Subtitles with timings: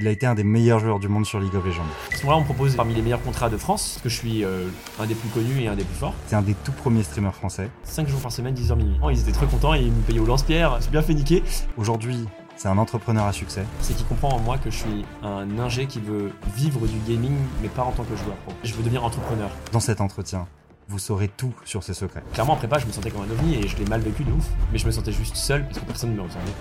[0.00, 1.82] Il a été un des meilleurs joueurs du monde sur League of Legends.
[2.12, 4.14] À ce moment-là, on me propose parmi les meilleurs contrats de France, parce que je
[4.14, 4.68] suis euh,
[5.00, 6.14] un des plus connus et un des plus forts.
[6.28, 7.68] C'est un des tout premiers streamers français.
[7.82, 8.96] 5 jours par semaine, 10h minuit.
[9.02, 11.42] Oh, ils étaient très contents, ils me payaient au lance-pierre, c'est bien fait niquer.
[11.76, 13.64] Aujourd'hui, c'est un entrepreneur à succès.
[13.80, 17.34] C'est qu'il comprend en moi que je suis un ingé qui veut vivre du gaming,
[17.60, 18.52] mais pas en tant que joueur pro.
[18.62, 19.50] Je veux devenir entrepreneur.
[19.72, 20.46] Dans cet entretien,
[20.86, 22.22] vous saurez tout sur ses secrets.
[22.32, 24.30] Clairement, en prépa, je me sentais comme un ovni et je l'ai mal vécu de
[24.30, 24.46] ouf.
[24.72, 26.52] Mais je me sentais juste seul parce que personne ne me ressemblait.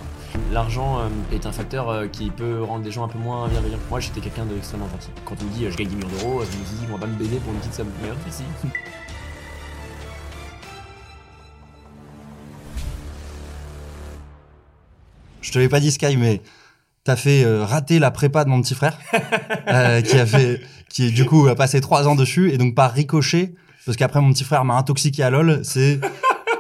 [0.52, 3.80] L'argent euh, est un facteur euh, qui peut rendre les gens un peu moins bienveillants.
[3.90, 5.10] Moi, j'étais quelqu'un d'extrêmement gentil.
[5.26, 7.00] Quand on me dit euh, je gagne 10 millions d'euros, je me dis on va
[7.00, 7.92] pas me baiser pour une petite somme.
[8.02, 8.44] Mais en fait, si.
[15.48, 16.42] Je te l'ai pas dit Sky, mais
[17.06, 19.00] t'as fait euh, rater la prépa de mon petit frère,
[19.70, 22.92] euh, qui a fait, qui du coup a passé trois ans dessus et donc par
[22.92, 23.56] ricochet,
[23.86, 26.02] parce qu'après mon petit frère m'a intoxiqué à LoL, c'est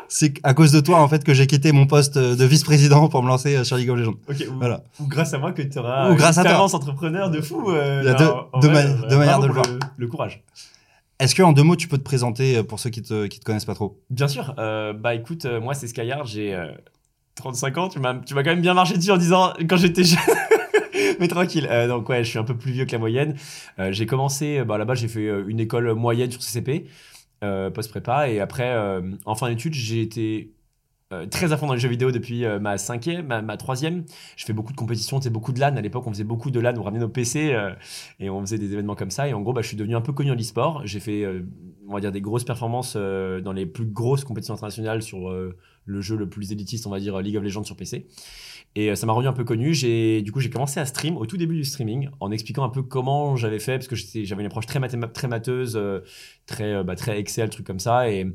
[0.09, 3.23] c'est à cause de toi en fait que j'ai quitté mon poste de vice-président pour
[3.23, 4.15] me lancer euh, sur League of Legends.
[4.29, 4.83] Ok, ou, Voilà.
[4.99, 6.51] ou grâce à moi que tu auras Ou grâce à toi.
[6.51, 7.71] expérience entrepreneur de fou.
[7.71, 9.53] euh, Il y a deux- alors, en deux vrai, ma- euh, deux manières de le
[9.53, 9.65] voir.
[9.97, 10.43] Le courage.
[11.19, 13.43] Est-ce que en deux mots tu peux te présenter pour ceux qui te qui te
[13.45, 13.99] connaissent pas trop?
[14.09, 14.53] Bien sûr.
[14.59, 16.67] euh, bah écoute, euh, moi c'est Skyard, j'ai euh,
[17.35, 17.89] 35 ans.
[17.89, 20.19] Tu m'as, tu m'as quand même bien marché dessus en disant quand j'étais jeune.
[21.19, 21.67] Mais tranquille.
[21.71, 23.35] Euh, donc ouais, je suis un peu plus vieux que la moyenne.
[23.79, 26.85] Euh, j'ai commencé, bah là-bas j'ai fait une école moyenne sur CCP,
[27.41, 30.53] post-prépa, et après euh, en fin d'études j'ai été
[31.13, 34.03] euh, très à fond dans les jeux vidéo depuis euh, ma cinquième, ma, ma troisième.
[34.35, 35.77] Je fais beaucoup de compétitions, c'est beaucoup de LAN.
[35.77, 37.73] À l'époque, on faisait beaucoup de LAN, on ramenait nos PC euh,
[38.19, 39.27] et on faisait des événements comme ça.
[39.27, 40.81] Et en gros, bah, je suis devenu un peu connu en e-sport.
[40.85, 41.43] J'ai fait, euh,
[41.87, 45.55] on va dire, des grosses performances euh, dans les plus grosses compétitions internationales sur euh,
[45.85, 48.07] le jeu le plus élitiste, on va dire League of Legends sur PC.
[48.75, 49.73] Et euh, ça m'a rendu un peu connu.
[49.73, 52.69] J'ai, du coup, j'ai commencé à stream au tout début du streaming en expliquant un
[52.69, 56.01] peu comment j'avais fait parce que j'avais une approche très, mathéma- très mateuse, euh,
[56.45, 58.11] très, euh, bah, très Excel, truc comme ça.
[58.11, 58.27] Et,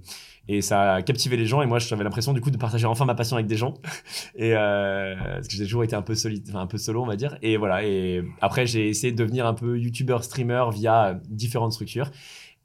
[0.49, 1.63] et ça a captivé les gens.
[1.63, 3.75] Et moi, j'avais l'impression du coup de partager enfin ma passion avec des gens.
[4.35, 7.15] Et euh, parce que j'ai toujours été un peu solide, un peu solo, on va
[7.15, 7.39] dire.
[7.43, 7.85] Et voilà.
[7.85, 12.11] Et après, j'ai essayé de devenir un peu youtubeur, streamer via différentes structures.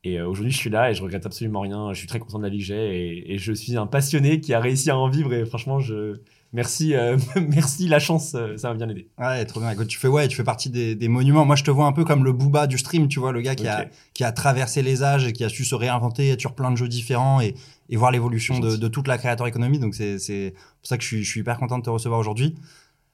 [0.03, 1.93] Et aujourd'hui, je suis là et je regrette absolument rien.
[1.93, 4.53] Je suis très content de la vie que j'ai et je suis un passionné qui
[4.53, 5.33] a réussi à en vivre.
[5.33, 6.21] Et franchement, je
[6.53, 9.09] merci, euh, merci la chance, euh, ça m'a bien aidé.
[9.17, 9.71] Ouais, trop bien.
[9.71, 11.45] Écoute, tu fais ouais, tu fais partie des, des monuments.
[11.45, 13.55] Moi, je te vois un peu comme le Booba du stream, tu vois, le gars
[13.55, 16.55] qui a qui a traversé les âges et qui a su se réinventer être sur
[16.55, 17.55] plein de jeux différents et,
[17.89, 19.79] et voir l'évolution de, toute la créateur économie.
[19.79, 22.19] Donc c'est c'est pour ça que je suis je suis hyper content de te recevoir
[22.19, 22.55] aujourd'hui.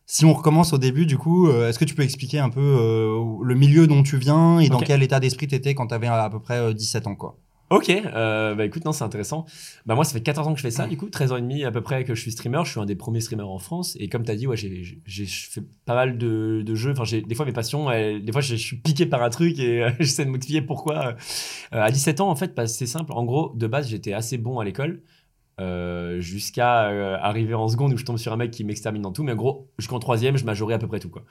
[0.06, 2.60] Si on recommence au début, du coup, euh, est-ce que tu peux expliquer un peu
[2.60, 5.94] euh, le milieu dont tu viens et dans quel état d'esprit tu étais quand tu
[5.94, 7.38] avais à peu près euh, 17 ans, quoi?
[7.70, 9.46] Ok, euh, bah écoute, non, c'est intéressant.
[9.88, 11.42] Bah moi, ça fait 14 ans que je fais ça, du coup, 13 ans et
[11.42, 12.62] demi à peu près que je suis streamer.
[12.66, 13.98] Je suis un des premiers streamers en France.
[14.00, 16.92] Et comme tu as dit, ouais, j'ai j'ai- fait pas mal de, de jeux.
[16.92, 19.84] Enfin, j'ai des fois mes passions, des fois je suis piqué par un truc et
[19.84, 21.16] euh, j'essaie de m'expliquer pourquoi.
[21.74, 23.12] Euh, à 17 ans, en fait, bah, c'est simple.
[23.14, 25.02] En gros, de base, j'étais assez bon à l'école.
[25.60, 29.12] Euh, jusqu'à euh, arriver en seconde où je tombe sur un mec qui m'extermine dans
[29.12, 31.24] tout mais en gros jusqu'en troisième je majorais à peu près tout quoi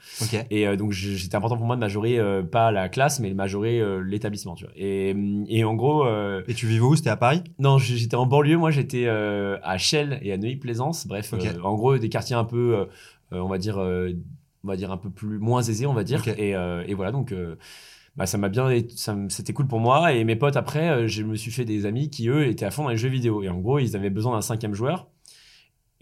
[0.49, 2.19] et euh, donc c'était important pour moi de majorer
[2.51, 5.15] pas la classe mais de majorer l'établissement tu vois et,
[5.49, 6.05] et en gros
[6.47, 6.95] Et tu vivais où?
[6.95, 7.43] C'était à Paris?
[7.59, 8.57] Non, j'étais en banlieue.
[8.57, 11.07] Moi, j'étais à Chelles et à Neuilly-Plaisance.
[11.07, 12.87] Bref, en gros, des quartiers un peu,
[13.31, 16.21] on va dire, on va dire un peu plus moins aisés, on va dire.
[16.37, 17.33] Et, et voilà, donc.
[18.15, 21.23] Bah, ça m'a bien ça c'était cool pour moi et mes potes après euh, je
[21.23, 23.43] me suis fait des amis qui eux étaient à fond dans les jeux vidéo.
[23.43, 25.07] Et en gros ils avaient besoin d'un cinquième joueur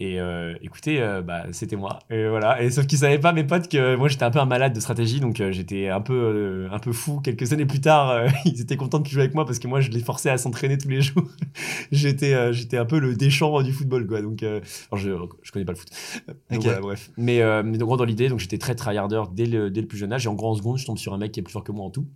[0.02, 2.00] et euh, écoutez euh, bah, c'était moi.
[2.10, 2.60] Et voilà.
[2.60, 4.80] Et sauf qu'ils savaient pas mes potes que moi j'étais un peu un malade de
[4.80, 5.20] stratégie.
[5.20, 7.20] Donc euh, j'étais un peu un peu fou.
[7.20, 9.90] Quelques années plus tard ils étaient contents de jouer avec moi parce que moi je
[9.90, 11.28] les forçais à s'entraîner tous les jours.
[11.92, 14.22] J'étais j'étais un peu le Deschamps du football quoi.
[14.22, 15.10] Donc je
[15.42, 15.90] je connais pas le foot.
[16.26, 16.64] Donc Ok.
[16.64, 17.10] voilà, bref.
[17.16, 19.86] Mais mais donc, en gros, dans l'idée donc j'étais très tryharder dès le dès le
[19.86, 20.26] plus jeune âge.
[20.26, 21.72] Et en gros en seconde je tombe sur un mec qui est plus fort que
[21.72, 22.08] moi en tout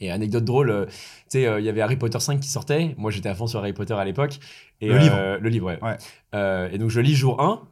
[0.00, 0.92] et anecdote drôle, euh, tu
[1.28, 2.94] sais, euh, il y avait Harry Potter 5 qui sortait.
[2.98, 4.38] Moi, j'étais à fond sur Harry Potter à l'époque.
[4.80, 5.38] Et, Le euh, livre.
[5.40, 5.78] Le livre, ouais.
[5.82, 5.96] Ouais.
[6.34, 7.62] Euh, et donc, je lis jour 1.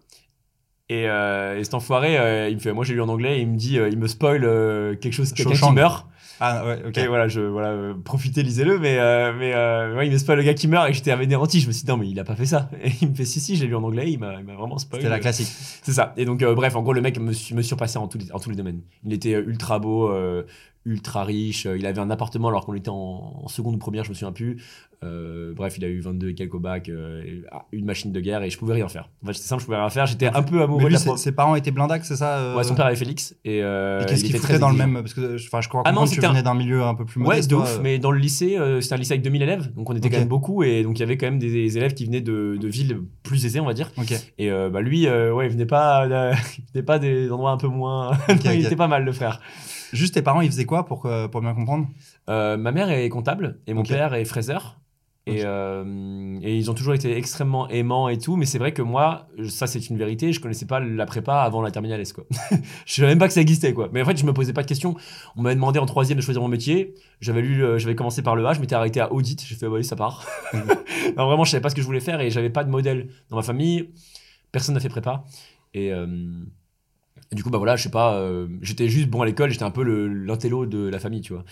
[0.91, 3.43] Et, euh, et cet enfoiré, euh, il me fait, moi j'ai lu en anglais, et
[3.43, 6.07] il me dit, euh, il me spoil euh, quelque chose, quelqu'un qui meurt.
[6.41, 6.99] Ah ouais, ok.
[6.99, 10.39] Et voilà, je, voilà, euh, profitez, lisez-le, mais, euh, mais euh, ouais, il me spoil
[10.39, 11.61] le gars qui meurt, et j'étais anéanti.
[11.61, 12.71] Je me suis dit, non, mais il a pas fait ça.
[12.83, 14.79] Et il me fait, si, si, j'ai lu en anglais, il m'a il m'a vraiment
[14.79, 15.01] spoil.
[15.01, 15.49] C'était la classique.
[15.83, 16.13] C'est ça.
[16.17, 18.39] Et donc, euh, bref, en gros, le mec me, me surpassait en tous les, en
[18.39, 18.83] tous les domaines.
[19.05, 20.45] Il était ultra beau, euh,
[20.85, 21.67] ultra riche.
[21.67, 24.33] il avait un appartement alors qu'on était en, en seconde ou première, je me souviens
[24.33, 24.63] plus.
[25.05, 28.11] Euh, bref, il a eu 22 et quelques au bac, euh, et- ah, une machine
[28.11, 29.09] de guerre et je pouvais rien faire.
[29.23, 30.07] En fait, c'était simple, je pouvais rien faire.
[30.07, 32.57] J'étais un peu amoureux Mais lui, de la ses, parents étaient blindax, c'est ça euh?
[32.57, 33.37] Ouais, son père avait Félix.
[33.45, 35.69] Et, euh, Et qu'est-ce il qu'il foutait très dans le même Parce que enfin, je
[35.69, 37.51] crois Ah non, que tu venais d'un milieu un peu plus Ouais, modeste.
[37.51, 37.77] de toi, ouf.
[37.77, 37.81] euh.
[37.83, 40.19] Mais dans le lycée, euh, c'était un lycée avec 2000 élèves, donc on était quand
[40.19, 42.69] même beaucoup, et donc il y avait quand même des, élèves qui venaient de, de
[42.69, 43.91] villes plus aisées, on va dire.
[44.39, 46.07] Et euh, bah lui, ouais, il venait pas,
[46.59, 48.13] il venait pas des endroits un peu moins.
[48.45, 49.41] Il était pas mal, le frère.
[49.93, 51.89] Juste tes parents, ils faisaient quoi pour, pour bien comprendre?
[52.29, 54.79] Euh, ma mère est comptable et mon père est fraiseur.
[55.29, 58.83] Et, euh, et ils ont toujours été extrêmement aimants et tout, mais c'est vrai que
[58.83, 62.25] moi, ça c'est une vérité, je connaissais pas la prépa avant la terminale S quoi.
[62.87, 63.89] je savais même pas que ça existait quoi.
[63.93, 64.97] Mais en fait, je me posais pas de questions.
[65.37, 66.95] On m'avait demandé en troisième de choisir mon métier.
[67.21, 69.45] J'avais lu, euh, j'avais commencé par le A, je m'étais arrêté à audit.
[69.47, 70.27] J'ai fait ah, oui ça part.
[71.17, 73.09] non vraiment, je savais pas ce que je voulais faire et j'avais pas de modèle
[73.29, 73.91] dans ma famille.
[74.53, 75.25] Personne n'a fait prépa
[75.75, 76.07] et euh,
[77.31, 79.65] et du coup, bah voilà, je sais pas, euh, j'étais juste bon à l'école, j'étais
[79.65, 81.45] un peu l'intello de la famille, tu vois.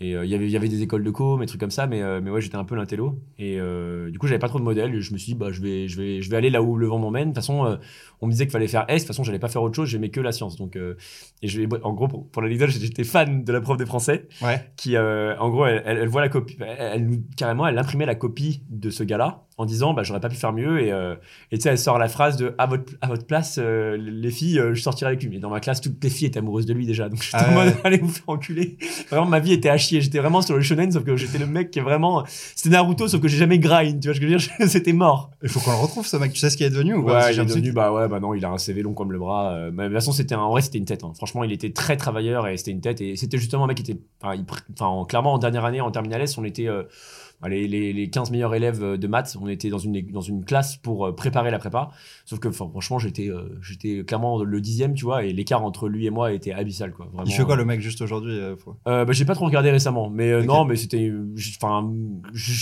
[0.00, 1.70] Et euh, il y avait- il y avait des écoles de com, des trucs comme
[1.70, 3.20] ça, mais, euh, mais ouais, j'étais un peu l'intello.
[3.38, 4.94] Et euh, du coup, j'avais pas trop de modèles.
[4.94, 6.76] Et je me suis dit, bah, je vais, je vais, je vais aller là où
[6.76, 7.24] le vent m'emmène.
[7.28, 7.78] De toute façon,
[8.20, 8.94] on me disait qu'il fallait faire S.
[8.94, 10.56] De toute façon, j'allais pas faire autre chose, j'aimais que la science.
[10.56, 13.84] Donc, et je vais, en gros, pour, pour l'anecdote, j'étais fan de la prof de
[13.84, 14.64] français Ouais.
[14.76, 18.62] qui, en gros, elle, elle- elle voit la copie, elle, carrément, elle imprimait la copie
[18.70, 20.80] de ce gars-là en disant, bah, j'aurais pas pu faire mieux.
[20.82, 21.14] Et, euh,
[21.50, 24.58] tu sais, elle sort la phrase de, à votre, à votre place, euh, les filles,
[24.58, 25.30] euh, je sortirai avec lui.
[25.30, 27.08] Mais dans ma classe, toutes les filles étaient amoureuses de lui déjà.
[27.08, 27.64] Donc, j'étais Ah en ouais.
[27.66, 28.76] mode, allez vous faire enculer.
[29.10, 30.00] Vraiment, ma vie était à chier.
[30.00, 33.08] J'étais vraiment sur le shonen, sauf que j'étais le mec qui est vraiment, c'était Naruto,
[33.08, 34.00] sauf que j'ai jamais grind.
[34.00, 34.48] Tu vois ce que je veux dire?
[34.68, 35.30] C'était mort.
[35.42, 36.32] Il faut qu'on le retrouve, ce mec.
[36.32, 37.26] Tu sais ce qu'il est devenu ou pas?
[37.26, 39.18] Ouais, il est devenu, bah ouais, bah non, il a un CV long comme le
[39.18, 39.52] bras.
[39.52, 41.04] euh, mais de toute façon, c'était un, en vrai, c'était une tête.
[41.04, 41.12] hein.
[41.16, 43.00] Franchement, il était très travailleur et c'était une tête.
[43.00, 44.44] Et c'était justement un mec qui était, enfin, il
[45.06, 46.68] clairement, en dernière année, en terminale S, on était
[47.48, 49.36] les, les, les 15 meilleurs élèves euh, de maths.
[49.40, 51.90] On était dans une, dans une classe pour euh, préparer la prépa.
[52.24, 56.06] Sauf que, franchement, j'étais, euh, j'étais clairement le dixième, tu vois, et l'écart entre lui
[56.06, 57.06] et moi était abyssal, quoi.
[57.12, 58.38] Vraiment, Il fait quoi le mec juste aujourd'hui
[58.86, 60.46] euh, bah, j'ai pas trop regardé récemment, mais euh, Ok.
[60.46, 61.12] non, mais c'était,
[61.60, 61.90] enfin,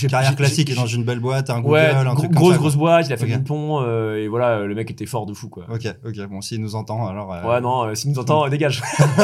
[0.09, 2.57] Carrière classique, dans une belle boîte, un Google, Ouais, un gros- truc comme grosse ça,
[2.57, 2.61] quoi.
[2.63, 3.31] grosse boîte, il a fait Ok.
[3.39, 3.85] le pont
[4.15, 5.65] et voilà, le mec était fort de fou quoi.
[5.71, 6.27] Ok, ok.
[6.29, 7.29] Bon, s'il nous entend, alors.
[7.45, 8.81] Ouais, non, s'il nous entend, dégage.
[8.99, 9.15] non,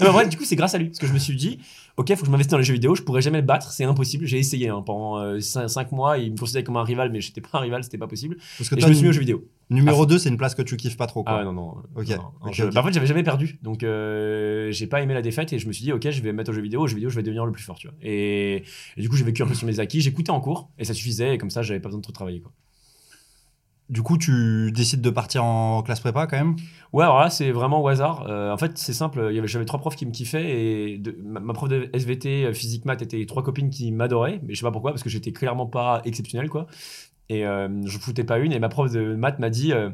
[0.00, 0.86] mais en vrai, du coup, c'est grâce à lui.
[0.88, 1.58] Parce que je me suis dit,
[1.96, 3.84] ok, faut que je m'investisse dans les jeux vidéo, je pourrais jamais le battre, c'est
[3.84, 4.26] impossible.
[4.26, 7.50] J'ai essayé hein, pendant 5 mois, il me considérait comme un rival, mais j'étais pas
[7.54, 8.36] un rival, c'était pas possible.
[8.58, 9.44] Parce que Et je me suis mis aux jeux vidéo.
[9.70, 11.38] numéro 2, c'est une place que tu kiffes pas trop, Ah quoi.
[11.40, 11.68] ouais, non, non.
[11.96, 12.72] Ok, non, je- ok.
[12.74, 13.58] bah, en fait, j'avais jamais perdu.
[13.62, 16.32] Donc, euh, j'ai pas aimé la défaite et je me suis dit, ok, je vais
[16.32, 16.80] me mettre aux jeux vidéo.
[16.82, 17.96] Aux jeux vidéo, je vais devenir le plus fort, tu vois.
[18.02, 18.62] Et,
[18.96, 20.00] et du coup, j'ai vécu un peu sur mes acquis.
[20.00, 21.34] J'écoutais en cours et ça suffisait.
[21.34, 22.52] Et comme ça, j'avais pas besoin de trop travailler, quoi.
[23.90, 26.54] Du coup, tu décides de partir en classe prépa quand même?
[26.92, 28.24] Ouais, alors là, c'est vraiment au hasard.
[28.28, 29.32] Euh, en fait, c'est simple.
[29.46, 33.26] J'avais trois profs qui me kiffaient et ma, prof de SVT, euh, physique, maths, étaient
[33.26, 34.40] trois copines qui m'adoraient.
[34.44, 36.68] Mais je sais pas pourquoi, parce que j'étais clairement pas exceptionnel, quoi.
[37.28, 38.52] Et euh, je foutais pas une.
[38.52, 39.90] Et ma prof de maths m'a dit euh,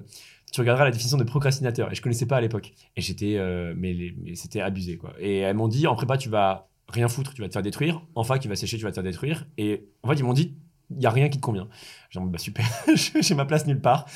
[0.52, 1.90] Tu regarderas la définition de procrastinateur.
[1.90, 2.75] Et je connaissais pas à l'époque.
[2.96, 3.40] Et j'étais.
[3.76, 5.14] mais mais c'était abusé, quoi.
[5.19, 8.02] Et elles m'ont dit En prépa, tu vas rien foutre, tu vas te faire détruire.
[8.14, 9.46] En fac, tu vas sécher, tu vas te faire détruire.
[9.56, 10.54] Et en fait, ils m'ont dit
[10.91, 11.69] Il y a rien qui te convient.
[12.11, 12.65] J'ai dit, bah super,
[13.21, 14.06] j'ai ma place nulle part.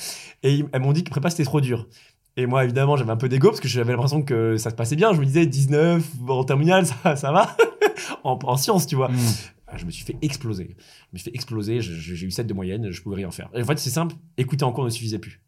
[0.42, 1.88] Et elles m'ont dit que prépa, c'était trop dur.
[2.36, 4.96] Et moi, évidemment, j'avais un peu d'ego parce que j'avais l'impression que ça se passait
[4.96, 5.12] bien.
[5.12, 7.56] Je me disais 19 en terminale, ça, ça va?
[8.24, 9.08] en, en sciences, tu vois.
[9.10, 9.18] Hmm.
[9.66, 10.76] Ah, Je me suis fait exploser.
[10.78, 11.80] Je me suis fait exploser.
[11.80, 13.50] J'ai eu 7 de moyenne, je pouvais rien faire.
[13.54, 15.40] Et en fait, c'est simple, écouter en cours ne suffisait plus.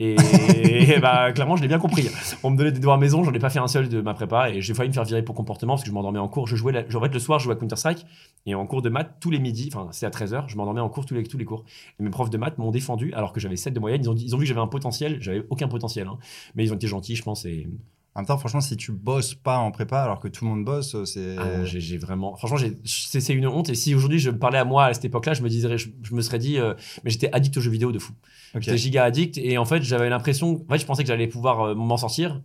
[0.00, 2.08] Et, et bah, clairement, je l'ai bien compris.
[2.44, 4.50] On me donnait des devoirs maison, j'en ai pas fait un seul de ma prépa
[4.50, 6.46] et j'ai failli me faire virer pour comportement parce que je m'endormais en cours.
[6.46, 8.06] Je jouais, la- en fait, le soir, je jouais à Counter-Strike
[8.46, 10.88] et en cours de maths, tous les midis, enfin, c'est à 13h, je m'endormais en
[10.88, 11.64] cours tous les, tous les cours.
[11.98, 14.02] Et mes profs de maths m'ont défendu alors que j'avais 7 de moyenne.
[14.02, 16.18] Ils ont, ils ont vu que j'avais un potentiel, j'avais aucun potentiel, hein.
[16.54, 17.44] mais ils ont été gentils, je pense.
[17.44, 17.66] Et
[18.14, 20.64] En même temps, franchement, si tu bosses pas en prépa alors que tout le monde
[20.64, 21.36] bosse, c'est.
[21.38, 22.34] Ah j'ai vraiment.
[22.36, 23.68] Franchement, j'ai- c'est une honte.
[23.68, 25.88] Et si aujourd'hui je me parlais à moi à cette époque-là, je me dirais, je,
[26.02, 26.74] je me serais dit, euh,
[27.04, 28.12] mais j'étais addict aux jeux vidéo de fou.
[28.54, 31.60] J'étais giga addict et en fait, j'avais l'impression, en fait, je pensais que j'allais pouvoir
[31.60, 32.42] euh, m'en sortir.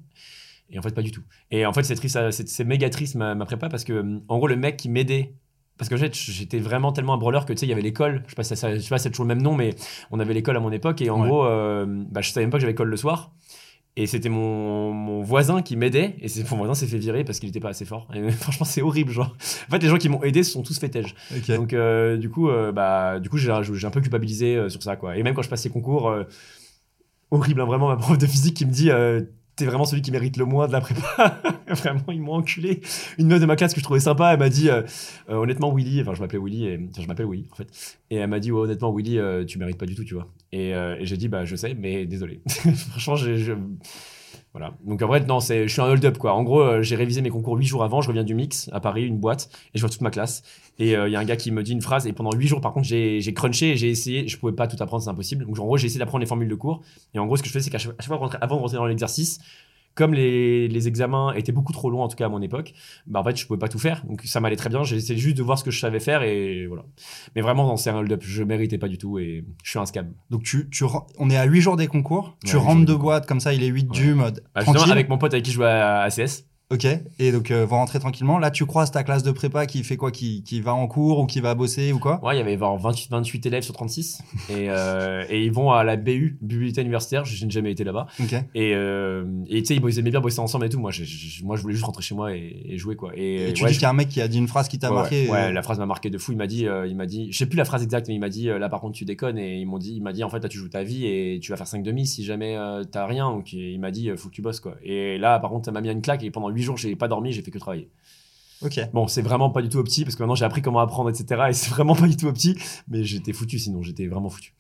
[0.69, 1.24] Et en fait, pas du tout.
[1.50, 4.38] Et en fait, c'est triste, c'est méga triste ma, ma prépa parce que, euh, en
[4.38, 5.33] gros, le mec qui m'aidait.
[5.75, 8.24] Parce que j'étais vraiment tellement un brawler que tu sais, il y avait l'école.
[8.27, 9.71] Je sais pas si ça- je sais pas si c'est toujours le même nom, mais
[10.12, 11.01] on avait l'école à mon époque.
[11.01, 11.27] Et en Ouais.
[11.27, 13.33] gros, euh, bah, je savais même pas que j'avais école le soir.
[13.95, 16.15] Et c'était mon, mon voisin qui m'aidait.
[16.19, 18.07] Et c'est- mon voisin s'est fait virer parce qu'il était pas assez fort.
[18.15, 19.11] Et franchement, c'est horrible.
[19.11, 19.35] Genre.
[19.67, 21.13] En fait, les gens qui m'ont aidé se sont tous fait tège.
[21.47, 24.95] Donc, euh, du coup, euh, bah, du coup, j'ai un peu culpabilisé euh, sur ça,
[24.95, 25.15] quoi.
[25.17, 26.23] Et même quand je passais concours, euh,
[27.31, 28.89] horrible, hein, vraiment, ma prof de physique qui me dit.
[29.55, 31.41] T'es vraiment celui qui mérite le moins de la prépa.
[31.67, 32.81] vraiment, ils m'ont enculé.
[33.19, 34.81] Une meuf de ma classe que je trouvais sympa, elle m'a dit euh,
[35.29, 38.29] euh, honnêtement Willy, enfin je m'appelais Willy, et, je m'appelle Willy en fait, et elle
[38.29, 40.27] m'a dit ouais, honnêtement Willy, euh, tu mérites pas du tout, tu vois.
[40.51, 42.41] Et, j'ai dit bah je sais, mais désolé.
[42.48, 43.53] Franchement, je,
[44.53, 44.74] voilà.
[44.86, 46.33] Donc en vrai, non, c'est, je suis un hold-up quoi.
[46.33, 48.79] En gros, euh, j'ai révisé mes concours 8 jours avant, je reviens du mix à
[48.79, 50.43] Paris, une boîte, et je vois toute ma classe.
[50.79, 52.62] Et il y a un gars qui me dit une phrase, et pendant 8 jours,
[52.62, 55.45] par contre, j'ai, j'ai crunché j'ai essayé, je pouvais pas tout apprendre, c'est impossible.
[55.45, 56.81] Donc en gros, j'ai essayé d'apprendre les formules de cours.
[57.13, 58.86] Et en gros, ce que je fais, c'est qu'à chaque, fois, avant de rentrer dans
[58.86, 59.39] l'exercice,
[59.95, 62.73] comme les, les examens étaient beaucoup trop longs, en tout cas à mon époque,
[63.07, 64.03] bah en fait, je pouvais pas tout faire.
[64.05, 64.81] Donc ça m'allait très bien.
[64.83, 66.83] Essayé juste de voir ce que je savais faire et voilà.
[67.35, 68.21] Mais vraiment, c'est un hold-up.
[68.25, 70.12] Je méritais pas du tout et je suis un scam.
[70.29, 70.83] Donc, tu, tu,
[71.17, 72.38] on est à 8 jours des concours.
[72.45, 74.00] tu Ouais, rentres de boîte comme ça, il est 8 Ouais.
[74.00, 74.43] du mode.
[74.55, 76.45] Bah, avec mon pote avec qui je jouais à ACS.
[76.74, 76.88] Ok,
[77.20, 78.39] et donc euh, vous rentrez tranquillement.
[78.39, 81.20] Là, tu croises ta classe de prépa qui fait quoi qui, qui va en cours
[81.20, 82.20] ou qui va bosser ou quoi?
[82.25, 84.22] Ouais, il y avait genre 28, 28 élèves sur 36.
[84.50, 87.25] et, euh, et ils vont à la BU, Bibliothèque Universitaire.
[87.25, 88.08] Je n'ai jamais été là-bas.
[88.20, 88.34] Ok.
[88.56, 90.80] Et euh, tu sais, ils aimaient bien bosser ensemble et tout.
[90.80, 93.12] Moi, je, je- moi, je voulais juste rentrer chez moi et, et jouer, quoi.
[93.15, 94.48] Et, Et tu ouais, dis je- qu'il y a un mec qui a dit une
[94.48, 95.30] phrase qui t'a Ouais, marqué.
[95.30, 96.32] Ouais, la phrase m'a marqué de fou.
[96.32, 98.20] Il m'a dit, euh, il m'a dit, je sais plus la phrase exacte, mais il
[98.20, 100.30] m'a dit, là par contre tu déconnes et ils m'ont dit, il m'a dit en
[100.30, 102.58] fait là tu joues ta vie et tu vas faire 5 demi si jamais
[102.92, 103.30] t'as rien.
[103.30, 104.75] Donc il m'a dit, faut que tu bosses quoi.
[104.84, 107.08] Et là par contre ça m'a mis une claque et pendant 8 jours j'ai pas
[107.08, 107.89] dormi, j'ai fait que travailler.
[108.62, 108.79] Ok.
[108.93, 111.43] Bon, c'est vraiment pas du tout opti parce que maintenant j'ai appris comment apprendre etc.
[111.50, 114.53] Et c'est vraiment pas du tout opti, mais j'étais foutu sinon, j'étais vraiment foutu.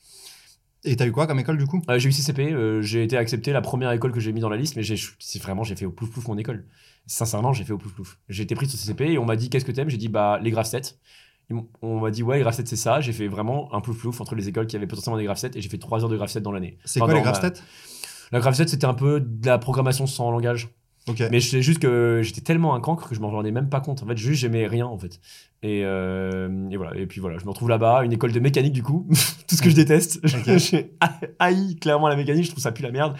[0.85, 1.81] Et t'as eu quoi comme école du coup?
[1.89, 4.49] Euh, j'ai eu CCP, euh, j'ai été accepté la première école que j'ai mis dans
[4.49, 6.65] la liste, mais j'ai, c'est vraiment j'ai fait au plouf plouf mon école.
[7.05, 8.17] Sincèrement, j'ai fait au plouf plouf.
[8.27, 9.89] J'ai été pris sur CCP et on m'a dit qu'est-ce que t'aimes?
[9.89, 10.99] J'ai dit bah les graph 7.
[11.49, 12.99] Ils m'ont- On m'a dit ouais les graph 7 c'est ça.
[12.99, 15.55] J'ai fait vraiment un plouf plouf entre les écoles qui avaient potentiellement des graph 7
[15.55, 16.77] et j'ai fait 3 heures de graph 7 dans l'année.
[16.83, 17.63] C'est Enfin, quoi les dans graph ma- stats
[18.33, 20.67] La 7 c'était un peu de la programmation sans langage.
[21.31, 23.81] Mais je sais juste que j'étais tellement un cancre que je m'en rendais même pas
[23.81, 24.01] compte.
[24.03, 25.19] En fait, juste j'aimais rien en fait.
[25.61, 26.95] Et, euh, et voilà.
[26.97, 29.05] Et puis voilà, je me retrouve là-bas, une école de mécanique du coup,
[29.47, 30.21] tout ce que je déteste.
[30.23, 30.57] Ok.
[30.57, 30.93] J'ai
[31.39, 32.45] haï clairement la mécanique.
[32.45, 33.15] Je trouve ça pue la merde.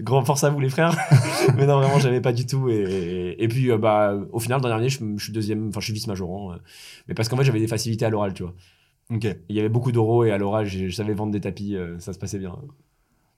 [0.00, 0.96] Grand force à vous les frères.
[1.56, 2.68] Mais non, vraiment, j'avais pas du tout.
[2.70, 5.84] Et, et puis euh, bah, au final, dans l'année, je, je suis deuxième, enfin, je
[5.84, 6.52] suis vice majorant.
[6.52, 6.56] euh.
[7.06, 8.54] mais parce qu'en fait, j'avais des facilités à l'oral, tu vois.
[9.10, 12.12] Il y avait beaucoup d'euros et à l'oral, je, je savais vendre des tapis, ça
[12.12, 12.54] se passait bien.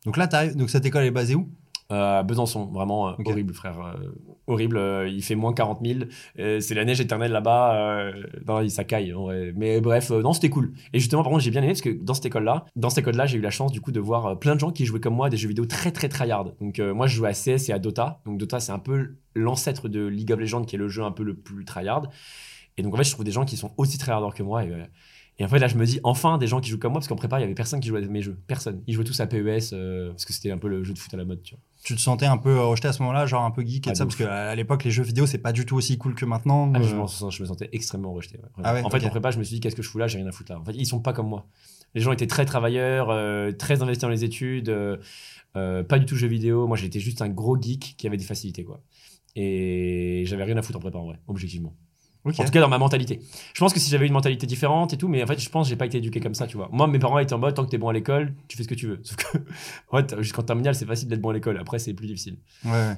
[0.04, 0.26] Donc là.
[0.54, 1.48] Donc cette école est basée où?
[1.90, 3.80] Euh, Besançon, vraiment euh, horrible, frère.
[3.80, 4.08] euh,
[4.46, 4.80] horrible.
[5.08, 6.00] il fait moins 40 000.
[6.38, 8.12] euh, c'est la neige éternelle là-bas.
[8.46, 9.14] non, ça caille.
[9.56, 10.72] Mais bref, non, c'était cool.
[10.92, 13.26] Et justement, par contre, j'ai bien aimé parce que dans cette école-là, dans cette école-là,
[13.26, 15.26] j'ai eu la chance du coup de voir plein de gens qui jouaient comme moi
[15.26, 16.52] à des jeux vidéo très très tryhard.
[16.60, 18.20] Donc euh, moi, je jouais à CS et à Dota.
[18.26, 21.12] Donc Dota, c'est un peu l'ancêtre de League of Legends, qui est le jeu un
[21.12, 22.02] peu le plus tryhard.
[22.76, 24.64] Et donc en fait, je trouve des gens qui sont aussi tryharders que moi.
[24.64, 24.84] Et, euh,
[25.38, 27.08] et en fait, là, je me dis, enfin, des gens qui jouent comme moi, parce
[27.08, 28.38] qu'en prépa, il y avait personne qui jouait à mes jeux.
[28.46, 28.82] Personne.
[28.86, 31.14] Ils jouaient tous à PES, euh, parce que c'était un peu le jeu de foot
[31.14, 31.62] à la mode, tu vois.
[31.82, 33.90] Tu te sentais un peu euh, rejeté à ce moment-là, genre un peu geek et
[33.90, 36.14] Ah, tout ça, parce qu'à l'époque, les jeux vidéo, c'est pas du tout aussi cool
[36.14, 36.70] que maintenant.
[36.74, 38.36] Ah, euh, je, m'en sens- je me sentais extrêmement rejeté.
[38.38, 38.44] ouais.
[38.64, 40.06] Ah ouais, en fait, en prépa, je me suis dit, qu'est-ce que je fous là
[40.06, 40.58] J'ai rien à foutre là.
[40.60, 41.46] En fait, ils sont pas comme moi.
[41.94, 46.16] Les gens étaient très travailleurs, euh, très investis dans les études, euh, pas du tout
[46.16, 46.66] jeux vidéo.
[46.66, 48.82] Moi, j'étais juste un gros geek qui avait des facilités, quoi.
[49.36, 51.74] Et j'avais rien à foutre en prépa, en vrai, objectivement.
[52.26, 53.20] En tout cas, dans ma mentalité.
[53.54, 55.66] Je pense que si j'avais une mentalité différente et tout, mais en fait, je pense
[55.66, 56.68] que j'ai pas été éduqué comme ça, tu vois.
[56.70, 58.68] Moi, mes parents étaient en mode, tant que t'es bon à l'école, tu fais ce
[58.68, 59.00] que tu veux.
[59.04, 59.38] Sauf que,
[59.90, 61.58] en fait, jusqu'en terminale, c'est facile d'être bon à l'école.
[61.58, 62.36] Après, c'est plus difficile.
[62.64, 62.96] Ouais, ouais.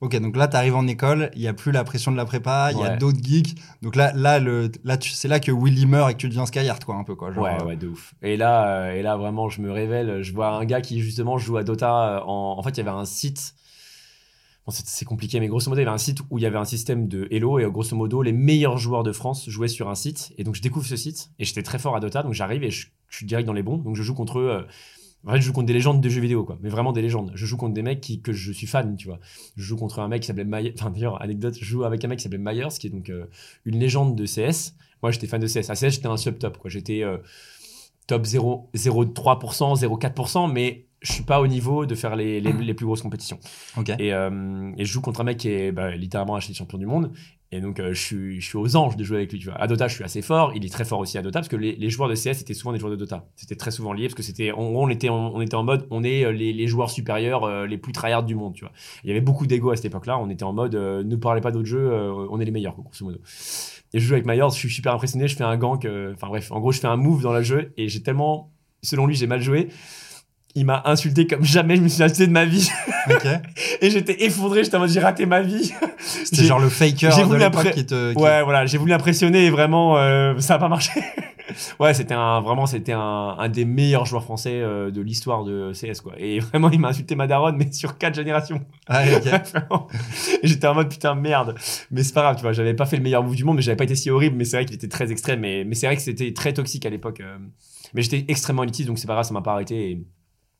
[0.00, 2.24] Ok, donc là, tu arrives en école, il y a plus la pression de la
[2.24, 3.54] prépa, il y a d'autres geeks.
[3.82, 6.84] Donc là, là, le, là c'est là que Willy meurt et que tu deviens Skyheart,
[6.84, 7.30] quoi, un peu, quoi.
[7.32, 8.12] Genre, ouais, euh, ouais, de ouf.
[8.20, 10.22] Et là, euh, et là, vraiment, je me révèle.
[10.22, 12.16] Je vois un gars qui, justement, joue à Dota.
[12.16, 13.54] euh, En, en fait, il y avait un site.
[14.68, 16.64] C'est compliqué, mais grosso modo, il y avait un site où il y avait un
[16.64, 17.58] système de Hello.
[17.58, 20.32] Et grosso modo, les meilleurs joueurs de France jouaient sur un site.
[20.38, 21.30] Et donc, je découvre ce site.
[21.40, 22.22] Et j'étais très fort à Dota.
[22.22, 23.78] Donc, j'arrive et je, suis direct dans les bons.
[23.78, 24.50] Donc, je joue contre eux.
[24.50, 24.62] euh,
[25.26, 26.58] en fait, je joue contre des légendes de jeux vidéo, quoi.
[26.62, 27.32] Mais vraiment des légendes.
[27.34, 29.18] Je joue contre des mecs que je suis fan, tu vois.
[29.56, 30.74] Je joue contre un mec qui s'appelait Myers.
[30.78, 33.26] Enfin, d'ailleurs, anecdote, je joue avec un mec qui s'appelait Myers, qui est donc euh,
[33.64, 34.74] une légende de CS.
[35.02, 35.70] Moi, j'étais fan de CS.
[35.70, 36.70] À CS, j'étais un sub-top, quoi.
[36.70, 37.18] J'étais euh,
[38.06, 42.74] top 0, 0,3%, 0,4%, mais je suis pas au niveau de faire les, les, les
[42.74, 43.38] plus grosses compétitions.
[43.98, 46.86] Et, euh, et je joue contre un mec qui est bah, littéralement acheté champion du
[46.86, 47.12] monde.
[47.54, 49.38] Et donc, euh, je, suis, je suis aux anges de jouer avec lui.
[49.38, 49.60] Tu vois.
[49.60, 50.52] À Dota, je suis assez fort.
[50.54, 52.54] Il est très fort aussi à Dota parce que les, les joueurs de CS étaient
[52.54, 53.26] souvent des joueurs de Dota.
[53.36, 55.86] C'était très souvent lié parce que c'était, gros, on était, en, on était en mode,
[55.90, 58.54] on est euh, les, les joueurs supérieurs, euh, les plus tryhards du monde.
[58.54, 58.72] Tu vois.
[59.04, 60.18] Il y avait beaucoup d'ego à cette époque-là.
[60.18, 61.92] On était en mode, euh, ne parlez pas d'autres jeux,
[62.30, 63.18] on est les meilleurs, grosso modo.
[63.92, 65.28] Et je joue avec Myers, je suis super impressionné.
[65.28, 67.74] Je fais un gank, enfin bref, en gros, je fais un move dans le jeu
[67.76, 68.50] et j'ai tellement,
[68.82, 69.68] selon lui, j'ai mal joué.
[70.54, 72.68] Il m'a insulté comme jamais je me suis insulté de ma vie.
[73.10, 73.26] Ok.
[73.80, 75.72] Et j'étais effondré, j'étais en mode j'ai raté ma vie.
[75.98, 77.40] C'était genre le faker j'ai de voulu
[77.72, 78.12] qui te.
[78.12, 80.90] qui- Ouais, voilà, j'ai voulu l'impressionner et vraiment, euh, ça a pas marché.
[81.80, 85.72] ouais, c'était un, vraiment, c'était un, un des meilleurs joueurs français euh, de l'histoire de
[85.72, 86.12] CS, quoi.
[86.18, 88.60] Et vraiment, il m'a insulté ma daronne, mais sur quatre générations.
[88.88, 89.22] Ah, ok.
[89.24, 89.86] Vraiment.
[90.42, 91.54] Et J'étais en mode putain, merde.
[91.90, 93.62] Mais c'est pas grave, tu vois, j'avais pas fait le meilleur move du monde, mais
[93.62, 95.40] j'avais pas été si horrible, mais c'est vrai qu'il était très extrême.
[95.40, 97.20] Mais, mais c'est vrai que c'était très toxique à l'époque.
[97.20, 97.38] euh.
[97.94, 99.90] Mais j'étais extrêmement élitiste, donc c'est pas grave, ça m'a pas arrêté.
[99.92, 100.02] et-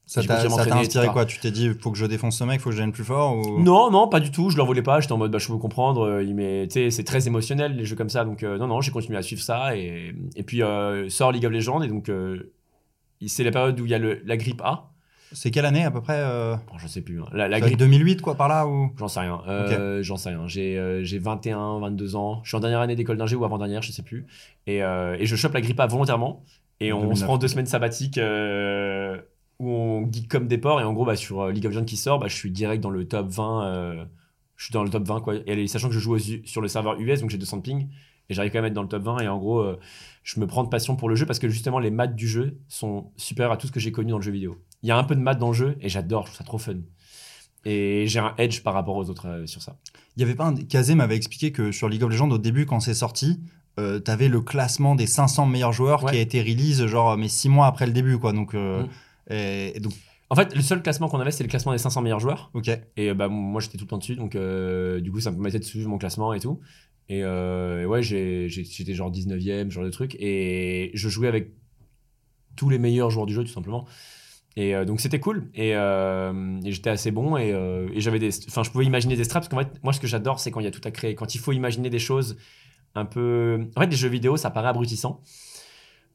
[0.05, 0.35] Ça t'a
[0.79, 1.25] inspiré quoi?
[1.25, 3.37] Tu t'es dit, faut que je défonce ce mec, faut que je devienne plus fort
[3.37, 3.61] ou...
[3.63, 4.51] Non, non, pas du tout.
[4.51, 5.01] Je l'en voulais pas.
[5.01, 6.03] J'étais en mode, bah, je peux comprendre.
[6.03, 8.25] euh, Il c'est très émotionnel les jeux comme ça.
[8.25, 11.47] Donc euh, non, non, j'ai continué à suivre ça et, et puis euh, sort League
[11.47, 12.11] of Legends et donc
[13.27, 14.91] c'est la période où il y a le, la grippe A.
[15.35, 16.23] C'est quelle année à peu près.
[16.71, 17.23] Bon, je sais plus.
[17.23, 17.27] hein.
[17.33, 17.79] La, la grippe.
[17.79, 19.41] 2008 quoi par là ou J'en sais rien.
[20.03, 20.47] J'en sais rien.
[20.47, 22.41] J'ai euh, j'ai 21, 22 ans.
[22.45, 24.27] Je suis en dernière année d'école d'ingé ou avant-dernière, je sais plus.
[24.67, 26.43] Et, et je chope la grippe A volontairement.
[26.81, 27.19] Et on 2009.
[27.19, 28.19] se prend deux semaines sabbatiques
[29.63, 30.81] où on geek comme des porcs.
[30.81, 32.83] Et en gros, bah, sur euh, League of Legends qui sort, bah, je suis direct
[32.83, 33.65] dans le top 20.
[33.67, 34.05] euh,
[34.57, 35.35] je suis dans le top 20, quoi.
[35.47, 37.89] Et sachant que je joue aux sur le serveur US, donc j'ai 200 de ping.
[38.29, 39.19] Et j'arrive quand même à être dans le top 20.
[39.21, 39.79] Et en gros, euh,
[40.23, 42.59] je me prends de passion pour le jeu parce que justement, les maths du jeu
[42.69, 44.59] sont supérieures à tout ce que j'ai connu dans le jeu vidéo.
[44.83, 46.45] Il y a un peu de maths dans le jeu et j'adore, je trouve ça
[46.45, 46.77] trop fun.
[47.65, 49.77] Et j'ai un edge par rapport aux autres euh, sur ça.
[50.17, 50.55] Il y avait pas un...
[50.57, 53.41] Kazé m'avait expliqué que sur League of Legends, au début, quand c'est sorti,
[53.79, 56.13] euh, t'avais le classement des 500 meilleurs joueurs Ouais.
[56.13, 58.33] qui a été release, genre, mais 6 mois après le début, quoi.
[58.33, 58.87] Donc, Mm.
[59.31, 59.93] Et, et donc,
[60.31, 62.51] En fait, le seul classement qu'on avait, c'est le classement des 500 meilleurs joueurs.
[62.55, 62.69] ok.
[62.97, 65.37] Et euh, bah, moi, j'étais tout le temps dessus, donc euh, du coup, ça me
[65.37, 66.61] permettait de suivre mon classement et tout.
[67.09, 70.17] Et, euh, et ouais, j'étais genre 19ème, ce genre de truc.
[70.19, 71.53] Et je jouais avec
[72.57, 73.87] tous les meilleurs joueurs du jeu, tout simplement.
[74.57, 75.51] Et euh, donc, c'était cool.
[75.55, 77.37] Et, et j'étais assez bon.
[77.37, 78.31] Et, et j'avais des.
[78.49, 79.49] Enfin, je pouvais imaginer des straps.
[79.49, 81.15] Parce qu'en fait, moi, ce que j'adore, c'est quand il y a tout à créer.
[81.15, 82.39] Quand il faut imaginer des choses
[82.95, 83.69] un peu.
[83.77, 85.21] En fait, les jeux vidéo, ça paraît abrutissant.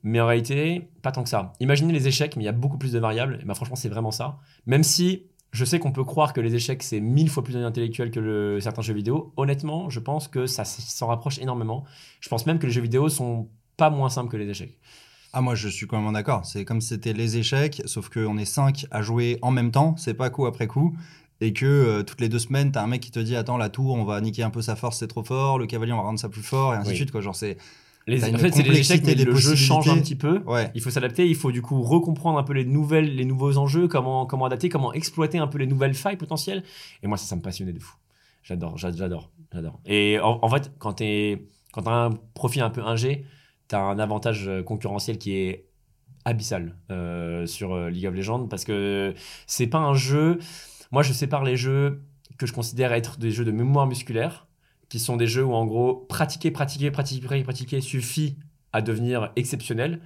[0.07, 1.53] Mais en réalité, pas tant que ça.
[1.59, 3.39] Imaginez les échecs, mais il y a beaucoup plus de variables.
[3.41, 4.37] Et bah, franchement, c'est vraiment ça.
[4.65, 8.11] Même si je sais qu'on peut croire que les échecs, c'est mille fois plus intellectuel
[8.11, 9.33] que le, certains jeux vidéo.
[9.37, 11.83] Honnêtement, je pense que ça s'en rapproche énormément.
[12.21, 14.77] Je pense même que les jeux vidéo sont pas moins simples que les échecs.
[15.33, 16.45] Ah, moi, je suis quand même d'accord.
[16.45, 19.95] C'est comme si c'était les échecs, sauf qu'on est 5 à jouer en même temps,
[19.97, 20.95] c'est pas coup après coup.
[21.41, 23.69] Et que euh, toutes les deux semaines, t'as un mec qui te dit Attends, la
[23.69, 25.59] tour, on va niquer un peu sa force, c'est trop fort.
[25.59, 26.95] Le cavalier, on va rendre ça plus fort, et ainsi de Oui.
[26.95, 27.11] suite.
[27.11, 27.21] Quoi.
[27.21, 27.57] Genre, c'est.
[28.07, 30.39] Les, T'as en fait, c'est les échecs, mais le jeu change un petit peu.
[30.45, 30.71] Ouais.
[30.75, 33.87] Il faut s'adapter, il faut du coup recomprendre un peu les nouvelles, les nouveaux enjeux,
[33.89, 36.63] comment, comment adapter, comment exploiter un peu les nouvelles failles potentielles.
[37.03, 37.95] Et moi, ça, ça me passionnait de fou.
[38.43, 39.79] J'adore, j'a- j'adore, j'adore.
[39.85, 43.25] Et en, en fait, quand t'es, quand t'as un profil un peu ingé,
[43.67, 45.65] t'as un avantage euh, concurrentiel qui est
[46.23, 49.13] abyssal euh, sur euh, League of Legends parce que
[49.47, 50.39] c'est pas un jeu.
[50.91, 52.01] Moi, je sépare les jeux
[52.37, 54.46] que je considère être des jeux de mémoire musculaire,
[54.89, 58.37] qui sont des jeux où en gros pratiquer, pratiquer, pratiquer, pratiquer suffit
[58.73, 60.01] à devenir exceptionnel.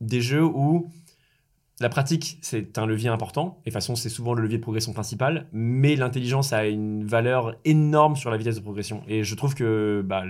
[0.00, 0.90] Des jeux où
[1.80, 3.58] la pratique, c'est un levier important.
[3.64, 5.48] Et de toute façon, c'est souvent le levier de progression principal.
[5.52, 9.02] Mais l'intelligence a une valeur énorme sur la vitesse de progression.
[9.08, 10.24] Et je trouve que, bah,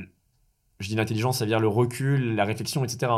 [0.81, 3.13] je dis l'intelligence, ça veut dire le recul, la réflexion, etc.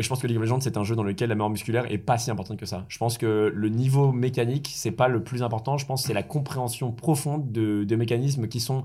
[0.00, 1.84] Et je pense que League of Legends, c'est un jeu dans lequel la mémoire musculaire
[1.92, 2.86] est pas si importante que ça.
[2.88, 5.76] Je pense que le niveau mécanique, c'est pas le plus important.
[5.76, 8.84] Je pense que c'est la compréhension profonde de, mécanismes qui sont,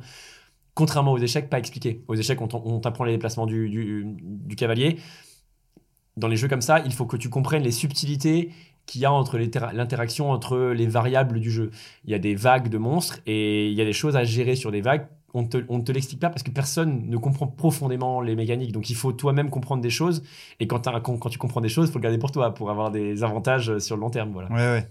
[0.73, 2.03] contrairement aux échecs, pas expliqués.
[2.09, 4.97] Aux échecs, on on t'apprend les déplacements du, du, cavalier.
[6.17, 8.51] Dans les jeux comme ça, il faut que tu comprennes les subtilités
[8.85, 11.71] qu'il y a entre l'interaction entre les variables du jeu.
[12.03, 14.57] Il y a des vagues de monstres et il y a des choses à gérer
[14.57, 15.07] sur des vagues.
[15.35, 18.71] On ne te l'explique pas parce que personne ne comprend profondément les mécaniques.
[18.71, 20.23] Donc il faut toi-même comprendre des choses.
[20.59, 20.79] Et quand,
[21.29, 23.95] tu comprends des choses, il faut le garder pour toi pour avoir des avantages sur
[23.97, 24.31] le long terme.
[24.31, 24.49] Voilà.
[24.49, 24.89] Ouais, ouais.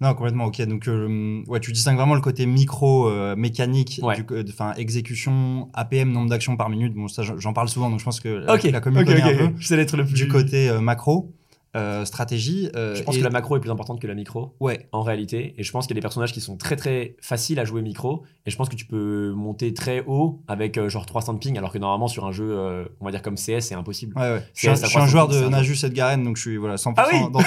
[0.00, 0.60] Non, complètement, ok.
[0.62, 4.16] Donc, euh, ouais, tu distingues vraiment le côté micro, euh, mécanique, Ouais.
[4.48, 6.94] enfin, exécution, APM, nombre d'actions par minute.
[6.94, 9.36] Bon, ça, j'en parle souvent, donc je pense que la, Ok, la commune connaît un
[9.36, 9.54] peu.
[9.56, 11.32] Je sais d'être le plus Du côté euh, macro,
[11.76, 12.68] euh, stratégie.
[12.76, 14.54] euh, Je pense et- que la macro est plus importante que la micro.
[14.60, 15.54] Ouais, en réalité.
[15.58, 17.82] Et je pense qu'il y a des personnages qui sont très très faciles à jouer
[17.82, 18.22] micro.
[18.46, 21.56] Et je pense que tu peux monter très haut avec euh, genre 300 de ping,
[21.58, 24.16] alors que normalement sur un jeu, on va dire comme CS, c'est impossible.
[24.16, 24.42] ouais, ouais.
[24.54, 26.36] Je suis un, ça je suis un croit joueur de Najus et de Garen, donc
[26.36, 27.44] je suis voilà, 100% Ah oui dans ton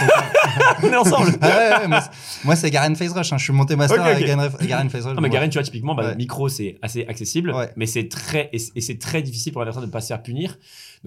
[0.83, 1.47] on est ensemble Ah
[1.81, 1.87] ouais,
[2.43, 3.31] moi, c'est- Garen Phase Rush.
[3.33, 3.37] hein.
[3.37, 4.11] Je suis monté master Ok, ok.
[4.29, 5.15] avec Garen, Phase Rush.
[5.15, 8.59] Non, mais Garen, tu vois, typiquement, bah, micro, c'est assez accessible, mais c'est très, et,
[8.81, 10.57] c'est très difficile pour l'adversaire de ne pas se faire punir.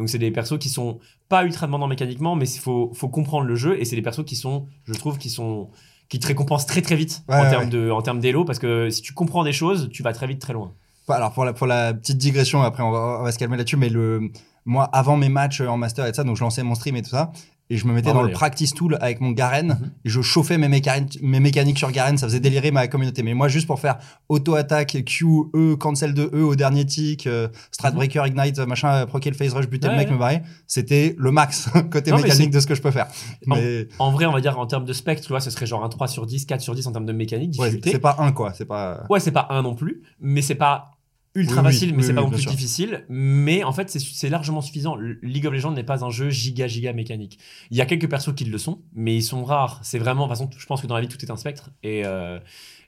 [0.00, 3.44] Donc, c'est des persos qui sont pas ultra demandants mécaniquement, mais il faut, faut comprendre
[3.44, 5.68] le jeu, et c'est des persos qui sont, je trouve, qui sont,
[6.08, 8.58] qui te récompensent très très vite Ouais, en ouais, termes de, en termes d'élo, parce
[8.58, 10.72] que si tu comprends des choses, tu vas très vite très loin.
[11.06, 13.76] Alors pour la, pour la petite digression, après on va, on va se calmer là-dessus,
[13.76, 14.30] mais le,
[14.64, 17.02] moi avant mes matchs en master et tout ça, donc je lançais mon stream et
[17.02, 17.30] tout ça,
[17.70, 19.90] et je me mettais Bravo, dans le practice tool avec mon Garen, Mhm.
[20.04, 23.22] et je chauffais mes, mécaniques, mes mécaniques sur Garen, ça faisait délirer ma communauté.
[23.22, 27.48] Mais moi juste pour faire auto-attaque, Q, E, cancel de E au dernier tick, euh,
[27.70, 29.94] Stratbreaker, Ignite, machin, euh, proquer le phase rush, buter Mhm.
[29.94, 30.14] Ouais, le mec, ouais.
[30.14, 33.06] me barrer, c'était le max côté Non, mécanique de ce que je peux faire.
[33.48, 35.66] En- Mais En vrai, on va dire en termes de spectre, tu vois, ce serait
[35.66, 38.16] genre un 3 sur 10, 4 sur 10 en termes de mécanique, ouais, c'est pas
[38.18, 39.04] un quoi, c'est pas.
[39.08, 40.92] Ouais, c'est pas un non plus, mais c'est pas
[41.34, 42.50] ultra Oui, oui, facile, mais oui, c'est pas non plus sûr.
[42.50, 43.04] difficile.
[43.08, 44.96] Mais en fait, c'est- largement suffisant.
[44.96, 47.38] Le- League of Legends n'est pas un jeu giga giga mécanique.
[47.70, 49.78] Il y a quelques persos qui le sont, mais ils sont rares.
[49.82, 51.70] C'est vraiment, de toute façon, je pense que dans la vie tout est un spectre.
[51.82, 52.38] Et euh,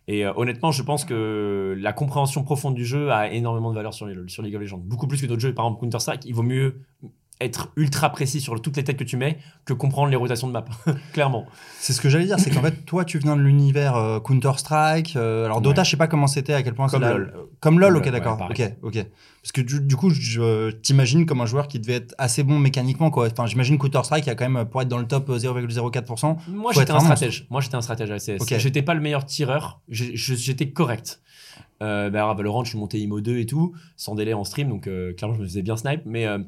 [0.08, 3.94] et euh, honnêtement, je pense que la compréhension profonde du jeu a énormément de valeur
[3.94, 4.78] sur, les- sur League of Legends.
[4.78, 5.54] Beaucoup plus que d'autres jeux.
[5.54, 6.80] Par exemple, Counter Strike, il vaut mieux
[7.44, 10.52] être ultra précis sur toutes les têtes que tu mets que comprendre les rotations de
[10.52, 10.64] map.
[11.12, 11.46] Clairement.
[11.78, 15.16] C'est ce que j'allais dire, c'est qu'en fait, toi, tu viens de l'univers euh, Counter-Strike.
[15.16, 15.84] euh, alors, Dota, Ouais.
[15.84, 17.34] je sais pas comment c'était, à quel point Comme LoL.
[17.60, 18.38] Comme LoL, ok, d'accord.
[18.40, 18.46] ouais,
[18.82, 19.06] ok, ok.
[19.42, 22.58] Parce que du, du coup, je t'imagine comme un joueur qui devait être assez bon
[22.58, 23.28] mécaniquement, quoi.
[23.30, 26.36] Enfin, j'imagine Counter-Strike, il y a quand même, pour être dans le top euh, 0,04%.
[26.48, 27.46] Moi, j'étais un un stratège.
[27.50, 28.40] Moi, j'étais un stratège à CS.
[28.40, 28.54] Ok.
[28.58, 29.80] J'étais pas le meilleur tireur.
[29.88, 31.20] J'étais correct.
[31.82, 34.68] Euh, bah, alors, Valorant, je suis monté IMO 2 et tout, sans délai en stream,
[34.68, 36.02] donc euh, clairement, je me faisais bien snipe.
[36.06, 36.38] Mais euh,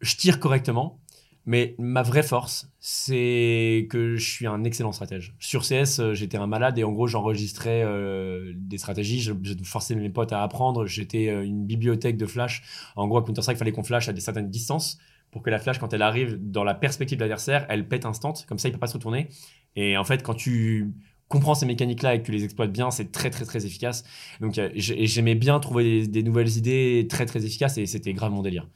[0.00, 1.00] je tire correctement.
[1.48, 5.36] Mais ma vraie force, c'est que je suis un excellent stratège.
[5.38, 9.20] Sur CS, euh, j'étais un malade et en gros, j'enregistrais euh, des stratégies.
[9.20, 10.86] Je, je forçais mes potes à apprendre.
[10.86, 12.64] J'étais euh, une bibliothèque de flash.
[12.96, 14.98] En gros, à Counter-Strike, il fallait qu'on flash à des certaines distances
[15.30, 18.34] pour que la flash, quand elle arrive dans la perspective de l'adversaire, elle pète instant.
[18.48, 19.28] Comme ça, il peut pas se retourner.
[19.76, 20.94] Et en fait, quand tu
[21.28, 24.04] comprends ces mécaniques-là et que tu les exploites bien, c'est très très très efficace.
[24.40, 28.32] Donc euh, j'aimais bien trouver des, des nouvelles idées très très efficaces et c'était grave
[28.32, 28.68] mon délire.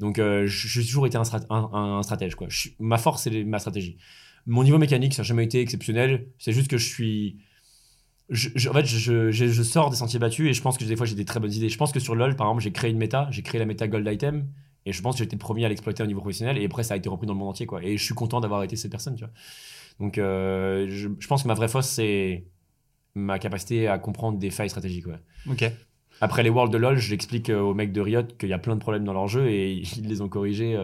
[0.00, 2.34] Donc euh, j'ai toujours été un, strat- un- un- un stratège.
[2.34, 2.46] Quoi.
[2.48, 3.96] Je suis- ma force, c'est ma stratégie.
[4.46, 6.26] Mon niveau mécanique, ça n'a jamais été exceptionnel.
[6.38, 7.36] C'est juste que je suis.
[8.30, 10.84] je- je- en fait, je, je- je sors des sentiers battus et je pense que
[10.84, 11.68] des fois j'ai des très bonnes idées.
[11.68, 13.88] Je pense que sur LoL, par exemple, j'ai créé une méta, j'ai créé la méta
[13.88, 14.46] Gold Item
[14.86, 16.94] et je pense que j'étais le premier à l'exploiter au niveau professionnel et après ça
[16.94, 17.66] a été repris dans le monde entier.
[17.66, 17.84] Quoi.
[17.84, 19.14] Et je suis content d'avoir été cette personne.
[19.16, 19.32] Tu vois.
[20.00, 22.44] Donc euh, je, je pense que ma vraie force, c'est
[23.14, 25.06] ma capacité à comprendre des failles stratégiques.
[25.06, 25.20] Ouais.
[25.48, 25.64] Ok.
[26.22, 28.58] Après les Worlds de LoL, je l'explique euh, aux mecs de Riot qu'il y a
[28.58, 30.76] plein de problèmes dans leur jeu et ils les ont corrigés.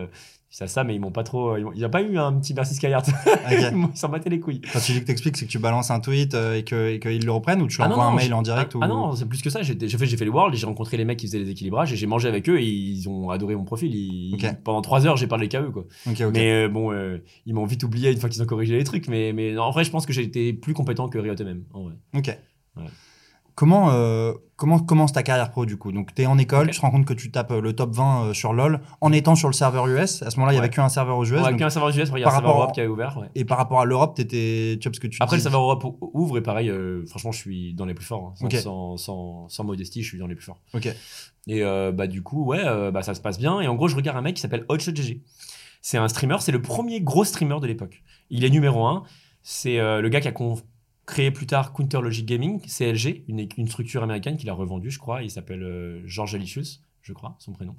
[0.59, 1.59] C'est ça, mais ils m'ont pas trop.
[1.59, 3.07] ils a pas eu un petit merci Skyheart.
[3.09, 3.35] Ok.
[3.53, 4.63] ils s'en battaient les couilles.
[4.73, 7.31] Quand tu dis que t'expliques, c'est que tu balances un tweet euh, et qu'ils le
[7.31, 8.81] reprennent ou tu Ah leur envoies un mail en direct ah, ou...
[8.83, 9.61] ah non, c'est plus que ça.
[9.61, 11.93] J'ai fait, j'ai fait les Worlds et j'ai rencontré les mecs qui faisaient les équilibrages
[11.93, 13.95] et j'ai mangé avec eux et ils ont adoré mon profil.
[13.95, 14.39] Ils-.
[14.65, 15.71] Pendant trois heures, j'ai parlé qu'à eux.
[15.71, 15.85] Quoi.
[16.07, 19.09] Mais euh, bon, euh, ils m'ont vite oublié une fois qu'ils ont corrigé les trucs.
[19.09, 21.35] Mais, mais non, en vrai, je pense que j'ai été plus compétent que Riot
[21.75, 21.93] en vrai.
[22.15, 22.35] Ok.
[22.79, 22.85] Ouais.
[23.57, 25.91] Comment, euh, comment commence ta carrière pro du coup?
[25.91, 27.95] Donc tu es en école, tu te rends compte que tu tapes euh, le top
[27.95, 30.23] 20 euh, sur LoL en étant sur le serveur US.
[30.23, 30.75] À ce moment-là, il y avait Ouais.
[30.75, 31.41] qu'un serveur aux US.
[31.41, 33.17] Donc- qu'un serveur US, il y a un par serveur rapport Europe qui a ouvert.
[33.17, 33.29] ouais.
[33.35, 36.11] Et par rapport à l'Europe, tu vois, parce que tu Après, le serveur Europe ou-
[36.13, 38.35] ouvre et pareil, euh, franchement, je suis dans les plus forts.
[38.43, 38.49] hein.
[38.51, 40.61] Sans, sans, sans, sans modestie, je suis dans les plus forts.
[40.75, 40.95] Ok.
[41.47, 41.63] Et
[41.95, 43.63] bah, du coup, ouais, bah, ça se passe bien.
[43.63, 45.23] Et en gros, je regarde un mec qui s'appelle Hotshot GG.
[45.81, 48.03] C'est un streamer, c'est le premier gros streamer de l'époque.
[48.29, 49.05] Il est numéro un.
[49.43, 50.59] C'est le gars qui a con-
[51.07, 54.99] créé plus tard Counter Logic Gaming, CLG, une, une structure américaine qu'il a revendue, je
[54.99, 55.23] crois.
[55.23, 57.77] Il s'appelle euh, George Alicius, je crois, son prénom.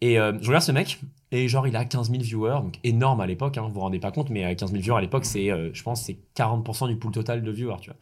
[0.00, 0.98] Et euh, je regarde ce mec,
[1.30, 3.98] et genre, il a 15 000 viewers, donc énorme à l'époque, hein, vous vous rendez
[3.98, 6.88] pas compte, mais euh, 15 000 viewers à l'époque, c'est, euh, je pense, c'est 40%
[6.88, 7.98] du pool total de viewers, tu vois.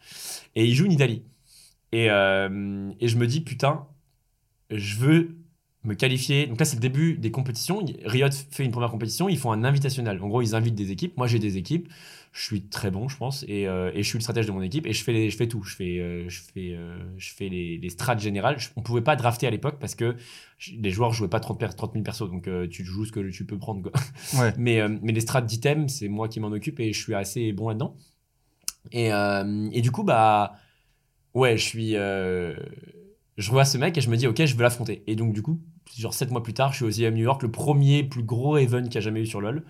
[0.55, 1.23] Et il joue Nidali.
[1.91, 3.85] Et, euh, et je me dis, putain,
[4.71, 5.37] je veux
[5.83, 6.47] me qualifier.
[6.47, 7.83] Donc là, c'est le début des compétitions.
[8.05, 10.21] Riot fait une première compétition, ils font un invitationnel.
[10.21, 11.15] En gros, ils invitent des équipes.
[11.17, 11.87] Moi, j'ai des équipes.
[12.39, 14.61] Je suis très bon, je pense, et, euh, et je suis le stratège de mon
[14.61, 14.85] équipe.
[14.85, 15.63] Et je fais, les- je fais tout.
[15.63, 18.59] Je fais, euh, je fais, euh, je fais les, les strats générales.
[18.59, 20.15] Je- on pouvait pas drafter à l'époque parce que
[20.71, 22.29] les joueurs jouaient pas 30, per- 30 000 persos.
[22.29, 23.81] Donc tu joues ce que tu peux prendre.
[23.81, 23.91] Quoi.
[24.39, 24.53] Ouais.
[24.59, 27.69] Mais, mais les strats d'items, c'est moi qui m'en occupe et je suis assez bon
[27.69, 27.95] là-dedans.
[28.91, 29.09] Et,
[29.71, 30.53] et du coup, bah,
[31.33, 31.91] ouais, je suis.
[33.37, 35.03] je vois ce mec et je me dis, ok, je veux l'affronter.
[35.07, 35.59] Et donc, du coup,
[35.97, 38.57] genre 7 mois plus tard, je suis aux IM New York, le premier plus gros
[38.57, 39.63] event qu'il y a jamais eu sur LoL.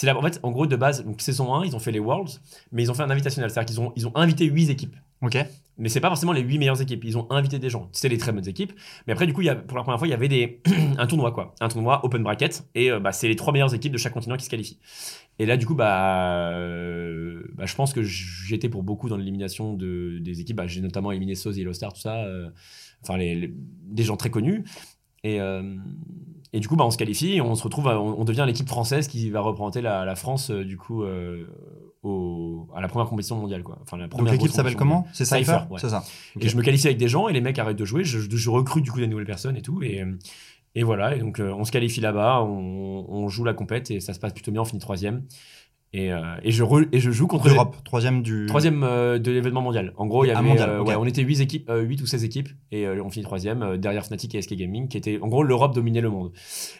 [0.00, 1.98] C'est là, en fait, en gros, de base, donc saison 1, ils ont fait les
[1.98, 2.40] Worlds,
[2.72, 3.50] mais ils ont fait un invitationnel.
[3.50, 4.96] C'est-à-dire qu'ils ont, ils ont invité 8 équipes.
[5.20, 5.36] Ok.
[5.76, 7.04] Mais c'est pas forcément les 8 meilleures équipes.
[7.04, 7.90] Ils ont invité des gens.
[7.92, 8.72] C'était les très bonnes équipes.
[9.06, 10.62] Mais après, du coup, il y a, pour la première fois, il y avait des,
[10.96, 11.54] un tournoi, quoi.
[11.60, 12.66] Un tournoi open bracket.
[12.74, 14.78] Et euh, bah, c'est les trois meilleures équipes de chaque continent qui se qualifient.
[15.38, 19.74] Et là, du coup, bah, euh, bah, je pense que j'étais pour beaucoup dans l'élimination
[19.74, 20.56] de, des équipes.
[20.56, 22.24] Bah, J'ai notamment éliminé Soz et Star, tout ça.
[22.24, 22.48] euh,
[23.02, 24.64] enfin, les, les- des gens très connus.
[25.24, 25.40] Et,
[26.52, 28.44] et du coup, bah, on se qualifie et on se retrouve, à- on, on devient
[28.46, 31.46] l'équipe française qui va représenter la, la France, euh, du coup, euh,
[32.02, 33.78] au, à la première compétition mondiale, quoi.
[33.82, 35.06] Enfin, la Donc première l'équipe grosse s'appelle comment?
[35.12, 35.78] C'est Cypher, Cypher, ouais.
[35.80, 36.02] C'est ça.
[36.40, 38.04] Et je me qualifie avec des gens et les mecs arrêtent de jouer.
[38.04, 39.82] Je, je- je recrute du coup des nouvelles personnes et tout.
[39.82, 40.02] Et,
[40.74, 41.14] et voilà.
[41.16, 44.18] Et donc euh, on se qualifie là-bas, on, on joue la compète et ça se
[44.20, 44.62] passe plutôt bien.
[44.62, 45.24] On finit troisième.
[45.92, 48.46] Et, euh, et, je, re- et je joue contre Europe, troisième du.
[48.46, 49.92] Troisième euh, de l'événement mondial.
[49.96, 52.06] En gros, il y avait, mondial, euh, ouais, on était 8 équipes, euh, 8 ou
[52.06, 55.18] 16 équipes, et euh, on finit troisième euh, derrière Fnatic et SK Gaming, qui était,
[55.20, 56.30] en gros, l'Europe dominait le monde.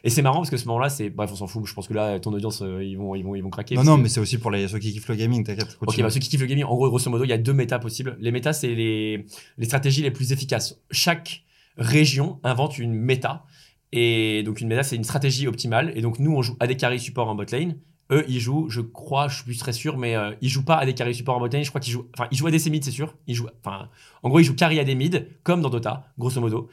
[0.04, 1.66] Et c'est marrant parce que ce moment-là, c'est, bref, on s'en fout.
[1.66, 3.74] Je pense que là, ton audience, euh, ils vont, ils vont, ils vont craquer.
[3.74, 5.76] Non, non, que- mais c'est aussi pour les, ceux qui kiffent le gaming, t'inquiète.
[5.80, 7.52] Ok, bah ceux qui kiffent le gaming, en gros, grosso modo, il y a deux
[7.52, 8.16] méta possibles.
[8.20, 9.26] Les méta, c'est les,
[9.58, 10.80] les stratégies les plus efficaces.
[10.92, 11.42] Chaque
[11.76, 13.44] région invente une méta.
[13.92, 15.92] Et donc, une méta, c'est une stratégie optimale.
[15.96, 17.76] Et donc, nous, on joue AD carry support en bot lane.
[18.10, 20.76] Eux, ils jouent, je crois, je suis plus très sûr, mais euh, ils jouent pas
[20.78, 21.62] AD carry support en bot lane.
[21.64, 23.14] Je crois qu'ils jouent, enfin, ils jouent ADC mid, c'est sûr.
[23.26, 23.88] Ils jouent, enfin,
[24.22, 26.68] en gros, ils jouent carry AD mid, comme dans Dota, grosso modo.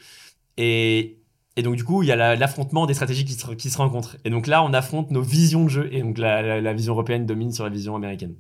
[0.58, 1.18] Et,
[1.56, 3.78] et donc, du coup, il y a la- l'affrontement des stratégies qui se, qui se
[3.78, 4.18] rencontrent.
[4.26, 5.90] Et donc là, on affronte nos visions de jeu.
[5.94, 8.36] Et donc, la vision européenne domine sur la vision américaine.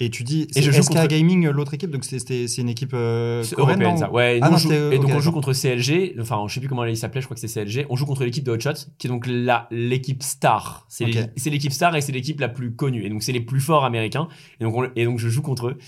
[0.00, 2.68] Et tu dis, Et je joue SK contre- Gaming, euh, l'autre équipe, donc c'est- une
[2.68, 4.10] équipe euh, coréenne, européenne, ça.
[4.12, 6.16] Ouais, et, Ah non, joue, et donc on joue contre CLG.
[6.20, 7.86] Enfin, je sais plus comment il s'appelait, je crois que c'est CLG.
[7.90, 9.28] On joue contre l'équipe de Hotshot, qui est donc
[9.70, 10.84] l'équipe star.
[10.88, 11.06] C'est
[11.50, 13.04] l'équipe star et c'est l'équipe la plus connue.
[13.04, 14.26] Et donc, c'est les plus forts américains.
[14.60, 15.78] Et donc, on- et donc je joue contre eux.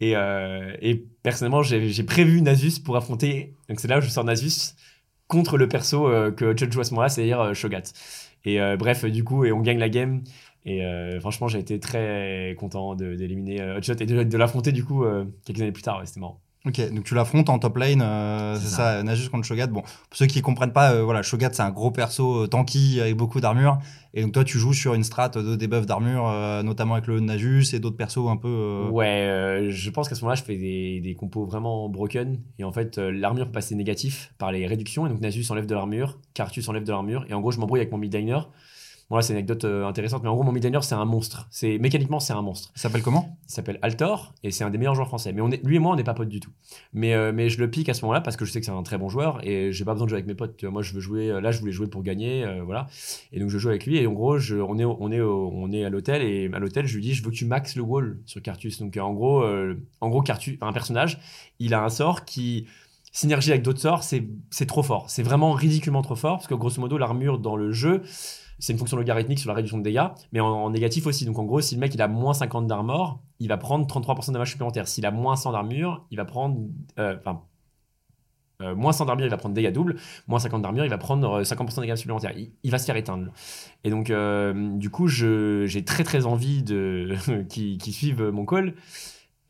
[0.00, 3.54] Et, euh, et personnellement, j'ai j'ai prévu Nasus pour affronter.
[3.70, 4.74] Donc, c'est là où je sors Nasus
[5.26, 7.82] contre le perso euh, que Hotshot joue à ce moment-là, c'est-à-dire euh, Shogat.
[8.46, 10.20] Et bref, du coup, et on gagne la game.
[10.66, 14.82] Et euh, franchement, j'ai été très content d'éliminer euh, Hotshot et de, de l'affronter du
[14.84, 15.98] coup euh, quelques années plus tard.
[15.98, 16.40] Ouais, C'était marrant.
[16.66, 19.66] Ok, donc tu l'affrontes en top lane, euh, c'est ça, Nasus contre Shogat.
[19.66, 23.38] Bon, pour ceux qui comprennent pas, voilà, Shogat c'est un gros perso tanky avec beaucoup
[23.38, 23.76] d'armure,
[24.14, 26.24] et donc toi tu joues sur une strat de debuff d'armure,
[26.64, 28.88] notamment avec le Nasus et d'autres persos un peu.
[28.90, 32.40] Ouais, je pense qu'à ce moment-là, je fais des, des compos vraiment broken.
[32.58, 35.04] Et en fait, l'armure peut passer négatif par les réductions.
[35.04, 37.26] Et donc, Nasus enlève de l'armure, Cartus enlève de l'armure.
[37.28, 38.38] Et en gros, je m'embrouille avec mon mid-liner.
[39.14, 41.46] Bon, là, c'est une anecdote euh, intéressante, mais en gros, mon midlaner, c'est un monstre.
[41.52, 42.72] C'est mécaniquement, c'est un monstre.
[42.74, 43.38] Il s'appelle comment?
[43.48, 45.32] Il s'appelle Altor et c'est un des meilleurs joueurs français.
[45.32, 46.50] Mais on est, lui et moi, on n'est pas potes du tout.
[46.92, 48.72] Mais, euh, mais je le pique à ce moment-là parce que je sais que c'est
[48.72, 50.56] un très bon joueur et j'ai pas besoin de jouer avec mes potes.
[50.56, 51.30] Tu vois, Moi, je veux jouer.
[51.30, 52.88] euh, Là, je voulais jouer pour gagner, euh, voilà.
[53.30, 55.70] Et donc, je joue avec lui et en gros, je, on est, on est, on
[55.70, 57.82] est à l'hôtel et à l'hôtel, je lui dis, je veux que tu maxes le
[57.82, 58.80] wall sur Cartus.
[58.80, 59.44] Donc, en gros,
[60.00, 61.20] en gros, Cartus, un personnage,
[61.60, 62.66] il a un sort qui
[63.12, 65.08] synergie avec d'autres sorts, c'est c'est trop fort.
[65.08, 68.02] C'est vraiment ridiculement trop fort parce que grosso modo, l'armure dans le jeu.
[68.64, 71.26] C'est une fonction logarithmique sur la réduction de dégâts, mais en, négatif aussi.
[71.26, 74.28] Donc en gros, si le mec il a moins 50 d'armor, il va prendre 33%
[74.28, 74.88] de damage supplémentaire.
[74.88, 76.56] S'il a moins 100 d'armure, il va prendre.
[76.98, 77.42] euh, Enfin.
[78.62, 79.96] euh, moins 100 d'armure, il va prendre dégâts doubles.
[80.28, 82.32] Moins 50 d'armure, il va prendre euh, 50% de dégâts supplémentaires.
[82.62, 83.30] Il, va se faire éteindre.
[83.84, 87.14] Et donc, euh, du coup, j'ai très très envie de
[87.50, 88.74] qui suivent mon call.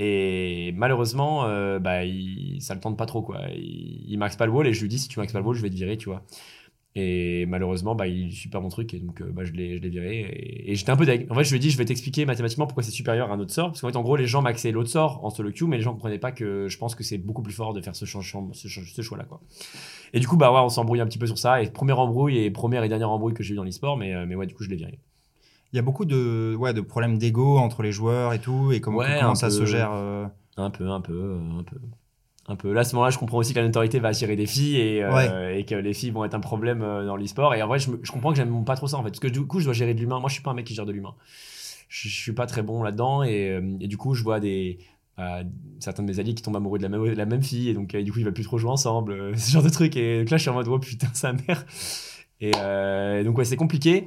[0.01, 2.01] Et malheureusement, euh, bah,
[2.59, 3.23] ça le tente pas trop.
[3.23, 3.41] Quoi.
[3.55, 5.45] Il, il max pas le wall et je lui dis si tu max pas le
[5.47, 6.23] wall, je vais te virer, tu vois.
[6.97, 9.83] Et malheureusement, bah, il suit pas mon truc et donc euh, bah, je l'ai je
[9.83, 10.21] l'ai viré.
[10.21, 11.27] Et, et j'étais un peu deg.
[11.29, 13.41] En fait, je lui ai dit je vais t'expliquer mathématiquement pourquoi c'est supérieur à un
[13.41, 13.69] autre sort.
[13.71, 15.83] Parce qu'en fait, en gros, les gens maxaient l'autre sort en solo queue, mais les
[15.83, 18.21] gens comprenaient pas que je pense que c'est beaucoup plus fort de faire ce, ce,
[18.69, 19.25] ce choix-là.
[19.25, 19.41] Quoi.
[20.13, 21.61] Et du coup, bah ouais, on s'embrouille un petit peu sur ça.
[21.61, 24.25] Et première embrouille et première et dernière embrouille que j'ai eu dans l'e-sport, mais, euh,
[24.25, 25.01] mais ouais, du coup, je l'ai viré.
[25.73, 28.81] Il y a beaucoup de, ouais, de problèmes d'ego entre les joueurs et tout, et
[28.81, 29.53] comment, Ouais, comment ça peu.
[29.55, 29.91] se gère.
[29.93, 30.27] euh,
[30.57, 31.77] Un peu, un peu, un peu.
[32.47, 32.73] Un peu.
[32.73, 35.03] Là, à ce moment-là, je comprends aussi que la notoriété va attirer des filles et,
[35.03, 37.55] euh, et que les filles vont être un problème euh, dans l'e-sport.
[37.55, 39.09] Et en vrai, je, me- je comprends que j'aime pas trop ça en fait.
[39.09, 40.21] Parce que du coup, je dois gérer de l'humain.
[40.21, 41.15] Moi, je suis pas un mec qui gère de l'humain.
[41.89, 43.23] Je, je suis pas très bon là-dedans.
[43.23, 44.79] Et, euh, et du coup, je vois des.
[45.19, 45.43] euh,
[45.81, 47.71] certains de mes alliés qui tombent amoureux de la même, de la même fille.
[47.71, 49.33] Et donc, euh, du coup, ils veulent plus trop jouer ensemble.
[49.39, 49.97] ce genre de truc.
[49.97, 51.65] Et donc là, je suis en mode, oh putain, sa mère.
[52.41, 52.51] Et
[53.25, 54.07] donc, ouais, c'est compliqué.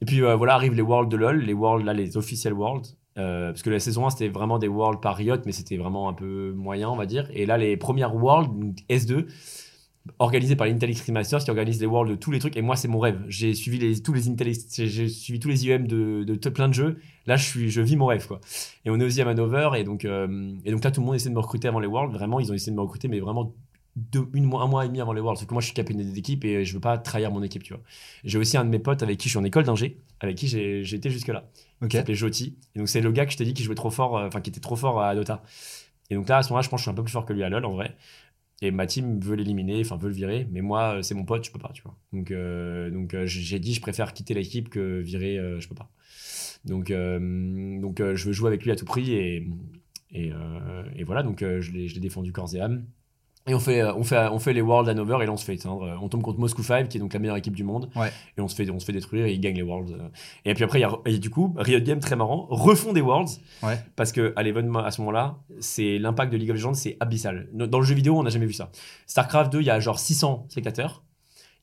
[0.00, 2.96] Et puis voilà, arrivent les Worlds de LoL, les Worlds, là, les officiels Worlds.
[3.18, 6.08] Euh, parce que la saison 1, c'était vraiment des Worlds par Riot, mais c'était vraiment
[6.08, 7.28] un peu moyen, on va dire.
[7.34, 9.26] Et là, les premières Worlds, donc S2,
[10.18, 12.56] organisées par l'Intel Extreme qui organise les Worlds de tous les trucs.
[12.56, 13.20] Et moi, c'est mon rêve.
[13.28, 16.98] J'ai suivi tous les Intel, j'ai suivi tous les IEM de, plein de jeux.
[17.26, 18.40] Là, je, vis mon rêve, quoi.
[18.84, 21.16] Et on est aussi à Manover, et donc, euh, et donc là, tout le monde
[21.16, 22.12] essaie de me recruter avant les Worlds.
[22.12, 23.54] Vraiment, ils ont essayé de me recruter, mais vraiment
[24.14, 25.40] un mois et demi avant les Worlds.
[25.40, 27.74] Parce que moi, je suis capitaine d'équipe et je veux pas trahir mon équipe, tu
[27.74, 27.82] vois.
[28.24, 30.46] J'ai aussi un de mes potes avec qui je suis en école d'ingé, avec qui
[30.56, 31.50] été jusque-là.
[31.80, 31.90] Ok.
[31.90, 32.58] qui s'appelait Joti.
[32.74, 34.40] Et donc, c'est le gars que je t'ai dit qui jouait trop fort, euh, enfin,
[34.40, 35.42] qui était trop fort à Dota.
[36.10, 37.26] Et donc là, à ce moment-là, je pense que je suis un peu plus fort
[37.26, 37.96] que lui à LoL, en vrai.
[38.60, 40.48] Et ma team veut l'éliminer, enfin, veut le virer.
[40.50, 41.96] Mais moi, euh, c'est mon pote, je peux pas, tu vois.
[42.12, 45.90] Donc, euh, donc j'ai dit, je préfère quitter l'équipe que virer, euh, je peux pas.
[46.64, 49.12] Donc, donc je veux jouer avec lui à tout prix.
[49.12, 49.46] Et,
[50.10, 50.32] et,
[51.04, 52.84] voilà, donc je l'ai défendu corps et âme.
[53.48, 55.44] Et on fait, euh, on, fait, on fait les Worlds Hanover et là on se
[55.44, 55.82] fait éteindre.
[55.82, 57.88] Euh, On tombe contre Moscou 5 qui est donc la meilleure équipe du monde.
[57.96, 58.12] Ouais.
[58.36, 59.92] Et on se, fait, on se fait détruire et ils gagnent les Worlds.
[59.94, 60.08] euh.
[60.44, 63.00] Et puis après, il y a, et du coup, Riot Games, très marrant, refont des
[63.00, 63.40] Worlds.
[63.62, 63.78] Ouais.
[63.96, 67.48] Parce que à l'événement, à ce moment-là, c'est l'impact de League of Legends, c'est abyssal.
[67.52, 68.70] Dans le jeu vidéo, on n'a jamais vu ça.
[69.06, 71.02] StarCraft 2, il y a genre 600 spectateurs.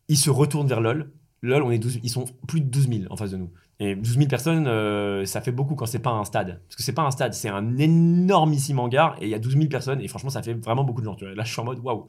[0.08, 1.12] Ils se retournent vers LoL.
[1.42, 3.52] LoL, on est 12 ils sont plus de 12 000 en face de nous.
[3.80, 6.62] Et 12 000 personnes, euh, ça fait beaucoup quand c'est pas un stade.
[6.66, 9.54] Parce que c'est pas un stade, c'est un énormissime hangar et il y a 12
[9.54, 11.16] 000 personnes et franchement, ça fait vraiment beaucoup de gens.
[11.16, 11.36] Tu vois.
[11.36, 12.08] Là, je suis en mode waouh,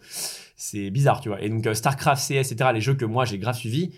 [0.57, 1.43] c'est bizarre, tu vois.
[1.43, 3.93] Et donc, euh, StarCraft, CS, etc., les jeux que moi j'ai grave suivis,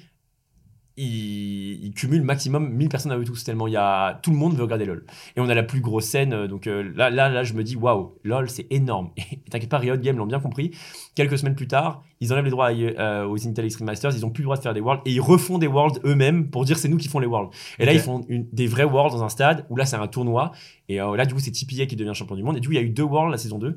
[0.99, 4.37] ils, ils cumulent maximum 1000 personnes à eux tous, tellement il y a, tout le
[4.37, 5.05] monde veut regarder LoL.
[5.37, 7.63] Et on a la plus grosse scène, euh, donc euh, là, là, là, je me
[7.65, 9.11] dis waouh, LoL, c'est énorme.
[9.17, 10.73] Et t'inquiète pas, Riot Games l'ont bien compris.
[11.15, 14.27] Quelques semaines plus tard, ils enlèvent les droits à- euh, aux Intel Extreme Masters, ils
[14.27, 16.65] ont plus le droit de faire des Worlds et ils refont des Worlds eux-mêmes pour
[16.65, 17.51] dire c'est nous qui font les Worlds.
[17.79, 20.07] Et là, ils font une- des vrais Worlds dans un stade où là, c'est un
[20.09, 20.53] tournoi.
[20.89, 22.57] Et euh, là, du coup, c'est TPA qui devient champion du monde.
[22.57, 23.77] Et du coup, il y a eu deux Worlds la saison 2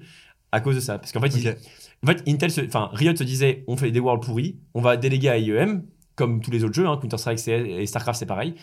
[0.52, 0.98] à cause de ça.
[1.00, 1.58] Parce qu'en fait, ils- Ok.
[2.04, 5.30] en fait, Intel, enfin, Riot se disait, on fait des worlds pourris, on va déléguer
[5.30, 5.84] à IEM,
[6.22, 8.54] comme tous les autres jeux, hein, Counter-Strike et StarCraft, c'est pareil.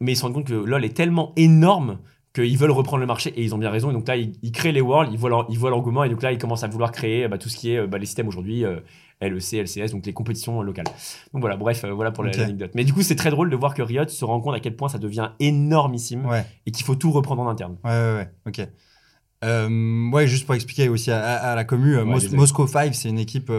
[0.00, 1.98] Mais ils se rendent compte que LoL est tellement énorme
[2.34, 3.90] qu'ils veulent reprendre le marché et ils ont bien raison.
[3.90, 6.08] Et donc là, ils, ils créent les worlds, ils voient leur- ils voient l'engouement et
[6.10, 8.28] donc là, ils commencent à vouloir créer bah, tout ce qui est bah, les systèmes
[8.28, 8.80] aujourd'hui, euh,
[9.22, 10.84] LEC, LCS, donc les compétitions locales.
[11.32, 12.36] Donc voilà, bref, euh, voilà pour la- Ok.
[12.36, 12.72] l'anecdote.
[12.74, 14.76] Mais du coup, c'est très drôle de voir que Riot se rend compte à quel
[14.76, 16.44] point ça devient énormissime Ouais.
[16.66, 17.76] et qu'il faut tout reprendre en interne.
[17.84, 18.68] Ouais, ouais, ouais, ok.
[19.44, 22.36] Euh, ouais, juste pour expliquer aussi à, à- à la commu, Ouais, Mos- désolé.
[22.36, 23.50] Moscow 5, c'est une équipe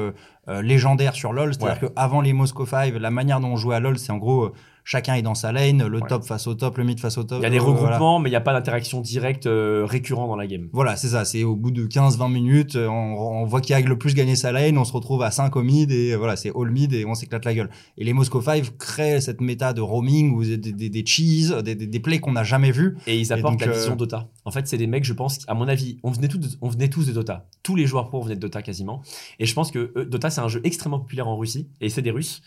[0.62, 1.53] légendaire sur LoL.
[1.53, 1.89] C'est-à-dire Ouais.
[1.95, 4.53] qu'avant les Moscow 5, la manière dont on jouait à LoL, c'est en gros, euh,
[4.88, 6.08] chacun est dans sa lane, le Ouais.
[6.08, 7.39] top face au top, le mid face au top.
[7.41, 7.76] Il y a des euh, voilà.
[7.82, 10.69] regroupements, mais il n'y a pas d'interaction directe euh, récurrent dans la game.
[10.71, 11.26] Voilà, c'est ça.
[11.26, 14.38] C'est au bout de 15-20 minutes, euh, on, on voit qui a le plus gagné
[14.38, 16.93] sa lane, on se retrouve à 5 au mid et euh, voilà, c'est all mid
[16.93, 17.69] et on s'éclate la gueule.
[17.97, 21.76] Et les Moscow 5 créent cette méta de roaming ou des, des, des cheese, des,
[21.76, 22.95] des, des plays qu'on n'a jamais vus.
[23.08, 24.30] Et ils apportent donc, la euh, vision Dota.
[24.45, 26.69] En fait, c'est des mecs, je pense, à mon avis, on venait, tous de, on
[26.69, 27.45] venait tous de Dota.
[27.62, 29.02] Tous les joueurs pro venaient de Dota quasiment.
[29.39, 32.02] Et je pense que euh, Dota, c'est un jeu extrêmement populaire en Russie, et c'est
[32.02, 32.41] des Russes.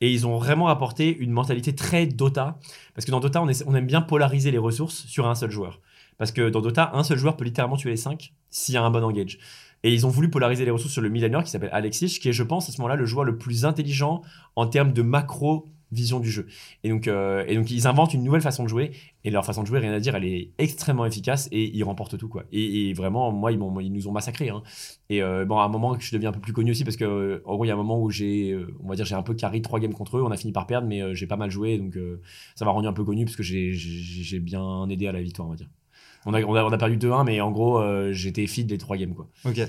[0.00, 2.58] Et ils ont vraiment apporté une mentalité très Dota.
[2.94, 5.80] Parce que dans Dota, on, aime bien polariser les ressources sur un seul joueur.
[6.18, 8.82] Parce que dans Dota, un seul joueur peut littéralement tuer les 5 s'il y a
[8.82, 9.38] un bon engage.
[9.82, 12.32] Et ils ont voulu polariser les ressources sur le laner qui s'appelle Alexis, qui est,
[12.32, 14.22] je pense, à ce moment-là, le joueur le plus intelligent
[14.56, 16.46] en termes de macro vision du jeu.
[16.84, 18.92] Et donc, euh, et donc ils inventent une nouvelle façon de jouer
[19.24, 22.16] et leur façon de jouer, rien à dire, elle est extrêmement efficace et ils remportent
[22.16, 22.44] tout quoi.
[22.52, 24.50] Et, vraiment, moi, ils, ils nous ont massacrés.
[24.50, 24.62] hein.
[25.08, 27.42] Et euh, bon, à un moment, je deviens un peu plus connu aussi parce que
[27.44, 29.22] en gros, il y a un moment où j'ai, euh, on va dire, j'ai un
[29.22, 30.22] peu carry trois games contre eux.
[30.22, 31.98] On a fini par perdre, mais j'ai pas mal joué, donc
[32.54, 35.50] ça m'a rendu un peu connu parce que j'ai, bien aidé à la victoire, on
[35.50, 35.68] va dire.
[36.26, 39.28] On a, on a, perdu 2-1, mais en gros, j'étais feed les trois games quoi.
[39.44, 39.60] Ok.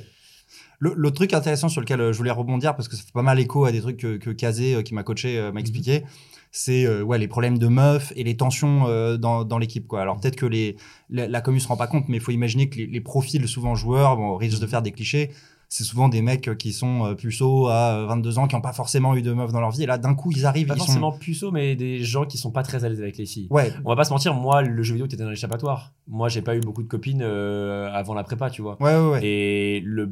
[0.83, 3.21] Le, le truc intéressant sur lequel euh, je voulais rebondir, parce que ça fait pas
[3.21, 6.03] mal écho à des trucs que, que Kazé, euh, qui m'a coaché, euh, m'a expliqué,
[6.51, 9.87] c'est euh, ouais, les problèmes de meufs et les tensions euh, dans, dans l'équipe.
[9.87, 10.01] quoi.
[10.01, 10.75] Alors peut-être que les,
[11.11, 13.47] la, la commu se rend pas compte, mais il faut imaginer que les, les profils,
[13.47, 15.29] souvent joueurs, bon, risquent de faire des clichés,
[15.69, 19.15] c'est souvent des mecs qui sont puceaux à euh, 22 ans, qui n'ont pas forcément
[19.15, 21.11] eu de meufs dans leur vie, et là d'un coup ils arrivent, Pas ils forcément
[21.13, 21.19] sont...
[21.19, 23.47] puceaux, mais des gens qui sont pas très à l'aise avec les filles.
[23.51, 25.93] Ouais, On va pas se mentir, moi, le jeu vidéo était un échappatoire.
[26.09, 28.81] Moi, j'ai pas eu beaucoup de copines euh, avant la prépa, tu vois.
[28.81, 30.11] ouais, ouais, ouais, Et le...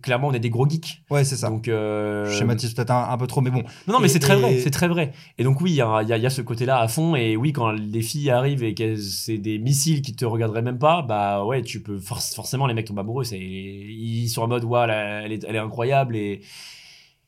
[0.00, 1.02] clairement, on est des gros geeks.
[1.10, 1.48] ouais c'est ça.
[1.48, 3.62] Donc, euh, Je schématise peut-être un, un peu trop, mais bon.
[3.86, 5.12] Non, non, mais c'est très et- vrai, c'est très vrai.
[5.38, 7.14] Et donc oui, il y a, y a- y a ce côté-là à fond.
[7.16, 10.78] Et oui, quand les filles arrivent et que c'est des missiles qui te regarderaient même
[10.78, 13.24] pas, bah ouais, tu peux for- forcément les mecs tombent amoureux.
[13.24, 16.40] C'est ils sont en mode waouh, elle, elle est incroyable et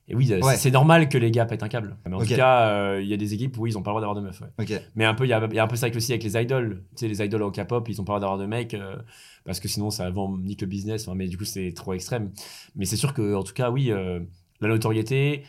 [0.09, 0.57] et oui, c'est- Ouais.
[0.57, 1.97] c'est normal que les gars pètent un câble.
[2.07, 4.01] Mais en tout cas, euh, il y a des équipes où ils ont pas le
[4.01, 4.41] droit d'avoir de meufs.
[4.41, 4.83] ouais.
[4.95, 6.37] Mais un peu, il y a, il y a un peu ça aussi avec les
[6.41, 6.83] idols.
[6.97, 8.97] Tu sais, les idols au K-pop, ils ont pas le droit d'avoir de mecs euh,
[9.45, 11.09] parce que sinon ça vend nique le business.
[11.09, 12.31] Mais du coup, c'est trop extrême.
[12.77, 14.21] Mais c'est sûr que, en tout cas, oui, euh,
[14.61, 15.43] la notoriété.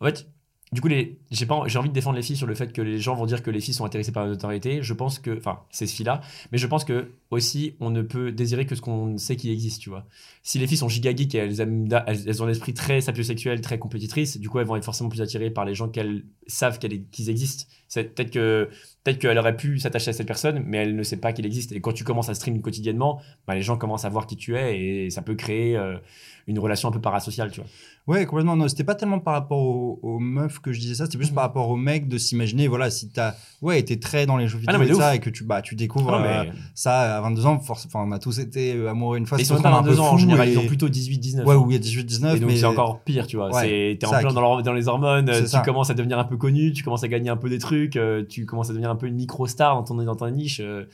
[0.00, 0.26] En fait,
[0.70, 2.98] du coup, j'ai pas, j'ai envie de défendre les filles sur le fait que les
[2.98, 4.82] gens vont dire que les filles sont intéressées par la notoriété.
[4.82, 6.20] Je pense que, enfin, c'est ce filles-là.
[6.52, 9.80] Mais je pense que aussi, on ne peut désirer que ce qu'on sait qui existe,
[9.80, 10.04] tu vois.
[10.42, 13.62] Si les filles sont giga geeks et elles, aiment elles ont un esprit très sapiosexuel,
[13.62, 16.78] très compétitrice, du coup, elles vont être forcément plus attirées par les gens qu'elles savent
[16.78, 17.64] qu'elles- qu'ils existent.
[17.88, 18.68] C'est peut-être que
[19.04, 21.72] peut-être qu'elle aurait pu s'attacher à cette personne, mais elle ne sait pas qu'il existe.
[21.72, 24.54] Et quand tu commences à stream quotidiennement, bah, les gens commencent à voir qui tu
[24.56, 25.96] es et ça peut créer euh,
[26.46, 27.70] une relation un peu parasociale, tu vois.
[28.08, 28.56] Ouais, complètement.
[28.56, 31.30] Non, c'était pas tellement par rapport aux, aux meufs que je disais ça, c'était plus
[31.30, 34.58] par rapport aux mecs de s'imaginer, voilà, si t'as, ouais, été très dans les jeux
[34.58, 36.24] vidéo Ah non, mais et de ça, et que tu, bah, tu découvres Ah non,
[36.24, 39.36] euh, mais- ça à 22 ans, force, enfin, on a tous été amoureux une fois.
[39.36, 40.66] mais ils sont pas qu'on est un peu 22 ans en général, et- ils ont
[40.66, 41.46] plutôt 18-19.
[41.46, 41.58] Ouais, ans.
[41.64, 43.54] où il y a 18, 19, Et donc mais c'est encore pire, tu vois.
[43.54, 45.60] Ouais, t'es en plein qui- dans, leur- dans les hormones, tu ça.
[45.60, 48.24] commences à devenir un peu connu, tu commences à gagner un peu des trucs, euh,
[48.26, 50.60] tu commences à devenir un peu une micro-star dans, ton, dans ta niche.
[50.64, 50.86] euh.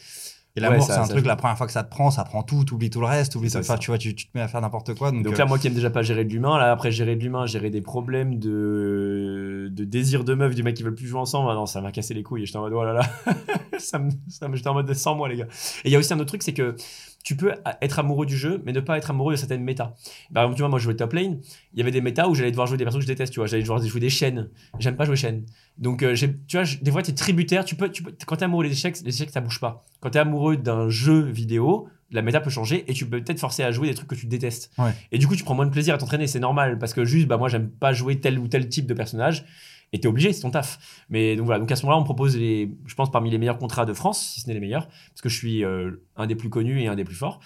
[0.57, 2.23] Et l'amour, Ouais, c'est un ça truc, la première fois que ça te prend, ça
[2.23, 3.77] prend tout, t'oublies tout le reste, t'oublies ça, ça.
[3.77, 5.11] tu vois, tu, tu te mets à faire n'importe quoi.
[5.11, 7.17] Donc, Donc euh, là, moi qui aime déjà pas gérer de l'humain, là après gérer
[7.17, 11.09] de l'humain, gérer des problèmes de, de désir de meuf, du mec qui veut plus
[11.09, 12.45] jouer ensemble, ah non, ça m'a cassé les couilles.
[12.45, 13.03] Et j'étais en mode, oh là là,
[13.79, 15.47] ça me, ça me- j'étais en mode de 100 mois, les gars.
[15.85, 16.77] Et il y a aussi un autre truc, c'est que
[17.25, 19.95] tu peux être amoureux du jeu, mais ne pas être amoureux de certaines méta.
[20.33, 21.41] Par exemple, tu vois, moi je jouais top lane,
[21.73, 23.41] il y avait des méta où j'allais devoir jouer des personnes que je déteste, tu
[23.41, 24.51] vois, j'allais devoir jouer des chaînes.
[24.79, 25.45] J'aime pas jouer chaîne.
[25.79, 28.45] Donc, euh, tu vois, des fois, tu es tributaire, tu peux, tu peux, quand t'es
[28.45, 29.85] amoureux des échecs, les échecs ça bouge pas.
[30.01, 33.63] Quand t'es amoureux d'un jeu vidéo, la méta peut changer et tu peux peut-être forcer
[33.63, 34.71] à jouer des trucs que tu détestes.
[34.77, 34.93] Ouais.
[35.11, 37.27] Et du coup, tu prends moins de plaisir à t'entraîner, c'est normal, parce que juste,
[37.27, 39.47] bah, moi, j'aime pas jouer tel ou tel type de personnage.
[39.95, 40.79] Et t'es obligé, c'est ton taf.
[41.09, 43.39] Mais donc voilà, donc à ce moment-là, on me propose les, je pense, parmi les
[43.39, 46.27] meilleurs contrats de France, si ce n'est les meilleurs, parce que je suis euh, un
[46.27, 47.39] des plus connus et un des plus forts.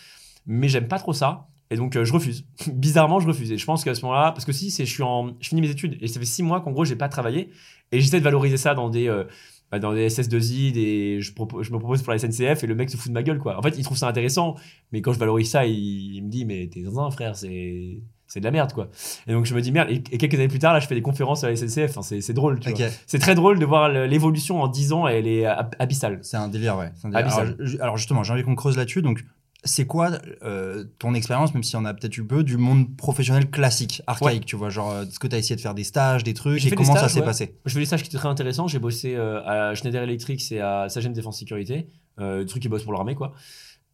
[0.46, 1.48] Mais j'aime pas trop ça.
[1.70, 2.46] Et donc, euh, je refuse.
[2.72, 3.52] Bizarrement, je refuse.
[3.52, 5.60] Et je pense qu'à ce moment-là, parce que si, c'est, je suis en, je finis
[5.60, 7.50] mes études et ça fait six mois qu'en gros, j'ai pas travaillé.
[7.92, 9.24] Et j'essaie de valoriser ça dans des, euh,
[9.70, 12.74] bah, dans des SS2I, des, je, propo- je me propose pour la SNCF et le
[12.74, 13.58] mec se fout de ma gueule, quoi.
[13.58, 14.54] En fait, il trouve ça intéressant.
[14.92, 18.38] Mais quand je valorise ça, il me dit, mais t'es dans un frère, c'est, c'est
[18.40, 18.88] de la merde, quoi.
[19.26, 19.90] Et donc, je me dis, merde.
[19.90, 21.90] Et, et quelques années plus tard, là, je fais des conférences à la SNCF.
[21.90, 22.86] Enfin, c'est, c'est drôle, tu ok, vois.
[23.06, 26.20] C'est très drôle de voir l'évolution en 10 ans, elle est ab- abyssale.
[26.22, 26.92] c'est un délire, ouais.
[26.94, 27.26] c'est un délire.
[27.26, 27.46] Abyssal.
[27.56, 29.02] Alors, ju- alors justement, j'ai envie qu'on creuse là-dessus.
[29.02, 29.24] Donc,
[29.64, 30.10] c'est quoi
[30.44, 34.46] euh, ton expérience, même si on a peut-être eu peu, du monde professionnel classique, archaïque,
[34.46, 36.64] tu vois Genre, euh, est-ce que tu as essayé de faire des stages, des trucs,
[36.64, 37.24] et des comment ça s'est ouais.
[37.26, 37.56] passé?
[37.66, 38.68] Je fais des stages qui étaient très intéressants.
[38.68, 41.88] J'ai bossé euh, à Schneider Electric et à Sagem Défense Sécurité,
[42.20, 43.32] euh, trucs qui bossent pour l'armée, quoi.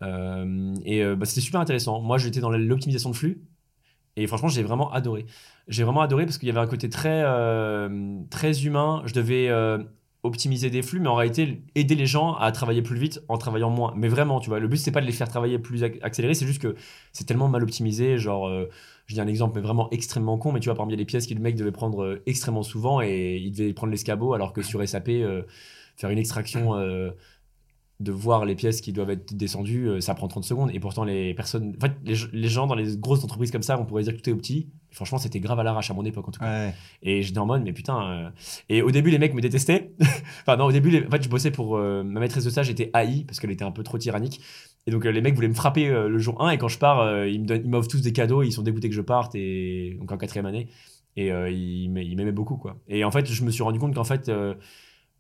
[0.03, 2.01] Euh, et euh, bah, c'était super intéressant.
[2.01, 3.41] Moi, j'étais dans l'optimisation de flux.
[4.17, 5.27] Et franchement, j'ai vraiment adoré.
[5.69, 9.03] J'ai vraiment adoré parce qu'il y avait un côté très, euh, très humain.
[9.07, 9.79] Je devais euh,
[10.23, 13.71] optimiser des flux, mais en réalité, aider les gens à travailler plus vite en travaillant
[13.71, 13.93] moins.
[13.97, 16.35] Mais vraiment, tu vois, le but, c'est pas de les faire travailler plus ac- accéléré,
[16.35, 16.77] c'est juste que
[17.13, 18.17] c'est tellement mal optimisé.
[18.19, 18.69] Genre, euh,
[19.07, 21.35] je dis un exemple, mais vraiment extrêmement con, mais tu vois, parmi les pièces que
[21.35, 25.11] le mec devait prendre extrêmement souvent et il devait prendre l'escabeau, alors que sur SAP,
[25.97, 26.75] faire une extraction.
[28.01, 30.71] De voir les pièces qui doivent être descendues, euh, ça prend 30 secondes.
[30.75, 31.75] Et pourtant, les personnes.
[31.77, 34.21] En fait, les, les gens dans les grosses entreprises comme ça, on pourrait dire que
[34.21, 34.69] tout est opti.
[34.91, 36.67] Franchement, c'était grave à l'arrache à mon époque, en tout cas.
[36.67, 36.75] Ouais.
[37.03, 38.03] Et j'étais en mode, mais putain.
[38.11, 38.31] euh,
[38.69, 39.93] Et au début, les mecs me détestaient.
[40.43, 41.77] enfin, non, au début, les- en fait, je bossais pour.
[41.77, 44.41] euh, Ma maîtresse de stage était AI, parce qu'elle était un peu trop tyrannique.
[44.87, 47.25] Et donc, euh, les mecs voulaient me frapper le jour 1, et quand je pars,
[47.27, 50.47] ils m'offrent tous des cadeaux, ils sont dégoûtés que je parte, et donc en quatrième
[50.47, 50.67] année.
[51.17, 52.77] Et ils m'aimaient beaucoup, quoi.
[52.89, 54.29] Et en fait, je me suis rendu compte qu'en fait.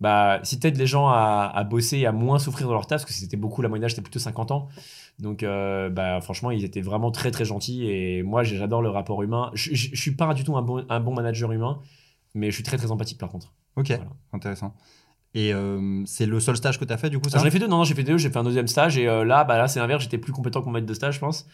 [0.00, 3.02] Bah, si t'aides les gens à, à bosser et à moins souffrir dans leur taf,
[3.02, 4.68] parce que c'était beaucoup, la moyenne d'âge c'était plutôt 50 ans.
[5.20, 7.86] Donc, euh, bah, franchement, ils étaient vraiment très très gentils.
[7.88, 9.50] Et moi, j'adore le rapport humain.
[9.54, 11.78] Je, je, je suis pas du tout un bon, un bon manager humain,
[12.34, 13.52] mais je suis très très empathique par contre.
[13.76, 14.04] Ok, Voilà.
[14.32, 14.74] intéressant.
[15.36, 17.38] Et euh, c'est le seul stage que tu as fait du coup ça?
[17.38, 19.08] J'en ai fait deux, non, non, j'ai fait deux, j'ai fait un deuxième stage et
[19.08, 21.20] euh, là, bah là, c'est l'inverse, j'étais plus compétent que mon maître de stage, je
[21.20, 21.46] pense.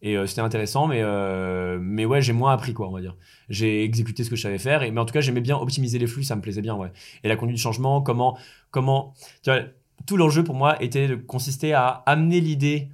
[0.00, 3.16] Et euh, c'était intéressant, mais, euh, mais ouais, j'ai moins appris, quoi, on va dire.
[3.48, 5.98] J'ai exécuté ce que je savais faire, et, mais en tout cas, j'aimais bien optimiser
[5.98, 6.92] les flux, ça me plaisait bien, ouais.
[7.24, 8.38] Et la conduite du changement, comment,
[8.70, 9.62] comment, tu vois,
[10.06, 12.88] tout l'enjeu pour moi était de consister à amener l'idée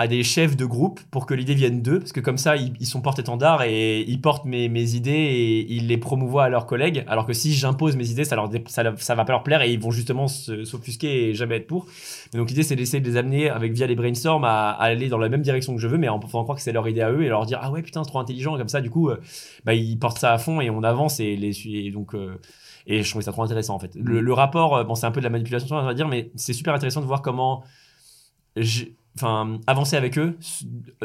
[0.00, 2.86] à des chefs de groupe pour que l'idée vienne d'eux, parce que comme ça, ils,
[2.86, 7.26] sont porte-étendard et ils portent mes, idées et ils les promouvoient à leurs collègues, alors
[7.26, 9.78] que si j'impose mes idées, ça, leur, ça, ça va pas leur plaire et ils
[9.78, 11.84] vont justement s'offusquer et jamais être pour.
[12.32, 15.28] Donc l'idée, c'est d'essayer de les amener avec via les brainstorms à, aller dans la
[15.28, 17.22] même direction que je veux, mais en faisant croire que c'est leur idée à eux
[17.22, 19.20] et leur dire ah ouais putain c'est trop intelligent, comme ça du coup, euh,
[19.66, 22.40] bah, ils portent ça à fond et on avance et les et donc euh,
[22.86, 23.94] et je trouvais ça trop intéressant en fait.
[23.96, 26.30] Le, le rapport, euh, bon c'est un peu de la manipulation on va dire, mais
[26.36, 27.64] c'est super intéressant de voir comment
[29.16, 30.38] enfin avancer avec eux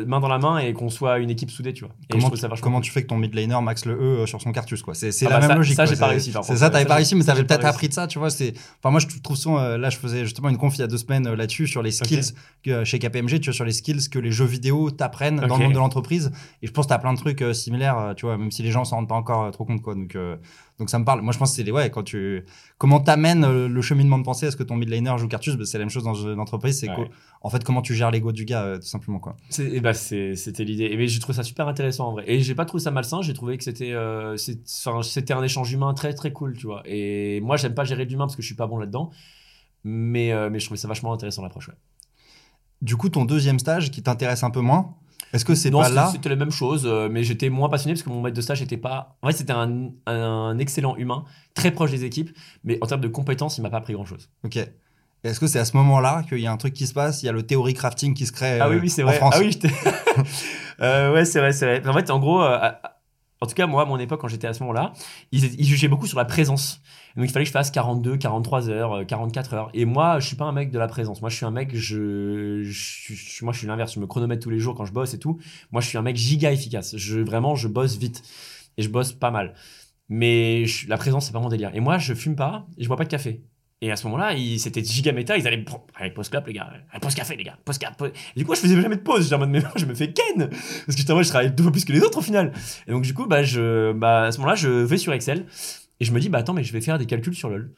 [0.05, 2.37] main dans la main et qu'on soit une équipe soudée tu vois et Comment, tu,
[2.37, 2.85] ça vachement comment cool.
[2.85, 4.93] tu fais que ton mid laner max le E euh, sur son cartus quoi?
[4.93, 5.75] C'est Ah la bah même logique.
[5.75, 7.93] ça, j'ai pas C'est- réussi, C'est ça, t'avais pas réussi, mais t'avais peut-être appris de
[7.93, 8.29] ça, tu vois.
[8.29, 10.83] C'est, enfin moi je trouve souvent euh, là je faisais justement une conf il y
[10.83, 12.33] a deux semaines euh, là-dessus sur les skills
[12.63, 15.57] que, euh, chez KPMG, tu vois sur les skills que les jeux vidéo t'apprennent dans
[15.57, 16.31] le monde de l'entreprise.
[16.61, 18.85] Et je pense que t'as plein de trucs similaires, tu vois, même si les gens
[18.85, 19.95] s'en rendent pas encore trop compte quoi.
[19.95, 20.15] Donc
[20.77, 21.21] donc ça me parle.
[21.21, 22.45] Moi je pense que c'est les ouais quand tu
[22.77, 25.63] comment t'amènes le cheminement de pensée à ce que ton mid laner joue cartus, bah,
[25.65, 26.79] c'est la même chose dans une entreprise.
[26.79, 26.89] C'est
[27.41, 29.35] en fait comment tu gères l'ego du gars euh, tout simplement quoi.
[29.49, 30.85] C'est- eh ben, c'était l'idée.
[30.85, 32.23] Et mais j'ai trouvé ça super intéressant en vrai.
[32.27, 33.21] Et j'ai pas trouvé ça malsain.
[33.21, 36.81] J'ai trouvé que c'était euh, c'était un échange humain très très cool, tu vois.
[36.85, 39.09] Et moi, j'aime pas gérer l'humain parce que je suis pas bon là-dedans.
[39.83, 41.67] Mais, euh, mais je trouvais ça vachement intéressant l'approche.
[41.69, 41.75] Ouais.
[42.81, 44.95] Du coup ton deuxième stage qui t'intéresse un peu moins,
[45.33, 48.03] est-ce que c'est pas c'était là c'était la même chose, mais j'étais moins passionné parce
[48.03, 49.17] que mon maître de stage était pas.
[49.21, 51.23] En fait, c'était un, un excellent humain,
[51.53, 52.31] très proche des équipes,
[52.63, 54.29] mais en termes de compétences, il m'a pas appris grand chose.
[54.43, 54.59] Ok.
[55.25, 57.23] Est-ce que c'est à ce moment-là qu'il y a un truc qui se passe?
[57.23, 59.07] Il y a le théorie crafting qui se crée Ah oui, euh, oui, c'est en
[59.07, 59.17] vrai.
[59.17, 59.57] France Ah oui.
[60.81, 61.87] Euh, ouais, c'est vrai, c'est vrai.
[61.87, 62.57] En fait, en gros, euh,
[63.41, 64.91] en tout cas, moi, à mon époque, quand j'étais à ce moment-là,
[65.31, 66.81] ils, ils jugeaient beaucoup sur la présence.
[67.15, 69.69] Donc, il fallait que je fasse 42, 43 heures, euh, 44 heures.
[69.73, 71.21] Et moi, je suis pas un mec de la présence.
[71.21, 73.93] Moi, je suis un mec, je, je, je- moi, je suis l'inverse.
[73.95, 75.39] Je me chronomètre tous les jours quand je bosse et tout.
[75.71, 76.97] Moi, je suis un mec giga efficace.
[76.97, 78.21] Je, vraiment, je bosse vite.
[78.77, 79.53] Et je bosse pas mal.
[80.09, 81.71] Mais je- la présence, c'est pas mon délire.
[81.73, 83.41] Et moi, je fume pas et je bois pas de café.
[83.81, 85.63] Et à ce moment-là, ils- c'était giga méta, ils allaient.
[85.95, 86.69] Allez, pause clope, les gars.
[86.91, 87.57] Allez, Pause café, les gars.
[87.65, 87.77] Pause
[88.35, 89.23] Et du coup, je faisais jamais de pause.
[89.23, 91.71] J'étais en mode, mais je me fais ken Parce que mode, je travaille deux fois
[91.71, 92.53] plus que les autres au final.
[92.87, 95.45] Et donc, du coup, bah, je, bah, à ce moment-là, je vais sur Excel
[95.99, 97.71] et je me dis, bah, attends, mais je vais faire des calculs sur LoL.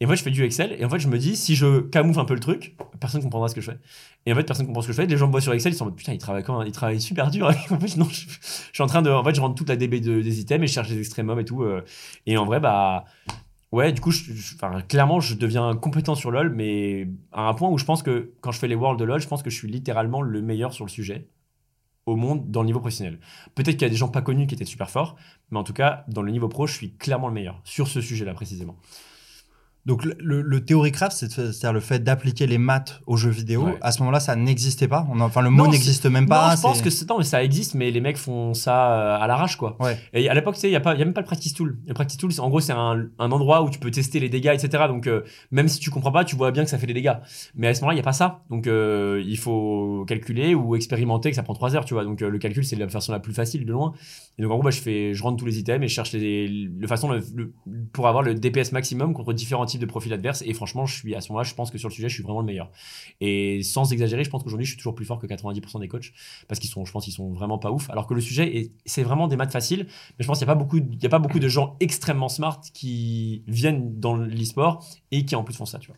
[0.00, 1.80] Et en fait, je fais du Excel et en fait, je me dis, si je
[1.80, 3.78] camoufle un peu le truc, personne comprendra ce que je fais.
[4.26, 5.06] Et en fait, personne comprend ce que je fais.
[5.06, 6.72] Les gens me voient sur Excel, ils sont en mode, putain, il travaille quand Il
[6.72, 7.46] travaille super dur.
[7.70, 8.26] En fait, non, je,
[8.74, 9.10] suis en train de.
[9.10, 11.40] En fait, je rentre toute la DB de- des items et je cherche les extrémums
[11.40, 11.62] et tout.
[11.62, 11.82] euh,
[12.26, 13.04] et en vrai, bah.
[13.72, 14.32] Ouais, du coup, je,
[14.88, 18.52] clairement, je deviens compétent sur LoL, mais à un point où je pense que quand
[18.52, 20.84] je fais les Worlds de LoL, je pense que je suis littéralement le meilleur sur
[20.84, 21.28] le sujet
[22.06, 23.18] au monde dans le niveau professionnel.
[23.56, 25.16] Peut-être qu'il y a des gens pas connus qui étaient super forts,
[25.50, 28.00] mais en tout cas, dans le niveau pro, je suis clairement le meilleur sur ce
[28.00, 28.76] sujet-là précisément.
[29.86, 33.66] Donc le, le, c'est-à-dire le fait d'appliquer les maths aux jeux vidéo.
[33.66, 33.78] Ouais.
[33.80, 35.06] À ce moment-là, ça n'existait pas.
[35.10, 36.50] On a- enfin, le mot n'existe même pas.
[36.50, 39.18] non, je pense que c'est non, mais ça existe, mais les mecs font ça euh,
[39.20, 39.76] à l'arrache, quoi.
[39.78, 39.96] Ouais.
[40.12, 41.54] Et à l'époque, tu sais, il n'y a, pas- y a même pas le practice
[41.54, 41.78] tool.
[41.86, 44.52] Le practice tool, en gros, c'est un, un endroit où tu peux tester les dégâts,
[44.60, 44.84] etc.
[44.88, 45.22] Donc, euh,
[45.52, 47.14] même si tu comprends pas, tu vois bien que ça fait des dégâts.
[47.54, 48.42] Mais à ce moment-là, il n'y a pas ça.
[48.50, 52.04] Donc, euh, il faut calculer ou expérimenter, que ça prend 3 heures, tu vois.
[52.04, 53.92] Donc, euh, le calcul, c'est la façon la plus facile de loin.
[54.38, 56.12] Et donc, en gros, bah, je, fais, je rentre tous les items et je cherche
[56.12, 57.52] les, le façon le-
[57.92, 60.42] pour avoir le DPS maximum contre différents types de profils adverses.
[60.46, 62.22] Et franchement, je suis à ce moment-là, je pense que sur le sujet, je suis
[62.22, 62.70] vraiment le meilleur.
[63.22, 66.12] Et sans exagérer, je pense qu'aujourd'hui, je suis toujours plus fort que 90% des coachs
[66.48, 67.88] parce qu'ils sont, je pense, qu'ils sont vraiment pas ouf.
[67.88, 70.50] Alors que le sujet, est- c'est vraiment des maths faciles, mais je pense qu'il n'y
[70.52, 75.24] a pas beaucoup, a pas beaucoup de gens extrêmement smart qui viennent dans l'e-sport et
[75.24, 75.96] qui en plus font ça, tu vois.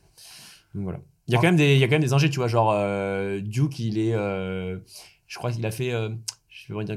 [0.75, 1.01] Voilà.
[1.27, 3.99] Il y a quand même des, il des ingés, tu vois, genre euh, Duke, il
[3.99, 4.79] est, euh,
[5.27, 5.93] je crois qu'il a fait.
[5.93, 6.11] euh,
[6.69, 6.97] je vais dire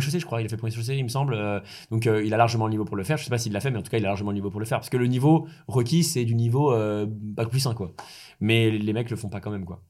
[0.00, 0.40] chaussée, je crois.
[0.40, 1.34] Il a fait point chaussée, il me semble.
[1.34, 1.60] Euh,
[1.90, 3.16] donc, euh, il a largement le niveau pour le faire.
[3.16, 4.50] Je sais pas s'il l'a fait, mais en tout cas, il a largement le niveau
[4.50, 4.78] pour le faire.
[4.78, 7.92] Parce que le niveau requis, c'est du niveau euh, bac plus 1, quoi.
[8.40, 9.82] Mais les mecs le font pas quand même, quoi.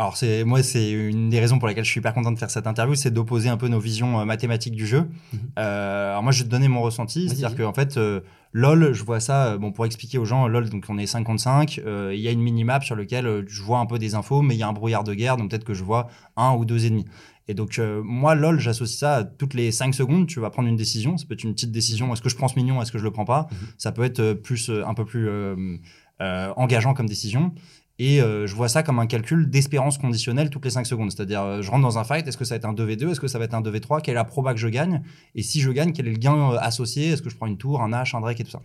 [0.00, 2.50] Alors c'est moi, c'est une des raisons pour lesquelles je suis hyper content de faire
[2.50, 5.08] cette interview, c'est d'opposer un peu nos visions euh, mathématiques du jeu.
[5.32, 5.40] Mhm.
[5.58, 8.20] Euh, alors moi, je vais te donner mon ressenti, c'est-à-dire qu'en fait, euh,
[8.52, 9.58] LOL, je vois ça.
[9.58, 11.80] bon, pour expliquer aux gens, LOL, donc on est 5 contre 5.
[11.84, 14.40] euh, Il y a une minimap sur laquelle euh, je vois un peu des infos,
[14.40, 16.06] mais il y a un brouillard de guerre, donc peut-être que je vois
[16.36, 17.06] un ou deux ennemis.
[17.48, 20.68] Et donc, euh, moi, LOL, j'associe ça à toutes les 5 secondes, tu vas prendre
[20.68, 21.16] une décision.
[21.16, 22.12] Ça peut être une petite décision.
[22.12, 23.68] Est-ce que je prends ce mignon Est-ce que je le prends pas Mhm.
[23.78, 25.78] Ça peut être euh, plus, euh, un peu plus euh,
[26.20, 27.52] engageant comme décision.
[28.00, 31.10] Et euh, je vois ça comme un calcul d'espérance conditionnelle toutes les 5 secondes.
[31.10, 33.20] C'est-à-dire, euh, je rentre dans un fight, est-ce que ça va être un 2v2 Est-ce
[33.20, 35.02] que ça va être un 2v3 Quelle est la proba que je gagne
[35.34, 37.58] Et si je gagne, quel est le gain euh, associé Est-ce que je prends une
[37.58, 38.62] tour, un H, un Drake et tout ça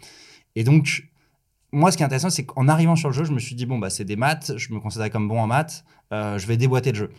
[0.56, 1.10] Et donc,
[1.72, 3.66] moi, ce qui est intéressant, c'est qu'en arrivant sur le jeu, je me suis dit,
[3.66, 6.92] bon, bah, c'est des maths, je me considérais comme bon en maths, je vais déboîter
[6.92, 7.10] le jeu.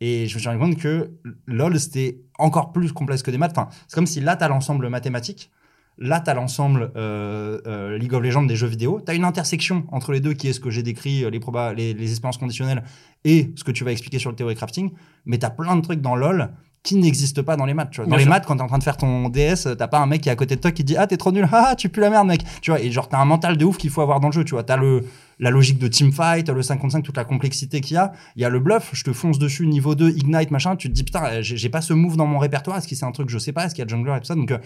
[0.00, 1.10] Et je me suis rendu compte que
[1.46, 3.56] LOL, c'était encore plus complexe que des maths.
[3.88, 5.50] C'est comme si là, tu as l'ensemble mathématique.
[5.98, 9.00] Là, tu as l'ensemble euh, euh, League of Legends des jeux vidéo.
[9.04, 11.38] Tu as une intersection entre les deux qui est ce que j'ai décrit, euh, les,
[11.38, 12.82] proba- les, les expériences conditionnelles
[13.24, 14.90] et ce que tu vas expliquer sur le théorie crafting.
[15.24, 16.50] Mais tu as plein de trucs dans LoL
[16.86, 17.90] qui n'existent pas dans les maths.
[17.90, 18.04] Tu vois.
[18.06, 18.30] Dans Bien les sûr.
[18.30, 20.28] maths, quand tu es en train de faire ton DS, t'as pas un mec qui
[20.28, 22.08] est à côté de toi qui dit Ah, t'es trop nul, ah, tu pues la
[22.10, 22.42] merde, mec.
[22.62, 24.44] Tu vois, et genre, t'as un mental de ouf qu'il faut avoir dans le jeu.
[24.44, 25.04] Tu vois, t'as le,
[25.38, 28.12] la logique de teamfight, le 5 contre 5, toute la complexité qu'il y a.
[28.36, 30.76] Il y a le bluff, je te fonce dessus, niveau 2, ignite, machin.
[30.76, 32.78] Tu te dis Putain, j'ai j'ai pas ce move dans mon répertoire.
[32.78, 34.26] Est-ce que c'est un truc, je sais pas, est-ce qu'il y a jungler et tout
[34.26, 34.34] ça.
[34.34, 34.58] Donc, euh,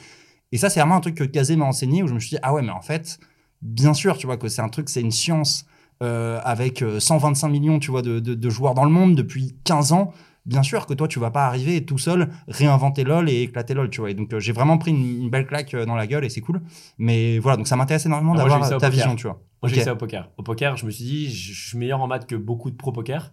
[0.53, 2.39] et ça, c'est vraiment un truc que Kazé m'a enseigné où je me suis dit,
[2.43, 3.19] ah ouais, mais en fait,
[3.63, 5.65] bien sûr, tu vois, que c'est un truc, c'est une science
[6.03, 9.55] euh, avec euh, 125 millions, tu vois, de, de- de joueurs dans le monde depuis
[9.65, 10.13] 15 ans.
[10.51, 13.73] Bien sûr que toi, tu vas pas arriver et tout seul réinventer LoL et éclater
[13.75, 14.11] LoL, tu vois.
[14.11, 16.29] Et donc, euh, j'ai vraiment pris une, une belle claque euh, dans la gueule et
[16.29, 16.61] c'est cool.
[16.99, 18.91] Mais voilà, donc ça m'intéresse énormément Ah, d'avoir ta poker.
[18.91, 19.41] vision, tu vois.
[19.63, 19.79] Moi, j'ai Ok.
[19.81, 20.31] fait ça au poker.
[20.37, 22.93] Au poker, je me suis dit, je suis meilleur en maths que beaucoup de pro
[22.93, 23.33] poker.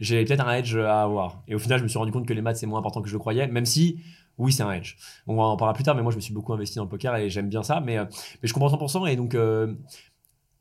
[0.00, 1.42] J'ai peut-être un edge à avoir.
[1.46, 3.08] Et au final, je me suis rendu compte que les maths, c'est moins important que
[3.08, 4.00] je le croyais, même si,
[4.38, 4.96] oui, c'est un edge.
[5.28, 7.14] On en parlera plus tard, mais moi, je me suis beaucoup investi dans le poker
[7.16, 7.80] et j'aime bien ça.
[7.80, 8.04] Mais, euh,
[8.42, 9.06] mais je comprends 100%.
[9.06, 9.74] Et donc, euh,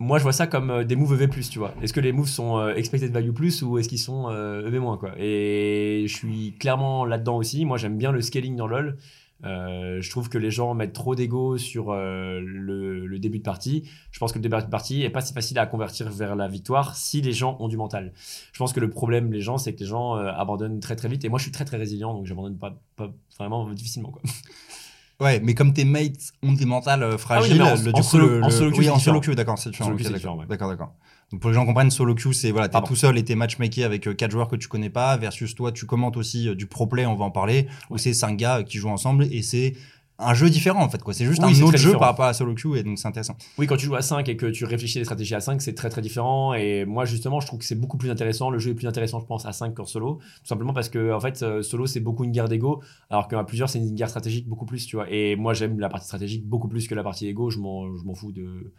[0.03, 1.73] moi, je vois ça comme euh, des moves EV+, tu vois.
[1.81, 4.97] Est-ce que les moves sont euh, expected value plus ou est-ce qu'ils sont euh, EV-,
[4.99, 7.63] quoi Et je suis clairement là-dedans aussi.
[7.63, 8.97] Moi, j'aime bien le scaling dans LoL.
[9.45, 13.83] Je trouve que les gens mettent trop d'ego sur le, début de partie.
[14.11, 16.47] Je pense que le début de partie est pas si facile à convertir vers la
[16.47, 18.13] victoire si les gens ont du mental.
[18.53, 21.25] Je pense que le problème, les gens, c'est que les gens abandonnent très très vite.
[21.25, 24.11] Et moi, je suis très très résilient, donc j'abandonne pas, pas vraiment difficilement.
[24.11, 24.21] Quoi.
[25.19, 28.01] Ouais, mais comme tes mates ont des mentales euh, fragiles, mais en- le, en du
[28.01, 29.91] coup, solo- le, en le- solo queue, oui, en solo queue, d'accord, c'est différent.
[30.13, 30.37] D'accord.
[30.37, 30.45] ouais.
[30.71, 30.93] D'accord.
[31.31, 33.35] Donc pour que les gens comprennent, solo queue, c'est voilà, t'es tout seul et t'es
[33.35, 36.55] matchmaké avec euh, quatre joueurs que tu connais pas, versus toi, tu commentes aussi euh,
[36.55, 39.25] du pro play, on va en parler, où c'est cinq gars euh, qui jouent ensemble
[39.31, 39.73] et c'est
[40.19, 41.13] un jeu différent en fait, quoi.
[41.13, 41.99] C'est juste Oui, un autre jeu différent.
[41.99, 43.35] par rapport à solo queue et donc c'est intéressant.
[43.57, 45.73] Oui, quand tu joues à 5 et que tu réfléchis les stratégies à 5, c'est
[45.73, 46.53] très très différent.
[46.53, 48.49] Et moi, justement, je trouve que c'est beaucoup plus intéressant.
[48.49, 50.15] Le jeu est plus intéressant, je pense, à 5 qu'en solo.
[50.17, 52.81] Tout simplement parce que, en fait, euh, solo, c'est beaucoup une guerre d'ego.
[53.09, 55.09] Alors qu'à plusieurs, c'est une guerre stratégique beaucoup plus, tu vois.
[55.09, 57.49] Et moi, j'aime la partie stratégique beaucoup plus que la partie ego.
[57.49, 58.71] Je m'en, je m'en fous de.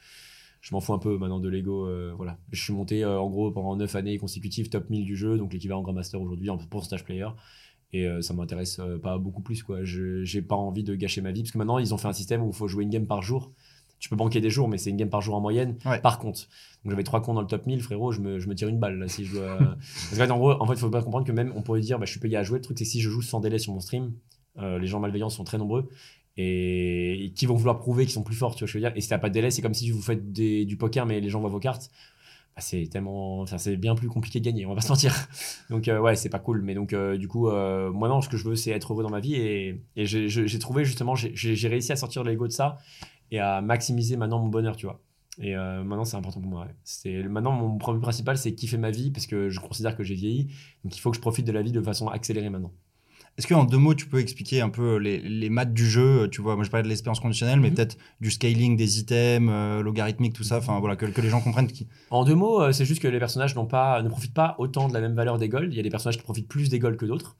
[0.60, 1.86] Je m'en fous un peu maintenant de l'ego.
[1.88, 2.38] euh, voilà.
[2.50, 5.52] Je suis monté euh, en gros pendant 9 années consécutives top 1000 du jeu, donc
[5.52, 7.26] l'équivalent Grand Master aujourd'hui en pourcentage player.
[7.94, 9.62] Et euh, ça m'intéresse euh, pas beaucoup plus.
[9.62, 9.84] quoi.
[9.84, 12.12] Je J'ai pas envie de gâcher ma vie parce que maintenant, ils ont fait un
[12.12, 13.52] système où il faut jouer une game par jour.
[14.00, 16.00] Tu peux banquer des jours, mais c'est une game par jour en moyenne Ouais.
[16.00, 16.48] par compte.
[16.84, 18.78] Donc j'avais trois comptes dans le top 1000, frérot, je me, je me tire une
[18.80, 19.56] balle là, si je dois.
[19.78, 22.04] Parce fait, en gros, en fait, faut bien comprendre que même on pourrait dire, bah,
[22.04, 22.58] je suis payé à jouer.
[22.58, 24.12] Le truc, c'est que si je joue sans délai sur mon stream,
[24.58, 25.88] euh, les gens malveillants sont très nombreux
[26.36, 28.84] et, et qui vont vouloir prouver qu'ils sont plus forts, tu vois, ce que je
[28.84, 28.96] veux dire?
[28.96, 31.20] Et si t'as pas de délai, c'est comme si vous faites des- du poker, mais
[31.20, 31.90] les gens voient vos cartes.
[32.56, 35.12] Bah, c'est tellement, enfin, c'est bien plus compliqué de gagner, on va pas se mentir.
[35.70, 36.62] Donc euh, ouais, c'est pas cool.
[36.62, 39.02] Mais donc euh, du coup, euh, moi non, ce que je veux, c'est être heureux
[39.02, 42.78] dans ma vie et, et j'ai- trouvé justement, j'ai- réussi à sortir l'ego de ça
[43.32, 45.00] et à maximiser maintenant mon bonheur, tu vois.
[45.40, 46.68] Et maintenant, c'est important pour moi.
[46.84, 50.14] C'est maintenant mon problème principal, c'est kiffer ma vie parce que je considère que j'ai
[50.14, 50.48] vieilli.
[50.84, 52.72] Donc il faut que je profite de la vie de façon accélérée maintenant.
[53.36, 56.40] Est-ce qu'en deux mots, tu peux expliquer un peu les, les maths du jeu Tu
[56.40, 57.74] vois, moi je parlais de l'expérience conditionnelle, mais Mhm.
[57.74, 60.58] peut-être du scaling des items, euh, logarithmique, tout ça.
[60.58, 61.66] Enfin voilà, que, que les gens comprennent.
[61.66, 61.88] Qui...
[62.10, 64.88] En deux mots, euh, c'est juste que les personnages n'ont pas, ne profitent pas autant
[64.88, 65.68] de la même valeur des golds.
[65.72, 67.36] Il y a des personnages qui profitent plus des golds que d'autres.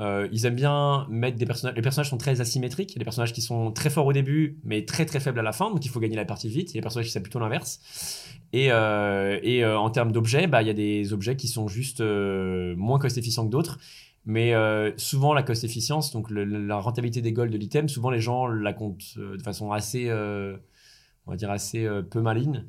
[0.00, 1.74] Euh, ils aiment bien mettre des personnages.
[1.74, 2.92] Les personnages sont très asymétriques.
[2.92, 5.40] Il y a des personnages qui sont très forts au début, mais très très faibles
[5.40, 5.70] à la fin.
[5.70, 6.70] Donc il faut gagner la partie vite.
[6.70, 7.80] Il y a des personnages qui c'est plutôt l'inverse.
[8.52, 11.66] Et, euh, et euh, en termes d'objets, bah, il y a des objets qui sont
[11.68, 13.78] juste euh, moins cost efficients que d'autres.
[14.26, 18.20] Mais euh, souvent, la cost efficience, donc la rentabilité des golds de l'item, souvent les
[18.20, 20.56] gens la comptent euh, de façon assez, euh,
[21.26, 22.64] on va dire assez peu maligne.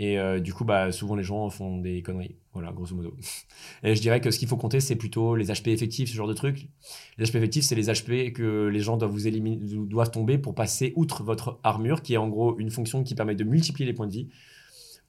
[0.00, 2.34] Et du coup, bah, souvent les gens font des conneries.
[2.52, 3.16] Voilà, grosso modo.
[3.84, 6.26] Et je dirais que ce qu'il faut compter, c'est plutôt les HP effectifs, ce genre
[6.26, 6.68] de trucs.
[7.16, 10.56] Les HP effectifs, c'est les HP que les gens doivent vous éliminer, doivent tomber pour
[10.56, 13.94] passer outre votre armure, qui est en gros une fonction qui permet de multiplier les
[13.94, 14.28] points de vie.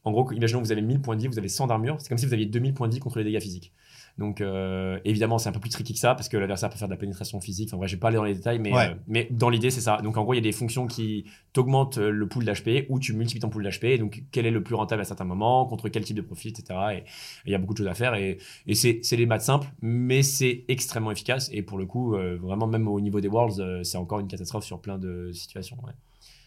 [0.05, 1.97] En gros, imaginons que vous avez 1000 points de vie, vous avez 100 d'armure.
[1.99, 3.73] C'est comme si vous aviez 2000 points de vie contre les dégâts physiques.
[4.17, 6.87] Donc, euh, évidemment, c'est un peu plus tricky que ça parce que l'adversaire peut faire
[6.87, 7.67] de la pénétration physique.
[7.69, 8.91] Enfin, bref, je vais pas aller dans les détails, mais, Ouais.
[8.91, 9.97] euh, mais dans l'idée, c'est ça.
[10.01, 12.97] Donc, en gros, il y a des fonctions qui t'augmentent euh, le pool d'HP ou
[12.99, 13.99] tu multiplies ton pool d'HP.
[13.99, 16.63] Donc, quel est le plus rentable à certains moments, contre quel type de profit, etc.
[16.93, 17.03] Et et
[17.47, 18.13] il y a beaucoup de choses à faire.
[18.15, 18.37] Et,
[18.67, 21.49] et c'est c'est les maths simples, mais c'est extrêmement efficace.
[21.51, 24.63] Et pour le coup, euh, vraiment, même au niveau des Worlds, c'est encore une catastrophe
[24.63, 25.75] sur plein de situations.
[25.85, 25.91] ouais.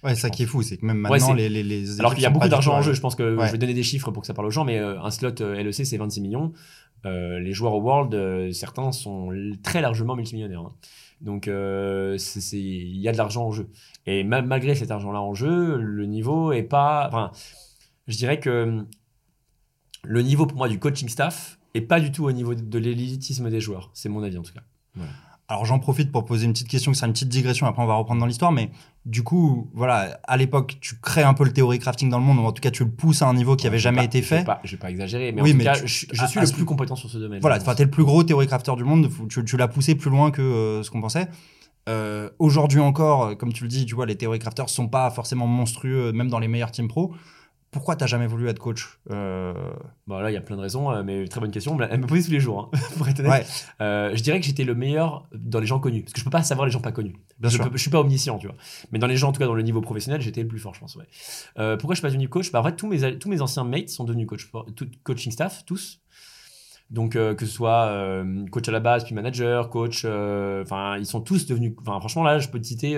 [0.05, 2.23] Ouais, ça qui est fou, c'est que même maintenant, c'est- les, les, les Alors qu'il
[2.23, 3.47] y a beaucoup d'argent en jeu, je pense que Ouais.
[3.47, 5.41] je vais donner des chiffres pour que ça parle aux gens, mais euh, un slot
[5.41, 6.53] euh, LEC c'est 26 millions.
[7.07, 9.31] Euh, les joueurs au World, certains sont
[9.63, 10.61] très largement multimillionnaires.
[10.63, 10.73] hein.
[11.21, 13.69] Donc c'est- c'est- il y a de l'argent en jeu.
[14.07, 17.07] Et même malgré cet argent-là en jeu, le niveau est pas.
[17.09, 17.33] Enfin,
[18.07, 18.87] je dirais que hum,
[20.05, 22.79] le niveau pour moi du coaching staff est pas du tout au niveau de, de
[22.79, 23.91] l'élitisme des joueurs.
[23.95, 24.63] C'est mon avis en tout cas.
[25.49, 27.87] Alors j'en profite pour poser une petite question, qui sera une petite digression, après on
[27.87, 28.71] va reprendre dans l'histoire, mais
[29.09, 32.39] du coup, voilà, à l'époque, tu crées un peu le théorie crafting dans le monde,
[32.39, 33.97] ou en tout cas tu le pousses à un niveau qui avait Je vais jamais
[33.99, 34.45] pas- été fait.
[34.65, 36.39] je vais pas exagérer, mais Oui, en tout mais cas, tu- je, je à- suis
[36.39, 37.41] à le plus compétent sur ce domaine.
[37.41, 37.75] Voilà, pense.
[37.75, 40.43] t'es le plus gros théorie crafter du monde, tu, tu l'as poussé plus loin que
[40.43, 41.29] euh, ce qu'on pensait.
[41.89, 45.47] euh, aujourd'hui encore, comme tu le dis, tu vois, les théories crafters sont pas forcément
[45.47, 47.15] monstrueux, même dans les meilleurs teams pro.
[47.71, 49.53] Pourquoi t'as jamais voulu être coach euh,
[50.07, 51.79] Bon, là, il y a plein de raisons, euh, mais très bonne question.
[51.83, 53.31] Elle me posait tous les jours, hein, pour être honnête.
[53.31, 53.45] Ouais,
[53.83, 56.03] Euh, je dirais que j'étais le meilleur dans les gens connus.
[56.03, 57.16] Parce que je peux pas savoir les gens pas connus.
[57.39, 57.69] bien je, sûr.
[57.71, 58.57] peux- je suis pas omniscient, tu vois.
[58.91, 60.73] Mais dans les gens, en tout cas dans le niveau professionnel, j'étais le plus fort,
[60.75, 60.97] je pense.
[60.97, 61.05] Ouais.
[61.59, 62.51] Euh, pourquoi je suis pas devenu coach?
[62.53, 65.64] Bah, En fait, tous mes, tous mes anciens mates sont devenus coach, tout, coaching staff,
[65.66, 66.01] tous.
[66.91, 70.97] Donc, euh, que ce soit euh, coach à la base, puis manager, coach, euh, enfin,
[70.97, 71.75] ils sont tous devenus.
[71.83, 72.97] Enfin, franchement, là, je peux te citer.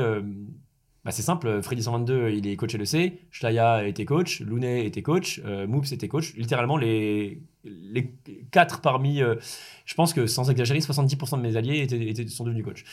[1.05, 5.41] Bah, c'est simple, Freddy 122, il est coach LEC, Shlaya était coach, Lounet était coach,
[5.47, 6.35] euh, Moops était coach.
[6.35, 8.15] Littéralement, les, les
[8.51, 9.37] quatre parmi, euh,
[9.87, 12.85] je pense que sans exagérer, 70% de mes alliés étaient, sont devenus coach.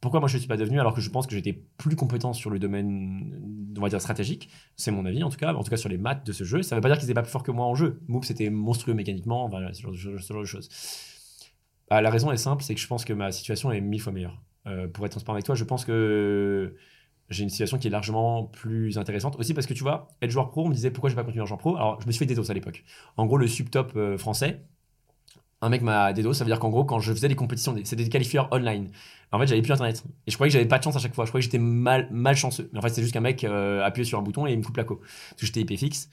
[0.00, 0.80] Pourquoi moi je ne suis pas devenu?
[0.80, 4.48] Alors que je pense que j'étais plus compétent sur le domaine, on va dire stratégique
[4.74, 6.62] C'est mon avis en tout cas, en tout cas sur les maths de ce jeu.
[6.62, 8.00] Ça ne veut pas dire qu'ils étaient pas plus forts que moi en jeu.
[8.08, 10.68] Moops c'était monstrueux mécaniquement, voilà, ce genre de, ce choses.
[11.88, 14.12] Bah, la raison est simple, c'est que je pense que ma situation est mille fois
[14.12, 14.42] meilleure.
[14.66, 16.74] Euh, pour être transparent avec toi, je pense que
[17.32, 19.36] j'ai une situation qui est largement plus intéressante.
[19.38, 21.24] Aussi parce que tu vois, être joueur pro, on me disait pourquoi je vais pas
[21.24, 21.76] continuer en joueur pro?
[21.76, 22.84] Alors je me suis fait DDoS à l'époque.
[23.16, 24.62] En gros, le subtop euh, français,
[25.60, 28.04] un mec m'a DDoS, ça veut dire qu'en gros, quand je faisais des compétitions, c'était
[28.04, 28.90] des qualifieurs online.
[29.30, 30.04] En fait, j'avais plus internet.
[30.26, 31.24] Et je croyais que j'avais pas de chance à chaque fois.
[31.24, 32.68] Je croyais que j'étais mal, mal chanceux.
[32.72, 34.64] Mais en fait, c'est juste qu'un mec euh, appuyait sur un bouton et il me
[34.64, 34.96] coupe la co.
[34.96, 36.10] Parce que j'étais IP fixe.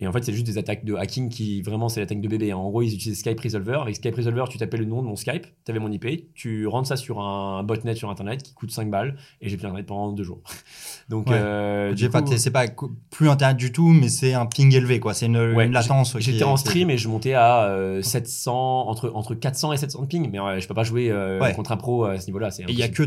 [0.00, 2.52] Et en fait, c'est juste des attaques de hacking qui, vraiment, c'est l'attaque de bébé.
[2.52, 3.78] En gros, ils utilisaient Skype Resolver.
[3.82, 6.68] Avec Skype Resolver, tu tapais le nom de mon Skype, tu avais mon IP, tu
[6.68, 9.16] rentres ça sur un botnet sur Internet qui coûte 5 balles.
[9.40, 10.40] Et j'ai plus Internet pendant deux jours.
[11.08, 11.34] Donc, Ouais.
[11.36, 12.66] euh, J'ai pas- c'est pas
[13.10, 15.14] plus internet du tout, mais c'est un ping élevé, quoi.
[15.14, 16.16] C'est une, Ouais, une latence.
[16.18, 20.06] J'étais en stream et je montais à euh, 700, entre, entre 400 et 700 de
[20.06, 20.28] ping.
[20.30, 21.54] Mais euh, je peux pas jouer euh, Ouais.
[21.54, 22.50] contre un pro à ce niveau-là.
[22.68, 23.02] Il y a que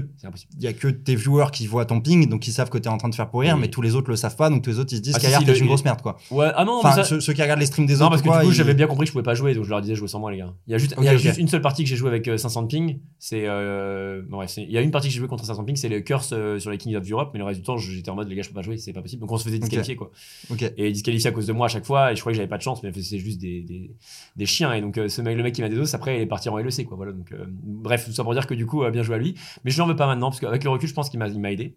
[0.60, 2.98] y a que tes viewers qui voient ton ping, donc ils savent que t'es en
[2.98, 3.62] train de faire pourrir, Oui.
[3.62, 5.20] mais tous les autres le savent pas, donc tous les autres ils se disent Ah,
[5.20, 6.18] si, si, une grosse merde, quoi.
[6.32, 8.10] Ouais, ah non, Enfin, mais ça- ceux, ceux qui regardent les streams des Non, autres,
[8.12, 9.70] parce que quoi, du coup, j'avais bien compris que je pouvais pas jouer, donc je
[9.70, 10.54] leur disais jouer sans moi, les gars.
[10.68, 12.28] Il y a juste, il y a juste une seule partie que j'ai joué avec
[12.28, 13.00] euh, 500 de ping.
[13.20, 13.44] C'est.
[13.48, 14.22] Euh...
[14.28, 15.76] bon, bref, c'est- il y a une partie que j'ai joué contre 500 de ping,
[15.76, 18.10] c'est le curse euh, sur les Kings of Europe, mais le reste du temps, j'étais
[18.10, 19.22] en mode, les gars, je peux pas jouer, c'est pas possible.
[19.22, 20.12] Donc on se faisait disqualifier, quoi.
[20.50, 20.64] Ok.
[20.78, 22.58] Et disqualifié à cause de moi à chaque fois, et je croyais que j'avais pas
[22.58, 23.92] de chance, mais c'est juste des, des,
[24.36, 24.74] des chiens.
[24.74, 26.50] Et donc, euh, ce mec, le mec qui m'a des os, après, il est parti
[26.50, 26.98] en LEC, quoi.
[26.98, 29.18] Voilà, donc, euh, bref, tout ça pour dire que du coup, euh, bien joué à
[29.20, 29.36] lui.
[29.64, 31.40] Mais je n'en veux pas maintenant, parce qu'avec le recul, je pense qu'il m'a il
[31.40, 31.76] m'a aidé.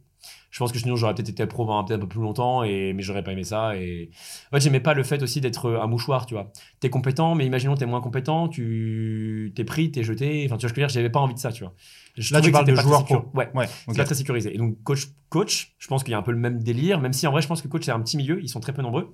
[0.54, 2.92] Je pense que sinon, j'aurais peut-être été pro pendant peut-être un peu plus longtemps, et,
[2.92, 3.76] mais j'aurais pas aimé ça.
[3.76, 4.10] Et
[4.52, 6.52] en fait, j'aimais pas le fait aussi d'être euh, un mouchoir, tu vois.
[6.78, 10.44] T'es compétent, mais imaginons t'es moins compétent, tu t'es pris, t'es jeté.
[10.46, 11.74] Enfin, tu vois, ce que je veux dire, j'avais pas envie de ça, tu vois.
[12.16, 13.24] Je Là, tu parles de joueur pro.
[13.34, 13.96] Ouais, Ouais, c'est ok.
[13.96, 14.54] pas très sécurisé.
[14.54, 17.12] Et donc, coach, coach, je pense qu'il y a un peu le même délire, même
[17.12, 18.82] si en vrai, je pense que coach, c'est un petit milieu, ils sont très peu
[18.82, 19.12] nombreux.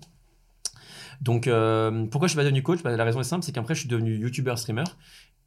[1.22, 2.82] Donc, euh, pourquoi je suis pas devenu coach?
[2.82, 4.84] Bah, La raison est simple, c'est qu'après, je suis devenu youtubeur, streamer.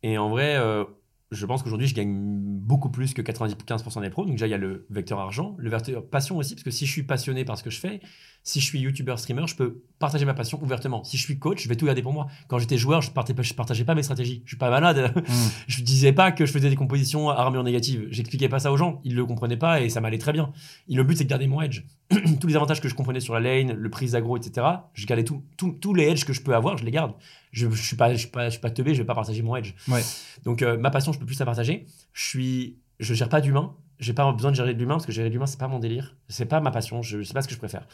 [0.02, 0.86] Et en vrai, euh,
[1.34, 4.24] je pense qu'aujourd'hui, je gagne beaucoup plus que 95% des pros.
[4.24, 6.86] Donc, déjà, il y a le vecteur argent, le vecteur passion aussi, parce que si
[6.86, 8.00] je suis passionné par ce que je fais,
[8.44, 11.04] si je suis youtubeur, streamer, je peux partager ma passion ouvertement.
[11.04, 12.28] Si je suis coach, je vais tout garder pour moi.
[12.50, 14.42] Quand j'étais joueur, je partageais, je partageais pas mes stratégies.
[14.44, 15.14] Je suis pas malade.
[15.16, 15.32] Mm.
[15.68, 18.08] je disais pas que je faisais des compositions armures négatives.
[18.12, 19.00] J'expliquais pas ça aux gens.
[19.06, 20.52] Ils le comprenaient pas et ça m'allait très bien.
[20.90, 21.84] Et le but, c'est de garder mon edge.
[22.40, 24.66] Tous les avantages que je comprenais sur la lane, le prise aggro, etc.
[24.94, 27.14] Je gardais tout, tout- tous les edges que je peux avoir, je les garde.
[27.52, 29.42] Je, je suis pas, je suis pas, je suis pas teubé, je vais pas partager
[29.42, 29.74] mon edge.
[29.88, 30.02] Ouais.
[30.44, 31.86] Donc euh, ma passion, je peux plus la partager.
[32.14, 33.76] Je suis, je gère pas d'humain.
[34.00, 35.80] J'ai pas besoin de gérer de l'humain parce que gérer de l'humain, c'est pas mon
[35.80, 36.16] délire.
[36.28, 37.02] C'est pas ma passion.
[37.02, 37.88] Je sais pas ce que je préfère.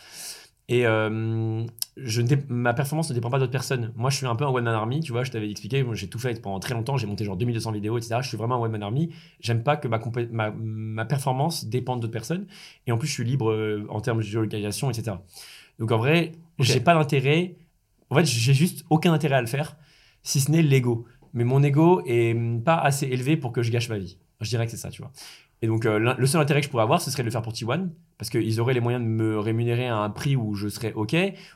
[0.71, 1.65] Et euh,
[1.97, 3.91] je ma performance ne dépend pas d'autres personnes.
[3.95, 5.23] Moi, je suis un peu un one man army, tu vois.
[5.23, 6.95] Je t'avais expliqué, j'ai tout fait pendant très longtemps.
[6.95, 8.19] J'ai monté genre 2200 vidéos, etc.
[8.21, 9.09] Je suis vraiment un one man army.
[9.39, 9.99] J'aime pas que ma,
[10.31, 12.45] ma, ma performance dépende d'autres personnes.
[12.85, 15.17] Et en plus, je suis libre euh, en termes de géolocalisation, etc.
[15.79, 16.65] Donc en vrai, Ok.
[16.67, 17.55] j'ai pas d'intérêt.
[18.11, 19.75] En fait, j'ai juste aucun intérêt à le faire,
[20.21, 21.05] si ce n'est l'ego.
[21.33, 24.17] Mais mon ego est hum, pas assez élevé pour que je gâche ma vie.
[24.39, 25.11] Je dirais que c'est ça, tu vois.
[25.61, 27.41] Et donc, euh, le seul intérêt que je pourrais avoir, ce serait de le faire
[27.41, 30.69] pour T1, parce qu'ils auraient les moyens de me rémunérer à un prix où je
[30.69, 31.15] serais OK,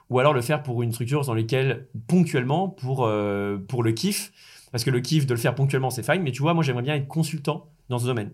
[0.09, 4.33] ou alors le faire pour une structure dans laquelle, ponctuellement, pour, euh, pour le kiff,
[4.71, 6.83] parce que le kiff de le faire ponctuellement, c'est fine, mais tu vois, moi, j'aimerais
[6.83, 8.31] bien être consultant dans ce domaine.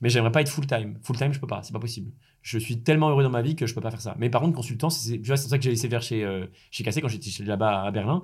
[0.00, 0.98] Mais j'aimerais pas être full-time.
[1.02, 2.12] Full-time, je peux pas, c'est pas possible.
[2.42, 4.14] Je suis tellement heureux dans ma vie que je peux pas faire ça.
[4.18, 7.00] Mais par contre, consultant, c'est pour ça que j'ai laissé faire chez, euh, chez Cassé
[7.00, 8.22] quand j'étais là-bas à Berlin.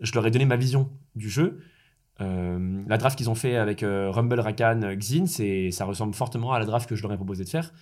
[0.00, 1.60] Je leur ai donné ma vision du jeu.
[2.20, 5.26] Euh, la draft qu'ils ont fait avec euh, Rumble, Rakan, euh, Xin,
[5.70, 7.72] ça ressemble fortement à la draft que je leur ai proposé de faire.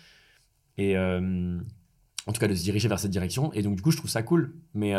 [0.79, 3.53] Et en tout cas, de se diriger vers cette direction.
[3.53, 4.57] Et donc, du coup, je trouve ça cool.
[4.75, 4.93] Mais,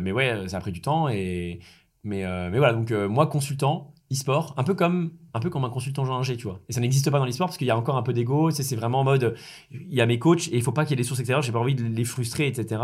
[0.00, 1.08] mais ouais, ça a pris du temps.
[1.08, 1.60] Et,
[2.02, 6.04] mais, mais voilà, donc moi, consultant, e-sport, un peu comme un peu comme un consultant
[6.04, 6.60] joueur G, tu vois.
[6.68, 8.50] Et ça n'existe pas dans l'e-sport parce qu'il y a encore un peu d'ego.
[8.50, 9.36] C'est vraiment en mode,
[9.70, 11.42] il y a mes coachs et il faut pas qu'il y ait des sources extérieures.
[11.42, 12.82] J'ai pas envie de les frustrer, etc.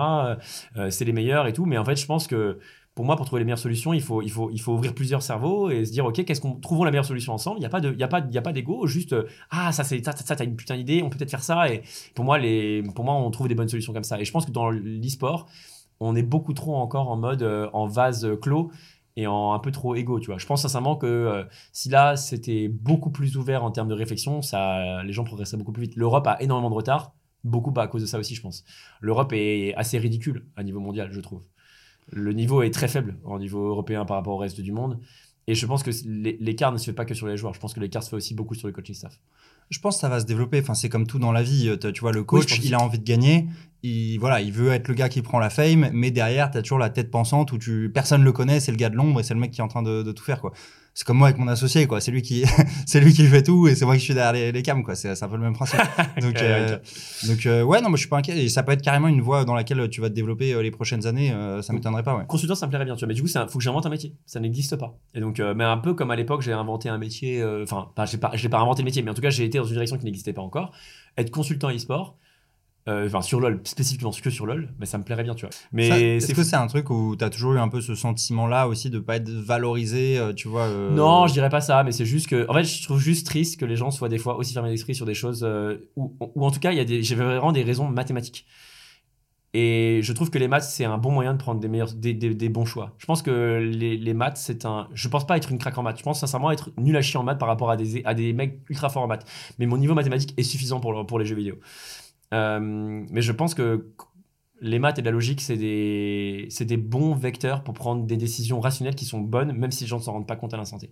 [0.90, 1.66] C'est les meilleurs et tout.
[1.66, 2.60] Mais en fait, je pense que
[2.94, 5.22] pour moi, pour trouver les meilleures solutions, il faut, il faut, il faut ouvrir plusieurs
[5.22, 7.58] cerveaux et se dire, ok, qu'est-ce qu'on trouvons la meilleure solution ensemble.
[7.58, 8.02] Il n'y a pas de, il y
[8.38, 8.86] a pas, d'ego.
[8.86, 9.14] Juste,
[9.50, 11.02] ah, ça, c'est ça, ça, t'as une putain d'idée.
[11.02, 11.68] On peut peut-être faire ça.
[11.72, 11.82] Et
[12.14, 14.20] pour moi, les, pour moi, on trouve des bonnes solutions comme ça.
[14.20, 15.46] Et je pense que dans l'e-sport,
[16.00, 18.70] on est beaucoup trop encore en mode, euh, en vase clos.
[19.16, 20.38] et en un peu trop égo, tu vois.
[20.38, 24.42] Je pense sincèrement que euh, si là c'était beaucoup plus ouvert en termes de réflexion,
[24.42, 25.96] ça, les gens progresseraient beaucoup plus vite.
[25.96, 27.14] L'Europe a énormément de retard,
[27.44, 28.64] beaucoup à cause de ça aussi, je pense.
[29.00, 31.42] L'Europe est assez ridicule à niveau mondial, je trouve.
[32.12, 34.98] Le niveau est très faible au niveau européen par rapport au reste du monde.
[35.46, 35.90] Et je pense que
[36.40, 37.54] l'écart ne se fait pas que sur les joueurs.
[37.54, 39.18] Je pense que l'écart se fait aussi beaucoup sur le coaching staff.
[39.68, 40.60] Je pense que ça va se développer.
[40.60, 41.76] Enfin, c'est comme tout dans la vie.
[41.78, 43.46] Tu vois, le coach, il a envie de gagner.
[43.82, 46.62] Il, voilà, il veut être le gars qui prend la fame, mais derrière, tu as
[46.62, 49.22] toujours la tête pensante où tu, personne le connaît, c'est le gars de l'ombre et
[49.22, 50.40] c'est le mec qui est en train de, de tout faire.
[50.40, 50.52] quoi
[50.94, 52.00] c'est comme moi avec mon associé quoi.
[52.00, 52.44] C'est lui qui
[52.86, 54.94] c'est lui qui fait tout et c'est moi qui suis derrière les, les cams quoi.
[54.94, 55.80] C'est un peu le même principe.
[56.20, 56.78] Donc euh,
[57.26, 58.44] donc euh, ouais non moi je suis pas inquiet.
[58.44, 60.70] Et ça peut être carrément une voie dans laquelle tu vas te développer euh, les
[60.70, 62.24] prochaines années ça m'étonnerait pas ouais.
[62.26, 63.08] consultant ça me plairait bien tu vois.
[63.08, 64.14] Mais du coup il faut que j'invente un métier.
[64.26, 64.98] Ça n'existe pas.
[65.14, 68.18] Et donc mais un peu comme à l'époque j'ai inventé un métier enfin pas j'ai
[68.18, 69.98] pas j'ai pas inventé le métier mais en tout cas j'ai été dans une direction
[69.98, 70.72] qui n'existait pas encore.
[71.16, 72.16] Être consultant e-sport
[72.88, 75.54] euh, enfin sur LoL spécifiquement que sur LoL mais ça me plairait bien tu vois.
[75.72, 78.46] Mais est-ce que c'est un truc où tu as toujours eu un peu ce sentiment
[78.46, 81.84] là aussi de pas être valorisé euh, tu vois euh, non je dirais pas ça
[81.84, 84.18] mais c'est juste que en fait je trouve juste triste que les gens soient des
[84.18, 85.46] fois aussi fermés d'esprit sur des choses
[85.96, 88.46] ou en tout cas il y a des j'ai vraiment des raisons mathématiques.
[89.52, 92.14] Et je trouve que les maths c'est un bon moyen de prendre des meilleurs des,
[92.14, 92.94] des, bons choix.
[92.98, 95.82] Je pense que les, les maths c'est un je pense pas être une craque en
[95.82, 95.98] maths.
[95.98, 98.32] Je pense sincèrement être nul à chier en maths par rapport à des à des
[98.32, 99.28] mecs ultra forts en maths.
[99.58, 101.56] Mais mon niveau mathématique est suffisant pour pour les jeux vidéo
[102.32, 103.92] mais je pense que
[104.60, 108.94] les maths et la logique, c'est des, des bons vecteurs pour prendre des décisions rationnelles
[108.94, 110.90] qui sont bonnes, même si les gens ne s'en rendent pas compte à l'instant T.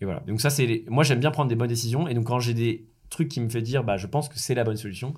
[0.00, 0.20] Et voilà.
[0.20, 2.06] Donc ça, c'est moi j'aime bien prendre des bonnes décisions.
[2.08, 4.54] Et donc quand j'ai des trucs qui me fait dire, bah je pense que c'est
[4.54, 5.14] la bonne solution,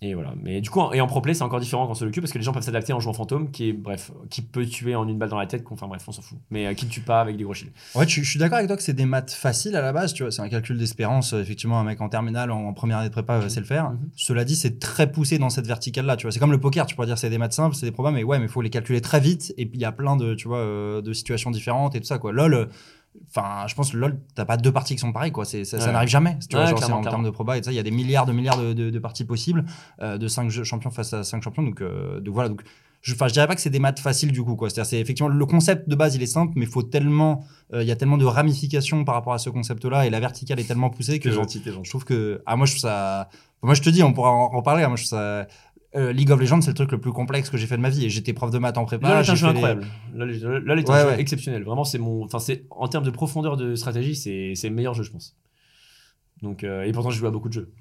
[0.00, 0.32] et voilà.
[0.40, 2.44] Mais du coup, et en pro-play, c'est encore différent qu'en solo queue parce que les
[2.44, 5.28] gens peuvent s'adapter en jouant fantôme, qui est, bref, qui peut tuer en une balle
[5.28, 5.64] dans la tête.
[5.70, 6.38] Enfin bref, on s'en fout.
[6.50, 7.72] Mais euh, qui ne tue pas avec des gros shields.
[7.96, 10.22] Ouais, je, suis d'accord avec toi que c'est des maths faciles à la base, tu
[10.22, 10.30] vois.
[10.30, 11.32] C'est un calcul d'espérance.
[11.32, 13.90] Euh, effectivement, un mec en terminale, en, première année de prépa, va sait le faire.
[13.90, 14.10] Mhm.
[14.14, 16.32] Cela dit, c'est très poussé dans cette verticale-là, tu vois.
[16.32, 18.22] C'est comme le poker, tu pourrais dire c'est des maths simples, c'est des probas, mais
[18.22, 19.52] ouais, mais il faut les calculer très vite.
[19.56, 22.06] Et puis il y a plein de, tu vois, euh, de situations différentes et tout
[22.06, 22.30] ça, quoi.
[22.30, 22.68] LOL
[23.28, 25.44] Enfin, je pense que LoL, t'as pas deux parties qui sont pareilles, quoi.
[25.44, 26.38] Ça, ça n'arrive jamais.
[26.48, 28.32] Tu vois, genre, en termes de proba et ça, il y a des milliards de
[28.32, 29.64] milliards de, de, parties possibles,
[30.00, 31.62] euh, de 5 champions face à 5 champions.
[31.62, 32.48] Donc, euh, donc voilà.
[32.48, 32.62] Donc,
[33.00, 34.70] je, je dirais pas que c'est des maths faciles du coup, quoi.
[34.70, 37.88] C'est-à-dire, c'est effectivement le concept de base, il est simple, mais faut tellement, euh, il
[37.88, 40.90] y a tellement de ramifications par rapport à ce concept-là et la verticale est tellement
[40.90, 41.80] poussée que gentil, gentil.
[41.84, 43.28] je trouve que, ah, moi, je trouve ça,
[43.62, 44.82] moi, je te dis, on pourra en, en parler.
[44.82, 44.88] Hein.
[44.88, 45.46] moi, je trouve ça
[45.96, 47.88] euh, League of Legends, c'est le truc le plus complexe que j'ai fait de ma
[47.88, 48.04] vie.
[48.04, 49.08] Et j'étais prof de maths en prépa.
[49.08, 49.86] Là, c'est un jeu incroyable.
[50.14, 51.64] Là, Là, c'est un jeu exceptionnel.
[51.64, 52.24] Vraiment, c'est mon.
[52.24, 55.36] Enfin, c'est en termes de profondeur de stratégie, c'est le meilleur jeu, je pense.
[56.42, 57.72] Donc, euh, et pourtant, je joue à beaucoup de jeux.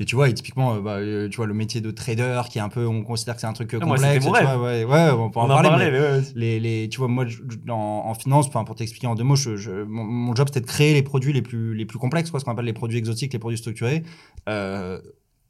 [0.00, 2.60] Et tu vois, et typiquement, euh, bah, tu vois, le métier de trader, qui est
[2.60, 4.24] un peu, on considère que c'est un truc ah, complexe.
[4.24, 5.90] Moi, tu vois, ouais, ouais, on peut en, parler.
[5.90, 7.24] mais les, les, tu vois, moi,
[7.68, 11.32] en, finance, pour t'expliquer en deux mots, je, mon, job c'était de créer les produits
[11.32, 14.04] les plus, les plus complexes, quoi, ce qu'on appelle les produits exotiques, les produits structurés.
[14.48, 15.00] Euh,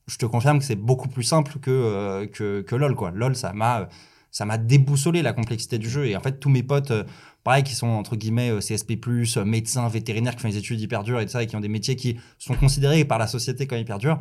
[0.09, 2.95] je te confirme que c'est beaucoup plus simple que, euh, que, que, LoL.
[2.95, 3.13] Quoi.
[3.13, 3.89] LoL, ça m'a,
[4.31, 6.07] ça m'a déboussolé la complexité du jeu.
[6.07, 7.05] Et en fait, tous mes potes, euh,
[7.45, 8.95] pareil, qui sont entre guillemets euh, CSP,
[9.45, 11.69] médecins, vétérinaires, qui font des études hyper dures et tout ça, et qui ont des
[11.69, 14.19] métiers qui sont considérés par la société comme hyper durs,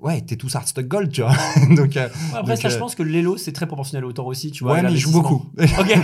[0.00, 1.34] ouais, t'es tous Hardstock Gold, tu vois.
[1.76, 4.64] donc, euh, après, ça, je pense que l'Elo, c'est très proportionnel au temps aussi, tu
[4.64, 4.74] vois.
[4.74, 5.46] Ouais, mais il joue beaucoup.
[5.58, 5.98] ok.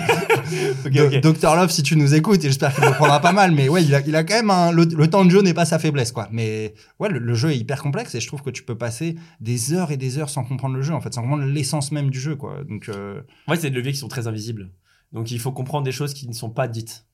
[0.86, 3.68] okay, Docteur Love, si tu nous écoutes, et j'espère qu'il le prendra pas mal, mais
[3.68, 5.78] ouais, il a, il a quand même un, le, temps de jeu n'est pas sa
[5.78, 6.28] faiblesse, quoi.
[6.30, 9.72] Mais ouais, le, jeu est hyper complexe et je trouve que tu peux passer des
[9.72, 12.20] heures et des heures sans comprendre le jeu, en fait, sans comprendre l'essence même du
[12.20, 12.64] jeu, quoi.
[12.68, 13.20] Donc, euh...
[13.48, 14.70] ouais, c'est des leviers qui sont très invisibles.
[15.12, 17.05] Donc, il faut comprendre des choses qui ne sont pas dites.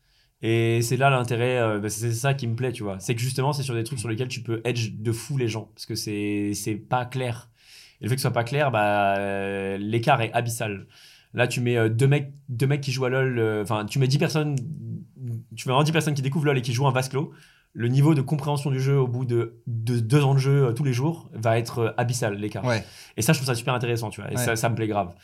[0.43, 2.99] Et c'est là l'intérêt, euh, bah, c'est ça qui me plaît, tu vois.
[2.99, 5.47] C'est que justement, c'est sur des trucs sur lesquels tu peux edge de fou les
[5.47, 7.49] gens, parce que c'est pas clair.
[8.01, 10.87] Et le fait que ce soit pas clair, bah, euh, l'écart est abyssal.
[11.33, 14.09] Là, tu mets euh, deux, mecs, deux mecs qui jouent à LoL, enfin, tu mets
[14.09, 14.57] 10 personnes,
[15.55, 17.11] tu mets 10 personnes qui découvrent LoL et qui jouent un vase
[17.73, 20.85] Le niveau de compréhension du jeu au bout de, de deux ans de jeu tous
[20.85, 22.65] les jours va être abyssal, l'écart.
[22.65, 22.85] Ouais.
[23.17, 24.33] Et ça, je trouve ça super intéressant, tu vois.
[24.33, 25.15] Et ça, ça, me plaît grave.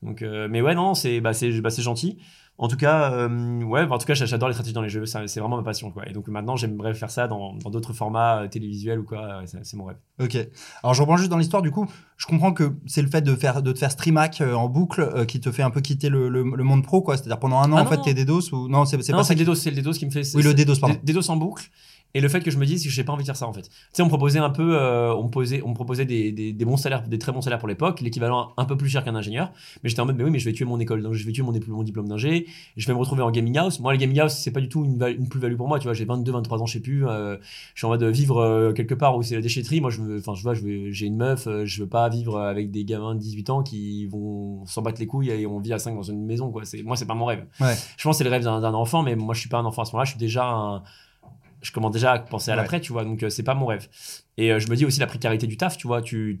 [0.00, 2.18] Donc, mais ouais, non, c'est bah, bah, gentil.
[2.58, 5.04] En tout cas, euh, ouais, en tout cas, j'adore les stratégies dans les jeux.
[5.06, 6.08] C'est vraiment ma passion, quoi.
[6.08, 9.40] Et donc maintenant, j'aimerais faire ça dans d'autres formats euh, télévisuels ou quoi.
[9.46, 9.96] c'est mon rêve.
[10.20, 10.36] Ok.
[10.82, 11.62] Alors, je reprends juste dans l'histoire.
[11.62, 11.86] Du coup,
[12.16, 15.26] je comprends que c'est le fait de faire de te faire streamac euh, en boucle
[15.26, 17.16] qui te fait un peu quitter le, monde pro, quoi.
[17.16, 19.44] C'est-à-dire pendant un an, ah en fait, t'es DDoS ou non, c'est pas c'est le
[19.44, 20.22] DDoS, c'est le DDoS qui me fait.
[20.34, 20.96] Oui, le DDoS, pardon.
[21.02, 21.70] DDoS en boucle.
[22.14, 23.52] Et le fait que je me dise que j'ai pas envie de faire ça en
[23.52, 23.62] fait.
[23.62, 26.30] Tu sais, on me proposait un peu, euh, on me posait, on me proposait des,
[26.30, 29.04] des, des, bons salaires, des très bons salaires pour l'époque, l'équivalent un peu plus cher
[29.04, 29.50] qu'un ingénieur.
[29.82, 31.32] Mais j'étais en mode, mais oui, mais je vais tuer mon école, donc je vais
[31.32, 32.46] tuer mon, mon diplôme d'ingé,
[32.76, 33.80] je vais me retrouver en gaming house.
[33.80, 35.94] Moi, le gaming house, c'est pas du tout une, une plus-value pour moi, tu vois.
[35.94, 37.06] J'ai 22, 23 ans, je sais plus.
[37.06, 37.36] Euh,
[37.74, 39.80] je suis en mode vivre euh, quelque part où c'est la déchetterie.
[39.80, 42.84] Moi, je veux, enfin, je vois, j'ai une meuf, je veux pas vivre avec des
[42.84, 45.94] gamins de 18 ans qui vont s'en battre les couilles et on vit à 5
[45.94, 46.62] dans une maison, quoi.
[46.84, 47.46] Moi, c'est pas mon rêve.
[47.60, 47.74] Ouais.
[47.96, 49.82] Je pense que c'est le rêve d'un enfant, mais moi, je suis pas un enfant
[49.82, 50.04] à ce moment-là.
[50.04, 50.82] Je suis déjà un
[51.62, 52.60] je commence déjà à penser à Ouais.
[52.60, 53.04] l'après, tu vois.
[53.04, 53.88] Donc, euh, c'est pas mon rêve.
[54.36, 56.02] Et euh, je me dis aussi la précarité du taf, tu vois.
[56.02, 56.38] Tu,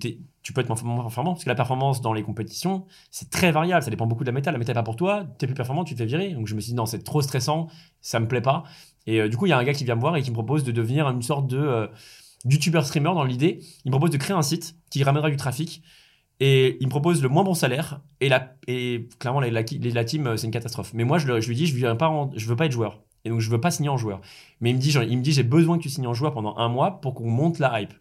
[0.54, 3.82] peux être moins performant parce que la performance dans les compétitions, c'est très variable.
[3.82, 4.50] Ça dépend beaucoup de la méta.
[4.52, 5.24] La méta est pas pour toi.
[5.38, 6.30] T'es plus performant, tu te fais virer.
[6.34, 7.68] Donc, je me suis dit, non, c'est trop stressant.
[8.00, 8.64] Ça me plaît pas.
[9.06, 10.30] Et euh, du coup, il y a un gars qui vient me voir et qui
[10.30, 11.86] me propose de devenir une sorte de euh,
[12.44, 13.60] YouTuber streamer dans l'idée.
[13.84, 15.82] Il me propose de créer un site qui ramènera du trafic.
[16.40, 18.00] Et il me propose le moins bon salaire.
[18.20, 20.92] Et, la, et clairement, la, la, la team, c'est une catastrophe.
[20.94, 23.00] Mais moi, je, je lui dis, je, je veux pas être joueur.
[23.24, 24.20] Et donc, je veux pas signer en joueur.
[24.60, 26.56] Mais il me dit, il me dit, j'ai besoin que tu signes en joueur pendant
[26.56, 27.94] un mois pour qu'on monte la hype.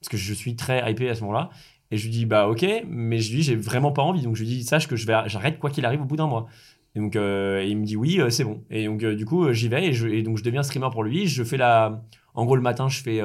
[0.00, 1.50] Parce que je suis très hypé à ce moment-là.
[1.90, 4.22] Et je lui dis, bah ok, mais je lui dis, j'ai vraiment pas envie.
[4.22, 6.26] Donc, je lui dis, sache que je vais, j'arrête quoi qu'il arrive au bout d'un
[6.26, 6.46] mois.
[6.94, 8.62] Et donc, euh, il me dit, oui, euh, c'est bon.
[8.70, 11.26] Et donc, euh, du coup, j'y vais et, donc, je deviens streamer pour lui.
[11.26, 12.02] Je fais la.
[12.34, 13.20] En gros, le matin, je fais.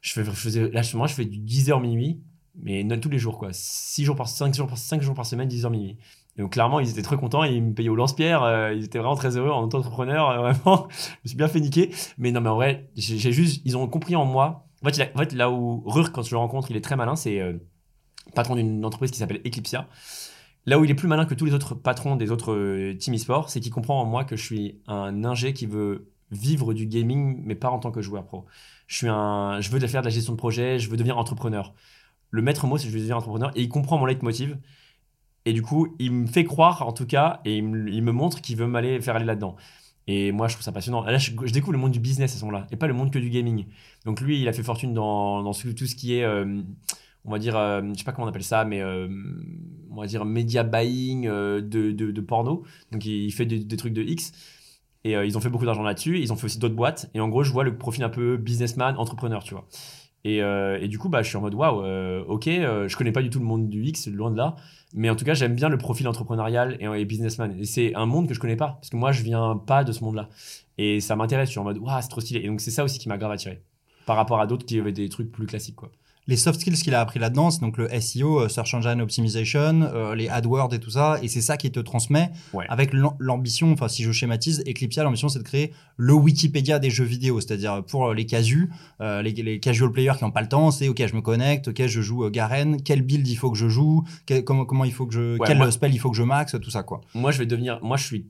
[0.00, 2.20] je fais, là, justement, je fais du 10h minuit,
[2.62, 3.50] mais non, tous les jours, quoi.
[3.52, 5.98] 6 jours par, 5 jours par, 5 jours par semaine, 10h minuit.
[6.36, 8.42] Donc, clairement, ils étaient très contents ils me payaient au lance-pierre.
[8.42, 10.30] euh, ils étaient vraiment très heureux en auto-entrepreneur.
[10.30, 11.90] euh, vraiment, je me suis bien fait niquer.
[12.18, 13.62] Mais non, mais en vrai, j'ai juste.
[13.64, 14.66] Ils ont compris en moi.
[14.82, 17.16] En fait, là où Rur, quand je le rencontre, il est très malin.
[17.16, 17.54] C'est euh,
[18.34, 19.88] patron d'une entreprise qui s'appelle Eclipsia.
[20.66, 23.14] Là où il est plus malin que tous les autres patrons des autres euh, team
[23.14, 26.86] e-sport, c'est qu'il comprend en moi que je suis un ingé qui veut vivre du
[26.86, 28.46] gaming, mais pas en tant que joueur pro.
[28.86, 31.74] Je suis un, je veux faire de la gestion de projet, je veux devenir entrepreneur.
[32.30, 34.56] Le maître mot, c'est je veux devenir entrepreneur, et il comprend mon leitmotiv.
[35.46, 38.56] Et du coup, il me fait croire, en tout cas, et il me, montre qu'il
[38.56, 39.56] veut m'aller faire aller là-dedans.
[40.06, 41.02] Et moi, je trouve ça passionnant.
[41.02, 43.18] Là, je, découvre le monde du business à ce moment-là, et pas le monde que
[43.18, 43.66] du gaming.
[44.04, 46.62] Donc lui, il a fait fortune dans, tout ce qui est, euh,
[47.24, 49.08] on va dire, euh, je sais pas comment on appelle ça, mais euh,
[49.90, 52.64] on va dire media buying euh, de, de, porno.
[52.92, 54.32] Donc il, fait des, trucs de X.
[55.06, 56.18] Et ils ont fait beaucoup d'argent là-dessus.
[56.18, 57.10] Ils ont fait aussi d'autres boîtes.
[57.12, 59.66] Et en gros, je vois le profil un peu businessman, entrepreneur, tu vois.
[60.24, 62.96] Et, euh, et du coup, bah, je suis en mode waouh, euh, ok, euh, je
[62.96, 64.56] connais pas du tout le monde du X, loin de là.
[64.94, 67.54] Mais en tout cas, j'aime bien le profil entrepreneurial et, et businessman.
[67.58, 68.78] Et c'est un monde que je connais pas.
[68.80, 70.30] Parce que moi, je viens pas de ce monde-là.
[70.78, 71.48] Et ça m'intéresse.
[71.48, 72.40] Je suis en mode waouh, c'est trop stylé.
[72.40, 73.62] Et donc, c'est ça aussi qui m'a grave attiré.
[74.06, 75.90] Par rapport à d'autres qui avaient des trucs plus classiques, quoi.
[76.26, 79.82] Les soft skills qu'il a appris là-dedans, c'est donc le SEO, euh, Search Engine Optimization,
[79.82, 81.18] euh, les AdWords et tout ça.
[81.22, 82.64] Et c'est ça qui te transmet Ouais.
[82.70, 86.88] avec l'am- l'ambition, enfin si je schématise, Eclipsia, l'ambition c'est de créer le Wikipédia des
[86.90, 87.40] jeux vidéo.
[87.40, 88.70] C'est-à-dire pour euh, les casus,
[89.02, 91.68] euh, les, les casual players qui n'ont pas le temps, c'est ok, je me connecte,
[91.68, 94.84] ok, je joue euh, Garen, quel build il faut que je joue, quel- comment, comment
[94.84, 96.82] il faut que je, Ouais, quel moi- spell il faut que je max, tout ça
[96.82, 97.00] quoi.
[97.14, 98.26] moi je vais devenir moi je suis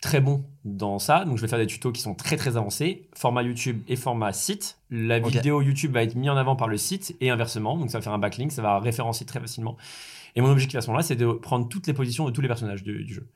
[0.00, 1.24] très bon dans ça.
[1.24, 3.08] Donc je vais faire des tutos qui sont très très avancés.
[3.14, 4.78] Format YouTube et format site.
[4.90, 7.76] La vidéo YouTube va être mise en avant par le site et inversement.
[7.76, 9.76] Donc ça va faire un backlink ça va référencier très facilement.
[10.36, 12.48] Et mon objectif à ce moment-là c'est de prendre toutes les positions de tous les
[12.48, 13.28] personnages du, du jeu.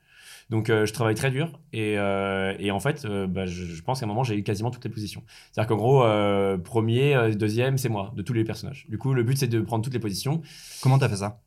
[0.49, 3.81] Donc euh, je travaille très dur et, euh, et en fait euh, bah, je, je
[3.81, 5.23] pense qu'à un moment j'ai eu quasiment toutes les positions.
[5.51, 6.03] C'est à dire qu'en gros
[6.63, 8.85] premier deuxième c'est moi de tous les personnages.
[8.89, 10.41] Du coup le but c'est de prendre toutes les positions.
[10.81, 11.41] Comment t'as fait ça?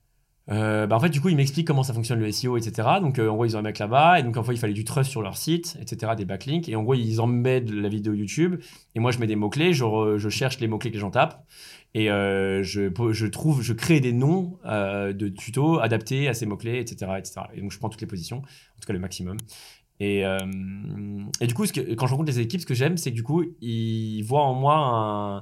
[0.49, 2.89] Euh, bah en fait, du coup, ils m'expliquent comment ça fonctionne le SEO, etc.
[3.01, 4.73] Donc, euh, en gros, ils ont un mec là-bas, et donc, en fait, il fallait
[4.73, 8.13] du trust sur leur site, etc., des backlinks, et en gros, ils embedent la vidéo
[8.15, 8.61] YouTube,
[8.95, 11.45] et moi, je mets des mots-clés, je, je cherche les mots-clés que les gens tapent,
[11.95, 17.13] et euh, je, trouve, je crée des noms de tutos adaptés à ces mots-clés, etc.,
[17.19, 17.41] etc.
[17.55, 19.39] Et donc, je prends toutes les positions, en tout cas le maximum.
[19.99, 20.23] Et,
[21.41, 24.23] du coup, quand je rencontre les équipes, ce que j'aime, c'est que du coup, ils
[24.23, 25.37] voient en moi un.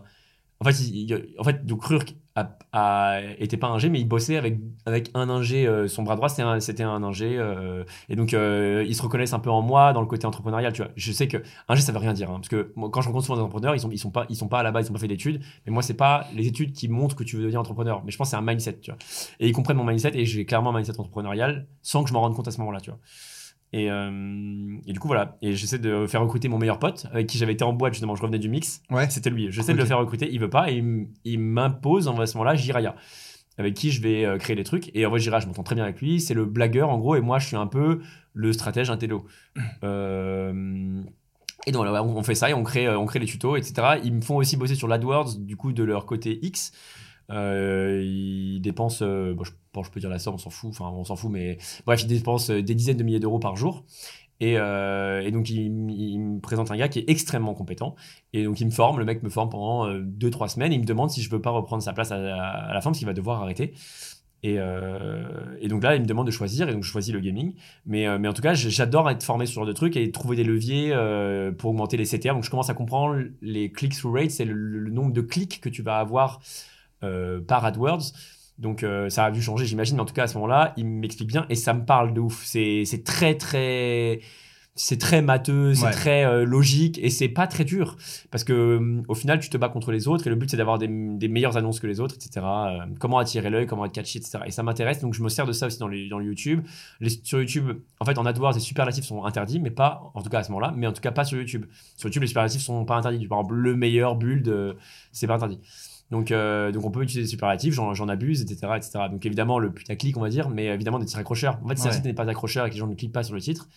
[0.61, 4.09] En fait, il- en fait donc Krurk a, a- était pas un ingé, mais il
[4.09, 5.66] bossait avec, avec un ingé.
[5.66, 7.37] euh, son bras droit, c'était un, c'était un ingé.
[7.39, 10.72] euh, et donc, euh, ils se reconnaissent un peu en moi dans le côté entrepreneurial.
[10.72, 10.91] Tu vois.
[10.97, 12.30] Je sais que ingé, ça veut rien dire.
[12.30, 14.26] hein, parce que moi, quand je rencontre souvent des entrepreneurs, ils sont, ils sont, pas,
[14.28, 15.41] ils sont pas à la base, ils ont pas fait d'études.
[15.66, 18.03] Mais moi, c'est pas les études qui montrent que tu veux devenir entrepreneur.
[18.05, 18.78] Mais je pense que c'est un mindset.
[18.80, 18.99] Tu vois.
[19.41, 22.20] Et ils comprennent mon mindset et j'ai clairement un mindset entrepreneurial sans que je m'en
[22.20, 22.80] rende compte à ce moment-là.
[22.80, 22.99] Tu vois.
[23.77, 25.37] Et, euh, et du coup, voilà.
[25.43, 28.14] Et j'essaie de faire recruter mon meilleur pote, avec qui j'avais été en boîte, justement.
[28.14, 28.83] Je revenais du mix.
[28.89, 29.11] Ouais.
[29.11, 29.51] C'était lui.
[29.51, 30.29] J'essaie de le faire recruter.
[30.31, 30.70] Il veut pas.
[30.70, 30.81] Et
[31.25, 32.95] il m'impose, en ce moment-là, Jiraya,
[33.59, 34.95] avec qui je vais euh, créer des trucs.
[34.95, 36.20] Et en vrai, Jiraya, je m'entends très bien avec lui.
[36.20, 37.16] C'est le blagueur, en gros.
[37.16, 38.01] Et moi, je suis un peu
[38.33, 39.27] le stratège intello.
[39.83, 41.03] Euh,
[41.66, 43.99] Et donc, on fait ça et on crée, euh, on crée les tutos, etc.
[44.05, 46.72] Ils me font aussi bosser sur l'AdWords, du coup, de leur côté X.
[47.31, 51.05] Euh, ils dépensent, euh, bon, je, peux dire la somme, on s'en fout, enfin, on
[51.05, 53.85] s'en fout, mais bref, ils dépensent euh, des dizaines de milliers d'euros par jour.
[54.41, 54.57] Et,
[55.31, 57.95] donc, il, il me présente un gars qui est extrêmement compétent.
[58.35, 60.72] Et donc, il me forme, le mec me forme pendant 2-3 semaines.
[60.72, 62.99] Il me demande si je veux pas reprendre sa place à, à la fin, parce
[62.99, 63.72] qu'il va devoir arrêter.
[64.43, 64.59] Et,
[65.68, 67.55] donc là, il me demande de choisir, et donc je choisis le gaming.
[67.87, 70.45] Mais, en tout cas, j'adore être formé sur ce genre de trucs et trouver des
[70.45, 70.95] leviers
[71.57, 72.35] pour augmenter les CTR.
[72.35, 75.81] Donc je commence à comprendre les click-through rates, c'est le, nombre de clics que tu
[75.81, 76.41] vas avoir
[77.46, 78.12] par AdWords.
[78.59, 80.86] Donc euh, ça a dû changer, j'imagine, mais en tout cas à ce moment-là, il
[80.86, 82.44] m'explique bien et ça me parle de ouf.
[82.44, 84.20] C'est très très
[84.76, 85.90] c'est très matheux, c'est Ouais.
[85.92, 87.96] très euh, logique et c'est pas très dur
[88.32, 90.57] parce que euh, au final tu te bats contre les autres et le but c'est
[90.57, 92.44] d'avoir des, des meilleures annonces que les autres, etc.
[92.44, 94.38] Euh, comment attirer l'œil, comment être catchy, etc.
[94.46, 96.61] Et ça m'intéresse donc je me sers de ça aussi dans, les, dans le YouTube.
[97.00, 100.30] Les, sur YouTube, en fait en AdWords les superlatifs sont interdits, mais pas en tout
[100.30, 101.66] cas à ce moment-là, mais en tout cas pas sur YouTube.
[101.96, 103.26] Sur YouTube les superlatifs sont pas interdits.
[103.28, 104.74] Par exemple le meilleur build, euh,
[105.12, 105.61] c'est pas interdit.
[106.11, 108.90] Donc, euh, donc on peut utiliser des superlatifs, j'en, abuse, etc., etc.
[109.11, 111.59] Donc évidemment le putaclic on va dire, mais évidemment des titres accrocheurs.
[111.64, 111.96] En fait si un Ouais.
[111.96, 113.68] site n'est pas accrocheur et que les gens ne cliquent pas sur le titre,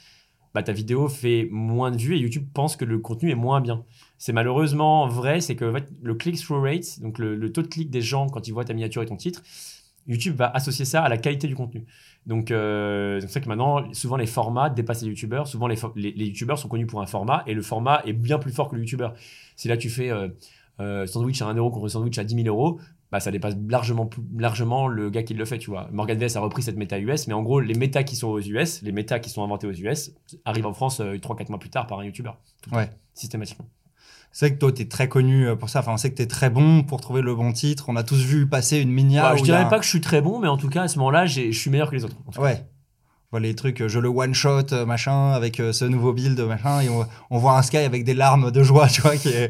[0.54, 3.62] bah, ta vidéo fait moins de vues et YouTube pense que le contenu est moins
[3.62, 3.84] bien.
[4.18, 7.68] C'est malheureusement vrai, c'est que en fait, le click-through rate, donc le, le taux de
[7.68, 9.42] clic des gens quand ils voient ta miniature et ton titre,
[10.08, 11.86] YouTube va associer ça à la qualité du contenu.
[12.26, 15.48] Donc euh, c'est pour ça que maintenant, souvent les formats dépassent les YouTubeurs.
[15.48, 18.40] Souvent les, les, les YouTubeurs sont connus pour un format et le format est bien
[18.40, 19.14] plus fort que le YouTubeur.
[19.58, 20.30] Si là tu fais euh,
[20.80, 22.80] sandwich à 1 euro contre sandwich à 10 000 euros,
[23.12, 25.88] bah, ça dépasse largement, largement le gars qui le fait, tu vois.
[25.92, 28.42] Morgan VS a repris cette méta US, mais en gros, les méta qui sont aux
[28.42, 30.12] US, les méta qui sont inventés aux US,
[30.46, 32.32] arrivent en France 3-4 mois plus tard par un YouTuber.
[32.72, 32.90] Ouais.
[33.14, 33.68] systématiquement.
[34.32, 35.80] C'est que toi, t'es très connu euh, pour ça.
[35.80, 37.86] Enfin, on sait que t'es très bon pour trouver le bon titre.
[37.88, 39.32] On a tous vu passer une minia.
[39.32, 40.88] Ouais, je a dirais pas que je suis très bon, mais en tout cas, à
[40.88, 42.18] ce moment-là, je suis meilleur que les autres.
[42.38, 42.64] Ouais.
[43.32, 46.40] Voilà les trucs, euh, je le one shot, euh, machin, avec euh, ce nouveau build,
[46.40, 49.28] machin, et on, on voit un Sky avec des larmes de joie, tu vois, qui
[49.28, 49.50] est...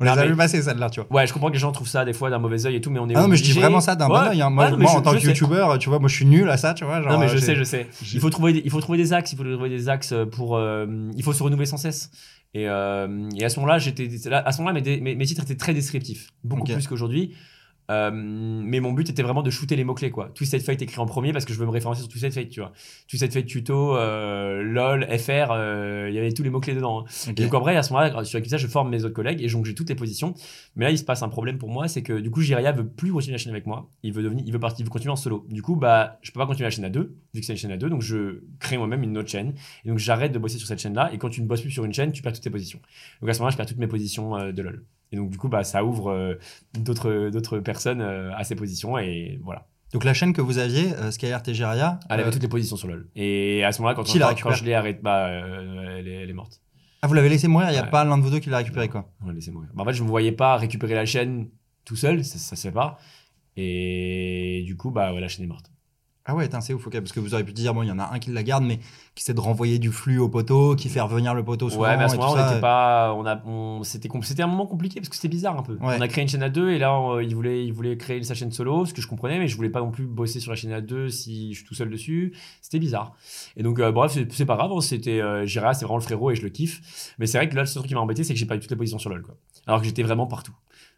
[0.00, 1.12] on les a mais- vu passer celle-là, tu vois.
[1.12, 2.90] Ouais, je comprends que les gens trouvent ça des fois d'un mauvais œil et tout,
[2.90, 4.42] mais on est Ah non, mais je dis vraiment ça d'un bon Ouais, oeil.
[4.42, 4.50] hein.
[4.50, 6.26] Moi, ouais, non, mais moi, je- en tant que youtubeur, tu vois, moi, je suis
[6.26, 7.00] nul à ça, tu vois.
[7.00, 7.86] Genre, Non, mais je sais, je sais.
[8.12, 9.32] Il faut trouver, des, il faut trouver des axes.
[9.32, 10.56] Il faut trouver des axes pour.
[10.56, 12.10] euh, il faut se renouveler sans cesse.
[12.54, 15.54] Et, euh, et à ce moment-là, j'étais, à ce moment-là, mes, mes, mes titres étaient
[15.56, 17.34] très descriptifs, beaucoup plus qu'aujourd'hui.
[17.90, 20.30] Euh, mais mon but était vraiment de shooter les mots-clés, quoi.
[20.34, 22.60] Twisted Fate écrit en premier parce que je veux me référencer sur Twisted Fate, tu
[22.60, 22.72] vois.
[23.08, 27.00] Twisted Fate tuto, euh, LOL, FR, euh, il y avait tous les mots-clés dedans.
[27.00, 27.04] hein.
[27.36, 29.48] Et donc en vrai, à ce moment-là, sur Eclipse, je forme mes autres collègues et
[29.48, 30.34] donc j'ai toutes les positions.
[30.76, 32.86] Mais là, il se passe un problème pour moi, c'est que du coup, Jiria veut
[32.86, 33.90] plus continuer la chaîne avec moi.
[34.02, 35.46] Il veut devenir, il veut partir, il veut continuer en solo.
[35.50, 37.58] Du coup, bah, je peux pas continuer la chaîne à deux, vu que c'est une
[37.58, 37.90] chaîne à deux.
[37.90, 39.54] Donc je crée moi-même une autre chaîne.
[39.84, 41.10] Et donc j'arrête de bosser sur cette chaîne-là.
[41.12, 42.80] Et quand tu ne bosses plus sur une chaîne, tu perds toutes tes positions.
[43.20, 44.84] Donc à ce moment-là, je perds toutes mes positions de LoL.
[45.12, 46.34] Et donc du coup, bah, ça ouvre euh,
[46.74, 49.66] d'autres personnes euh, à ces positions et voilà.
[49.92, 51.10] Donc la chaîne que vous aviez, euh,
[52.08, 53.08] Elle avait euh, toutes les positions sur LoL.
[53.14, 56.32] Et à ce moment-là, quand, la je l'ai arrêté, bah, euh, elle, est, elle est
[56.32, 56.62] morte.
[57.02, 57.90] ah, vous l'avez laissé mourir, il n'y a Ouais.
[57.90, 59.10] pas l'un de vous deux qui l'a récupéré, quoi.
[59.34, 59.68] Laissez mourir.
[59.74, 61.48] Bah, en fait, je me voyais pas récupérer la chaîne
[61.84, 62.98] tout seul, ça, ça se fait pas.
[63.56, 65.70] Et du coup, bah, ouais, la chaîne est morte.
[66.24, 67.98] Ah ouais, c'est ouf, ok, parce que vous auriez pu dire, bon, il y en
[67.98, 68.78] a un qui la garde, mais
[69.16, 71.82] qui essaie de renvoyer du flux au poteau, qui fait revenir le poteau souvent.
[71.82, 72.48] ouais, mais à ce moment-là, on ça.
[72.50, 73.12] n'était pas.
[73.14, 75.72] On a, on, c'était, c'était un moment compliqué parce que c'était bizarre un peu.
[75.80, 75.96] Ouais.
[75.98, 78.22] On a créé une chaîne à deux et là, on- il, voulait, il voulait créer
[78.22, 80.52] sa chaîne solo, ce que je comprenais, mais je voulais pas non plus bosser sur
[80.52, 82.32] la chaîne à deux si je suis tout seul dessus.
[82.60, 83.14] C'était bizarre.
[83.56, 84.70] Et donc, euh, bref, c'est, c'est pas grave.
[84.72, 87.14] hein, C'était, euh, Jira, c'est vraiment le frérot et je le kiffe.
[87.18, 88.54] Mais c'est vrai que là, le seul truc qui m'a embêté, c'est que j'ai pas
[88.54, 89.34] eu toutes les positions sur LoL, quoi.
[89.66, 90.52] Alors que j'étais vraiment partout.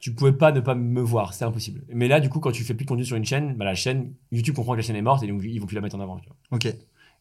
[0.04, 1.80] Tu pouvais pas ne pas me voir, c'est impossible.
[1.88, 3.74] Mais là, du coup, quand tu fais plus de contenu sur une chaîne, bah, la
[3.74, 5.96] chaîne, YouTube comprend que la chaîne est morte et donc ils vont plus la mettre
[5.96, 6.18] en avant.
[6.18, 6.36] tu vois.
[6.50, 6.66] Ok.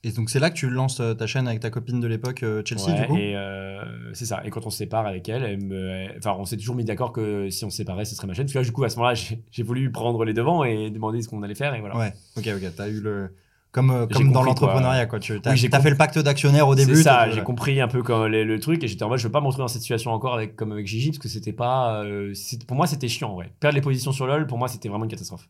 [0.04, 2.44] Et donc c'est là que tu lances euh, ta chaîne avec ta copine de l'époque,
[2.44, 3.16] euh, Chelsea, Ouais, du coup?
[3.16, 4.42] Et euh, c'est ça.
[4.46, 6.84] Et quand on se sépare avec elle, elle me- elle- enfin, on s'est toujours mis
[6.84, 8.48] d'accord que si on se séparait, ce serait ma chaîne.
[8.48, 10.90] Parce que là, du coup, à ce moment-là, j'ai j'ai voulu prendre les devants et
[10.90, 11.74] demander ce qu'on allait faire.
[11.76, 11.96] Et voilà.
[11.98, 12.76] Ouais, ok, ok.
[12.76, 13.30] T'as eu le.
[13.74, 15.20] Comme, euh, comme dans l'entrepreneuriat, quoi.
[15.20, 16.96] Tu as, Oui, fait le pacte d'actionnaire au début.
[16.96, 17.30] c'est ça.
[17.32, 19.42] J'ai compris un peu comme le, le truc et j'étais en mode, je veux pas
[19.42, 22.04] me retrouver dans cette situation encore avec, comme avec Gigi parce que c'était pas.
[22.04, 22.34] euh,
[22.68, 23.52] pour moi, c'était chiant en vrai.
[23.60, 25.50] Perdre les positions sur LoL, pour moi, c'était vraiment une catastrophe.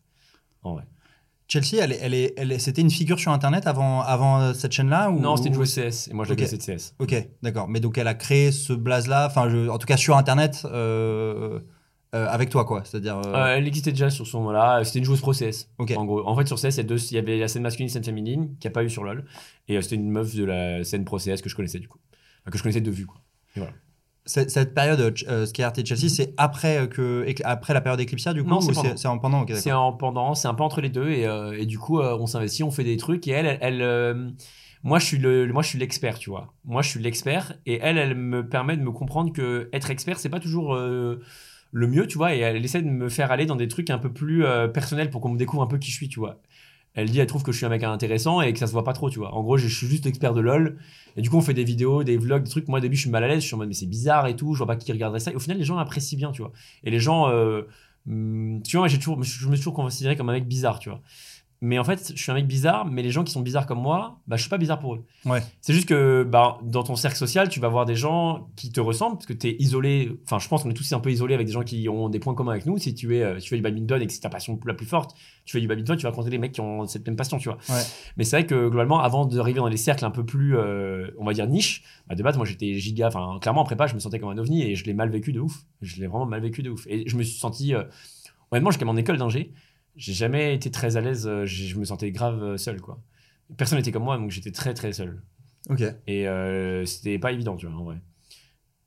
[0.62, 0.84] En vrai.
[1.46, 5.10] Chelsea, elle, elle, elle est- c'était une figure sur Internet avant, avant euh, cette chaîne-là
[5.10, 5.20] ou...
[5.20, 6.40] Non, c'était une joueuse CS et moi, je Ok.
[6.40, 6.94] la connaissais de CS.
[6.98, 7.68] Ok, d'accord.
[7.68, 11.60] Mais donc elle a créé ce blaze-là, enfin, en tout cas sur Internet, euh,
[12.14, 12.82] euh, avec toi, quoi.
[12.84, 13.18] C'est-à-dire.
[13.18, 14.84] euh, Euh, elle existait déjà sur ce moment-là.
[14.84, 15.68] C'était une joueuse pro CS.
[15.78, 18.68] En gros, en fait, sur CS, il y, avait la scène masculine, scène féminine, qu'il
[18.68, 19.24] n'y a pas eu sur LoL.
[19.68, 21.98] Et c'était une meuf de la scène pro CS que je connaissais du coup.
[22.42, 23.20] Enfin, que je connaissais de vue, quoi.
[24.26, 28.42] Cette, cette période euh, Skyheart et Chelsea, c'est après, que, après la période Eclipsia, du
[28.42, 29.18] coup Non, c'est pendant.
[29.18, 31.10] pendant ok, C'est en pendant, c'est un peu entre les deux.
[31.10, 33.28] Et, euh, et du coup, euh, on s'investit, on fait des trucs.
[33.28, 34.34] Et elle, elle, elle,
[34.82, 36.54] moi, je suis le, moi, je suis l'expert, tu vois.
[36.64, 37.52] Moi, je suis l'expert.
[37.66, 40.74] Et elle, elle me permet de me comprendre que être expert, c'est pas toujours
[41.74, 42.34] le mieux, tu vois.
[42.34, 45.10] Et elle essaie de me faire aller dans des trucs un peu plus euh, personnels
[45.10, 46.40] pour qu'on me découvre un peu qui je suis, tu vois.
[46.94, 48.84] Elle dit, elle trouve que je suis un mec intéressant et que ça se voit
[48.84, 49.34] pas trop, tu vois.
[49.34, 50.78] En gros, je suis juste expert de LoL.
[51.16, 52.68] Et du coup, on fait des vidéos, des vlogs, des trucs.
[52.68, 53.42] Moi, au début, je suis mal à l'aise.
[53.42, 54.54] Je suis en mode, mais c'est bizarre et tout.
[54.54, 55.32] Je vois pas qui regarderait ça.
[55.32, 56.52] Et au final, les gens apprécient bien, tu vois.
[56.84, 57.62] Et les gens, euh,
[58.08, 60.90] hum, tu vois, j'ai toujours, je me suis toujours considéré comme un mec bizarre, tu
[60.90, 61.02] vois.
[61.66, 63.80] Mais en fait, je suis un mec bizarre, mais les gens qui sont bizarres comme
[63.80, 65.06] moi, bah, je suis pas bizarre pour eux.
[65.24, 65.42] Ouais.
[65.62, 68.80] C'est juste que bah, dans ton cercle social, tu vas voir des gens qui te
[68.80, 70.12] ressemblent, parce que tu es isolé.
[70.26, 72.18] Enfin, je pense qu'on est tous un peu isolés avec des gens qui ont des
[72.18, 72.76] points communs avec nous.
[72.76, 74.84] Si tu, es, euh, tu fais du badminton et que c'est ta passion la plus
[74.84, 77.38] forte, tu fais du badminton, tu vas rencontrer des mecs qui ont cette même passion,
[77.38, 77.56] tu vois.
[77.70, 77.82] Ouais.
[78.18, 81.24] Mais c'est vrai que globalement, avant d'arriver dans les cercles un peu plus, euh, on
[81.24, 83.06] va dire, niche, bah, de base, moi j'étais giga.
[83.06, 85.32] Enfin, clairement, en prépa, je me sentais comme un ovni et je l'ai mal vécu
[85.32, 85.64] de ouf.
[85.80, 86.86] Je l'ai vraiment mal vécu de ouf.
[86.88, 87.74] Et je me suis senti.
[87.74, 87.84] euh,
[88.50, 89.54] honnêtement, jusqu'à mon école d'ingé,
[89.96, 91.26] j'ai jamais été très à l'aise.
[91.26, 93.00] euh, Je me sentais grave euh, seul, quoi.
[93.56, 95.22] Personne n'était comme moi, donc j'étais très très seul.
[95.70, 95.82] Ok.
[96.06, 97.96] Et euh, c'était pas évident, tu vois, en vrai.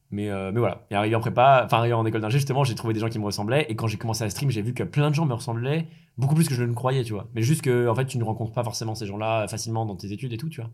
[0.09, 0.85] Mais, euh, mais voilà.
[0.89, 3.19] Et arrivé en prépa, enfin arrivé en école d'ingé, justement, j'ai trouvé des gens qui
[3.19, 3.65] me ressemblaient.
[3.69, 5.87] Et quand j'ai commencé à stream, j'ai vu que plein de gens me ressemblaient
[6.17, 7.29] beaucoup plus que je ne le croyais, tu vois.
[7.35, 10.11] Mais juste que, en fait, tu ne rencontres pas forcément ces gens-là facilement dans tes
[10.11, 10.71] études et tout, tu vois.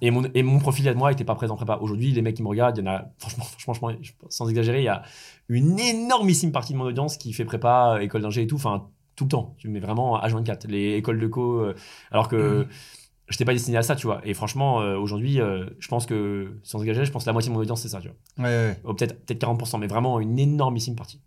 [0.00, 1.78] Et mon, et mon profil à moi était pas présent en prépa.
[1.80, 3.90] Aujourd'hui, les mecs qui me regardent, il y en a, franchement, franchement,
[4.28, 5.02] sans exagérer, il y a
[5.48, 8.88] une énormissime partie de mon audience qui fait prépa, école d'ingé et tout, enfin,
[9.22, 9.54] tout le temps.
[9.58, 10.66] Tu mets vraiment H24.
[10.68, 11.74] Les écoles de co, euh,
[12.10, 12.66] alors que.
[13.28, 14.20] je n'étais pas destiné à ça, tu vois.
[14.24, 17.50] Et franchement, euh, aujourd'hui, euh, je pense que, sans engager, je pense que la moitié
[17.50, 18.44] de mon audience, c'est ça, tu vois.
[18.44, 18.80] Ouais, ouais.
[18.84, 21.20] Oh, peut-être peut 40%, mais vraiment une énormissime partie.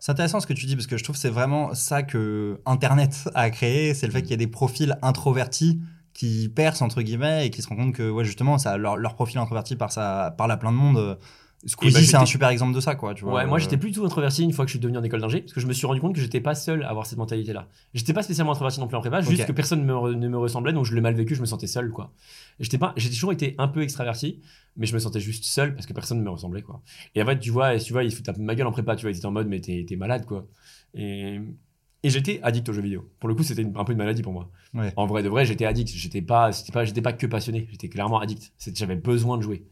[0.00, 2.60] C'est intéressant ce que tu dis parce que je trouve que c'est vraiment ça que
[2.66, 5.80] Internet a créé, c'est le fait qu'il y a des profils introvertis
[6.14, 9.16] qui percent entre guillemets et qui se rendent compte que ouais justement ça leur, leur
[9.16, 11.18] profil introverti par ça parle à plein de monde
[11.66, 13.14] Squeezie, bah, c'est un super exemple de ça, quoi.
[13.14, 15.02] Tu vois, Ouais, moi Euh, j'étais plutôt introverti une fois que je suis devenu en
[15.02, 17.04] école d'ingé, parce que je me suis rendu compte que j'étais pas seul à avoir
[17.06, 17.68] cette mentalité-là.
[17.94, 20.38] J'étais pas spécialement introverti non plus en prépa, juste que personne me re- ne me
[20.38, 22.12] ressemblait, donc je l'ai mal vécu, je me sentais seul, quoi.
[22.60, 24.40] J'étais pas, j'ai toujours été un peu extraverti,
[24.76, 26.80] mais je me sentais juste seul parce que personne ne me ressemblait, quoi.
[27.16, 28.54] Et en fait, tu vois, et tu vois, il se fout un peu de ma
[28.54, 30.46] gueule en prépa, tu vois, il était en mode, mais t'es malade, quoi.
[30.94, 31.40] Et,
[32.04, 33.10] et j'étais addict aux jeux vidéo.
[33.18, 34.48] Pour le coup, c'était un peu une maladie pour moi.
[34.74, 34.92] Ouais.
[34.94, 35.90] En vrai de vrai, j'étais addict.
[35.92, 37.66] J'étais pas, pas, j'étais pas que passionné.
[37.72, 38.52] J'étais clairement addict.
[38.74, 39.64] J'avais besoin de jouer.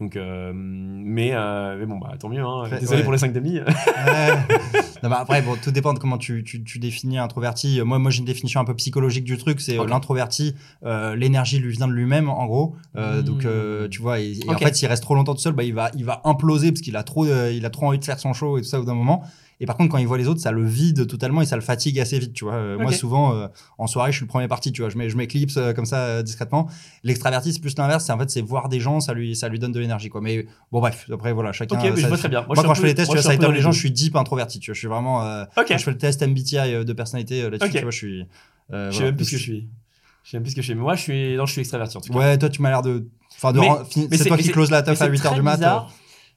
[0.00, 2.42] Donc, euh, mais, euh, mais bon, bah tant mieux.
[2.42, 2.64] Hein.
[2.80, 3.02] Désolé ouais.
[3.04, 3.60] pour les 5 demi.
[3.60, 3.64] Ouais.
[5.02, 7.80] Non, bah après, bon, tout dépend de comment tu, tu, tu définis introverti.
[7.82, 9.58] Moi, moi j'ai une définition un peu psychologique du truc.
[9.62, 9.88] C'est euh, Ok.
[9.88, 12.76] l'introverti, euh, l'énergie lui vient de lui-même, en gros.
[12.96, 13.24] Euh, Mm.
[13.24, 15.62] Donc, euh, tu vois, et, et en fait, s'il reste trop longtemps tout seul, bah,
[15.62, 18.04] il, va, il va imploser parce qu'il a, trop, euh, il a trop envie de
[18.04, 19.22] faire son show et tout ça au bout d'un moment.
[19.62, 21.60] Et par contre, quand il voit les autres, ça le vide totalement et ça le
[21.62, 22.54] fatigue assez vite, tu vois.
[22.54, 23.46] Euh, Moi, souvent, euh,
[23.76, 24.88] en soirée, je suis le premier parti, tu vois.
[24.90, 26.68] Je m'é- je m'éclipse euh, comme ça euh, discrètement.
[27.04, 28.04] L'extraverti, c'est plus l'inverse.
[28.06, 30.20] C'est en fait, c'est voir des gens, ça lui, ça lui donne de l'énergie, quoi.
[30.22, 31.78] Mais bon, bref, après, voilà, chacun.
[31.78, 32.40] Ok, je ça- vois très bien.
[32.46, 33.72] Moi, je quand je fais les tests, moi, tu je vois, ça étonne les gens,
[33.72, 34.74] je suis deep introverti, tu vois.
[34.74, 35.20] Je suis vraiment.
[35.54, 38.18] Quand je fais le test MBTI de personnalité là-dessus, tu vois, je suis.
[38.20, 38.24] Je
[38.74, 39.04] sais voilà.
[39.06, 39.68] même plus ce que je suis.
[40.24, 40.74] Je sais même plus ce que je suis.
[40.74, 42.18] Mais moi, je suis, non, je suis extraverti en tout cas.
[42.18, 43.06] Ouais, toi, tu m'as l'air de.
[43.36, 45.60] Enfin, de Mais- c'est toi qui close la teuf à c'est 8h du mat.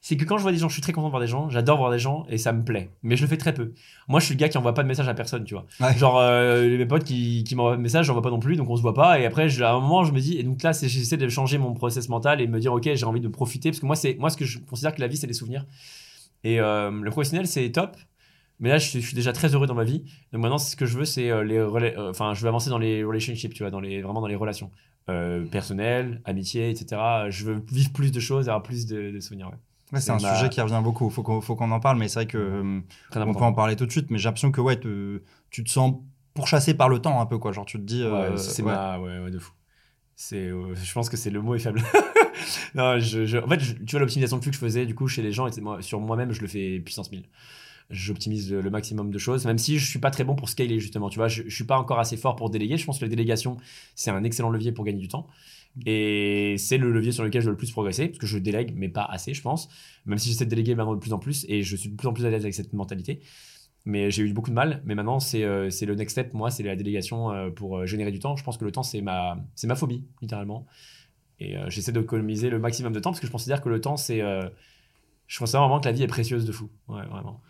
[0.06, 1.48] C'est que quand je vois des gens, je suis très content de voir des gens.
[1.48, 2.90] J'adore voir des gens et ça me plaît.
[3.02, 3.72] Mais je le fais très peu.
[4.06, 5.64] Moi, je suis le gars qui envoie pas de message à personne, tu vois.
[5.80, 5.96] Ouais.
[5.96, 8.68] Genre, euh, mes potes qui, qui m'envoient de message, j'en vois pas non plus, donc
[8.68, 9.18] on se voit pas.
[9.18, 11.56] Et après, je- à un moment, je me dis, et donc là, j'essaie de changer
[11.56, 13.70] mon process mental et de me dire, ok, j'ai envie de profiter.
[13.70, 15.64] Parce que moi, moi ce que je considère que la vie, c'est des souvenirs.
[16.42, 17.96] Et euh, le professionnel, c'est top.
[18.60, 20.00] Mais là, je suis, je suis déjà très heureux dans ma vie.
[20.34, 22.76] Donc maintenant, ce que je veux, c'est euh, les euh, Enfin, je veux avancer dans
[22.78, 24.70] les relationships, tu vois, dans les, vraiment dans les relations
[25.08, 27.00] euh, personnelles, amitié, etc.
[27.30, 29.48] Je veux vivre plus de choses, avoir plus de, de souvenirs.
[29.48, 29.56] Ouais.
[29.94, 31.10] Ouais, c'est un ma- sujet qui revient beaucoup.
[31.10, 32.38] Faut qu'on faut qu'on en parle, mais c'est vrai que.
[32.38, 33.38] euh, on important.
[33.38, 35.94] peut en parler tout de suite, mais j'ai l'impression que, ouais, te- tu te sens
[36.34, 37.52] pourchassé par le temps un peu, quoi.
[37.52, 38.02] Genre, tu te dis.
[38.02, 38.72] Ouais, euh, c'est ouais.
[38.72, 38.98] ma.
[38.98, 39.52] Ouais, ouais, de fou.
[40.16, 41.82] C'est, euh, je pense que c'est le mot est faible.
[42.74, 44.94] non, je, je- en fait, je- tu vois, l'optimisation de flux que je faisais du
[44.94, 47.24] coup chez les gens, et moi, sur moi-même, je le fais puissance 1000.
[47.90, 50.80] J'optimise le, le maximum de choses, même si je suis pas très bon pour scaler,
[50.80, 51.10] justement.
[51.10, 52.76] Tu vois, je, je suis pas encore assez fort pour déléguer.
[52.78, 53.58] Je pense que la délégation,
[53.94, 55.26] c'est un excellent levier pour gagner du temps.
[55.86, 58.74] Et c'est le levier sur lequel je dois le plus progresser, parce que je délègue,
[58.76, 59.68] mais pas assez, je pense.
[60.06, 62.06] Même si j'essaie de déléguer maintenant de plus en plus, et je suis de plus
[62.06, 63.20] en plus à l'aise avec cette mentalité.
[63.84, 64.82] Mais j'ai eu beaucoup de mal.
[64.86, 66.32] Mais maintenant, c'est euh, le next step.
[66.32, 68.34] Moi, c'est la délégation euh, pour euh, générer du temps.
[68.34, 70.66] Je pense que le temps, c'est ma, ma phobie, littéralement.
[71.38, 73.96] Et euh, j'essaie d'économiser le maximum de temps parce que je considère que le temps,
[73.96, 74.22] c'est.
[74.22, 74.48] euh,
[75.26, 76.70] je considère vraiment que la vie est précieuse de fou.
[76.88, 77.42] Ouais, vraiment.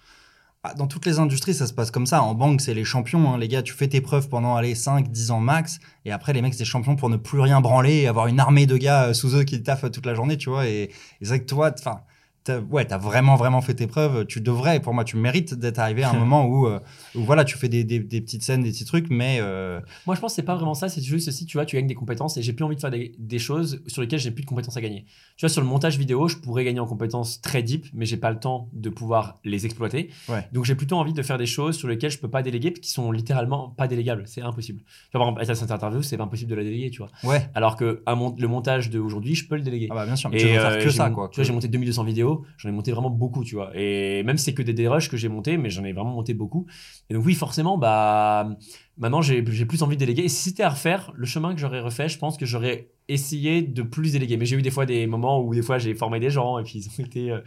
[0.66, 2.22] Ah, Dans toutes les industries, ça se passe comme ça.
[2.22, 3.32] En banque, c'est les champions.
[3.34, 3.38] hein.
[3.38, 5.78] Les gars, tu fais tes preuves pendant allez, 5, 10 ans max.
[6.06, 8.64] Et après, les mecs, c'est champions pour ne plus rien branler et avoir une armée
[8.64, 10.66] de gars euh, sous eux qui taffent toute la journée, tu vois.
[10.66, 10.90] Et, et
[11.20, 12.00] c'est vrai que toi, enfin,
[12.44, 14.26] t'as, ouais, t'as vraiment, vraiment fait tes preuves.
[14.26, 16.78] Tu devrais, pour moi, tu mérites d'être arrivé à un moment où, euh,
[17.14, 20.14] où, voilà, tu fais des, des- des petites scènes, des petits trucs, mais euh, Moi,
[20.14, 20.88] je pense que c'est pas vraiment ça.
[20.88, 22.90] C'est juste si tu vois, tu gagnes des compétences et j'ai plus envie de faire
[22.90, 25.04] des, des choses sur lesquelles j'ai plus de compétences à gagner.
[25.36, 28.16] Tu vois, sur le montage vidéo, je pourrais gagner en compétences très deep, mais j'ai
[28.18, 30.10] pas le temps de pouvoir les exploiter.
[30.28, 30.46] Ouais.
[30.52, 32.90] Donc, j'ai plutôt envie de faire des choses sur lesquelles je peux pas déléguer, qui
[32.90, 34.24] sont littéralement pas délégables.
[34.26, 34.80] C'est impossible.
[35.10, 37.08] Tu vois, par exemple, cette interview, c'est impossible de la déléguer, tu vois.
[37.24, 37.48] ouais.
[37.54, 39.88] Alors que un le montage d'aujourd'hui, je peux le déléguer.
[39.90, 41.28] Ah bah, bien sûr, mais Et tu euh, faire que ça, quoi.
[41.30, 43.70] Tu vois, j'ai monté 2200 vidéos, j'en ai monté vraiment beaucoup, tu vois.
[43.74, 46.66] Et même c'est que des dérushs que j'ai monté, mais j'en ai vraiment monté beaucoup.
[47.10, 48.48] Et donc oui, forcément, bah
[48.96, 50.24] maintenant j'ai plus envie de déléguer.
[50.24, 53.62] Et si c'était à refaire, le chemin que j'aurais refait, je pense que j'aurais essayé
[53.62, 54.36] de plus déléguer.
[54.36, 56.64] Mais j'ai eu des fois des moments où des fois j'ai formé des gens et
[56.64, 57.40] puis ils ont été, euh,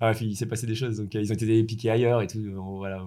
[0.00, 2.26] ah, puis il s'est passé des choses, donc euh, ils ont été piqués ailleurs et
[2.26, 2.40] tout.
[2.78, 3.02] Voilà.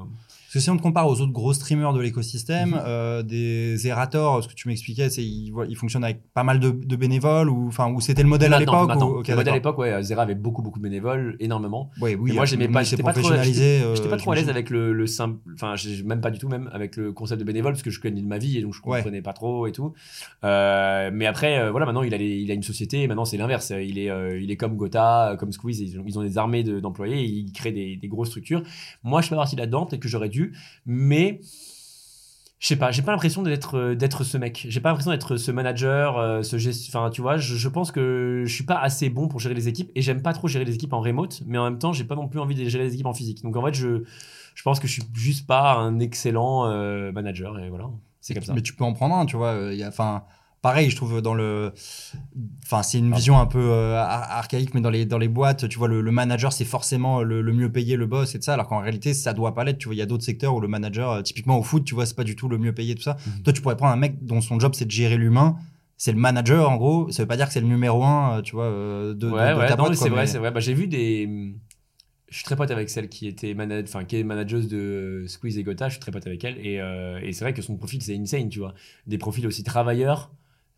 [0.54, 2.82] Parce que si on te compare aux autres gros streamers de l'écosystème, Mhm.
[2.86, 6.96] euh, des Zerator, ce que tu m'expliquais, c'est ils, fonctionnent avec pas mal de, de
[6.96, 8.96] bénévoles ou enfin ou c'était le modèle à l'époque le
[9.36, 11.90] modèle à l'époque, ouais, Zera avait beaucoup beaucoup de bénévoles, énormément.
[12.00, 13.42] Ouais, oui, Mais moi, euh, j'aimais pas- j'étais pas trop- euh,
[13.96, 15.74] J'étais pas trop à l'aise avec le, le simple, enfin,
[16.06, 18.28] même pas du tout, même avec le concept de bénévole, parce que je connais de
[18.28, 18.98] ma vie et donc je Ouais.
[19.00, 19.94] comprenais pas trop et tout.
[20.44, 23.38] Euh, mais après, voilà, maintenant il a, les- il a une société, et maintenant c'est
[23.38, 23.72] l'inverse.
[23.76, 26.64] Il est, euh, il est comme Gotha, comme Squeeze, ils ont, ils ont des armées
[26.64, 28.62] de- d'employés, et ils créent des, des grosses structures.
[29.04, 30.43] Moi, je fais partie là-dedans, peut-être que j'aurais dû,
[30.86, 31.40] mais
[32.60, 34.66] je sais pas, j'ai pas l'impression d'être euh, d'être ce mec.
[34.70, 36.86] J'ai pas l'impression d'être ce manager, euh, ce gest...
[36.88, 39.68] Enfin, tu vois, je, je pense que je suis pas assez bon pour gérer les
[39.68, 42.06] équipes et j'aime pas trop gérer les équipes en remote, mais en même temps, j'ai
[42.06, 43.44] pas non plus envie de gérer les équipes en physique.
[43.44, 44.04] Donc en fait, je,
[44.56, 47.90] je pense que je suis juste pas un excellent euh, manager et voilà,
[48.22, 48.54] c'est comme ça.
[48.54, 49.70] Mais tu peux en prendre un, tu vois.
[49.74, 50.24] il y a- Enfin,
[50.64, 51.72] pareil, je trouve dans le.
[52.64, 53.18] Enfin, c'est une Pardon.
[53.18, 56.02] vision un peu euh, ar- archaïque, mais dans les, dans les boîtes, tu vois, le,
[56.02, 58.80] le manager, c'est forcément le, le mieux payé, le boss et tout ça, alors qu'en
[58.80, 59.78] réalité, ça doit pas l'être.
[59.78, 61.94] Tu vois, il y a d'autres secteurs où le manager, euh, typiquement au foot, tu
[61.94, 63.18] vois, c'est pas du tout le mieux payé, tout ça.
[63.28, 63.44] Mhm.
[63.44, 65.58] Toi, tu pourrais prendre un mec dont son job, c'est de gérer l'humain.
[65.98, 67.12] C'est le manager, en gros.
[67.12, 69.54] Ça veut pas dire que c'est le numéro un, euh, tu vois, de, de- ouais,
[69.54, 70.52] de ouais, ta non, boîte, mais c'est vrai, c'est vrai.
[70.52, 71.54] Bah, j'ai vu des.
[72.30, 73.86] Je suis très pote avec celle qui était manag...
[73.88, 75.88] enfin, qui est manageuse de Squeeze et Gotha.
[75.90, 76.58] Je suis très pote avec elle.
[76.66, 78.74] Et, euh, et c'est vrai que son profil, c'est insane, tu vois.
[79.06, 80.32] Des profils aussi travailleurs,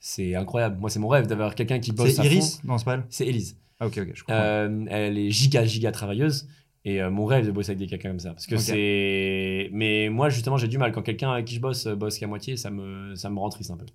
[0.07, 0.77] c'est incroyable.
[0.79, 2.29] Moi, c'est mon rêve d'avoir quelqu'un qui bosse C'est à fond.
[2.29, 3.57] Iris Non, c'est pas elle C'est Elise.
[3.79, 4.35] Ah, ok, ok, je comprends.
[4.39, 6.47] Euh, elle est giga, giga travailleuse.
[6.85, 8.29] Et euh, mon rêve de bosser avec des quelqu'un comme ça.
[8.33, 9.69] Parce que c'est.
[9.73, 10.91] Mais moi, justement, j'ai du mal.
[10.91, 13.49] Quand quelqu'un avec qui je bosse euh, bosse qu'à moitié, ça me, ça me rend
[13.49, 13.85] triste un peu.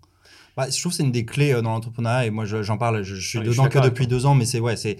[0.57, 2.77] Bah, je trouve que c'est une des clés euh, dans l'entrepreneuriat et moi je- j'en
[2.77, 4.74] parle, je, je suis Ouais, je suis dedans que depuis deux ans, mais c'est ouais,
[4.74, 4.97] c'est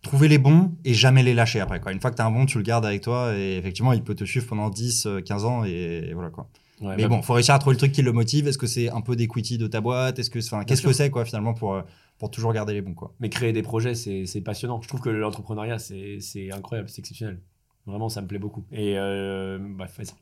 [0.00, 1.78] trouver les bons et jamais les lâcher après.
[1.78, 1.92] Quoi.
[1.92, 4.02] Une fois que tu as un bon, tu le gardes avec toi et effectivement, il
[4.02, 6.48] peut te suivre pendant 10, euh, 15 ans et, et voilà quoi.
[6.80, 8.46] Ouais, mais bah, bon, faut réussir à trouver le truc qui le motive.
[8.46, 10.18] Est-ce que c'est un peu d'equity de ta boîte?
[10.18, 11.82] Est-ce que, enfin, qu'est-ce que c'est quoi finalement pour, euh,
[12.18, 13.14] pour toujours garder les bons quoi?
[13.20, 14.80] Mais créer des projets, c'est c'est passionnant.
[14.82, 17.40] Je trouve que l'entrepreneuriat, c'est c'est incroyable, c'est exceptionnel.
[17.86, 18.64] Vraiment, ça me plaît beaucoup.
[18.70, 20.14] Et euh, bref, vas-y.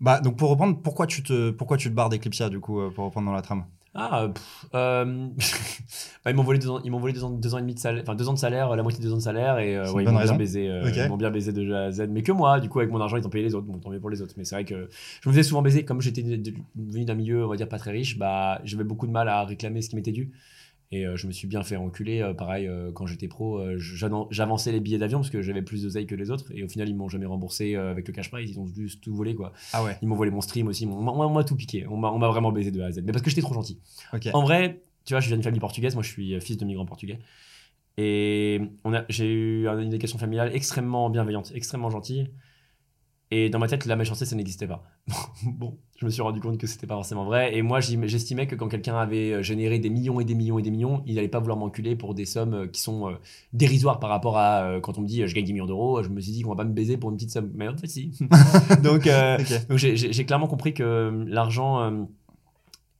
[0.00, 2.90] Bah donc pour reprendre, pourquoi tu te, pourquoi tu te barres d'Eclipsia du coup euh,
[2.90, 3.64] pour reprendre dans la trame?
[4.00, 5.04] Ah, euh, pff, euh,
[6.24, 7.80] bah, ils m'ont volé deux ans, ils volé deux ans, deux ans et demi de
[7.80, 9.90] salaire, enfin deux ans de salaire, la moitié de deux ans de salaire, et euh,
[9.90, 12.06] ouais, ils m'ont bien baisé, euh, ils m'ont bien baisé de A à Z.
[12.08, 13.66] Mais que moi, du coup, avec mon argent, ils ont payé les autres.
[13.66, 14.34] Bon, tant mieux pour les autres.
[14.36, 14.88] Mais c'est vrai que
[15.20, 17.90] je me faisais souvent baiser, comme j'étais venu d'un milieu, on va dire pas très
[17.90, 20.30] riche, bah j'avais beaucoup de mal à réclamer ce qui m'était dû.
[20.90, 22.22] Et euh, je me suis bien fait enculer.
[22.22, 25.82] euh, pareil, euh, quand j'étais pro, j'avan- j'avançais les billets d'avion parce que j'avais plus
[25.82, 26.50] d'oseille que les autres.
[26.54, 28.50] Et au final, ils m'ont jamais remboursé avec le cash prize.
[28.50, 29.52] Ils ont juste tout volé, quoi.
[29.74, 29.96] Ah ouais.
[30.00, 30.86] Ils m'ont volé mon stream aussi.
[30.86, 31.86] On m'a- tout piqué.
[31.88, 33.02] On m'a vraiment baisé de A à Z.
[33.04, 33.78] Mais parce que j'étais trop gentil.
[34.32, 35.94] En vrai, tu vois, je viens d'une famille portugaise.
[35.94, 37.18] Moi, je suis fils de migrants portugais.
[37.98, 38.60] Et
[39.08, 42.30] j'ai eu une éducation familiale extrêmement bienveillante, extrêmement gentille.
[43.30, 44.84] Et dans ma tête, la méchanceté, ça n'existait pas.
[45.44, 47.56] bon, je me suis rendu compte que c'était pas forcément vrai.
[47.56, 50.62] Et moi, j'estimais que quand quelqu'un avait euh, généré des millions et des millions et
[50.62, 53.14] des millions, il n'allait pas vouloir m'enculer pour des sommes euh, qui sont euh,
[53.52, 56.02] dérisoires par rapport à quand on me dit je gagne 10 millions d'euros.
[56.02, 57.50] Je me suis dit qu'on va pas me baiser pour une petite somme.
[57.54, 58.12] Mais en fait, si.
[58.82, 59.38] Donc, euh,
[59.76, 62.06] j'ai- clairement compris que l'argent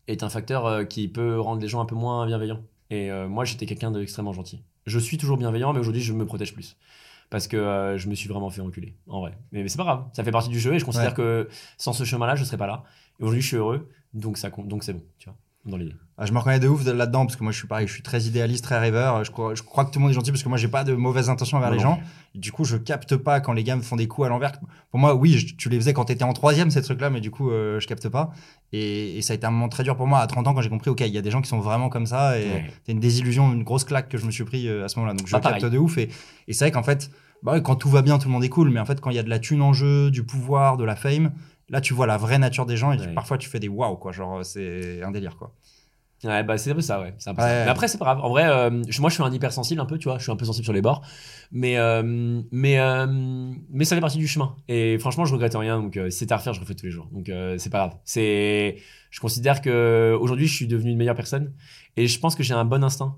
[0.08, 2.60] est un facteur qui peut rendre les gens un peu moins bienveillants.
[2.90, 4.62] Et euh, moi, j'étais quelqu'un d'extrêmement gentil.
[4.86, 6.76] Je suis toujours bienveillant, mais aujourd'hui, je me protège plus.
[7.30, 9.36] Parce que euh, je me suis vraiment fait enculer, en vrai.
[9.52, 11.14] Mais, mais c'est pas grave, ça fait partie du jeu et je considère Ouais.
[11.16, 12.84] que sans ce chemin-là, je serais pas là.
[13.20, 15.94] Et aujourd'hui, je suis heureux, donc ça compte, donc c'est bon, tu vois, dans l'idée.
[16.20, 18.02] Ah, je me reconnais de ouf là-dedans parce que moi je suis pareil, je suis
[18.02, 19.22] très idéaliste, très rêveur.
[19.24, 20.82] Je crois, je crois que tout le monde est gentil parce que moi j'ai pas
[20.82, 22.00] de mauvaises intentions envers les non gens.
[22.34, 24.52] Et du coup, je capte pas quand les gars me font des coups à l'envers.
[24.90, 27.30] Pour moi, oui, je- tu les faisais quand t'étais en troisième ces trucs-là, mais du
[27.30, 28.30] coup, euh, je capte pas.
[28.72, 30.60] Et, et ça a été un moment très dur pour moi à 30 ans quand
[30.62, 32.38] j'ai compris, ok, il y a des gens qui sont vraiment comme ça.
[32.40, 32.70] Et Ouais.
[32.84, 35.14] c'est une désillusion, une grosse claque que je me suis pris euh, à ce moment-là.
[35.14, 35.62] Donc je capte pareil.
[35.70, 35.98] de ouf.
[35.98, 36.08] Et,
[36.48, 37.10] et c'est vrai qu'en fait,
[37.44, 38.70] bah quand tout va bien, tout le monde est cool.
[38.70, 40.84] Mais en fait, quand il y a de la thune en jeu, du pouvoir, de
[40.84, 41.30] la fame,
[41.68, 43.14] là tu vois la vraie nature des gens et Ouais.
[43.14, 44.12] parfois tu fais des waouh quoi.
[44.12, 45.54] Genre c'est un délire quoi.
[46.24, 47.14] Ouais, bah c'est un peu ça, ouais.
[47.18, 47.48] C'est un peu Ouais.
[47.48, 47.64] ça.
[47.64, 48.18] Mais après, c'est pas grave.
[48.24, 50.18] En vrai, euh, moi, je suis un hypersensible un peu, tu vois.
[50.18, 51.06] Je suis un peu sensible sur les bords.
[51.52, 53.06] Mais, euh, mais, euh,
[53.70, 54.56] mais ça fait partie du chemin.
[54.66, 55.80] Et franchement, je regrette rien.
[55.80, 57.06] Donc, si c'était à refaire, je refais tous les jours.
[57.12, 57.98] Donc, c'est pas grave.
[58.04, 58.78] C'est,
[59.12, 61.52] je considère que aujourd'hui, je suis devenu une meilleure personne.
[61.96, 63.16] Et je pense que j'ai un bon instinct.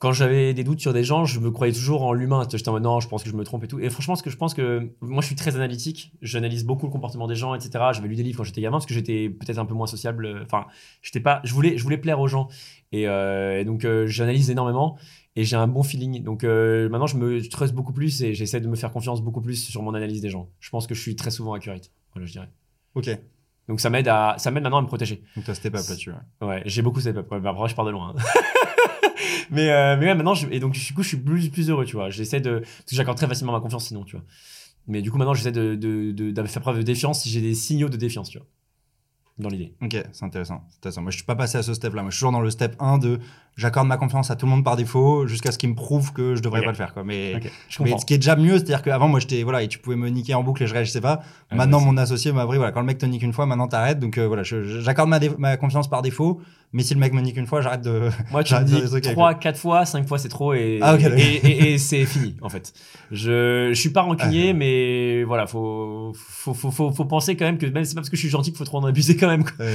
[0.00, 2.42] Quand j'avais des doutes sur des gens, je me croyais toujours en l'humain.
[2.50, 3.78] J'étais en mode non, je pense que je me trompe et tout.
[3.80, 6.10] Et franchement, ce que je pense que moi, je suis très analytique.
[6.22, 7.84] J'analyse beaucoup le comportement des gens, etc.
[7.92, 10.40] J'avais lu des livres quand j'étais gamin parce que j'étais peut-être un peu moins sociable.
[10.42, 10.64] Enfin,
[11.02, 12.48] j'étais pas je voulais je voulais plaire aux gens
[12.92, 14.96] et, euh, et donc euh, j'analyse énormément
[15.36, 18.60] et j'ai un bon feeling donc euh, maintenant je me trust beaucoup plus et j'essaie
[18.60, 21.00] de me faire confiance beaucoup plus sur mon analyse des gens je pense que je
[21.00, 22.48] suis très souvent accurate voilà je dirais
[22.96, 23.08] Ok.
[23.68, 26.10] donc ça m'aide à ça m'aide maintenant à me protéger Donc toi step up là-dessus.
[26.10, 26.46] ouais.
[26.48, 28.22] ouais j'ai beaucoup step up ouais, bah, après je pars de loin hein.
[29.50, 31.84] mais euh, mais ouais maintenant je, et donc du coup je suis plus plus heureux
[31.84, 34.24] tu vois j'essaie de parce que j'accorde très facilement ma confiance sinon tu vois
[34.86, 37.54] mais du coup maintenant j'essaie de, de, de, faire preuve de défiance si j'ai des
[37.54, 38.46] signaux de défiance tu vois
[39.40, 40.62] dans l'idée Ok, c'est intéressant.
[40.76, 41.02] intéressant.
[41.02, 42.02] Moi, je suis pas passé à ce step-là.
[42.02, 43.18] Moi, je suis toujours dans le step 1 de
[43.56, 46.34] j'accorde ma confiance à tout le monde par défaut jusqu'à ce qu'il me prouve que
[46.34, 46.94] je devrais pas le faire.
[46.94, 47.04] Quoi.
[47.04, 49.68] Mais, ok je mais ce qui est déjà mieux, c'est-à-dire qu'avant, moi, j'étais voilà, et
[49.68, 51.20] tu pouvais me niquer en boucle et je réagissais pas.
[51.52, 53.98] Maintenant, mon associé m'a appris voilà, quand le mec te nique une fois, maintenant t'arrêtes.
[53.98, 56.40] Donc euh, voilà, j'accorde ma, ma confiance par défaut.
[56.72, 58.10] Mais si le mec me nique une fois, j'arrête de.
[58.30, 60.54] Moi, tu me dis dire des trucs avec 3, 4 fois, 5 fois, c'est trop
[60.54, 61.18] et, Ah, ok, et, d'accord.
[61.18, 62.72] et- et c'est fini, en fait.
[63.10, 67.58] Je, je suis pas rancunier, mais voilà, faut, faut, faut, faut, faut penser quand même
[67.58, 69.26] que même c'est pas parce que je suis gentil qu'il faut trop en abuser quand
[69.26, 69.42] même.
[69.42, 69.66] Quoi.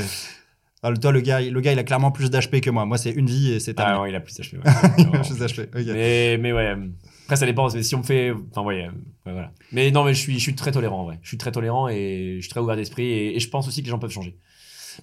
[0.84, 2.86] Ah, le- toi, le gars, il- le gars, il a clairement plus d'HP que moi.
[2.86, 4.54] Moi, c'est une vie et c'est Ah ouais, il a plus d'HP.
[4.54, 4.60] Ouais,
[4.98, 5.24] Il a Vraiment.
[5.24, 5.70] plus d'HP.
[5.94, 6.76] Mais, mais ouais.
[7.24, 7.68] Après, ça dépend.
[7.74, 8.32] mais Si on me fait.
[8.52, 8.92] Enfin, ouais, euh,
[9.26, 9.52] ouais, voilà.
[9.72, 11.20] Mais non, mais je suis, je suis très tolérant, en vrai.
[11.24, 13.06] Je suis très tolérant et je suis très ouvert d'esprit.
[13.06, 14.38] Et, et je pense aussi que les gens peuvent changer.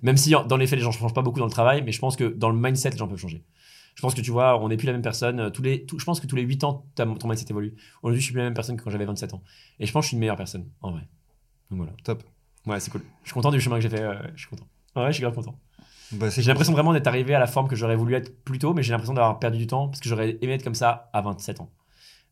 [0.03, 1.91] Même si, dans les faits, les gens ne changent pas beaucoup dans le travail, mais
[1.93, 3.43] je pense que dans le mindset, les gens peuvent changer.
[3.95, 5.39] Je pense que tu vois, on n'est plus la même personne.
[5.41, 7.75] euh, Tous les, tout- je pense que tous les 8 ans, ton mindset évolue.
[8.03, 9.43] Aujourd'hui, je suis plus la même personne que quand j'avais 27 ans.
[9.81, 11.03] Et je pense que je suis une meilleure personne, en vrai.
[11.71, 11.93] Donc voilà.
[12.05, 12.23] Top.
[12.67, 13.03] Ouais, c'est cool.
[13.25, 14.01] Je suis content du chemin que j'ai fait.
[14.01, 14.67] euh, je suis content.
[14.97, 15.59] Ouais, je suis grave content.
[16.13, 18.75] Bah, J'ai l'impression vraiment d'être arrivé à la forme que j'aurais voulu être plus tôt,
[18.75, 21.23] mais j'ai l'impression d'avoir perdu du temps parce que j'aurais aimé être comme ça à
[21.23, 21.71] 27 ans.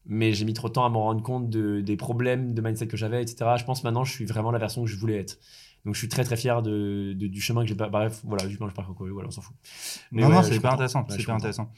[0.06, 2.86] Mais j'ai mis trop de temps à me rendre compte de, des problèmes de mindset
[2.88, 3.56] que j'avais, etc.
[3.56, 5.38] Je pense maintenant, je suis vraiment la version que je voulais être.
[5.84, 7.88] Donc je suis très très fier de, de- du chemin que j'ai pas.
[7.88, 9.56] Bref, voilà, du chemin que parcouru, voilà, on s'en fout.
[10.12, 11.06] Mais non, ouais, non, je c'est hyper intéressant.
[11.08, 11.72] C'est je hyper intéressant.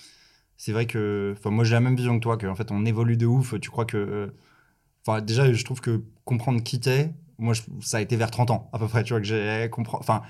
[0.56, 3.26] C'est vrai que, moi j'ai la même vision que toi, qu'en fait on évolue de
[3.26, 3.58] ouf.
[3.60, 4.34] Tu crois que, euh,
[5.06, 8.50] enfin, déjà je trouve que comprendre qui t'es, moi je- ça a été vers 30
[8.50, 9.02] ans à peu près.
[9.04, 10.22] Tu vois que j'ai compris, enfin,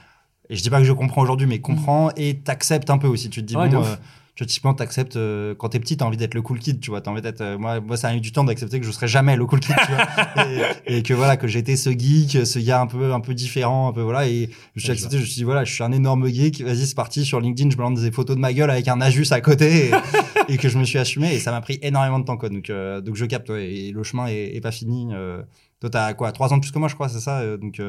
[0.53, 3.31] et je dis pas que je comprends aujourd'hui, mais comprends et t'acceptes un peu aussi.
[3.31, 3.97] Tu te dis Ouais, bon, euh,
[4.35, 7.01] tu typiquement t'acceptes euh, quand t'es petit, t'as envie d'être le cool kid, tu vois,
[7.01, 7.41] t'as envie d'être.
[7.41, 9.61] euh, moi, moi ça a mis du temps d'accepter que je serai jamais le cool
[9.61, 10.45] kid, tu vois,
[10.87, 13.89] et, et que voilà que j'étais ce geek, ce gars un peu un peu différent,
[13.89, 15.17] un peu voilà, et je suis Ouais, accepté.
[15.17, 16.61] Je me suis dit voilà, je suis un énorme geek.
[16.63, 19.01] Vas-y, c'est parti sur LinkedIn, je me lance des photos de ma gueule avec un
[19.01, 19.87] Ajus à côté.
[19.89, 19.91] Et,
[20.49, 22.69] et que je me suis assumé et ça m'a pris énormément de temps quoi donc
[22.69, 25.41] euh, donc je capte ouais, et le chemin est, est pas fini euh,
[25.81, 27.81] toi t'as quoi trois ans de plus que moi je crois c'est ça euh, donc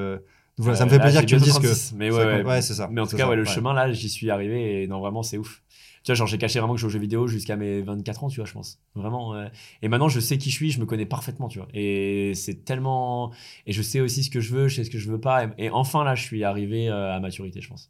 [0.57, 2.25] voilà ça me Euh, fait là, plaisir que tu me dises que 36, Mais ouais,
[2.25, 4.29] ouais, Ouais, c'est ça, Mais en tout cas, ça, ouais, le chemin là, j'y suis
[4.29, 5.63] arrivé et non, vraiment, c'est ouf.
[6.03, 8.25] Tu vois, genre, j'ai caché vraiment que je joue aux jeux vidéo jusqu'à mes 24
[8.25, 8.79] ans, tu vois, je pense.
[8.93, 9.31] Vraiment.
[9.31, 9.49] ouais.
[9.81, 11.67] Et maintenant, je sais qui je suis, je me connais parfaitement, tu vois.
[11.73, 13.31] Et c'est tellement.
[13.65, 15.45] Et je sais aussi ce que je veux, je sais ce que je veux pas.
[15.45, 17.89] Et, et enfin, là, je suis arrivé euh, à maturité, je pense.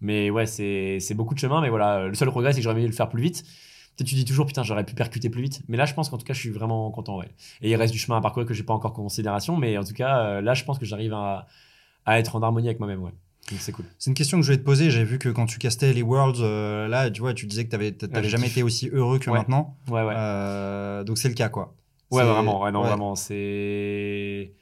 [0.00, 1.60] Mais ouais, c'est c'est beaucoup de chemin.
[1.60, 3.44] Mais voilà, le seul regret, c'est que j'aurais aimé le faire plus vite.
[3.96, 5.62] Peut-être tu dis toujours, putain, j'aurais pu percuter plus vite.
[5.68, 7.30] Mais là, je pense qu'en tout cas, je suis vraiment content, ouais.
[7.62, 9.56] Et il reste du chemin à parcourir que j'ai pas encore en considération.
[9.56, 11.46] Mais en tout cas, euh, là, je pense que j'arrive à,
[12.06, 13.12] à être en harmonie avec moi-même, ouais.
[13.50, 13.84] Donc c'est cool.
[13.98, 16.02] c'est une question que je vais te poser j'ai vu que quand tu castais les
[16.02, 19.30] Worlds euh, là tu vois tu disais que t'avais t'avais jamais été aussi heureux que
[19.30, 19.38] Ouais.
[19.38, 20.14] maintenant Ouais, ouais.
[20.16, 21.72] Euh, donc c'est le cas quoi
[22.10, 22.88] Ouais, C'est- vraiment, ouais, non, ouais.
[22.88, 24.52] vraiment, c'est.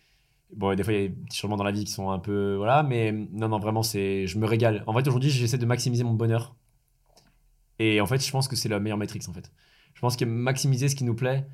[0.57, 2.19] Bon, des fois, il y a des petits changements dans la vie qui sont un
[2.19, 2.55] peu.
[2.57, 4.27] Voilà, mais non, non, vraiment, c'est.
[4.27, 4.83] Je me régale.
[4.87, 6.55] En fait, aujourd'hui, j'essaie de maximiser mon bonheur.
[7.79, 9.51] Et en fait, je pense que c'est la meilleure métrique, en fait.
[9.95, 11.45] Je pense que maximiser ce qui nous plaît,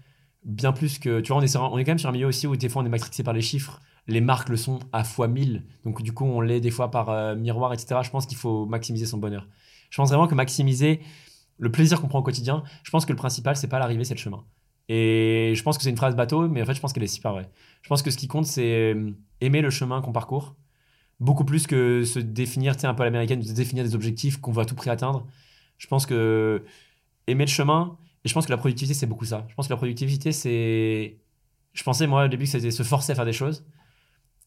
[0.45, 1.21] bien plus que.
[1.21, 2.69] Tu vois, on est, sur on est quand même sur un milieu aussi où des
[2.69, 3.81] fois, on est matrixé par les chiffres.
[4.11, 5.65] Les marques le sont à fois 1000.
[5.85, 8.01] Donc, du coup, on l'est des fois par euh, miroir, etc.
[8.03, 9.47] Je pense qu'il faut maximiser son bonheur.
[9.91, 11.01] Je pense vraiment que maximiser
[11.59, 14.15] le plaisir qu'on prend au quotidien, je pense que le principal, c'est pas l'arrivée, c'est
[14.15, 14.45] le chemin.
[14.89, 17.07] Et je pense que c'est une phrase bateau, mais en fait, je pense qu'elle est
[17.07, 17.49] super vraie.
[17.83, 20.57] Je pense que ce qui compte, c'est euh, aimer le chemin qu'on parcourt,
[21.21, 24.39] beaucoup plus que se définir, tu sais, un peu à l'américaine, se définir des objectifs
[24.41, 25.27] qu'on va à tout prix atteindre.
[25.79, 26.65] Je pense que
[27.27, 29.47] aimer le chemin, et je pense que la productivité, c'est beaucoup ça.
[29.49, 31.19] Je pense que la productivité, c'est.
[31.73, 33.65] Je pensais, moi, au début, que c'était se forcer à faire des choses.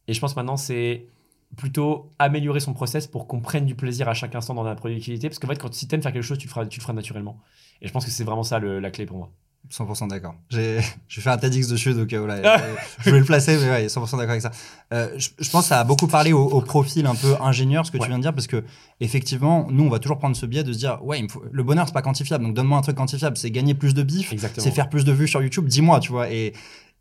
[0.07, 1.07] Et je pense maintenant, c'est
[1.55, 5.29] plutôt améliorer son process pour qu'on prenne du plaisir à chaque instant dans la productivité.
[5.29, 6.93] Parce qu'en fait, quand si t'aimes faire quelque chose, tu le feras, tu le feras
[6.93, 7.39] naturellement.
[7.81, 9.29] Et je pense que c'est vraiment ça le- la clé pour moi.
[9.69, 10.35] 100% d'accord.
[10.49, 12.59] J'ai fait un TEDx dessus, donc euh, voilà,
[12.99, 14.51] je voulais le placer, mais ouais, 100% d'accord avec ça.
[14.93, 17.85] Euh, je, je pense que ça a beaucoup parlé au, au profil un peu ingénieur,
[17.85, 18.03] ce que Ouais.
[18.03, 18.63] tu viens de dire, parce que
[18.99, 21.43] effectivement, nous, on va toujours prendre ce biais de se dire, ouais, il me faut-
[21.49, 24.33] le bonheur, c'est pas quantifiable, donc donne-moi un truc quantifiable, c'est gagner plus de bif,
[24.57, 26.29] c'est faire plus de vues sur YouTube, dis-moi, tu vois.
[26.29, 26.53] Et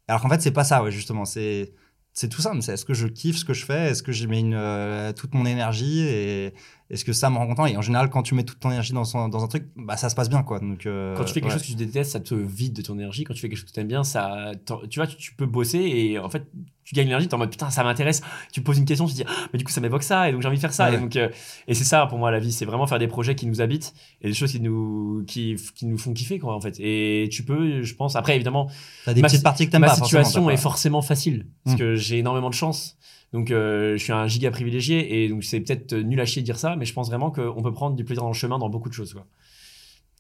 [0.09, 1.73] alors qu'en fait, c'est pas ça, ouais, justement, c'est
[2.13, 2.63] c'est tout simple.
[2.63, 5.35] C'est est-ce que je kiffe ce que je fais, est-ce que j'y mets euh, toute
[5.35, 6.55] mon énergie et
[6.91, 7.67] est-ce que ça me rend content.
[7.67, 9.97] Et en général, quand tu mets toute ton énergie dans, son- dans un truc, bah
[9.97, 10.61] ça se passe bien, quoi.
[10.61, 11.59] Donc euh, Quand tu fais quelque ouais.
[11.59, 13.25] chose que tu détestes, ça te vide de ton énergie.
[13.25, 14.53] Quand tu fais quelque chose que tu aimes bien, ça,
[14.91, 16.45] tu vois, tu, tu peux bosser et en fait,
[16.85, 17.27] tu gagnes l'énergie.
[17.29, 18.21] Tu es en mode putain, ça m'intéresse.
[18.53, 20.33] Tu poses une question, tu te dis, ah, mais du coup, ça m'évoque ça et
[20.33, 20.91] donc j'ai envie de faire ça.
[20.91, 20.97] Ouais.
[20.97, 21.29] Et, donc, euh,
[21.69, 23.95] et c'est ça pour moi la vie, c'est vraiment faire des projets qui nous habitent
[24.21, 26.77] et des choses qui nous, qui, qui nous font kiffer, quoi, en fait.
[26.81, 28.69] Et tu peux, je pense, après, évidemment,
[29.05, 29.95] T'as des ma petites parties que ma pas.
[29.95, 31.79] situation est forcément facile parce Mm.
[31.79, 32.97] que j'ai énormément de chance.
[33.33, 36.47] Donc, euh, je suis un giga privilégié et donc c'est peut-être nul à chier de
[36.47, 38.69] dire ça, mais je pense vraiment qu'on peut prendre du plaisir dans le chemin dans
[38.69, 39.15] beaucoup de choses.
[39.15, 39.27] Quoi.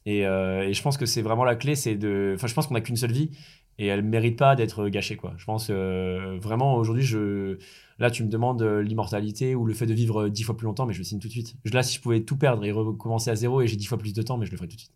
[0.06, 2.32] Et, euh, et je pense que c'est vraiment la clé, c'est de.
[2.34, 3.30] Enfin, je pense qu'on n'a qu'une seule vie
[3.78, 5.16] et elle mérite pas d'être gâchée.
[5.16, 5.34] Quoi.
[5.36, 7.58] Je pense euh, vraiment aujourd'hui, je.
[7.98, 10.94] Là, tu me demandes l'immortalité ou le fait de vivre dix fois plus longtemps, mais
[10.94, 11.54] je le signe tout de suite.
[11.72, 14.12] Là, si je pouvais tout perdre et recommencer à zéro et j'ai dix fois plus
[14.12, 14.92] de temps, mais je le ferais tout de suite.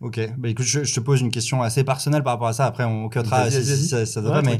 [0.00, 2.66] Ok, bah écoute, je, je te pose une question assez personnelle par rapport à ça.
[2.66, 4.42] Après, on cutera Vas-y, si, si ça, ça Ouais, pas.
[4.42, 4.58] Mais.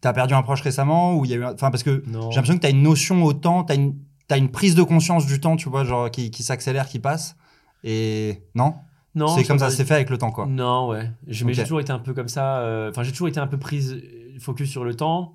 [0.00, 2.54] T'as perdu un proche récemment ou il y a eu, enfin parce que j'ai l'impression
[2.56, 3.94] que t'as une notion au temps, t'as une,
[4.28, 7.36] t'as une prise de conscience du temps, tu vois, genre qui, qui s'accélère, qui passe.
[7.84, 8.74] Et non,
[9.14, 10.46] Non, c'est comme ça, c'est fait avec le temps, quoi.
[10.46, 11.10] Non, ouais.
[11.26, 12.58] J'ai toujours été un peu comme ça.
[12.60, 14.00] euh, Enfin, j'ai toujours été un peu prise,
[14.40, 15.34] focus sur le temps.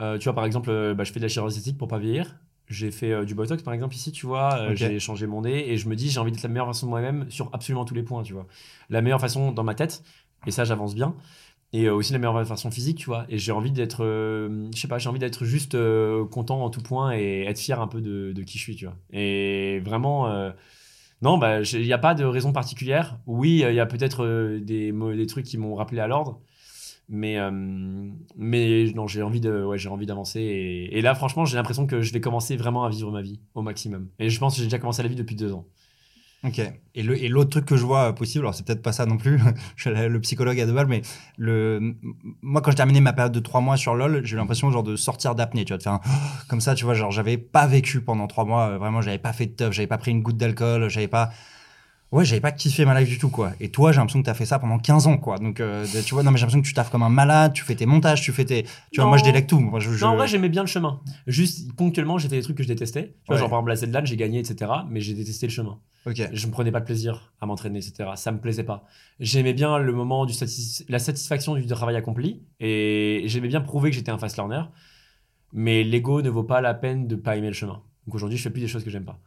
[0.00, 1.98] Euh, tu vois, par exemple, euh, bah, je fais de la chirurgie esthétique pour pas
[1.98, 2.36] vieillir.
[2.68, 4.48] J'ai fait euh, du botox, par exemple, ici, tu vois.
[4.74, 6.90] J'ai changé mon nez et je me dis, j'ai envie d'être la meilleure version de
[6.90, 8.46] moi-même sur absolument tous les points, tu vois.
[8.90, 10.02] La meilleure façon dans ma tête,
[10.46, 11.14] et ça, j'avance bien.
[11.72, 13.24] Et euh, aussi la meilleure version physique, tu vois.
[13.28, 16.70] Et j'ai envie d'être, euh, je sais pas, j'ai envie d'être juste euh, content en
[16.70, 18.96] tout point et être fier un peu de, qui je suis, tu vois.
[19.12, 20.52] Et vraiment.
[21.22, 23.20] Non, bah, il n'y a pas de raison particulière.
[23.26, 26.40] Oui, il y a peut-être des, des trucs qui m'ont rappelé à l'ordre.
[27.08, 27.38] Mais,
[28.36, 30.40] mais non, j'ai envie de, ouais, j'ai envie d'avancer.
[30.40, 33.40] Et, et là, franchement, j'ai l'impression que je vais commencer vraiment à vivre ma vie
[33.54, 34.08] au maximum.
[34.18, 35.66] Et je pense que j'ai déjà commencé la vie depuis deux ans.
[36.44, 36.60] Ok.
[36.94, 39.06] Et le et l'autre truc que je vois euh, possible, alors c'est peut-être pas ça
[39.06, 39.38] non plus,
[39.76, 41.02] je suis le psychologue à deux balles, mais
[41.38, 41.94] le,
[42.42, 44.82] moi quand j'ai terminé ma période de trois mois sur LoL, j'ai eu l'impression genre
[44.82, 46.00] de sortir d'apnée, tu vois, de faire
[46.48, 49.32] comme ça, tu vois, genre j'avais pas vécu pendant trois mois, euh, vraiment j'avais pas
[49.32, 51.30] fait de teuf, j'avais pas pris une goutte d'alcool, j'avais pas,
[52.12, 53.52] ouais, j'avais pas kiffé ma life du tout quoi.
[53.58, 55.38] Et toi, j'ai l'impression que t'as fait ça pendant 15 ans quoi.
[55.38, 57.64] Donc euh, tu vois, non mais j'ai l'impression que tu taffes comme un malade, tu
[57.64, 58.62] fais tes montages, tu fais tes,
[58.92, 59.58] tu vois, moi je délègue tout.
[59.58, 61.00] Moi, je, je- Non, en vrai, j'aimais bien le chemin.
[61.26, 63.02] Juste, ponctuellement, j'ai fait des trucs que je détestais.
[63.08, 63.40] Tu vois, Ouais.
[63.40, 64.70] genre, par exemple, la Zelda, j'ai gagné, etc.
[64.88, 65.78] Mais j'ai détesté le chemin.
[66.06, 66.28] ok.
[66.32, 68.10] Je me prenais pas de plaisir à m'entraîner, etc.
[68.16, 68.84] Ça me plaisait pas.
[69.20, 72.42] J'aimais bien le moment du satis- la satisfaction du travail accompli.
[72.60, 74.62] Et j'aimais bien prouver que j'étais un fast learner.
[75.52, 77.82] Mais l'ego ne vaut pas la peine de pas aimer le chemin.
[78.06, 79.20] Donc aujourd'hui, je fais plus des choses que j'aime pas.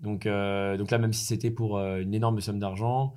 [0.00, 3.14] Donc, euh, donc là, même si c'était pour euh, une énorme somme d'argent,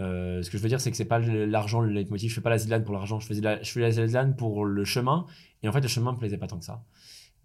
[0.00, 2.30] euh, ce que je veux dire, c'est que c'est pas l'argent le leitmotiv.
[2.30, 3.20] Je fais pas la Zidane pour l'argent.
[3.20, 5.26] Je faisais la, je fais la Zidane pour le chemin.
[5.62, 6.84] Et en fait, le chemin me plaisait pas tant que ça.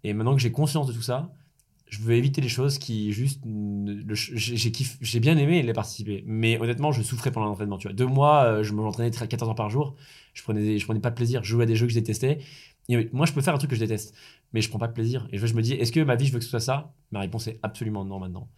[0.04, 1.32] Et maintenant que j'ai conscience de tout ça,
[1.88, 3.42] je veux éviter les choses qui juste.
[4.12, 6.22] J'ai j'ai bien aimé les participer.
[6.26, 7.78] Mais honnêtement, je souffrais pendant l'entraînement.
[7.78, 9.96] Deux mois, je m'entraînais 13 14 heures par jour.
[10.34, 11.42] Je prenais, je prenais pas de plaisir.
[11.42, 12.38] Je jouais à des jeux que je détestais.
[12.88, 14.14] Et moi, je peux faire un truc que je déteste,
[14.52, 15.28] mais je prends pas de plaisir.
[15.30, 16.92] Et je me dis, est-ce que ma vie, je veux que ce soit ça?
[17.12, 18.48] Ma réponse est absolument non maintenant.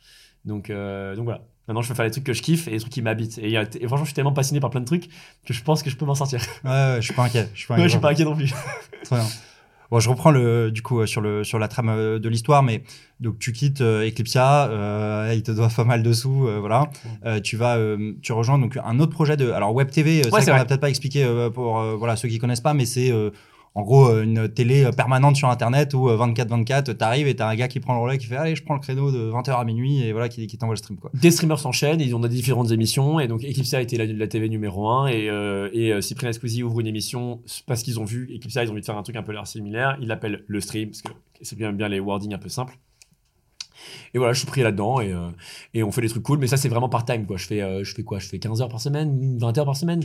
[0.45, 1.43] Donc, euh, donc voilà.
[1.67, 3.39] Maintenant, je peux faire les trucs que je kiffe et les trucs qui m'habitent.
[3.39, 5.09] Et, et franchement, je suis tellement passionné par plein de trucs
[5.45, 6.41] que je pense que je peux m'en sortir.
[6.65, 7.49] Ouais, ouais, je suis pas inquiet.
[7.55, 7.89] Je suis pas Ouais, inquiet.
[7.89, 8.53] je suis pas inquiet non plus.
[9.05, 9.27] Très bien.
[9.91, 12.63] Bon, je reprends le, du coup euh, sur, le, sur la trame euh, de l'histoire,
[12.63, 12.85] mais
[13.19, 16.89] donc tu quittes euh, Eclipsia, euh, il te doit pas mal de sous, euh, voilà.
[17.43, 17.77] Tu vas,
[18.23, 20.61] tu rejoins donc un autre projet de, alors Web TV, Ouais, c'est qu'on vrai.
[20.61, 23.13] a peut-être pas expliqué pour voilà ceux qui connaissent pas, mais c'est
[23.75, 27.55] en gros euh, une télé euh, permanente sur Internet où 24-24, t'arrives et t'as un
[27.55, 29.65] gars qui prend le relais qui fait allez je prends le créneau de 20h à
[29.65, 31.11] minuit et voilà qui, qui t'envoie le stream quoi.
[31.15, 34.27] Des streamers s'enchaînent, ils ont des différentes émissions, et donc Eclipse a été la, la
[34.27, 38.05] TV numéro 1, et, euh, et euh, Cyprien Squeezie ouvre une émission parce qu'ils ont
[38.05, 40.45] vu Eclipse, ils ont envie de faire un truc un peu l'air similaire, ils l'appellent
[40.47, 42.79] le stream, parce que c'est bien, bien les wordings un peu simples.
[44.15, 45.29] Et voilà, je suis pris là-dedans, et, euh,
[45.75, 47.37] et on fait des trucs cool, mais ça c'est vraiment part-time, quoi.
[47.37, 48.19] Je fais, euh, je fais quoi?
[48.19, 50.03] Je fais 15 heures par semaine, 20 heures par semaine,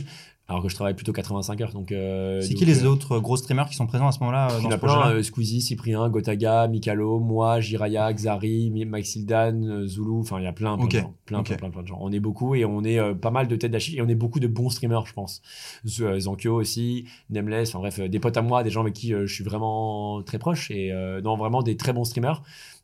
[0.48, 1.90] alors que je travaille plutôt 85 heures, donc...
[1.90, 4.62] euh, c'est qui les autres gros streamers qui sont présents à ce moment-là il y
[4.62, 10.20] dans en ce a plein, projet-là Squeezie, Cyprien, Gotaga, Mikalo, moi, Jiraya, Xari, Maxildan, Zulu,
[10.20, 11.98] enfin il y a plein, plein, Ok, de gens, plein, plein, plein, de gens.
[12.00, 14.38] On est beaucoup et on est pas mal de têtes d'affiche et on est beaucoup
[14.40, 15.42] de bons streamers, je pense.
[15.84, 19.44] Zankyo aussi, Nameless, enfin bref, des potes à moi, des gens avec qui je suis
[19.44, 20.92] vraiment très proche et
[21.24, 22.42] non, vraiment des très bons streamers.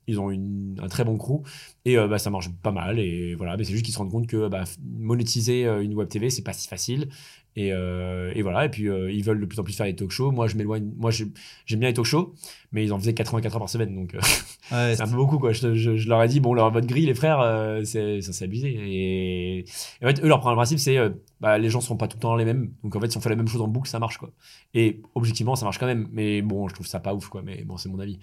[0.08, 1.42] Ils ont une- un très bon crew
[1.84, 3.56] et euh, bah, ça marche pas mal et voilà.
[3.56, 4.64] Mais c'est juste qu'ils se rendent compte que bah,
[4.98, 7.08] monétiser euh, une web TV c'est pas si facile
[7.54, 8.64] et, euh, et voilà.
[8.64, 10.32] Et puis euh, ils veulent de plus en plus faire des talk shows.
[10.32, 11.26] Moi je m'éloigne moi j'ai-
[11.66, 12.34] j'aime bien les talk shows
[12.72, 14.20] mais ils en faisaient 84 heures par semaine donc Ouais,
[14.96, 15.52] c'est un peu beaucoup quoi.
[15.52, 17.40] Je, je- je leur ai dit bon leur votre grille les frères
[17.84, 19.64] c'est ça c'est abusé et, et
[20.04, 20.96] en fait eux leur principe c'est
[21.40, 22.72] bah, les gens sont pas tout le temps les mêmes.
[22.82, 24.30] Donc en fait si on fait la même chose en boucle ça marche quoi.
[24.74, 26.08] Et objectivement ça marche quand même.
[26.12, 27.42] Mais bon je trouve ça pas ouf quoi.
[27.42, 28.18] Mais bon c'est mon avis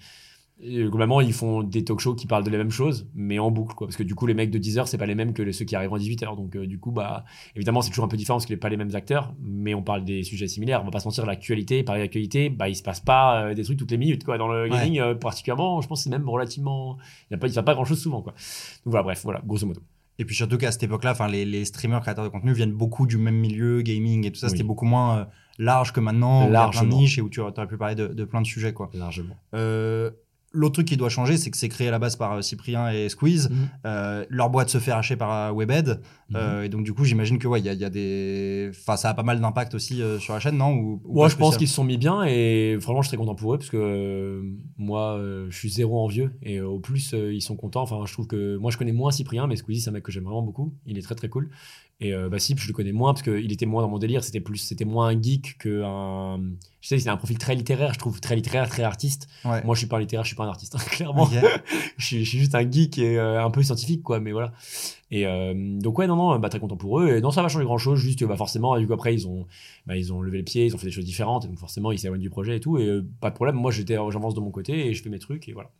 [0.62, 3.50] et globalement, ils font des talk shows qui parlent de la même chose, mais en
[3.50, 3.86] boucle, quoi.
[3.86, 5.64] Parce que du coup, les mecs de 10h, c'est pas les mêmes que les- ceux
[5.64, 6.36] qui arrivent en 18h.
[6.36, 7.24] Donc, euh, du coup, bah,
[7.56, 9.82] évidemment, c'est toujours un peu différent parce qu'il n'est pas les mêmes acteurs, mais on
[9.82, 10.80] parle des sujets similaires.
[10.82, 13.62] On va pas se mentir, l'actualité, par l'actualité, bah, il se passe pas euh, des
[13.64, 14.38] trucs toutes les minutes, quoi.
[14.38, 16.98] Dans le gaming, euh, particulièrement, je pense que c'est même relativement.
[17.30, 18.32] Il ne se passe pas grand chose souvent, quoi.
[18.32, 19.80] Donc voilà, bref, voilà, grosso modo.
[20.18, 23.06] Et puis surtout qu'à cette époque-là, enfin les, les streamers créateurs de contenu viennent beaucoup
[23.06, 24.48] du même milieu, gaming et tout ça.
[24.48, 24.50] Oui.
[24.50, 25.24] C'était beaucoup moins euh,
[25.58, 28.24] large que maintenant, a plein de niches et où tu aurais pu parler de, de
[28.26, 28.90] plein de sujets quoi.
[28.92, 29.34] Largement.
[29.54, 30.10] Euh,
[30.52, 32.90] L'autre truc qui doit changer, c'est que c'est créé à la base par euh, Cyprien
[32.90, 33.50] et Squeeze.
[33.50, 33.68] Mhm.
[33.86, 35.52] Euh, leur boîte se fait racheter par euh,
[36.34, 38.70] Euh, et donc, du coup, j'imagine que, ouais, il y a, il y a des.
[38.70, 40.72] Enfin, ça a pas mal d'impact aussi euh, sur la chaîne, non?
[40.72, 43.16] Ou, ou Moi, pas je pense qu'ils se sont mis bien et franchement, je suis
[43.16, 44.42] très content pour eux parce que euh,
[44.78, 47.82] moi, je suis zéro envieux et au plus, ils sont contents.
[47.82, 50.12] Enfin, je trouve que moi, je connais moins Cyprien, mais Squeezie, c'est un mec que
[50.12, 50.74] j'aime vraiment beaucoup.
[50.86, 51.50] Il est très très cool.
[52.02, 54.24] Et bah, je le connais moins parce qu'il était moins dans mon délire.
[54.24, 56.40] C'était plus, c'était moins un geek que un.
[56.80, 57.92] Je sais, c'est un profil très littéraire.
[57.92, 59.28] Je trouve très littéraire, très artiste.
[59.44, 59.62] Ouais.
[59.64, 61.28] Moi, je suis pas un littéraire, je suis pas un artiste, hein, clairement.
[61.98, 64.20] Je, suis, je suis juste un geek et un peu scientifique, quoi.
[64.20, 64.52] Mais voilà.
[65.10, 67.08] Et euh, donc ouais, non, non, bah, très content pour eux.
[67.08, 67.98] Et non, ça va changer grand chose.
[67.98, 69.46] Juste, bah, forcément, du coup après, ils ont,
[69.86, 71.44] bah, ils ont levé le pied, ils ont fait des choses différentes.
[71.44, 72.78] Et donc forcément, ils s'éloignent du projet et tout.
[72.78, 73.56] Et euh, pas de problème.
[73.56, 75.70] Moi, j'avance de mon côté et je fais mes trucs et voilà.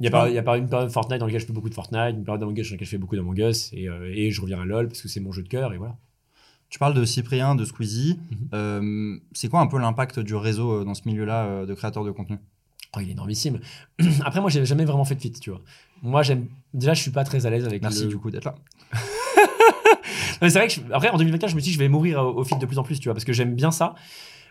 [0.00, 1.74] Il y a y a pas une période Fortnite dans laquelle je fais beaucoup de
[1.74, 4.60] Fortnite, une période dans laquelle je fais beaucoup d'Among Us et, euh, et je reviens
[4.60, 5.96] à LoL parce que c'est mon jeu de cœur et voilà.
[6.68, 8.20] Tu parles de Cyprien, de Squeezie.
[8.52, 9.20] Mhm.
[9.32, 12.36] C'est quoi un peu l'impact du réseau dans ce milieu-là de créateurs de contenu?
[12.96, 13.60] Oh, il est énormissime.
[14.24, 15.60] Après, moi, j'ai jamais vraiment fait de fit, tu vois.
[16.02, 16.46] Moi, j'aime.
[16.74, 18.08] Déjà, je suis pas très à l'aise avec Merci le.
[18.08, 18.54] du coup d'être là.
[20.40, 22.40] C'est vrai que je- après en 2024, je me suis dit je vais mourir au,
[22.40, 23.94] au fil de plus en plus, tu vois, parce que j'aime bien ça,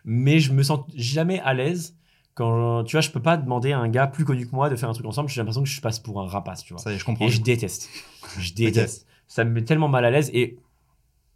[0.03, 1.95] mais je me sens jamais à l'aise
[2.35, 4.75] quand tu vois, je peux pas demander à un gars plus connu que moi de
[4.75, 5.29] faire un truc ensemble.
[5.29, 6.81] J'ai l'impression que je passe pour un rapace, tu vois.
[6.81, 7.25] Ça je comprends.
[7.25, 7.89] Et je déteste.
[8.37, 9.07] Je déteste.
[9.27, 10.29] ça me met tellement mal à l'aise.
[10.33, 10.57] Et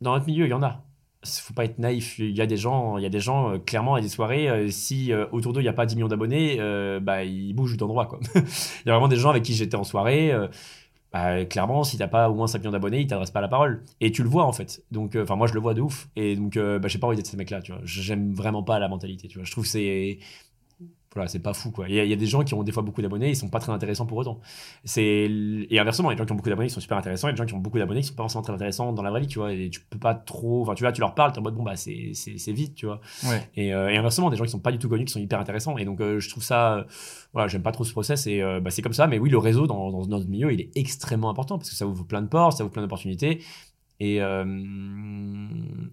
[0.01, 0.83] dans notre milieu, il y en a.
[1.23, 2.17] Faut pas être naïf.
[2.17, 4.49] Il y a des gens, il y a des gens euh, clairement à des soirées.
[4.49, 6.57] euh, si euh, autour d'eux il n'y a pas 10 millions d'abonnés,
[7.01, 8.09] bah ils bougent d'endroit.
[8.35, 10.33] Il y a vraiment des gens avec qui j'étais en soirée.
[11.13, 13.83] bah, clairement, si t'as pas au moins 5 millions d'abonnés, ils t'adressent pas la parole.
[13.99, 14.83] Et tu le vois en fait.
[14.91, 16.09] Donc, enfin, moi je le vois de ouf.
[16.15, 17.81] Et donc, bah, j'ai pas envie d'être ces mecs-là, tu vois.
[17.83, 19.45] J'aime vraiment pas la mentalité, tu vois.
[19.45, 20.19] Je trouve que c'est.
[21.13, 21.89] Voilà, c'est pas fou quoi.
[21.89, 23.35] Il y, a- il y a des gens qui ont des fois beaucoup d'abonnés, ils
[23.35, 24.39] sont pas très intéressants pour autant.
[24.85, 25.27] C'est
[25.69, 27.27] et inversement, il y a des gens qui ont beaucoup d'abonnés, ils sont super intéressants,
[27.27, 29.09] et des gens qui ont beaucoup d'abonnés, qui sont pas forcément très intéressants dans la
[29.09, 29.51] vraie vie, tu vois.
[29.51, 31.63] Et tu peux pas trop, enfin, tu vois, tu leur parles, t'es en mode bon
[31.63, 33.01] bah c'est c'est c'est vite, tu vois.
[33.25, 33.41] Ouais.
[33.55, 35.39] Et, euh, et inversement, des gens qui sont pas du tout connus, qui sont hyper
[35.41, 35.77] intéressants.
[35.77, 36.83] Et donc, euh, je trouve ça, euh,
[37.33, 38.25] voilà, j'aime pas trop ce process.
[38.27, 39.07] Et euh, bah, c'est comme ça.
[39.07, 41.85] Mais oui, le réseau dans, dans notre milieu, il est extrêmement important parce que ça
[41.85, 43.41] ouvre plein de portes, ça ouvre plein d'opportunités.
[44.03, 44.43] Et, euh,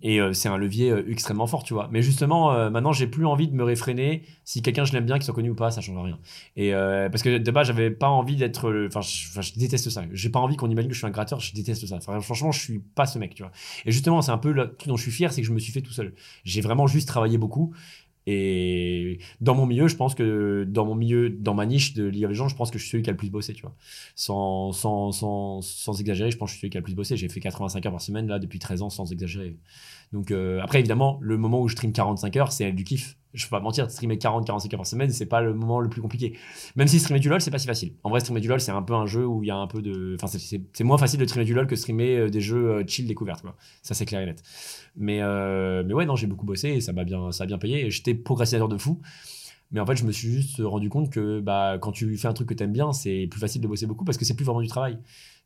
[0.01, 1.91] et euh, c'est un levier euh, extrêmement fort, tu vois.
[1.93, 4.23] Mais justement, maintenant, j'ai plus envie de me réfréner.
[4.45, 6.19] Si quelqu'un, je l'aime bien, qu'il soit connu ou pas, ça change rien.
[6.57, 8.87] Et parce que de base, j'avais pas envie d'être.
[8.87, 10.05] Enfin, je, déteste ça.
[10.11, 11.39] J'ai pas envie qu'on imagine que je suis un gratteur.
[11.39, 12.01] Je déteste ça.
[12.01, 13.53] Franchement, je suis pas ce mec, tu vois.
[13.85, 15.59] Et justement, c'est un peu le truc dont je suis fier, c'est que je me
[15.59, 16.15] suis fait tout seul.
[16.45, 17.75] J'ai vraiment juste travaillé beaucoup.
[18.31, 22.25] Et dans mon milieu, je pense que dans mon milieu, dans ma niche de League
[22.25, 23.75] of Legends, je pense que je suis celui qui a le plus bossé, tu vois.
[24.17, 26.95] Sans, sans, sans, sans exagérer, je pense que je suis celui qui a le plus
[26.95, 27.17] bossé.
[27.17, 29.57] J'ai fait 85 heures par semaine, là, depuis 13 ans, sans exagérer.
[30.13, 33.17] Donc, euh, après, évidemment, le moment où je stream 45 heures, c'est du kiff.
[33.35, 36.01] Je peux pas mentir, streamer 40-45 heures par semaine, c'est pas le moment le plus
[36.01, 36.37] compliqué.
[36.77, 37.93] Même si streamer du LoL, c'est pas si facile.
[38.03, 39.67] En vrai, streamer du LoL, c'est un peu un jeu où il y a un
[39.67, 40.17] peu de.
[40.21, 43.07] Enfin, c'est- moins facile de streamer du LoL que streamer euh, des jeux euh, chill
[43.07, 43.55] découvertes, quoi.
[43.83, 44.43] Ça, c'est clair et net.
[44.97, 45.19] Mais,
[45.85, 47.91] mais ouais, non, j'ai beaucoup bossé et ça m'a bien, ça a bien payé.
[47.91, 49.01] J'étais procrastinateur de fou.
[49.71, 52.33] Mais en fait, je me suis juste rendu compte que bah, quand tu fais un
[52.33, 54.63] truc que t'aimes bien, c'est plus facile de bosser beaucoup parce que c'est plus vraiment
[54.63, 54.99] du travail.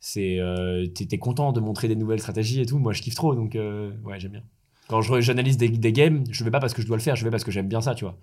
[0.04, 2.76] C'est, euh, t'es, content de montrer des nouvelles stratégies et tout.
[2.76, 4.42] Moi, je kiffe trop, donc euh, ouais, j'aime bien.
[4.88, 7.22] Quand j'analyse des, des games, je vais pas parce que je dois le faire, je
[7.22, 8.18] vais parce que j'aime bien ça, tu vois.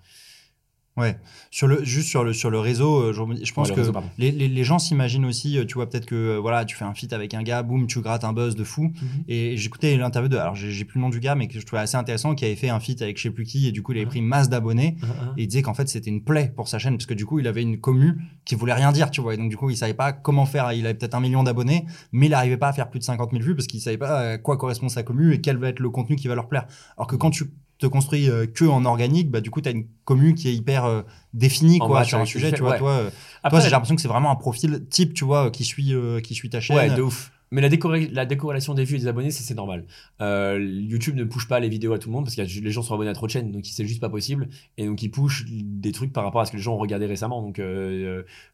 [0.96, 1.16] Ouais.
[1.50, 3.90] Sur le, juste sur le, sur le réseau, euh, je, je pense Ouais, le que
[3.90, 4.08] pardon.
[4.18, 6.84] les, les, les gens s'imaginent aussi, euh, tu vois, peut-être que euh, voilà, tu fais
[6.84, 8.82] un feat avec un gars, boum, tu grattes un buzz de fou.
[8.82, 8.92] Mhm.
[9.28, 11.80] Et j'écoutais l'interview de, alors j'ai plus le nom du gars, mais que je trouvais
[11.80, 13.92] assez intéressant, qui avait fait un feat avec je sais plus qui, et du coup
[13.92, 14.10] il avait Mhm.
[14.10, 14.96] pris masse d'abonnés.
[15.02, 15.34] Hein, hein.
[15.38, 17.38] Et il disait qu'en fait c'était une plaie pour sa chaîne, parce que du coup
[17.38, 19.34] il avait une commu qui voulait rien dire, tu vois.
[19.34, 20.72] Et donc du coup il savait pas comment faire.
[20.72, 23.30] Il avait peut-être un million d'abonnés, mais il n'arrivait pas à faire plus de 50
[23.30, 25.78] 000 vues parce qu'il savait pas à quoi correspond sa commu et quel va être
[25.80, 26.66] le contenu qui va leur plaire.
[26.98, 27.44] Alors que quand tu
[27.80, 30.54] te construis euh, que en organique, bah du coup tu as une commu qui est
[30.54, 31.02] hyper euh,
[31.34, 32.72] définie En quoi sur un sujet, tu vois.
[32.72, 32.78] ouais.
[32.78, 33.10] Toi, euh,
[33.42, 36.34] Après, toi j'ai l'impression que c'est vraiment un profil type, tu vois, qui suit qui
[36.34, 36.76] suit ta chaîne.
[36.76, 37.32] Ouais, de ouf.
[37.52, 37.68] Mais la,
[38.12, 39.84] la décorrélation des vues et des abonnés, c'est normal.
[40.20, 42.94] YouTube ne push pas les vidéos à tout le monde parce que les gens sont
[42.94, 44.48] abonnés à trop de chaînes, donc c'est juste pas possible.
[44.76, 47.06] Et donc ils push des trucs par rapport à ce que les gens ont regardé
[47.06, 47.42] récemment.
[47.42, 47.60] Donc,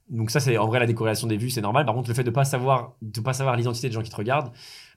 [0.09, 1.85] donc ça, c'est en vrai la décorrélation des vues, c'est normal.
[1.85, 4.17] Par contre, le fait de pas savoir, de pas savoir l'identité des gens qui te
[4.17, 4.51] regardent,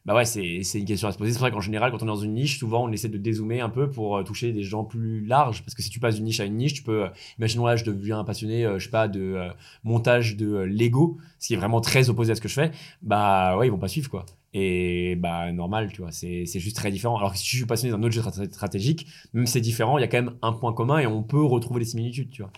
[0.05, 1.33] bah ouais, c'est une question à se poser.
[1.33, 3.61] C'est ça qu'en général, quand on est dans une niche, souvent on essaie de dézoomer
[3.61, 5.63] un peu pour euh, toucher des gens plus larges.
[5.63, 7.75] Parce que si tu passes d'une niche à une niche, tu peux, euh, imaginons là,
[7.75, 9.49] je deviens passionné, euh, je sais pas, de
[9.83, 12.71] montage de Lego, ce qui est vraiment très opposé à ce que je fais,
[13.01, 14.25] bah ouais, ils vont pas suivre quoi.
[14.53, 17.17] Et bah normal, tu vois, c'est c'est juste très différent.
[17.17, 19.97] Alors que si je suis passionné d'un autre jeu strat- stratégique, même si c'est différent,
[19.97, 22.41] il y a quand même un point commun et on peut retrouver les similitudes, tu
[22.41, 22.51] vois,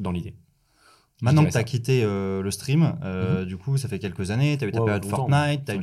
[0.00, 0.36] dans l'idée.
[1.20, 4.56] Maintenant que tu as quitté euh, le stream, euh, du coup, ça fait quelques années,
[4.56, 5.74] tu as eu ta Ouais, période Fortnite, tu as,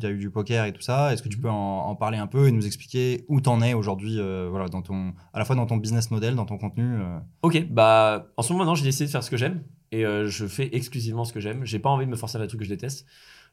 [0.00, 1.12] t'as eu, du poker et tout ça.
[1.12, 1.42] Est-ce que tu Mhm.
[1.42, 4.48] peux en, en parler un peu et nous expliquer où tu en es aujourd'hui, euh,
[4.50, 6.98] voilà, dans ton, à la fois dans ton business model, dans ton contenu.
[7.42, 10.46] Ok, bah en ce moment maintenant j'ai décidé de faire ce que j'aime et je
[10.46, 11.64] fais exclusivement ce que j'aime.
[11.64, 13.06] J'ai pas envie de me forcer à faire des trucs que je déteste.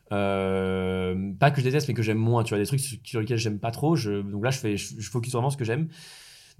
[0.10, 2.44] Pas que je déteste mais que j'aime moins.
[2.44, 3.96] Tu vois des trucs sur lesquels j'aime pas trop.
[3.96, 5.90] Je, donc là je fais, je, je focus vraiment sur ce que j'aime.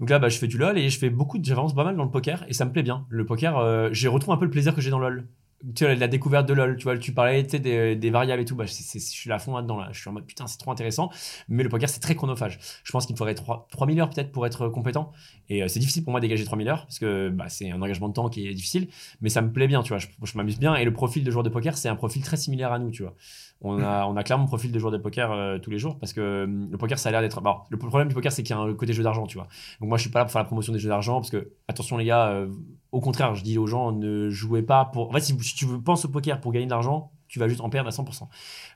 [0.00, 1.96] Donc là bah, je fais du lol et je fais beaucoup, de- j'avance pas mal
[1.96, 3.06] dans le poker et ça me plaît bien.
[3.10, 5.28] Le poker, euh, j'ai retrouvé un peu le plaisir que j'ai dans lol.
[5.74, 6.78] Tu vois la découverte de lol.
[6.78, 8.56] Tu vois tu parlais tu des, des variables et tout.
[8.56, 9.90] Bah je suis à fond là dedans là.
[9.92, 11.10] Je suis en mode putain c'est trop intéressant.
[11.50, 12.58] Mais le poker c'est très chronophage.
[12.82, 15.12] Je pense qu'il me faudrait 3, 3000 heures peut-être pour être compétent.
[15.50, 17.82] Et euh, c'est difficile pour moi de dégager 3000 heures parce que bah, c'est un
[17.82, 18.88] engagement de temps qui est difficile,
[19.20, 19.98] mais ça me plaît bien, tu vois.
[19.98, 22.38] Je, je m'amuse bien et le profil de joueur de poker, c'est un profil très
[22.38, 23.14] similaire à nous, tu vois.
[23.62, 25.98] On a, on a clairement un profil de joueur de poker euh, tous les jours
[25.98, 27.40] parce que euh, le poker, ça a l'air d'être.
[27.40, 29.48] Bon, le problème du poker, c'est qu'il y a un côté jeu d'argent, tu vois.
[29.80, 31.52] Donc moi, je suis pas là pour faire la promotion des jeux d'argent parce que,
[31.68, 32.48] attention les gars, euh,
[32.92, 35.10] au contraire, je dis aux gens, ne jouez pas pour.
[35.10, 37.48] En fait, si, si tu veux, penses au poker pour gagner de l'argent, tu vas
[37.48, 38.28] juste en perdre à 100%.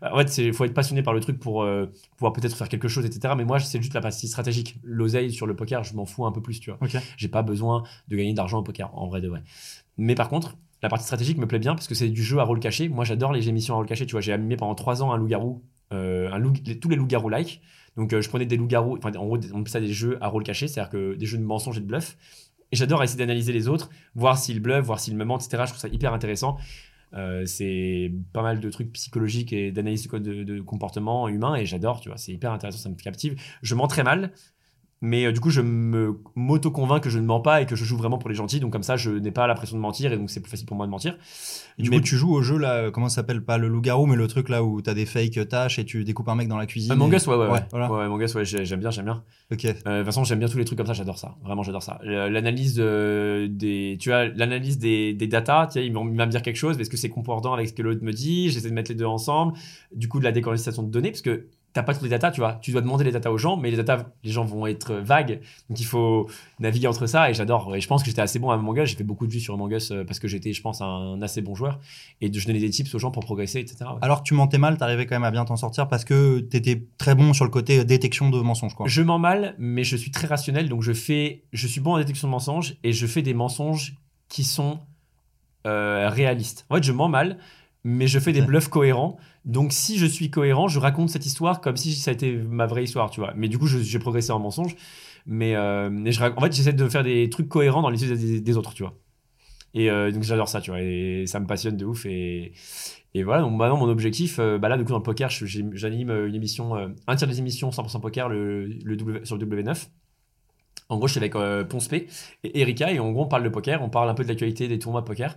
[0.03, 1.87] Euh, En fait, il faut être passionné par le truc pour euh,
[2.17, 3.35] pouvoir peut-être faire quelque chose, etc.
[3.37, 4.77] Mais moi, c'est juste la partie stratégique.
[4.83, 6.79] L'oseille sur le poker, je m'en fous un peu plus, tu vois.
[7.17, 9.43] J'ai pas besoin de gagner d'argent au poker, en vrai de vrai.
[9.99, 12.45] Mais par contre, la partie stratégique me plaît bien parce que c'est du jeu à
[12.45, 12.91] rôle caché.
[12.91, 14.05] Moi, j'adore les émissions à rôle caché.
[14.05, 15.63] Tu vois, j'ai animé pendant trois ans un loup-garou,
[15.95, 16.29] euh,
[16.79, 17.63] tous les loups-garous like.
[17.97, 20.29] Donc, euh, je prenais des loups-garous, enfin, en gros, on appelle ça des jeux à
[20.29, 22.19] rôle caché, c'est-à-dire que des jeux de mensonges et de bluff.
[22.71, 25.63] Et j'adore essayer d'analyser les autres, voir s'ils bluffent, voir s'ils me mentent, etc.
[25.65, 26.59] Je trouve ça hyper intéressant.
[27.15, 32.01] Euh, c'est pas mal de trucs psychologiques et d'analyse de, de comportement humain et j'adore,
[32.01, 33.41] tu vois, c'est hyper intéressant, ça me captive.
[33.63, 34.33] Je mens très mal,
[35.07, 37.85] Mais euh, du coup, je me m'auto-convainc que je ne mens pas et que je
[37.85, 38.59] joue vraiment pour les gentils.
[38.59, 40.67] Donc, comme ça, je n'ai pas la pression de mentir et donc c'est plus facile
[40.67, 41.19] pour moi de mentir.
[41.79, 43.45] Et du Mais- coup, tu joues au jeu là, comment ça s'appelle?
[43.45, 46.29] Pas le loup-garou, mais le truc là où t'as des fake tâches et tu découpes
[46.31, 46.93] un mec dans la cuisine.
[46.93, 47.53] Among et- Us, ouais, ouais, ouais.
[47.53, 47.93] Ouais, voilà.
[47.93, 49.23] Ouais, Among Us, ouais, j'ai- j'aime bien, j'aime bien.
[49.53, 49.65] Ok.
[49.67, 51.37] Euh, de toute façon, j'aime bien tous les trucs comme ça, j'adore ça.
[51.45, 52.01] Vraiment, j'adore ça.
[52.07, 56.41] Euh, L'analyse de- des, tu vois, l'analyse des, des datas, tu il va me dire
[56.43, 58.49] quelque chose, mais est-ce que c'est concordant avec ce que l'autre me dit?
[58.49, 59.53] J'essaie de mettre les deux ensemble.
[59.95, 62.41] Du coup, de la décortication de données, parce que t'as pas toutes les datas, tu
[62.41, 62.55] vois.
[62.63, 65.41] Tu dois demander les datas aux gens, mais les datas, les gens vont être vagues.
[65.69, 66.31] Donc, il faut
[66.61, 67.29] naviguer entre ça.
[67.31, 67.75] Et j'adore.
[67.77, 68.89] Et je pense que j'étais assez bon à Among Us.
[68.91, 71.21] J'ai fait beaucoup de vues sur Among Us euh, parce que j'étais, je pense, un
[71.21, 71.81] assez bon joueur.
[72.21, 73.77] Et de- je donnais des tips aux gens pour progresser, etc.
[73.83, 73.99] ouais.
[74.03, 76.87] Alors que tu mentais mal, t'arrivais quand même à bien t'en sortir parce que t'étais
[76.97, 78.87] très bon sur le côté détection de mensonges, quoi.
[78.89, 81.99] Je mens mal, mais je suis très rationnel, donc je fais, je suis bon en
[81.99, 83.97] détection de mensonges et je fais des mensonges
[84.29, 84.79] qui sont
[85.67, 86.67] euh, réalistes.
[86.71, 87.39] En fait, je mens mal,
[87.85, 89.19] mais je fais des bluffs cohérents.
[89.45, 92.67] Donc, si je suis cohérent, je raconte cette histoire comme si ça a été ma
[92.67, 93.33] vraie histoire, tu vois.
[93.37, 94.75] Mais du coup, j'ai progressé en mensonge.
[95.27, 98.17] Mais, euh, mais je, rac- en fait, j'essaie de faire des trucs cohérents dans yeux
[98.17, 98.95] des, des autres, tu vois.
[99.75, 100.81] Et euh, donc, j'adore ça, tu vois.
[100.83, 102.07] Et ça me passionne de ouf.
[102.07, 102.53] Et,
[103.15, 106.11] et voilà, donc maintenant, mon objectif, euh, bah là, du coup, dans le poker, j'anime
[106.11, 106.75] une émission,
[107.07, 109.91] un tiers des émissions 100% poker le, le W, sur le W9.
[110.89, 112.09] En gros, je suis avec euh, Ponce P
[112.45, 114.69] et Erika, et en gros, on parle de poker, on parle un peu de l'actualité
[114.69, 115.37] des tournois de poker.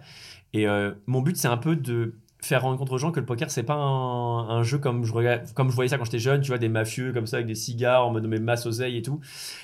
[0.54, 3.50] Et euh, mon but, c'est un peu de faire rencontrer aux gens que le poker,
[3.50, 6.50] c'est pas un, jeu comme je, regarde, comme je voyais ça quand j'étais jeune, tu
[6.50, 9.20] vois, des mafieux comme ça avec des cigares en mode mais masse oseille et tout.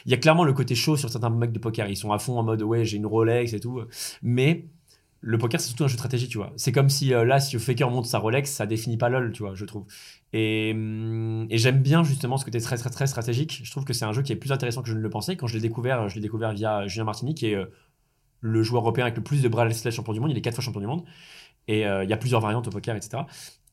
[0.05, 1.87] Il y a clairement le côté chaud sur certains mecs de poker.
[1.87, 3.81] Ils sont à fond en mode ouais, j'ai une Rolex et tout.
[4.21, 4.65] Mais
[5.25, 6.51] le poker, c'est surtout un jeu de stratégie, tu vois.
[6.57, 9.43] C'est comme si euh, là, si Faker monte sa Rolex, ça définit pas LOL, tu
[9.43, 9.85] vois, je trouve.
[10.33, 13.61] Et, hum, et j'aime bien justement ce côté très, très, très stratégique.
[13.63, 15.37] Je trouve que c'est un jeu qui est plus intéressant que je ne le pensais.
[15.37, 17.65] Quand je l'ai découvert, je l'ai découvert via Julien Martini, qui est euh,
[18.41, 20.31] le joueur européen avec le plus de bracelets champion du monde.
[20.31, 21.05] Il est quatre fois champion du monde.
[21.67, 23.23] Et euh, il y a plusieurs variantes au poker, etc.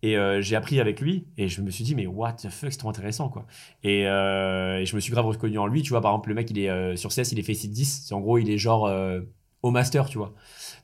[0.02, 2.72] Et euh, j'ai appris avec lui et je me suis dit, mais what the fuck,
[2.72, 3.46] c'est trop intéressant, quoi.
[3.82, 6.00] Et, euh, je me suis grave reconnu en lui, tu vois.
[6.00, 8.38] Par exemple, le mec, il est sur CS, il est fait 10 C'est en gros,
[8.38, 8.90] il est genre
[9.62, 10.34] au master, tu vois.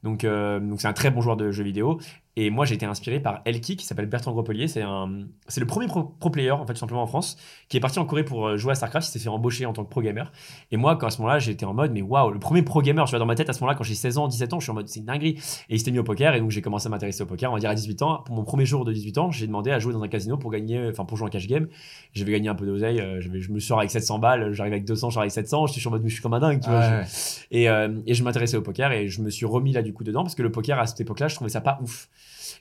[0.03, 1.99] Donc, donc c'est un très bon joueur de jeux vidéo.
[2.39, 4.69] Et moi, j'ai été inspiré par Elki, qui s'appelle Bertrand Gropelier.
[4.69, 7.39] C'est un, c'est le premier pro, pro player, en fait, tout simplement en France,
[7.71, 9.09] qui est parti en Corée pour euh, jouer à StarCraft.
[9.09, 10.31] Il s'est fait embaucher en tant que pro gamer.
[10.71, 13.07] Et moi, quand à ce moment-là, j'étais en mode, mais waouh, le premier pro gamer,
[13.07, 14.65] tu vois, dans ma tête, à ce moment-là, quand j'ai 16 ans, 17 ans, je
[14.65, 15.39] suis en mode, c'est une dinguerie.
[15.71, 17.55] Et il s'était mis au poker, et donc j'ai commencé à m'intéresser au poker, on
[17.55, 18.23] va dire à 18 ans.
[18.27, 20.51] Pour mon premier jour de 18 ans, j'ai demandé à jouer dans un casino pour
[20.51, 21.69] gagner, enfin, pour jouer en cash game.
[22.13, 23.01] Je vais gagner un peu d'oseille.
[23.01, 25.69] euh, Je, je me sors avec 700 balles, j'arrive avec 200, j'arrive avec 700.
[25.69, 26.81] Je suis en mode, je suis comme un dingue, tu vois.
[26.81, 29.81] Ouais, Je- et, euh, et je m'intéressais au poker et je me suis remis là
[29.81, 32.09] du coup dedans parce que le poker à cette époque-là, je trouvais ça pas ouf.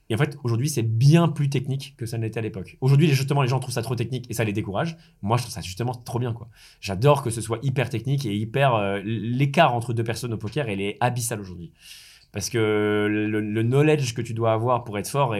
[0.09, 2.77] Et en fait, aujourd'hui, c'est bien plus technique que ça ne l'était à l'époque.
[2.81, 4.97] Aujourd'hui, justement, les gens trouvent ça trop technique et ça les décourage.
[5.21, 6.49] Moi, je trouve ça justement trop bien, quoi.
[6.81, 8.75] J'adore que ce soit hyper technique et hyper.
[8.75, 11.71] euh, L'écart entre deux personnes au poker, elle est abyssale aujourd'hui.
[12.31, 15.33] Parce que le, le knowledge que tu dois avoir pour être fort,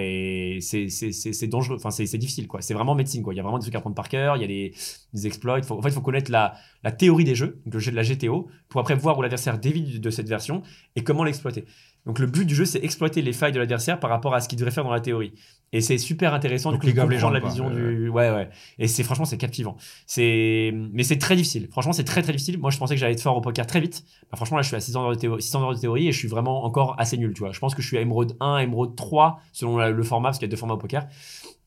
[0.61, 1.75] c'est dangereux.
[1.75, 2.61] Enfin, c'est difficile, quoi.
[2.61, 3.33] C'est vraiment médecine, quoi.
[3.33, 5.61] Il y a vraiment des trucs à apprendre par cœur, il y a des, exploits.
[5.61, 6.53] Faut- en fait, il faut connaître la,
[6.83, 9.99] la théorie des jeux, le jeu de la GTO, pour après voir où l'adversaire dévie
[9.99, 10.61] de cette version
[10.95, 11.65] et comment l'exploiter.
[12.05, 14.47] Donc le but du jeu, c'est exploiter les failles de l'adversaire par rapport à ce
[14.47, 15.33] qu'il devrait faire dans la théorie.
[15.73, 18.09] Et c'est super intéressant Donc du coup, de comprendre la vision du.
[18.09, 18.49] Ouais, ouais.
[18.77, 19.75] Et c'est franchement, c'est captivant.
[20.05, 21.67] C'est, mais c'est très difficile.
[21.71, 22.59] Franchement, c'est très très difficile.
[22.59, 24.03] Moi, je pensais que j'allais être fort au poker très vite.
[24.31, 26.11] Bah, franchement, là, je suis à 600 heures de théorie, 600 heures de théorie et
[26.11, 27.33] je suis vraiment encore assez nul.
[27.33, 30.03] Tu vois, je pense que je suis à Emerald 1, Emerald 3 selon la- le
[30.03, 31.07] format parce qu'il y a deux formats au poker.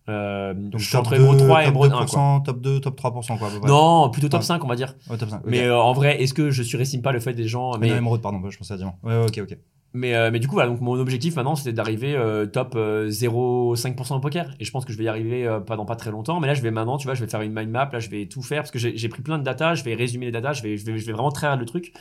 [0.08, 1.96] Euh, donc je suis top entre 2, Emerald 3 et Emerald 1.
[1.96, 2.04] Quoi.
[2.06, 3.50] 2%, top 2, top 3%, quoi.
[3.66, 4.46] Non, plutôt top Ouais.
[4.46, 4.94] 5, on va dire.
[5.10, 5.40] Ouais, top 5.
[5.44, 7.88] Mais euh, en vrai, est-ce que je surestime pas le fait des gens mais mais,
[7.90, 8.98] non, émeraude, pardon, je pensais à diamant.
[9.02, 9.58] Ouais, ouais, ok, ok.
[9.94, 14.16] Mais, euh, mais du coup, donc mon objectif maintenant, c'était d'arriver euh, top euh, 0,5%
[14.16, 14.54] au poker.
[14.60, 16.40] Et je pense que je vais y arriver euh, pas dans pas très longtemps.
[16.40, 17.88] Mais là, je vais maintenant, tu vois, je vais faire une mind map.
[17.92, 19.74] Là, je vais tout faire parce que j'ai j'ai pris plein de data.
[19.74, 20.52] Je vais résumer les data.
[20.52, 21.94] Je vais, je vais, je vais vraiment traire le truc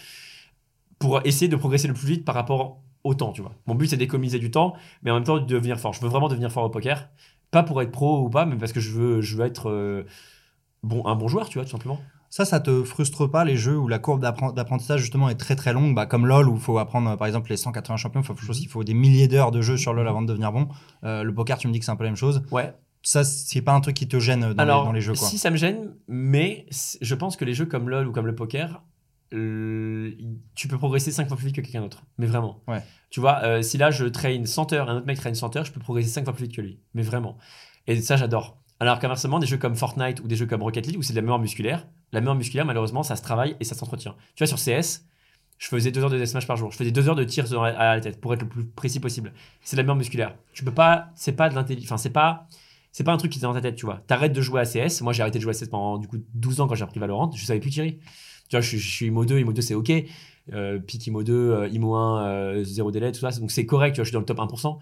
[0.99, 3.53] pour essayer de progresser le plus vite par rapport au temps, tu vois.
[3.67, 5.93] Mon but, c'est d'économiser du temps, mais en même temps, de devenir fort.
[5.93, 7.07] Je veux vraiment devenir fort au poker.
[7.51, 10.03] Pas pour être pro ou pas, mais parce que je veux, je veux être euh,
[10.83, 12.01] bon, un bon joueur, tu vois, tout simplement.
[12.29, 15.55] Ça, ça te frustre pas les jeux où la courbe d'appren- d'apprentissage justement est très
[15.55, 18.35] très longue, bah, comme LoL où il faut apprendre par exemple les 180 champions, faut,
[18.53, 20.67] il faut des milliers d'heures de jeu sur LoL avant de devenir bon.
[21.03, 22.43] Euh, le poker, tu me dis que c'est un peu la même chose.
[22.51, 22.73] Ouais.
[23.01, 25.27] Ça, c'est pas un truc qui te gêne dans, Alors, les, dans les jeux quoi?
[25.27, 26.65] si ça me gêne, mais
[27.01, 28.83] je pense que les jeux comme LoL ou comme le poker,
[29.33, 30.11] euh,
[30.55, 32.03] tu peux progresser 5 fois plus vite que quelqu'un d'autre.
[32.17, 32.61] Mais vraiment.
[32.67, 32.81] Ouais.
[33.09, 35.65] Tu vois, euh, si là je traîne 100 heures, un autre mec traîne 100 heures,
[35.65, 36.79] je peux progresser 5 fois plus vite que lui.
[36.93, 37.37] Mais vraiment.
[37.87, 38.57] Et ça, j'adore.
[38.79, 41.17] Alors qu'inversement, des jeux comme Fortnite ou des jeux comme Rocket League où c'est de
[41.17, 44.15] la mémoire musculaire, la mémoire musculaire, malheureusement, ça se travaille et ça s'entretient.
[44.35, 45.05] Tu vois, sur CS,
[45.57, 46.71] je faisais 2 heures de deathmatch par jour.
[46.71, 49.33] Je faisais 2 heures de tir à la tête pour être le plus précis possible.
[49.61, 50.35] C'est la mémoire musculaire.
[50.53, 52.47] Tu peux pas, c'est pas de l'intelligence, enfin, c'est pas,
[52.91, 54.01] c'est pas un truc qui est dans ta tête, tu vois.
[54.07, 55.01] T'arrêtes de jouer à CS.
[55.01, 56.99] Moi, j'ai arrêté de jouer à CS pendant du coup 12 ans quand j'ai appris
[56.99, 57.31] Valorant.
[57.35, 57.99] Je savais plus tirer.
[58.49, 59.91] Tu vois, je, suis- IMO 2, IMO 2 c'est ok.
[60.53, 63.31] Euh, IMO 2, euh, IMO 1, euh, zéro délai, tout ça.
[63.39, 64.79] Donc c'est correct, tu vois, je suis dans le top 1%.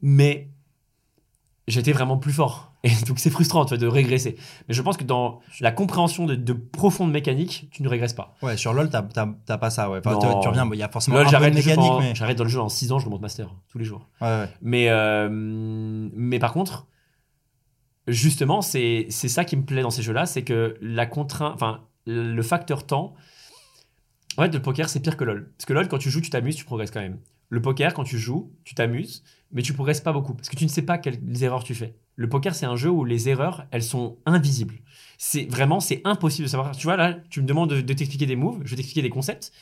[0.00, 0.48] Mais
[1.68, 2.71] j'étais vraiment plus fort.
[2.84, 4.36] Et donc c'est frustrant tu vois, de régresser.
[4.66, 8.34] Mais je pense que dans la compréhension de, de profonde mécanique, tu ne régresses pas.
[8.42, 10.00] Ouais, sur LoL, t'as- t'as t'as pas ça, ouais.
[10.04, 12.14] Enfin, tu, tu reviens, il y a forcément LOL, un peu de j'arrête mécanique, mais.
[12.16, 14.08] j'arrête dans le jeu en 6 ans, je remonte master tous les jours.
[14.20, 14.48] Ouais, ouais.
[14.62, 16.86] Mais, euh, mais par contre,
[18.08, 21.82] justement, c'est c'est ça qui me plaît dans ces jeux-là, c'est que la contrainte, enfin,
[22.06, 23.14] le facteur temps.
[24.38, 25.52] En fait, le poker, c'est pire que LoL.
[25.56, 27.18] Parce que LoL, quand tu joues, tu t'amuses, tu progresses quand même.
[27.50, 29.22] Le poker, quand tu joues, tu t'amuses,
[29.52, 30.32] mais tu progresses pas beaucoup.
[30.34, 31.94] Parce que tu ne sais pas quelles erreurs tu fais.
[32.16, 34.76] Le poker, c'est un jeu où les erreurs, elles sont invisibles.
[35.18, 36.76] C'est vraiment, c'est impossible de savoir.
[36.76, 39.52] Tu vois, là, tu me demandes de, t'expliquer des moves, je vais t'expliquer des concepts,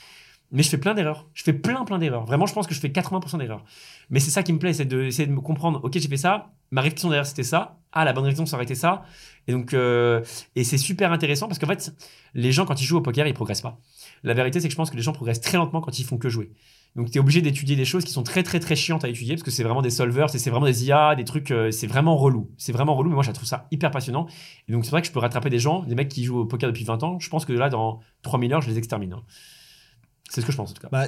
[0.51, 1.29] mais je fais plein d'erreurs.
[1.35, 2.25] Je fais plein, plein d'erreurs.
[2.25, 3.65] Vraiment, je pense que je fais 80% d'erreurs.
[4.09, 5.81] Mais c'est ça qui me plaît, c'est de, essayer de me comprendre.
[5.85, 6.53] Ok, j'ai fait ça.
[6.73, 7.79] Ma réflexion derrière, c'était ça.
[7.93, 9.05] Ah, la bonne réflexion, ça aurait été ça.
[9.47, 10.23] Et donc, euh,
[10.57, 11.93] et c'est super intéressant parce qu'en fait,
[12.35, 13.79] les gens, quand ils jouent au poker, ils progressent pas.
[14.23, 16.19] La vérité, c'est que je pense que les gens progressent très lentement quand ils font
[16.19, 16.51] que jouer.
[16.97, 19.35] Donc, tu es obligé d'étudier des choses qui sont très, très, très chiantes à étudier
[19.35, 22.17] parce que c'est vraiment des solvers, c'est vraiment des IA, des trucs, euh, c'est vraiment
[22.17, 22.51] relou.
[22.59, 24.27] C'est vraiment relou, mais moi, je trouve ça hyper passionnant.
[24.69, 26.47] Et donc, c'est vrai que je peux rattraper des gens, des mecs qui jouent au
[26.47, 27.19] poker depuis 20 ans.
[27.21, 29.13] Je pense que là, dans 3000 heures, je les extermine.
[29.13, 29.23] hein.
[30.33, 30.89] C'est ce que je pense, en tout cas.
[30.93, 31.07] Bah,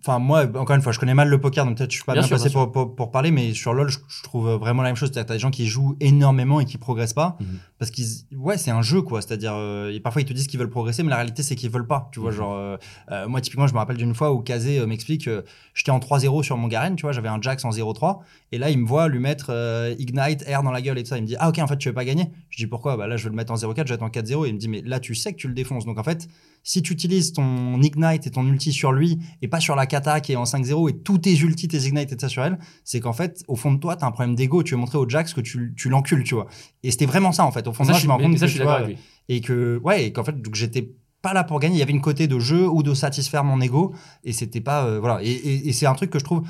[0.00, 2.14] enfin, moi, encore une fois, je connais mal le poker, donc peut-être je suis pas
[2.14, 4.80] Bien bien, sûr, bien pour, pour, pour parler, mais sur LoL, je, je trouve vraiment
[4.82, 5.10] la même chose.
[5.12, 7.36] C'est-à-dire, t'as des gens qui jouent énormément et qui progressent pas.
[7.40, 7.46] Mhm.
[7.78, 9.20] Parce qu'ils, ouais, c'est un jeu, quoi.
[9.20, 11.86] C'est-à-dire, euh, parfois ils te disent qu'ils veulent progresser, mais la réalité, c'est qu'ils veulent
[11.86, 12.08] pas.
[12.12, 12.36] Tu vois, Mhm.
[12.36, 12.76] genre, euh,
[13.12, 15.42] euh, moi, typiquement, je me rappelle d'une fois où Kazé euh, m'explique, euh,
[15.74, 18.20] j'étais en 3-0 sur mon Garen, tu vois, j'avais un Jax en 0-3,
[18.52, 19.50] et là, il me voit lui mettre
[19.98, 21.18] Ignite, Air dans la gueule et tout ça.
[21.18, 22.30] Il me dit, ah, ok, en fait, tu veux pas gagner?
[22.48, 22.96] Je dis, pourquoi?
[22.96, 24.46] Bah là, je veux le mettre en 0-4, je vais être en 4-0.
[24.46, 25.84] Et il me dit, mais là, tu sais que tu le défonces.
[25.84, 26.28] Donc, en fait,
[26.62, 30.20] si tu utilises ton Ignite et ton ulti sur lui et pas sur la kata
[30.20, 32.58] qui est en 5-0 et tous tes ultis, tes Ignite et tout ça sur elle,
[32.84, 34.62] c'est qu'en fait, au fond de toi, t'as un problème d'ego.
[34.62, 36.46] Tu veux montrer au Jax que tu, tu l'encules, tu vois.
[36.82, 37.66] Et c'était vraiment ça, en fait.
[37.68, 38.64] Au fond de Ça, moi, je je me rends compte ça, que, je suis tu
[38.64, 39.04] vois, avec lui.
[39.28, 41.76] et que, ouais, et qu'en fait, donc j'étais pas là pour gagner.
[41.76, 43.94] Il y avait une côté de jeu ou de satisfaire mon ego
[44.24, 45.22] et c'était pas, euh, voilà.
[45.22, 46.42] Et, et- et c'est un truc que je trouve.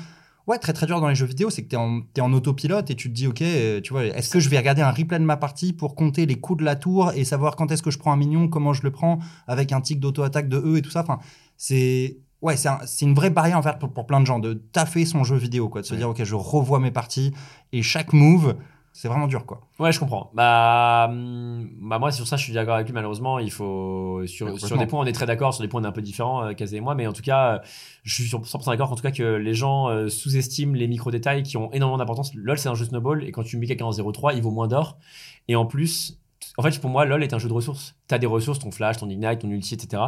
[0.47, 2.91] Ouais, très très dur dans les jeux vidéo, c'est que t'es en, t'es en autopilote
[2.91, 5.17] et tu te dis, ok, euh, tu vois, est-ce que je vais regarder un replay
[5.17, 7.89] de ma partie pour compter les coups de la tour et savoir quand est-ce que
[7.89, 9.17] je prends un mignon, comment je le prends,
[9.47, 11.01] avec un tic d'auto-attaque de E et tout ça?
[11.01, 11.17] Enfin,
[11.57, 14.53] c'est, ouais, c'est un- une vraie barrière en fait pour, pour plein de gens de
[14.53, 15.97] taffer son jeu vidéo, quoi, de se Ouais.
[15.99, 17.33] dire, ok, je revois mes parties
[17.71, 18.55] et chaque move,
[18.97, 19.59] c'est vraiment dur, quoi.
[19.77, 20.31] Ouais, je comprends.
[20.33, 22.93] Bah, hum, bah moi, sur ça, je suis d'accord avec lui.
[22.93, 24.21] Malheureusement, il faut.
[24.25, 25.53] Sur, sur des points, on est très d'accord.
[25.53, 26.95] Sur des points, on est un peu différents, euh, Kazé et moi.
[26.95, 27.59] Mais en tout cas, euh,
[28.03, 28.93] je suis sur 100% d'accord.
[28.93, 32.33] En tout cas, que les gens euh, sous-estiment les micro-détails qui ont énormément d'importance.
[32.35, 33.25] LoL, c'est un jeu snowball.
[33.25, 34.97] Et quand tu mets quelqu'un en 0-3, il vaut moins d'or.
[35.49, 36.17] Et en plus.
[36.57, 37.95] En fait, pour moi, LoL est un jeu de ressources.
[38.07, 40.03] Tu as des ressources, ton flash, ton ignite, ton ulti, etc.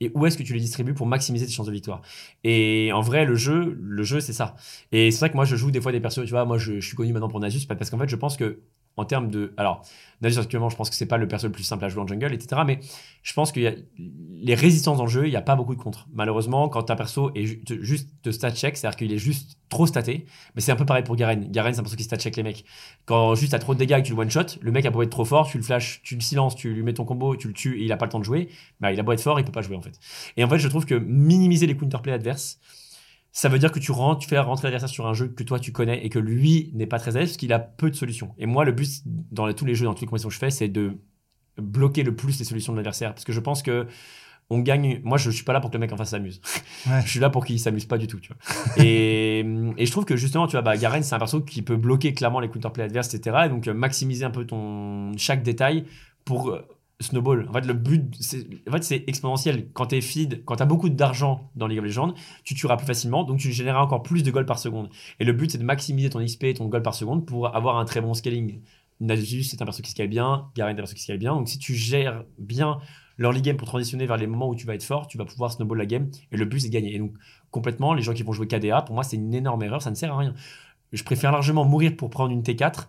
[0.00, 2.02] Et où est-ce que tu les distribues pour maximiser tes chances de victoire?
[2.44, 4.56] Et en vrai, le jeu, le jeu, c'est ça.
[4.90, 6.24] Et c'est vrai que moi, je joue des fois des persos.
[6.24, 8.36] Tu vois, moi, je, je suis connu maintenant pour Nasus parce qu'en fait, je pense
[8.36, 8.60] que
[8.96, 9.54] en termes de.
[9.56, 9.84] Alors,
[10.24, 12.32] actuellement, je pense que c'est pas le perso le plus simple à jouer en jungle,
[12.32, 12.62] etc.
[12.66, 12.78] Mais
[13.22, 15.74] je pense qu'il y a les résistances dans le jeu, il n'y a pas beaucoup
[15.74, 16.06] de contre.
[16.12, 19.58] Malheureusement, quand ta perso est ju- te- juste de stat check, c'est-à-dire qu'il est juste
[19.68, 21.50] trop staté, mais c'est un peu pareil pour Garen.
[21.50, 22.64] Garen, c'est un perso qui stat check les mecs.
[23.04, 24.90] Quand juste t'as trop de dégâts et que tu le one shot, le mec a
[24.90, 27.36] beau être trop fort, tu le flash, tu le silences, tu lui mets ton combo,
[27.36, 28.48] tu le tues et il a pas le temps de jouer,
[28.80, 29.98] bah il a beau être fort, il peut pas jouer en fait.
[30.36, 32.58] Et en fait, je trouve que minimiser les counterplays adverses,
[33.32, 35.58] ça veut dire que tu rentres, tu fais rentrer l'adversaire sur un jeu que toi
[35.58, 37.96] tu connais et que lui n'est pas très à l'aise parce qu'il a peu de
[37.96, 38.34] solutions.
[38.38, 38.88] Et moi, le but
[39.30, 40.98] dans les- tous les jeux, dans toutes les compétitions que je fais, c'est de
[41.58, 43.86] bloquer le plus les solutions de l'adversaire parce que je pense que
[44.50, 45.00] on gagne.
[45.02, 46.42] Moi, je suis pas là pour que le mec en face s'amuse.
[46.86, 47.00] Ouais.
[47.04, 48.84] je suis là pour qu'il s'amuse pas du tout, tu vois.
[48.84, 49.38] et,
[49.78, 52.12] et je trouve que justement, tu vois, bah, Garen, c'est un perso qui peut bloquer
[52.12, 53.46] clairement les counterplays adverses, etc.
[53.46, 55.84] Et donc maximiser un peu ton chaque détail
[56.26, 56.58] pour
[57.02, 57.46] snowball.
[57.48, 59.68] En fait, le but, c'est en fait, exponentiel.
[59.72, 62.14] Quand t'es feed, quand t'as beaucoup d'argent dans League of Legends,
[62.44, 64.88] tu tueras plus facilement, donc tu généreras encore plus de gold par seconde.
[65.20, 67.78] Et le but, c'est de maximiser ton XP et ton gold par seconde pour avoir
[67.78, 68.60] un très bon scaling.
[69.00, 71.34] Nasus, c'est un perso qui scale bien, Garen, c'est un perso qui scale bien.
[71.34, 72.78] Donc si tu gères bien
[73.18, 75.52] l'early game pour transitionner vers les moments où tu vas être fort, tu vas pouvoir
[75.52, 76.10] snowball la game.
[76.30, 76.94] Et le but, c'est de gagner.
[76.94, 77.12] Et donc,
[77.50, 79.96] complètement, les gens qui vont jouer KDA, pour moi, c'est une énorme erreur, ça ne
[79.96, 80.34] sert à rien.
[80.92, 82.88] Je préfère largement mourir pour prendre une T4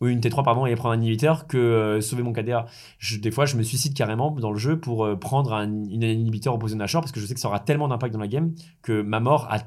[0.00, 2.66] ou une T3 pardon et prendre un inhibiteur que euh, sauver mon KDA.
[2.98, 6.02] Je- des fois, je me suicide carrément dans le jeu pour euh, prendre un, une
[6.02, 8.28] inhibiteur opposé au Nashor parce que je sais que ça aura tellement d'impact dans la
[8.28, 8.52] game
[8.82, 9.58] que ma mort a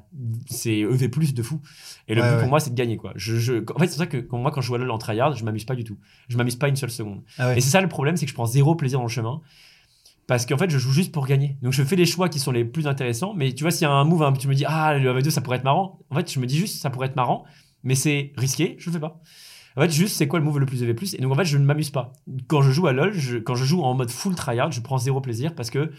[0.49, 1.59] c'est EV plus de fou.
[2.07, 2.39] Et le Ouais, but ouais.
[2.41, 3.11] pour moi, c'est de gagner quoi.
[3.15, 4.91] Je, je- en fait, c'est pour ça que quand moi quand je joue à LoL
[4.91, 5.97] en tryhard, je m'amuse pas du tout.
[6.29, 7.21] Je m'amuse pas une seule seconde.
[7.37, 7.57] Ah ouais.
[7.57, 9.41] Et c'est ça le problème, c'est que je prends zéro plaisir dans le chemin.
[10.27, 11.57] Parce qu'en fait, je joue juste pour gagner.
[11.61, 13.33] Donc, je fais les choix qui sont les plus intéressants.
[13.33, 15.29] Mais tu vois, s'il y a un move, hein, tu me dis, ah, le AV2,
[15.29, 15.99] ça pourrait être marrant.
[16.09, 17.43] En fait, je me dis juste, ça pourrait être marrant.
[17.83, 19.19] Mais c'est risqué, je le fais pas.
[19.77, 20.95] En fait, juste, c'est quoi le move le plus EV+.
[21.17, 22.13] Et donc, en fait, je ne m'amuse pas.
[22.47, 24.97] Quand je joue à LoL, je- quand je joue en mode full tryhard, je prends
[24.97, 25.91] zéro plaisir parce que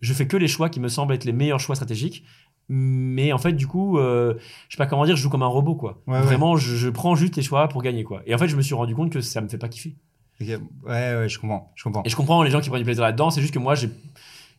[0.00, 2.24] je fais que les choix qui me semblent être les meilleurs choix stratégiques.
[2.68, 4.34] Mais en fait, du coup, euh,
[4.68, 6.00] je sais pas comment dire, je joue comme un robot, quoi.
[6.06, 6.20] Ouais, ouais.
[6.22, 8.22] Vraiment, je, je prends juste les choix pour gagner, quoi.
[8.26, 9.96] Et en fait, je me suis rendu compte que ça me fait pas kiffer.
[10.40, 11.72] Ouais, ouais, je comprends.
[11.76, 12.02] Je comprends.
[12.04, 13.90] Et je comprends les gens qui prennent du plaisir là-dedans, c'est juste que moi, j'ai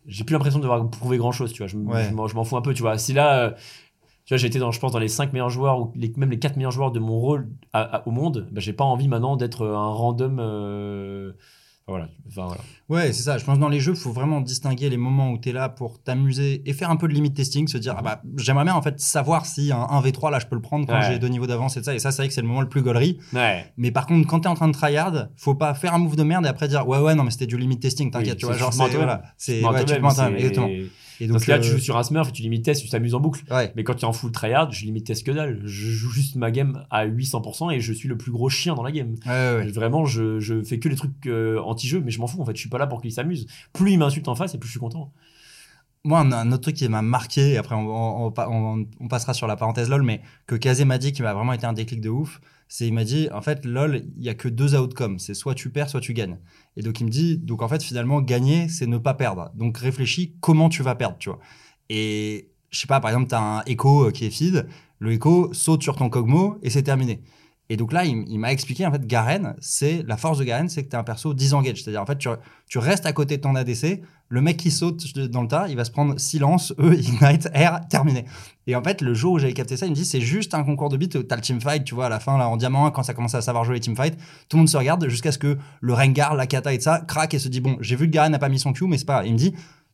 [0.06, 1.68] j'ai plus l'impression de devoir prouver grand chose, tu vois.
[1.68, 2.03] Je, m- Ouais.
[2.10, 2.98] je m'en je m'en fous un peu, tu vois.
[2.98, 3.52] Si là, euh,
[4.26, 6.40] Tu vois, j'étais dans, je pense, dans les 5 meilleurs joueurs ou les, même les
[6.40, 8.48] 4 meilleurs joueurs de mon rôle à- à- au monde.
[8.52, 10.38] Bah, j'ai pas envie maintenant d'être un random.
[10.40, 11.34] euh,
[11.86, 12.08] Voilà.
[12.30, 12.62] Enfin, voilà.
[12.88, 13.38] Ouais, c'est ça.
[13.38, 15.52] Je pense que dans les jeux, il faut vraiment distinguer les moments où tu es
[15.52, 18.64] là pour t'amuser et faire un peu de limit testing, se dire, ah bah, j'aimerais
[18.64, 21.06] bien en fait savoir si un 1v3 là, je peux le prendre quand Ouais.
[21.12, 21.94] j'ai deux niveaux d'avance et de ça.
[21.94, 23.20] Et ça, c'est vrai que c'est le moment le plus gaulerie.
[23.34, 23.66] Ouais.
[23.76, 26.24] Mais par contre, quand t'es en train de tryhard, faut pas faire un move de
[26.24, 28.45] merde et après dire, ouais, ouais, non, mais c'était du limit testing, t'inquiète, Oui, tu
[28.45, 28.56] vois.
[28.56, 29.22] Genre, tu c'est, voilà.
[29.36, 30.22] C'est, ouais, tu te mens c'est-
[31.19, 32.90] Et Dans ce cas, tu euh, joues sur un smurf et tu limit test, tu
[32.90, 33.41] t'amuses en boucle.
[33.52, 33.72] Ouais.
[33.76, 35.61] Mais quand tu es en full tryhard, je limite test que dalle.
[35.65, 38.84] Je joue juste ma game à 800% et je suis le plus gros chien dans
[38.84, 39.15] la game.
[39.26, 39.72] Ouais, ouais, ouais.
[39.72, 42.56] Vraiment, je, je fais que les trucs euh, anti-jeu, mais je m'en fous en fait.
[42.56, 43.48] Je suis pas là pour qu'il s'amuse.
[43.73, 45.11] Plus il m'insulte en face et plus je suis content.
[46.06, 49.07] Moi, un, un autre truc qui m'a marqué, et après on, on- on- on- on
[49.07, 51.72] passera sur la parenthèse LOL, mais que Kazé m'a dit qui m'a vraiment été un
[51.72, 52.41] déclic de ouf,
[52.74, 55.54] c'est il m'a dit, en fait, LOL, il y a que deux outcomes, c'est soit
[55.54, 56.40] tu perds, soit tu gagnes.
[56.76, 59.52] Et donc il me dit, donc en fait, finalement, gagner, c'est ne pas perdre.
[59.54, 61.38] Donc réfléchis comment tu vas perdre, tu vois.
[61.90, 64.66] Et je sais pas, par exemple, tu as un Echo euh, qui est feed,
[64.98, 67.22] le Echo saute sur ton Kog'Maw et c'est terminé.
[67.69, 70.84] Et donc là, il, m'a expliqué, en fait, Garen, c'est la force de Garen, c'est
[70.84, 71.81] que tu es un perso disengage.
[71.81, 75.41] C'est-à-dire, en fait, tu, restes à côté de ton ADC, le mec qui saute dans
[75.41, 78.26] le tas, il va se prendre silence, E, Ignite, R, terminé.
[78.68, 80.64] Et en fait, le jour où j'avais capté ça, il me dit, c'est juste un
[80.64, 82.91] concours de beat, t'as le teamfight, tu vois, à la fin, là, en diamant 1,
[82.91, 84.18] quand ça commence à savoir jouer les teamfights,
[84.49, 87.34] tout le monde se regarde jusqu'à ce que le Rengar, la Kata et ça craque
[87.34, 89.06] et se dit, bon, j'ai vu que Garen n'a pas mis son Q, mais c'est
[89.06, 89.26] pas.
[89.26, 89.53] Il me dit,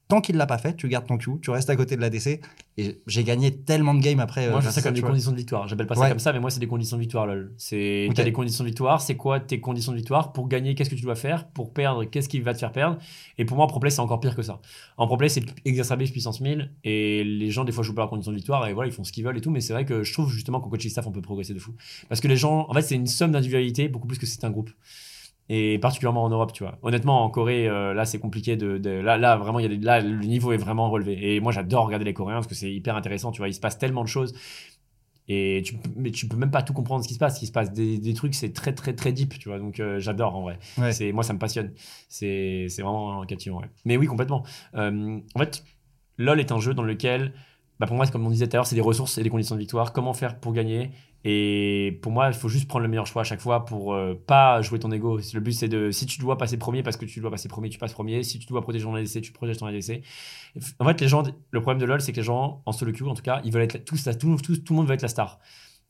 [0.09, 2.41] tant qu'il l'a pas fait, tu gardes ton Q, tu restes à côté de l'ADC,
[2.77, 4.49] et j'ai gagné tellement de games après.
[4.49, 5.09] Moi, euh, je fais grâce ça comme des vois.
[5.11, 5.67] conditions de victoire.
[5.67, 6.01] J'appelle pas Ouais.
[6.05, 7.53] ça comme ça, mais moi, c'est des conditions de victoire, lol.
[7.57, 8.15] C'est, Ok.
[8.15, 9.01] t'as des conditions de victoire.
[9.01, 12.05] C'est quoi tes conditions de victoire Pour gagner, qu'est-ce que tu dois faire Pour perdre,
[12.05, 12.97] qu'est-ce qui va te faire perdre?
[13.37, 14.59] Et pour moi, en pro play, c'est encore pire que ça.
[14.97, 18.09] En pro play, c'est exacerbé puissance 1000, et les gens, des fois, jouent pas leurs
[18.09, 19.85] conditions de victoire, et voilà, ils font ce qu'ils veulent et tout, mais c'est vrai
[19.85, 21.75] que je trouve justement qu'au coaching staff, on peut progresser de fou.
[22.07, 24.49] Parce que les gens, en fait, c'est une somme d'individualité, beaucoup plus que c'est un
[24.49, 24.71] groupe.
[25.51, 26.77] Et particulièrement en Europe, tu vois.
[26.83, 29.69] Honnêtement, en Corée, euh, là, c'est compliqué de, de- là, là, vraiment, il y a
[29.69, 31.35] des, là, le niveau est vraiment relevé.
[31.35, 33.47] Et moi, j'adore regarder les Coréens parce que c'est hyper intéressant, tu vois.
[33.47, 34.35] Il se passe tellement de choses.
[35.27, 37.41] Et tu, mais tu peux même pas tout comprendre ce qui se passe.
[37.41, 39.57] Il se passe des, des trucs, c'est très, très, très deep, tu vois.
[39.59, 40.59] Donc, euh, j'adore en vrai.
[40.77, 40.91] Ouais.
[40.91, 41.71] C'est, moi, ça me passionne.
[42.09, 43.69] C'est, c'est vraiment captivant, ouais.
[43.85, 44.43] Mais oui, complètement.
[44.75, 45.63] Euh, en fait,
[46.17, 47.33] LoL est un jeu dans lequel,
[47.79, 49.55] bah, pour moi, comme on disait tout à l'heure, c'est des ressources et des conditions
[49.55, 49.93] de victoire.
[49.93, 50.91] Comment faire pour gagner?
[51.25, 54.13] Et pour moi, il faut juste prendre le meilleur choix à chaque fois pour euh,
[54.25, 55.19] pas jouer ton ego.
[55.33, 57.69] Le but, c'est de, si tu dois passer premier parce que tu dois passer premier,
[57.69, 58.23] tu passes premier.
[58.23, 60.01] Si tu dois protéger ton ADC, tu protèges ton ADC.
[60.79, 63.05] En fait, les gens, le problème de LoL, c'est que les gens, en solo queue,
[63.05, 65.09] en tout cas, ils veulent être tous, tout, tout, tout le monde veut être la
[65.09, 65.39] star.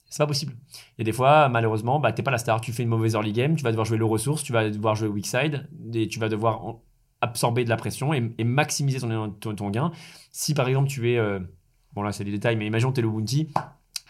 [0.09, 0.53] C'est pas possible.
[0.99, 2.59] A des fois, malheureusement, bah, t'es pas la star.
[2.61, 4.95] Tu fais une mauvaise early game, tu vas devoir jouer low ressources, tu vas devoir
[4.95, 6.77] jouer weak side, et tu vas devoir
[7.21, 9.91] absorber de la pression et, et maximiser ton, ton, ton gain.
[10.31, 11.17] Si par exemple tu es.
[11.17, 11.39] euh,
[11.93, 13.49] bon, là, c'est des détails, mais imaginons que t'es le Bounty.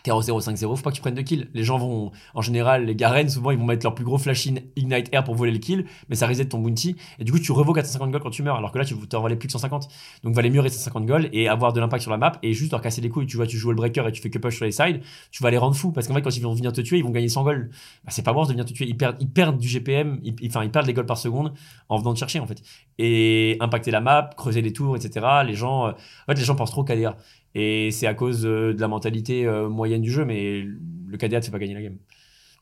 [0.03, 1.49] T'es en 0-5-0, faut pas que tu prennes de kills.
[1.53, 4.47] Les gens vont, en général, les Garen, souvent, ils vont mettre leur plus gros flash
[4.47, 6.95] in Ignite Air pour voler le kill, mais ça reset ton bounty.
[7.19, 8.95] Et du coup, tu revoques à 150 gold quand tu meurs, alors que là, tu
[9.07, 9.87] t'en valais plus que 150.
[10.23, 12.71] Donc, valait mieux rester 150 gold et avoir de l'impact sur la map et juste
[12.71, 13.27] leur casser les couilles.
[13.27, 15.01] Tu vois, tu joues le breaker et tu fais que push sur les sides,
[15.31, 17.03] tu vas les rendre fous parce qu'en fait, quand ils vont venir te tuer, ils
[17.03, 17.69] vont gagner 100 gold.
[18.03, 18.87] Bah, c'est pas worth de venir te tuer.
[18.87, 21.53] Ils perdent, du GPM, enfin, ils perdent les golds par seconde
[21.89, 22.61] en venant te chercher, en fait.
[22.97, 25.25] Et impacter la map, creuser les tours, etc.
[25.45, 27.17] Les gens, euh, en fait, les gens pensent trop KDA.
[27.55, 31.27] Et c'est à cause euh, de la mentalité euh, moyenne du jeu, mais le te
[31.27, 31.97] fait pas gagner la game.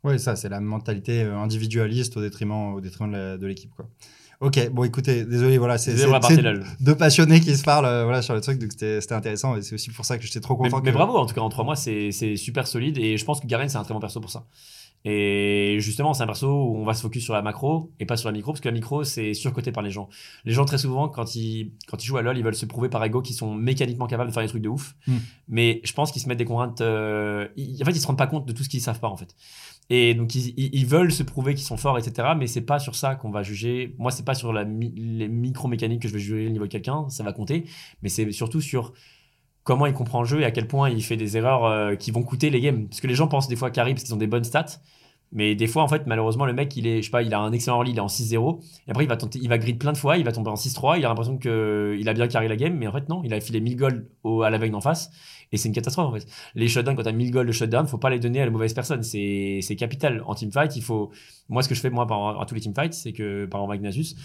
[0.04, 3.90] Oui, ça, c'est la mentalité euh, individualiste au détriment, au détriment de l'équipe, quoi.
[4.40, 6.44] Ok, bon, écoutez, désolé, voilà, c'est c'est- c'est
[6.80, 9.90] deux passionnés qui se parlent voilà, sur le truc, donc c'était intéressant et c'est aussi
[9.90, 10.80] pour ça que j'étais trop content.
[10.84, 10.96] mais que...
[10.96, 13.48] bravo, en tout cas, en trois mois, c'est c'est super solide et je pense que
[13.48, 14.46] Garen, c'est un très bon perso pour ça.
[15.10, 18.18] Et justement, c'est un perso où on va se focus sur la macro et pas
[18.18, 20.10] sur la micro, parce que la micro, c'est surcoté par les gens.
[20.44, 22.90] Les gens, très souvent, quand ils, quand ils jouent à LoL, ils veulent se prouver
[22.90, 24.96] par ego qu'ils sont mécaniquement capables de faire des trucs de ouf.
[25.08, 25.16] Mm.
[25.48, 26.82] Mais je pense qu'ils se mettent des contraintes.
[26.82, 29.08] euh, ils- en fait, ils se rendent pas compte de tout ce qu'ils savent pas,
[29.08, 29.34] en fait.
[29.90, 32.34] Et donc, ils, veulent se prouver qu'ils sont forts, etc.
[32.38, 33.96] Mais c'est pas sur ça qu'on va juger.
[33.98, 36.70] Moi, c'est pas sur la mi- les micro-mécaniques que je vais juger le niveau de
[36.72, 37.64] quelqu'un, ça va compter.
[38.02, 38.92] Mais c'est surtout sur
[39.64, 42.12] comment il comprend le jeu et à quel point il fait des erreurs euh, qui
[42.12, 42.88] vont coûter les games.
[42.90, 44.66] Parce que les gens pensent des fois carry parce qu'ils ont des bonnes stats.
[45.32, 47.40] Mais des fois, en fait, malheureusement, le mec, il est, je sais pas, il a
[47.40, 48.60] un excellent early, il est en 6-0.
[48.88, 50.56] Et après, il va tenter, il va grid plein de fois, il va tomber en
[50.56, 50.98] 6-3.
[50.98, 52.76] Il a l'impression qu'il a bien carré la game.
[52.78, 55.10] Mais en fait, non, il a filé 1000 gold au- à la veille d'en face.
[55.52, 56.26] Et c'est une catastrophe, en fait.
[56.56, 58.74] Les shutdowns, quand t'as 1000 gold de shutdown, faut pas les donner à la mauvaise
[58.74, 59.04] personne.
[59.04, 60.24] C'est, capital.
[60.26, 61.12] En teamfight, il faut,
[61.50, 62.06] moi, ce que je fais, moi,
[62.42, 64.16] à tous les teamfights, c'est que, par exemple, Nasus,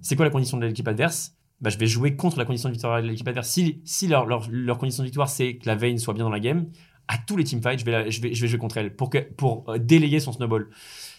[0.00, 1.34] c'est quoi la condition de l'équipe adverse?
[1.60, 3.48] Bah, je vais jouer contre la condition de victoire de l'équipe adverse.
[3.48, 6.40] Si, si leur, leur condition de victoire, c'est que la veine soit bien dans la
[6.40, 6.66] game,
[7.08, 9.10] à tous les teamfights, je vais, la- je vais, je vais jouer contre elle pour,
[9.10, 10.68] que, pour euh, délayer son snowball.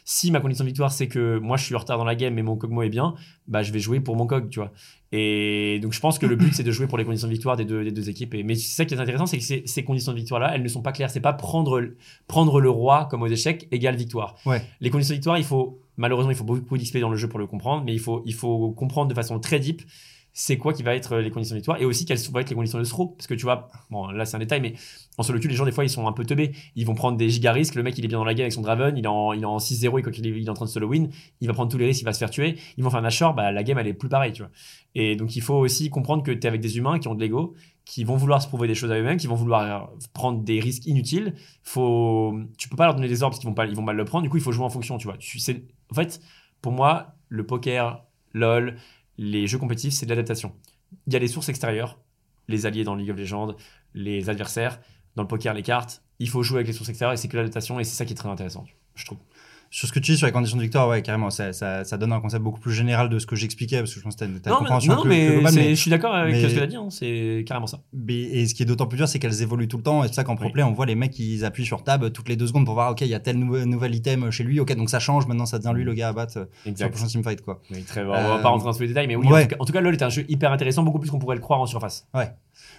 [0.10, 2.34] Si ma condition de victoire, c'est que moi, je suis en retard dans la game,
[2.34, 3.14] mais mon Kog'Maw est bien,
[3.48, 4.72] bah, je vais jouer pour mon Kog, tu vois.
[5.12, 7.58] Et donc, je pense que le but, c'est de jouer pour les conditions de victoire
[7.58, 8.34] des deux, des deux équipes.
[8.36, 10.64] Et, mais c'est ça qui est intéressant, c'est que ces, ces conditions de victoire-là, elles
[10.64, 11.10] ne sont pas claires.
[11.10, 11.82] C'est pas prendre,
[12.28, 14.36] prendre le roi comme aux échecs égale victoire.
[14.46, 14.62] Ouais.
[14.80, 17.40] Les conditions de victoire, il faut, malheureusement, il faut beaucoup d'XP dans le jeu pour
[17.40, 19.82] le comprendre, mais il faut, il faut comprendre de façon très deep
[20.40, 22.56] c'est quoi qui va être les conditions de victoire et aussi quelles vont être les
[22.56, 23.08] conditions de throw.
[23.08, 24.76] Parce que tu vois, bon, là c'est un détail, mais
[25.18, 26.52] en solo les gens, des fois, ils sont un peu teubés.
[26.76, 27.74] Ils vont prendre des giga risques.
[27.74, 29.58] Le mec, il est bien dans la game avec son Draven, il est en, en
[29.58, 31.10] 6-0 et quand il est, en train de solo win,
[31.42, 32.56] il va prendre tous les risques, il va se faire tuer.
[32.78, 34.52] Ils vont faire un Nashor, bah, la game, elle est plus pareille, tu vois.
[34.94, 37.20] Et donc, il faut aussi comprendre que tu es avec des humains qui ont de
[37.20, 40.60] l'ego, qui vont vouloir se prouver des choses à eux-mêmes, qui vont vouloir prendre des
[40.60, 41.34] risques inutiles.
[41.64, 43.96] Faut, tu peux pas leur donner des ordres parce qu'ils vont pas, ils vont mal
[43.96, 44.22] le prendre.
[44.22, 45.18] Du coup, il faut jouer en fonction, tu vois.
[45.18, 45.40] Tu,
[45.90, 46.22] en fait,
[46.62, 48.04] pour moi, le poker,
[48.34, 48.76] LOL,
[49.18, 50.54] les jeux compétitifs, c'est de l'adaptation.
[51.08, 52.00] Il y a les sources extérieures,
[52.48, 53.56] les alliés dans League of Legends,
[53.94, 54.80] les adversaires
[55.16, 57.38] dans le poker, les cartes, il faut jouer avec les sources extérieures et c'est que
[57.38, 58.66] l'adaptation et c'est ça qui est très intéressant,
[58.96, 59.18] je trouve.
[59.70, 61.98] Sur ce que tu dis sur les conditions de victoire, ouais, carrément, ça, ça, ça
[61.98, 64.20] donne un concept beaucoup plus général de ce que j'expliquais, parce que je pense que
[64.20, 66.60] tu as une compréhension non, mais, globale, mais, je suis d'accord avec ce que tu
[66.60, 67.80] as dit, hein, c'est carrément ça.
[68.10, 70.14] et ce qui est d'autant plus dur, c'est qu'elles évoluent tout le temps, et c'est
[70.14, 72.66] ça qu'en pro-play, on voit les mecs, ils appuient sur tab toutes les deux secondes
[72.66, 75.28] pour voir, ok, il y a tel nouvel item chez lui, ok, donc ça change,
[75.28, 76.78] maintenant ça devient lui le gars à battre exact.
[76.78, 77.62] sur le prochain teamfight, quoi.
[77.72, 78.12] Oui, très bon.
[78.12, 79.74] On va pas rentrer dans tous les détails, mais oui, en, tout cas, en tout
[79.74, 82.08] cas, LoL est un jeu hyper intéressant, beaucoup plus qu'on pourrait le croire en surface.
[82.14, 82.30] Ouais.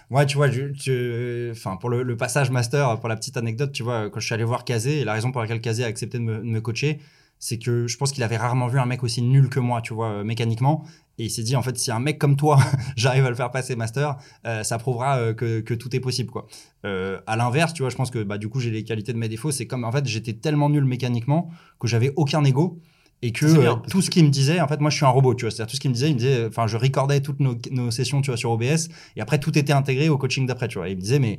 [0.09, 4.09] Ouais, tu vois, tu, enfin, pour le, passage master, pour la petite anecdote, tu vois,
[4.09, 6.23] quand je suis allé voir Kazé, et la raison pour laquelle Kazé a accepté de
[6.23, 6.99] me, coacher,
[7.37, 9.93] c'est que je pense qu'il avait rarement vu un mec aussi nul que moi, tu
[9.93, 10.83] vois, euh, mécaniquement.
[11.19, 12.57] Et il s'est dit, en fait, si un mec comme toi,
[12.97, 14.17] j'arrive à le faire passer master,
[14.47, 16.47] euh, ça prouvera euh, que, que, tout est possible, quoi.
[16.83, 19.29] à l'inverse, tu vois, je pense que, bah, du coup, j'ai les qualités de mes
[19.29, 19.51] défauts.
[19.51, 22.81] C'est comme, en fait, j'étais tellement nul mécaniquement que j'avais aucun ego
[23.21, 25.35] et que euh, tout ce qu'il me disait en fait moi je suis un robot
[25.35, 27.39] tu vois c'est-à-dire tout ce qu'il me disait il me disait enfin je recordais toutes
[27.39, 30.67] nos, nos, sessions tu vois sur OBS et après tout était intégré au coaching d'après
[30.67, 31.37] tu vois et il me disait mais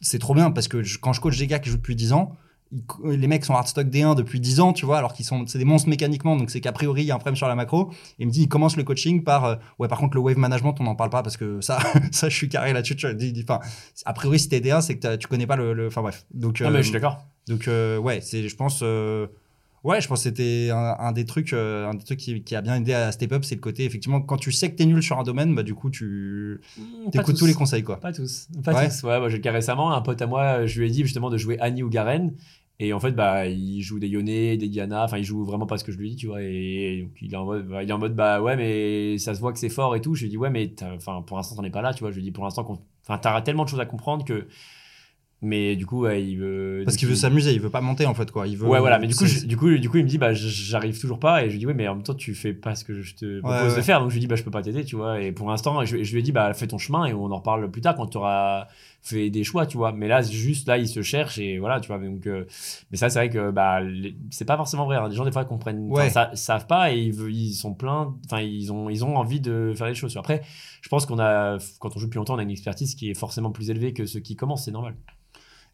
[0.00, 2.36] c'est trop bien parce que quand je coach des gars qui jouent depuis 10 ans
[3.04, 5.64] les mecs sont hardstock D1 depuis 10 ans, tu vois, alors qu'ils sont, c'est des
[5.64, 7.90] monstres mécaniquement, donc c'est qu'a priori, il y a un problème sur la macro.
[8.18, 10.36] Et il me dit, il commence le coaching par, euh, ouais, par contre, le wave
[10.36, 11.78] management, on n'en parle pas parce que ça,
[12.10, 12.96] ça, je suis carré là-dessus.
[13.42, 13.60] Enfin,
[14.04, 16.26] a priori, si t'es D1, c'est que tu connais pas le, enfin, bref.
[16.34, 17.24] Donc, non, mais je suis d'accord.
[17.46, 18.82] Donc, euh, ouais, c'est, je pense,
[19.86, 22.74] Ouais, je pense que c'était un, des trucs, euh, un des trucs qui, a bien
[22.74, 25.16] aidé à step up, c'est le côté effectivement quand tu sais que t'es nul sur
[25.16, 28.00] un domaine, bah du coup tu mmh, écoutes tous les conseils quoi.
[28.00, 29.04] Pas tous, pas tous.
[29.04, 31.30] Ouais, moi j'ai le cas récemment, un pote à moi, je lui ai dit justement
[31.30, 32.32] de jouer Annie ou Garen.
[32.78, 35.78] Et en fait, bah, il joue des Yone, des Diana, enfin, il joue vraiment pas
[35.78, 36.42] ce que je lui dis, tu vois.
[36.42, 39.40] Et, il est en mode, bah, il est en mode, bah, ouais, mais ça se
[39.40, 40.14] voit que c'est fort et tout.
[40.14, 42.10] Je lui dis, ouais, mais enfin, pour l'instant, t'en es pas là, tu vois.
[42.10, 42.66] Je lui dis, pour l'instant,
[43.08, 44.46] enfin, t'auras tellement de choses à comprendre que
[45.42, 46.82] mais du coup, il veut.
[46.84, 48.46] Parce qu'il veut s'amuser, il veut pas monter en fait, quoi.
[48.46, 48.66] Il veut.
[48.66, 48.98] Ouais, voilà.
[48.98, 51.44] Mais du coup, du coup, du coup, il me dit, bah, j'arrive toujours pas.
[51.44, 53.14] Et je lui dis, ouais, mais en même temps, tu fais pas ce que je
[53.14, 54.00] te propose de faire.
[54.00, 55.20] Donc je lui dis, bah, je peux pas t'aider, tu vois.
[55.20, 57.36] Et pour l'instant, je, je, lui ai dit, bah, fais ton chemin et on en
[57.36, 58.66] reparle plus tard quand tu auras
[59.06, 59.92] fait des choix, tu vois.
[59.92, 61.98] Mais là, juste là, il se cherche et voilà, tu vois.
[61.98, 62.44] Donc, euh,
[62.90, 63.80] mais ça, c'est vrai que bah,
[64.30, 64.96] c'est pas forcément vrai.
[64.96, 65.08] Hein.
[65.08, 66.10] Les gens des fois comprennent, ouais.
[66.10, 68.14] ça, savent pas et ils, ils sont pleins.
[68.26, 70.16] Enfin, ils ont, ils ont envie de faire des choses.
[70.16, 70.42] Après,
[70.80, 73.14] je pense qu'on a, quand on joue depuis longtemps, on a une expertise qui est
[73.14, 74.64] forcément plus élevée que ceux qui commencent.
[74.64, 74.96] C'est normal.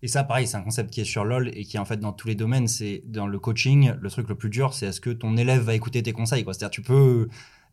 [0.02, 1.98] Et ça, pareil, c'est un concept qui est sur LoL et qui est en fait
[1.98, 2.66] dans tous les domaines.
[2.66, 5.74] C'est dans le coaching, le truc le plus dur, c'est est-ce que ton élève va
[5.74, 6.42] écouter tes conseils.
[6.44, 7.28] C'est-à-dire, tu peux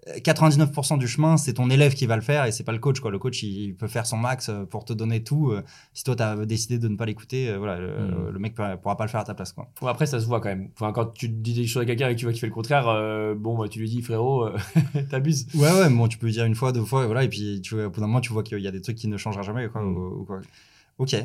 [0.07, 2.99] 99% du chemin, c'est ton élève qui va le faire et c'est pas le coach.
[2.99, 3.11] Quoi.
[3.11, 5.51] Le coach, il peut faire son max euh, pour te donner tout.
[5.51, 5.63] Euh,
[5.93, 8.39] si toi, tu as décidé de ne pas l'écouter, euh, voilà, le, hmm.
[8.39, 9.53] mec pourra pas le faire à ta place.
[9.53, 9.69] Quoi.
[9.87, 10.69] après, ça se voit quand même.
[10.73, 12.53] Enfin, quand tu dis des choses à quelqu'un et que tu vois qu'il fait le
[12.53, 12.85] contraire,
[13.35, 14.49] bon, bah, tu lui dis, frérot,
[15.09, 15.47] t'abuses.
[15.53, 17.61] Ouais, ouais, bon, tu peux lui dire une fois, deux fois, et voilà, et puis
[17.61, 19.41] tu, au bout d'un moment, tu vois qu'il y a des trucs qui ne changera
[19.41, 19.67] jamais.
[19.67, 19.97] Quoi, hmm.
[19.97, 20.41] ou, quoi.
[20.97, 21.15] Ok.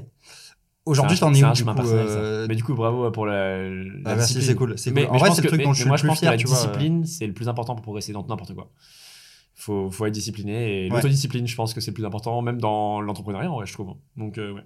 [0.87, 2.47] Aujourd'hui, t'en es où du coup, euh...
[2.47, 3.57] Mais du coup, bravo pour la.
[4.05, 4.75] Ah, merci, c'est cool.
[4.77, 5.07] C'est cool.
[5.09, 7.27] en vrai, c'est le truc dont je suis moi, je pense que la discipline, c'est
[7.27, 8.71] le plus important pour progresser dans n'importe quoi.
[9.57, 13.01] Faut, faut être discipliné et l'autodiscipline, je pense que c'est le plus important, même dans
[13.01, 13.95] l'entrepreneuriat, ouais, je trouve.
[14.17, 14.63] Donc, euh, ouais.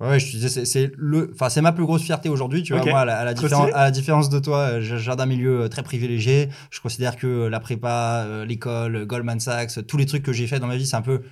[0.00, 2.84] Ouais, je te disais, c'est le, enfin, c'est ma plus grosse fierté aujourd'hui, tu vois.
[2.84, 5.24] Moi, à la, à, la différence, à la, différence, de toi, euh, je viens d'un
[5.24, 6.50] milieu euh, très privilégié.
[6.70, 10.66] Je considère que la prépa, l'école, Goldman Sachs, tous les trucs que j'ai fait dans
[10.66, 11.22] ma vie, c'est un peu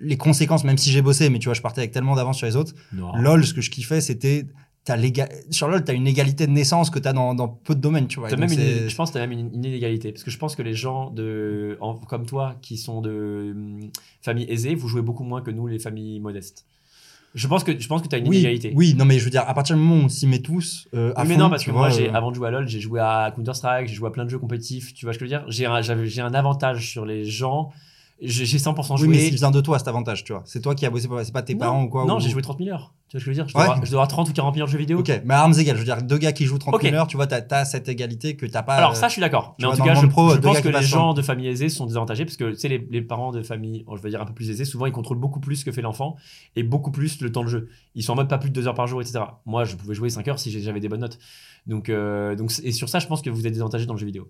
[0.00, 2.46] les conséquences, même si j'ai bossé, mais tu vois, je partais avec tellement d'avance sur
[2.46, 2.74] les autres.
[2.92, 4.46] LOL, ce que je kiffais, c'était
[5.50, 8.08] sur LoL, tu as une égalité de naissance que tu as dans, peu de domaines,
[8.08, 8.34] tu vois.
[8.36, 10.12] même je pense que tu as même une, inégalité.
[10.12, 11.78] Parce que je pense que les gens de,
[12.08, 13.90] comme toi, qui sont de hum,
[14.22, 16.66] familles aisées, vous jouez beaucoup moins que nous, les familles modestes.
[17.32, 18.72] Je pense que je pense que tu as une inégalité.
[18.74, 20.88] Oui, non mais je veux dire à partir du moment où on s'y met tous
[20.94, 22.98] euh, mais non parce que moi j'ai euh, avant de jouer à LoL, j'ai joué
[22.98, 25.30] à Counter Strike, j'ai joué à plein de jeux compétitifs, tu vois ce que je
[25.30, 25.48] veux dire?
[25.48, 27.70] J'ai un, j'ai un avantage sur les gens
[28.22, 29.08] j'ai 100% joué.
[29.08, 30.42] Oui, mais ça vient de toi cet avantage, tu vois.
[30.44, 32.58] C'est toi qui as bossé, c'est pas tes parents ou quoi Non, j'ai joué 30
[32.58, 32.92] 000 heures.
[33.08, 33.48] Tu vois ce que je veux dire?
[33.48, 34.98] Je dois, avoir, je dois, avoir, 30 ou 40 000 heures de jeux vidéo.
[35.00, 37.06] Ok, mais à armes égales, je veux dire, deux gars qui jouent 30 000 heures,
[37.06, 38.74] tu vois, t'as as cette égalité que t'as pas.
[38.74, 39.56] Alors, ça, je suis d'accord.
[39.58, 41.86] Mais en tout cas, je, pro, je pense que les gens de famille aisée sont
[41.86, 44.34] désavantagés parce que, tu sais, les, les, parents de famille, je vais dire un peu
[44.34, 46.16] plus aisés, souvent, ils contrôlent beaucoup plus que fait l'enfant
[46.56, 47.68] et beaucoup plus le temps de jeu.
[47.94, 49.24] Ils sont en mode pas plus de 2 heures par jour, etc.
[49.46, 51.18] Moi, je pouvais jouer 5 heures si j'avais des bonnes notes.
[51.66, 54.06] Donc, euh, donc, et sur ça, je pense que vous êtes désavantagés dans le jeu
[54.06, 54.28] vidéo.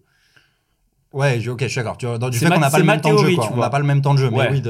[1.12, 1.96] Ouais, ok, je suis d'accord.
[1.96, 3.50] Du fait qu'on n'a pas le même temps de jeu, quoi.
[3.52, 4.30] On n'a pas le même temps de jeu.
[4.30, 4.62] Mais oui,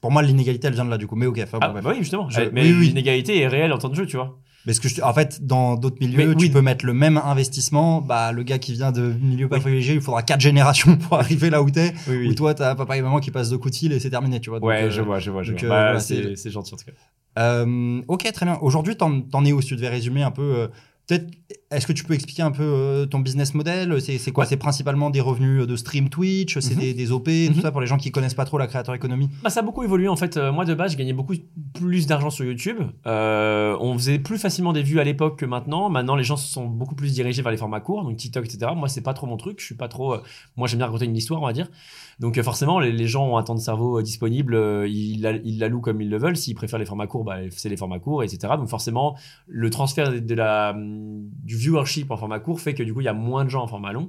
[0.00, 1.16] pour moi, l'inégalité, elle vient de là, du coup.
[1.16, 2.28] Mais ok, enfin, ah, bah oui, justement.
[2.52, 4.38] mais l'inégalité est réelle en temps de jeu, tu vois.
[4.64, 6.50] Parce que je- en fait, dans d'autres milieux, Mais tu oui.
[6.50, 8.00] peux mettre le même investissement.
[8.00, 11.50] Bah, le gars qui vient de milieu pas privilégié, il faudra quatre générations pour arriver
[11.50, 11.92] là où t'es.
[12.08, 14.10] Oui, Ou toi, t'as papa et maman qui passent de coups de fil et c'est
[14.10, 14.60] terminé, tu vois.
[14.60, 15.42] Donc, ouais, euh, je vois, je vois.
[15.42, 15.74] Je vois.
[15.74, 16.92] euh, Bah, c'est gentil en tout cas.
[17.40, 18.56] Euh, ok, très bien.
[18.62, 20.68] Aujourd'hui, t'en t'en es où Si tu devais résumer un peu, euh,
[21.06, 21.26] peut-être,
[21.70, 24.00] est-ce que tu peux expliquer un peu euh, ton business model?
[24.00, 24.44] C'est quoi?
[24.44, 24.48] Ouais.
[24.48, 26.80] C'est principalement des revenus de stream Twitch, c'est Mhm.
[26.80, 27.60] des, des OP, tout Mhm.
[27.62, 29.28] ça pour les gens qui connaissent pas trop la créateur économie?
[29.42, 30.36] Bah, ça a beaucoup évolué en fait.
[30.36, 31.34] Euh, moi de base, je gagnais beaucoup
[31.74, 32.78] plus d'argent sur YouTube.
[33.06, 35.88] Euh, on faisait plus facilement des vues à l'époque que maintenant.
[35.88, 38.72] Maintenant, les gens se sont beaucoup plus dirigés vers les formats courts, donc TikTok, etc.
[38.76, 39.60] Moi, c'est pas trop mon truc.
[39.60, 40.14] Je suis pas trop.
[40.14, 40.22] euh,
[40.56, 41.68] moi, j'aime bien raconter une histoire, on va dire.
[42.20, 44.54] Donc euh, forcément, les, gens ont un temps de cerveau euh, disponible.
[44.54, 46.36] euh, ils, la- ils l'allouent comme ils le veulent.
[46.36, 48.54] S'ils préfèrent les formats courts, bah, c'est les formats courts, etc.
[48.56, 49.16] Donc forcément,
[49.46, 53.04] le transfert de, la hum, du viewership en format court fait que du coup, il
[53.04, 54.08] y a moins de gens en format long.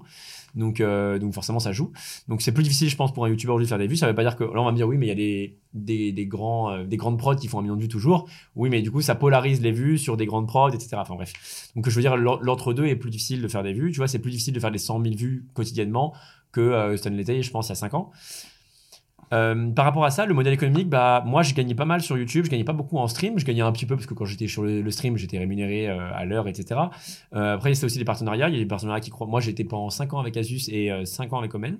[0.55, 1.91] Donc, donc forcément, ça joue.
[2.27, 3.95] Donc c'est plus difficile, je pense, pour un youtubeur de faire des vues.
[3.95, 5.15] Ça veut pas dire que là, on va me dire oui, mais il y a
[5.15, 8.29] des, des, des grands, des grandes prods qui font un million de vues toujours.
[8.55, 10.89] Oui, mais du coup, ça polarise les vues sur des grandes prods, etc.
[10.97, 11.33] Enfin bref.
[11.75, 13.91] Donc je veux dire, l'en- l'entre-deux est plus difficile de faire des vues.
[13.91, 16.13] Tu vois, c'est plus difficile de faire des 100 000 vues quotidiennement
[16.53, 18.11] que euh, Stanley Tay, je pense, il y a 5 ans.
[19.33, 22.17] Euh, par rapport à ça, le modèle économique, bah moi je gagnais pas mal sur
[22.17, 24.25] YouTube, je gagnais pas beaucoup en stream, je gagnais un petit peu parce que quand
[24.25, 26.79] j'étais sur le, stream, j'étais rémunéré euh, à l'heure, etc.
[27.33, 28.49] Euh, après, aussi des partenariats.
[28.49, 29.27] Il y a des partenariats qui croient.
[29.27, 31.77] Moi, j'étais pendant 5 ans avec Asus et euh, 5 ans avec Omen.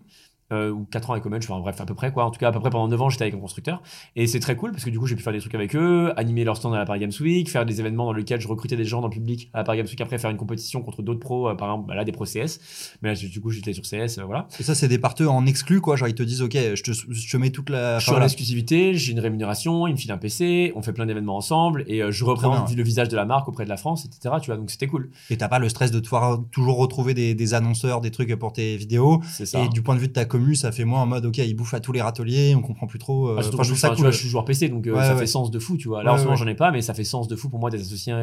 [0.53, 2.25] Euh, ou 4 ans avec Omen, je fais bref, à peu près quoi.
[2.25, 3.81] En tout cas, à peu près pendant 9 ans, j'étais avec un constructeur.
[4.15, 6.13] Et c'est très cool parce que du coup, j'ai pu faire des trucs avec eux,
[6.17, 8.75] animer leur stand à la Paris Games Week, faire des événements dans lesquels je recrutais
[8.75, 11.01] des gens dans le public à la Paris Games Week, après faire une compétition contre
[11.01, 12.59] d'autres pros, euh, par exemple, bah là, des pros CS.
[13.01, 14.47] Mais là, du coup, j'étais sur CS, euh, voilà.
[14.59, 15.95] Et ça, c'est des parteux en exclu, quoi.
[15.95, 17.99] Genre, ils te disent, ok, je te, je te mets toute la.
[17.99, 20.93] Je suis enfin, en exclusivité, j'ai une rémunération, ils me filent un PC, on fait
[20.93, 23.69] plein d'événements ensemble et euh, je représente bien, le visage de la marque auprès de
[23.69, 24.35] la France, etc.
[24.41, 25.09] Tu vois, donc c'était cool.
[25.29, 28.53] Et t'as pas le stress de devoir toujours retrouver des, des annonceurs, des trucs pour
[28.53, 29.21] tes vidéos.
[29.29, 29.63] C'est ça.
[29.63, 30.25] Et du point de vue de ta
[30.55, 32.99] ça fait moins en mode, ok, ils bouffent à tous les râteliers, on comprend plus
[32.99, 33.29] trop.
[33.29, 34.05] euh, Ah, surtout je trouve ça enfin, tu cool.
[34.05, 35.19] vois, je suis joueur PC, donc euh, Ouais, ça ouais.
[35.19, 36.03] fait sens de fou, tu vois.
[36.03, 37.69] Là, en ce moment, j'en ai pas, mais ça fait sens de fou pour moi
[37.69, 38.13] d'être associé.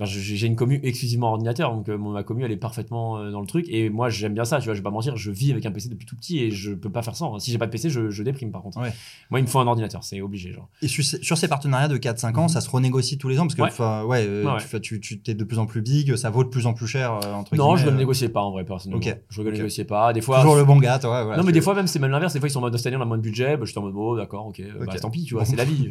[0.00, 3.40] Enfin, j'ai une commu exclusivement ordinateur, donc euh, ma commu, elle est parfaitement euh, dans
[3.42, 3.66] le truc.
[3.68, 5.70] Et moi, j'aime bien ça, tu vois, je vais pas mentir, je vis avec un
[5.70, 7.38] PC depuis tout petit et je peux pas faire sans.
[7.38, 8.78] Si j'ai pas de PC, je, je déprime par contre.
[8.80, 8.90] Ouais.
[9.30, 10.70] Moi, il me faut un ordinateur, c'est obligé, genre.
[10.80, 13.42] Et sur, ces- sur ces partenariats de 4-5 ans, ça se renégocie tous les ans
[13.46, 14.08] parce que Mhm.
[14.08, 14.24] Ouais.
[14.26, 14.80] euh, Ouais, ouais.
[14.80, 17.12] tu tu, t'es de plus en plus big, ça vaut de plus en plus cher
[17.34, 19.06] entre Non, je ne euh, négociais pas en vrai, personnellement.
[19.06, 19.14] Ok.
[19.28, 19.52] Je ne Ok.
[19.56, 20.14] négociais pas.
[20.14, 20.40] Des fois.
[20.40, 21.22] Toujours le bon gars, toi.
[21.24, 22.32] Voilà, non, mais des fois, même, c'est même l'inverse.
[22.32, 23.58] Des fois, ils sont en mode cette année, on a moins de budget.
[23.58, 24.62] Bah, j'étais en mode, oh, d'accord, ok.
[24.86, 25.90] Bah, tant pis, tu vois, c'est la vie.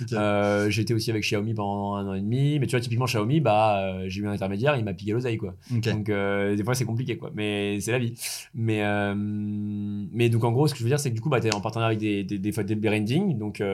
[0.82, 2.58] Été aussi avec Xiaomi pendant un an et demi.
[2.58, 5.36] Mais tu vois, typiquement, Xiaomi, bah, euh, j'ai eu un intermédiaire, il m'a piqué l'oseille,
[5.36, 5.54] quoi.
[5.92, 7.30] Donc, euh, des fois, c'est compliqué, quoi.
[7.34, 8.14] Mais c'est la vie.
[8.54, 11.28] Mais, euh, mais donc, en gros, ce que je veux dire, c'est que du coup,
[11.28, 13.36] bah, t'es en partenariat avec des, des, des, des branding.
[13.36, 13.64] Donc, et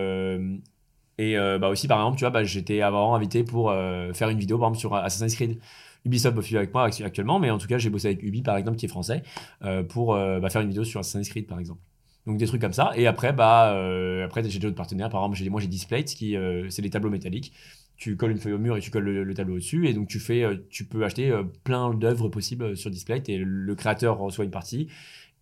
[1.36, 4.38] euh, bah, aussi, par exemple, tu vois, bah, j'étais avant invité pour euh, faire une
[4.38, 5.58] vidéo, par exemple, sur Assassin's Creed.
[6.04, 8.56] Ubisoft bosse avec moi actu- actuellement, mais en tout cas, j'ai bossé avec Ubi, par
[8.56, 9.22] exemple, qui est français,
[9.64, 11.80] euh, pour bah, faire une vidéo sur Assassin's Creed, par exemple.
[12.26, 12.92] Donc des trucs comme ça.
[12.94, 13.74] Et après, bah,
[14.22, 15.08] après j'ai d'autres partenaires.
[15.08, 16.36] Par exemple, j'ai, moi j'ai Displates, qui
[16.68, 17.54] c'est des tableaux métalliques.
[17.98, 19.88] Tu colles une feuille au mur et tu colles le, le tableau au-dessus.
[19.88, 23.28] Et donc tu fais, euh, tu peux acheter euh, plein d'œuvres possibles euh, sur Displate
[23.28, 24.88] et le créateur reçoit une partie.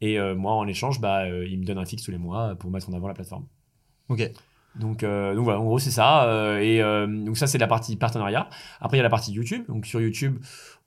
[0.01, 2.55] Et euh, moi, en échange, bah, euh, il me donne un fixe tous les mois
[2.57, 3.47] pour mettre en avant la plateforme.
[4.09, 4.31] Ok.
[4.79, 6.59] Donc, euh, donc voilà, en gros, c'est ça.
[6.61, 8.49] et donc, ça, c'est la partie partenariat.
[8.81, 9.65] Après, il y a la partie YouTube.
[9.69, 10.39] Donc, sur YouTube,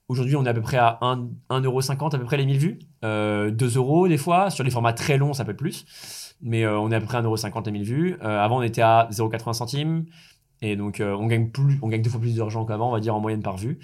[0.08, 2.78] aujourd'hui, on est à peu près à 1 1,50€ à peu près les 1000 vues.
[3.04, 4.50] Euh, 2 euros des fois.
[4.50, 5.84] Sur les formats très longs, ça peut être plus.
[6.40, 8.16] Mais on est à peu près à 1,50€ les 1000 vues.
[8.20, 10.06] Avant, on était à 0,80 centimes.
[10.62, 13.00] Et donc, euh, on, gagne plus, on gagne deux fois plus d'argent qu'avant, on va
[13.00, 13.78] dire, en moyenne par vue.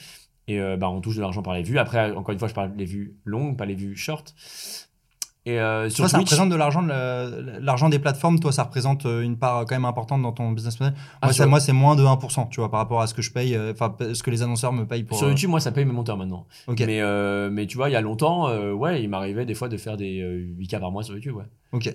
[0.48, 1.78] Et euh, bah, on touche de l'argent par les vues.
[1.78, 4.34] Après, encore une fois, je parle des vues longues, pas les vues short.
[5.48, 8.40] Et euh, sur Toi, ça Twitch, représente de l'argent, l'argent des plateformes.
[8.40, 10.94] Toi, ça représente euh, une part quand même importante dans ton business model.
[11.22, 13.22] Ah, Moi, ça- moi, c'est moins de 1%, tu vois, par rapport à ce que
[13.22, 15.16] je paye, euh, enfin, ce que les annonceurs me payent pour.
[15.16, 16.46] sur euh, YouTube, moi, ça paye mes monteurs maintenant.
[16.86, 17.00] Mais,
[17.50, 20.20] mais tu vois, il y a longtemps, ouais, il m'arrivait des fois de faire des
[20.20, 21.36] euh, 8K par mois sur YouTube.
[21.36, 21.44] Ouais.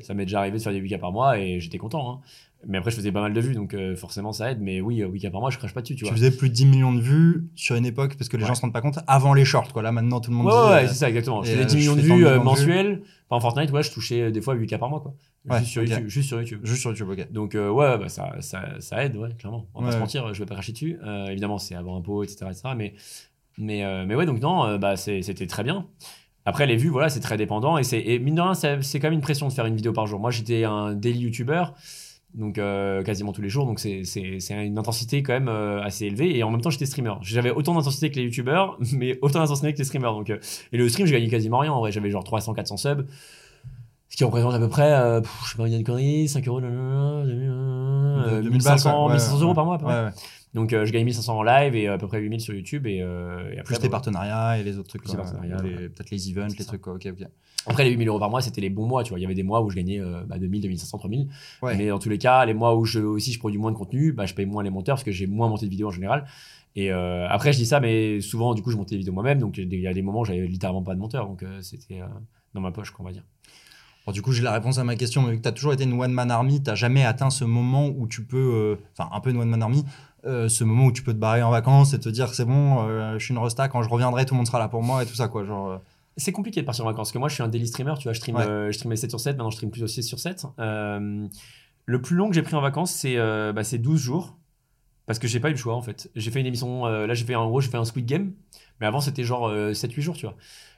[0.02, 2.10] Ça m'est déjà arrivé de faire des 8K par mois et j'étais content.
[2.10, 2.20] hein.
[2.68, 4.60] Mais après, je faisais pas mal de vues, donc euh, forcément, ça aide.
[4.62, 6.14] Mais oui, euh, 8K par mois, je crache pas dessus, tu Tu vois.
[6.14, 8.48] faisais plus de 10 millions de vues sur une époque parce que les Ouais.
[8.50, 9.82] gens se rendent pas compte avant les shorts, quoi.
[9.82, 10.58] Là, maintenant, tout le monde Ouais, dit.
[10.70, 11.42] ouais, euh, c'est ça, exactement.
[11.44, 12.46] Je et, faisais euh, 10 millions je de fais 100 vues euh, millions de vues.
[12.68, 13.02] mensuelles.
[13.30, 15.14] Enfin, en Fortnite, ouais, je touchais des fois 8K par mois, quoi.
[15.50, 15.84] Ouais, juste, sur.
[15.84, 16.60] YouTube, juste sur YouTube.
[16.64, 17.32] Juste sur YouTube, ok.
[17.32, 19.68] Donc, euh, ouais, bah, ça, ça, ça aide, ouais, clairement.
[19.74, 21.00] On va pas se mentir, je vais pas cracher dessus.
[21.30, 22.46] Évidemment, c'est avant impôt, etc.
[22.52, 22.62] etc.
[22.78, 22.94] mais,
[23.58, 25.88] mais, mais ouais, donc non, bah, c'était très bien.
[26.46, 27.78] Après, les vues, voilà, c'est très dépendant.
[27.78, 29.76] Et, c'est- et mine de rien, c'est c'est quand même une pression de faire une
[29.76, 30.20] vidéo par jour.
[30.20, 31.66] Moi, j'étais un daily YouTuber,
[32.34, 33.66] donc euh, quasiment tous les jours.
[33.66, 36.38] Donc, c'est- c'est c'est une intensité quand même euh, assez élevée.
[36.38, 37.14] Et en même temps, j'étais streamer.
[37.22, 40.14] J'avais autant d'intensité que les YouTubers, mais autant d'intensité que les streamers.
[40.14, 40.38] Donc, euh,
[40.72, 41.74] et le stream, je gagnais quasiment rien.
[41.74, 43.06] En vrai, j'avais genre 300, 400 subs.
[44.10, 45.86] Ce qui représente à peu près, euh, pff, je sais pas, il y a une
[45.86, 49.06] connerie, 5 euros, nanana, 2000, euh, 2000 balles, 1500, quoi.
[49.06, 49.56] Ouais, 1500 euros ouais.
[49.56, 49.94] par mois à peu près.
[49.99, 50.12] Ouais, ouais.
[50.53, 52.86] Donc euh, je gagne 1500 en live et à peu près 8000 sur YouTube.
[52.88, 55.06] Et, euh, et après, Plus tes bah, partenariats et les autres trucs.
[55.07, 55.15] Ouais.
[55.90, 56.65] Peut-être les events, les ça.
[56.65, 56.82] trucs.
[56.82, 56.94] quoi.
[56.94, 57.26] Ok, ok.
[57.68, 59.03] Après, les 8000 euros par mois, c'était les bons mois.
[59.03, 61.28] Tu vois, il y avait des mois où je gagnais euh, bah, 2000, 2500, 3000.
[61.61, 61.78] Ouais.
[61.78, 64.11] Mais dans tous les cas, les mois où je, aussi je produis moins de contenu,
[64.14, 66.26] bah, je paye moins les monteurs parce que j'ai moins monté de vidéos en général.
[66.76, 69.40] Et euh, après, je dis ça, mais souvent, du coup, je montais les vidéos moi-même.
[69.40, 71.28] Donc, il y a des moments où j'avais littéralement pas de monteur.
[71.28, 72.06] Donc, euh, c'était euh,
[72.53, 73.23] dans ma poche, quoi, on va dire.
[74.07, 75.22] Alors, du coup, j'ai la réponse à ma question.
[75.22, 77.88] Mais vu que tu as toujours été une one-man army, tu jamais atteint ce moment
[77.90, 78.38] où tu peux.
[78.38, 79.84] euh, Enfin, un peu une one-man army.
[80.26, 82.88] Euh, ce moment où tu peux te barrer en vacances et te dire c'est bon,
[82.88, 85.03] euh, je suis une resta, quand je reviendrai, tout le monde sera là pour moi
[85.03, 85.43] et tout ça, quoi.
[85.45, 85.77] Genre, euh,
[86.18, 87.93] C'est compliqué de partir en vacances parce que moi, je suis un daily streamer.
[87.98, 88.45] Tu vois, je stream, Ouais.
[88.45, 89.38] euh, je streamais 7 sur 7.
[89.38, 90.45] Maintenant, je stream plutôt 6 sur 7.
[90.60, 91.27] Euh,
[91.85, 94.38] le plus long que j'ai pris en vacances, c'est bah, c'est 12 jours.
[95.07, 96.10] Parce que j'ai pas eu le choix en fait.
[96.15, 98.31] J'ai fait une émission, là j'ai fait en gros, j'ai fait un Squid Game,
[98.80, 100.35] mais avant c'était genre euh, 7-8 jours, tu vois.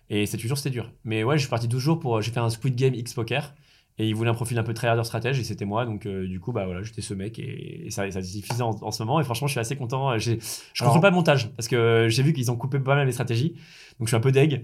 [0.10, 0.91] Et 7-8 jours c'était dur.
[1.03, 2.20] Mais ouais, je suis parti 12 jours pour.
[2.22, 3.53] J'ai fait un Squid Game X Poker.
[3.99, 5.86] Et il voulait un profil un peu tryharder stratège et c'était moi.
[5.86, 8.72] Donc euh, du coup, bah voilà, j'étais ce mec et, et ça, ça suffisait en,
[8.82, 9.20] en ce moment.
[9.20, 10.18] Et franchement, je suis assez content.
[10.18, 10.40] J'ai-
[10.74, 13.11] Je contrôle pas le montage parce que j'ai vu qu'ils ont coupé pas mal les
[13.14, 13.52] stratégies.
[13.99, 14.64] Donc je suis un peu deg.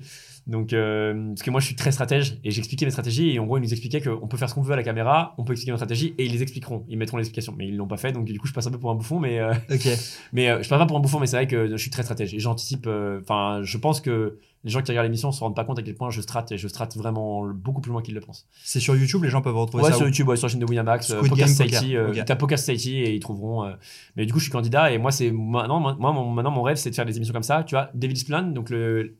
[0.50, 3.46] Donc, euh, parce que moi je suis très stratège et j'expliquais mes stratégies et en
[3.46, 5.54] gros ils nous expliquaient qu'on peut faire ce qu'on veut à la caméra, on peut
[5.54, 7.54] expliquer nos stratégies et ils les expliqueront, ils mettront l'explication.
[7.56, 9.20] Mais ils l'ont pas fait donc du coup je passe un peu pour un bouffon,
[9.20, 9.88] mais euh, Ok.
[10.34, 12.02] mais euh, je passe pas pour un bouffon, mais c'est vrai que je suis très
[12.04, 12.88] stratège et j'anticipe.
[12.88, 15.84] euh, Enfin, je pense que les gens qui regardent l'émission se rendent pas compte à
[15.84, 18.46] quel point je strate et je strate vraiment beaucoup plus loin qu'ils le pensent.
[18.64, 19.96] C'est sur YouTube, les gens peuvent retrouver Ouais, ça.
[19.98, 22.10] sur où YouTube, ouais, sur la chaîne de Winamax, euh, Game, Society, Poker.
[22.10, 22.16] Ok.
[22.18, 23.72] ils tapent Poker Society et ils trouveront.
[24.18, 26.76] Mais du coup, je suis candidat et moi, c'est maintenant, moi, mon, maintenant mon rêve,
[26.78, 27.64] c'est de faire des émissions comme ça.
[27.64, 28.70] Tu vois, Devil's Plan, donc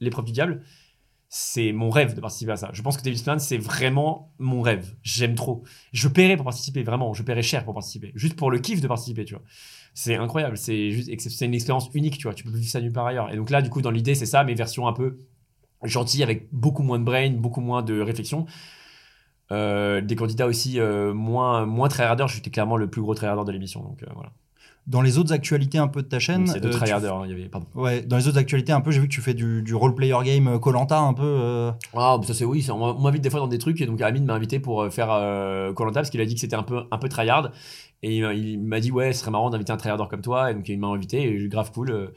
[0.02, 0.62] l'épreuve du diable,
[1.32, 2.72] c'est mon rêve de participer à ça.
[2.74, 4.96] Je pense que Devil's Plan, c'est vraiment mon rêve.
[5.04, 5.64] J'aime trop.
[5.94, 7.14] Je paierais pour participer, vraiment.
[7.14, 9.44] Je paierais cher pour participer, juste pour le kiff de participer, tu vois.
[9.94, 10.58] C'est incroyable.
[10.58, 12.34] C'est juste, c'est une expérience unique, tu vois.
[12.34, 13.32] Tu peux vivre ça nulle part ailleurs.
[13.32, 15.20] Et donc là, du coup, dans l'idée, c'est ça, mes versions un peu
[15.84, 18.48] gentilles avec beaucoup moins de brain, beaucoup moins de réflexion.
[19.52, 22.28] Euh, des candidats aussi euh, moins moins tryharders.
[22.28, 24.32] J'étais clairement le plus gros tryharder de l'émission, donc euh, voilà.
[24.88, 26.48] Dans les autres actualités un peu de ta chaîne.
[26.48, 27.68] C'est deux euh, tu- hein, il y avait pardon.
[27.76, 29.94] Ouais, dans les autres actualités un peu, j'ai vu que tu fais du, du role
[29.94, 31.24] player game Colanta un peu.
[31.24, 33.86] euh, Ah, bah ça c'est oui, ça, on m'invite des fois dans des trucs et
[33.86, 35.10] donc Amine m'a invité pour euh, faire
[35.76, 37.52] Colanta parce qu'il a dit que c'était un peu un peu tryhard
[38.02, 40.68] et il m'a- dit ouais, ce serait marrant d'inviter un tryharder comme toi et donc
[40.70, 41.92] il m'a invité et grave cool.
[41.92, 42.08] euh,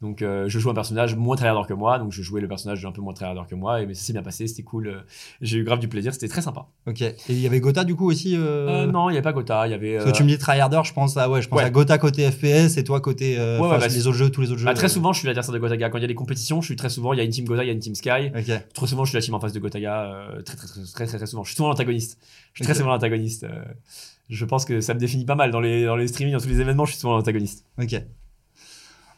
[0.00, 2.84] donc euh, je joue un personnage moins tryharder que moi, donc je jouais le personnage
[2.84, 4.88] un peu moins tryharder que moi et mais ça s'est bien passé, c'était cool.
[4.88, 5.00] euh,
[5.40, 6.66] J'ai eu grave du plaisir, c'était très sympa.
[6.88, 7.02] Ok.
[7.02, 8.36] Et il y avait Gotha du coup aussi.
[8.36, 10.24] euh, Euh, non, il y avait pas Gotha, il y avait Parce que euh, tu
[10.24, 11.64] me dis tryharder, je pense à ouais, je pense Ouais.
[11.64, 14.50] à Gotha côté FPS et toi côté euh, Ouais, bah, les autres jeux, tous les
[14.50, 14.66] autres jeux.
[14.66, 16.60] bah, très euh, souvent je suis l'adversaire de Gotaga quand il y a des compétitions,
[16.60, 17.94] je suis très souvent il y a une team Gotha, il y a une team
[17.94, 18.30] Sky.
[18.36, 18.50] Ok.
[18.74, 21.06] Trop souvent, je suis la team en face de Gotaga, euh, très, très, très, très,
[21.06, 21.42] très, très souvent.
[21.44, 22.18] Je suis souvent l'antagoniste.
[22.54, 23.46] Je suis très souvent l'antagoniste.
[24.32, 26.48] Je pense que ça me définit pas mal dans les, dans les streamings, dans tous
[26.48, 27.66] les événements, je suis souvent l'antagoniste.
[27.80, 27.94] Ok.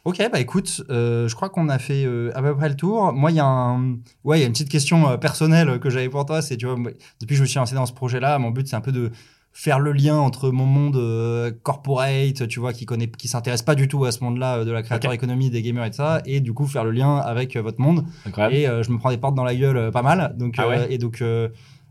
[0.03, 3.11] Ok, bah écoute, euh, je crois qu'on a fait euh, à peu près le tour.
[3.11, 5.89] Moi, il y a un, ouais, il y a une petite question euh, personnelle que
[5.89, 6.43] j'avais pour toi.
[6.43, 8.75] C'est, tu vois, depuis que je me suis lancé dans ce projet-là, mon but c'est
[8.75, 9.09] un peu de
[9.51, 13.87] faire le lien entre mon monde corporate, tu vois, qui connaît, qui s'intéresse pas du
[13.87, 15.15] tout à ce monde-là de la créateur Ok.
[15.15, 18.05] économie, des gamers et de ça, et du coup faire le lien avec votre monde.
[18.25, 18.53] Incroyable.
[18.53, 20.35] Et je me prends des portes dans la gueule pas mal.
[20.37, 21.23] Donc, Ah ouais et donc,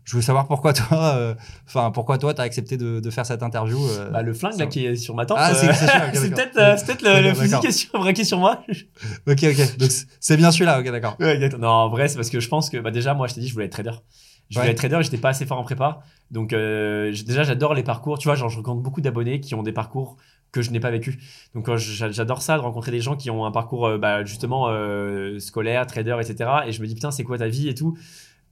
[0.04, 1.34] je voulais savoir pourquoi toi, euh,
[1.66, 3.78] enfin, pourquoi toi, t'as accepté de, de faire cette interview.
[3.88, 4.10] euh.
[4.10, 5.72] Bah, le flingue là qui est sur ma tente, Ah, euh, c'est
[6.18, 8.62] c'est peut-être euh, c'est peut-être le, le fusil qui est sur- braqué sur moi.
[9.26, 9.76] Ok, ok.
[9.78, 9.90] Donc
[10.20, 10.80] c'est- bien celui-là.
[10.80, 11.16] Ok, d'accord.
[11.20, 13.40] Ouais, non, en vrai, c'est parce que je pense que bah, déjà, moi, je t'ai
[13.40, 13.92] dit, je voulais être trader.
[14.50, 14.72] Je voulais Ouais.
[14.72, 16.00] être trader j'étais pas assez fort en prépa.
[16.30, 18.18] Donc, euh, déjà, j'adore les parcours.
[18.18, 20.16] Tu vois, genre, je rencontre beaucoup d'abonnés qui ont des parcours
[20.52, 21.18] que je n'ai pas vécu.
[21.54, 24.22] Donc, euh, j'a- j'adore ça, de rencontrer des gens qui ont un parcours, euh, bah,
[24.24, 26.50] justement, euh, scolaire, trader, etc.
[26.66, 27.96] Et je me dis, putain, c'est quoi ta vie et tout?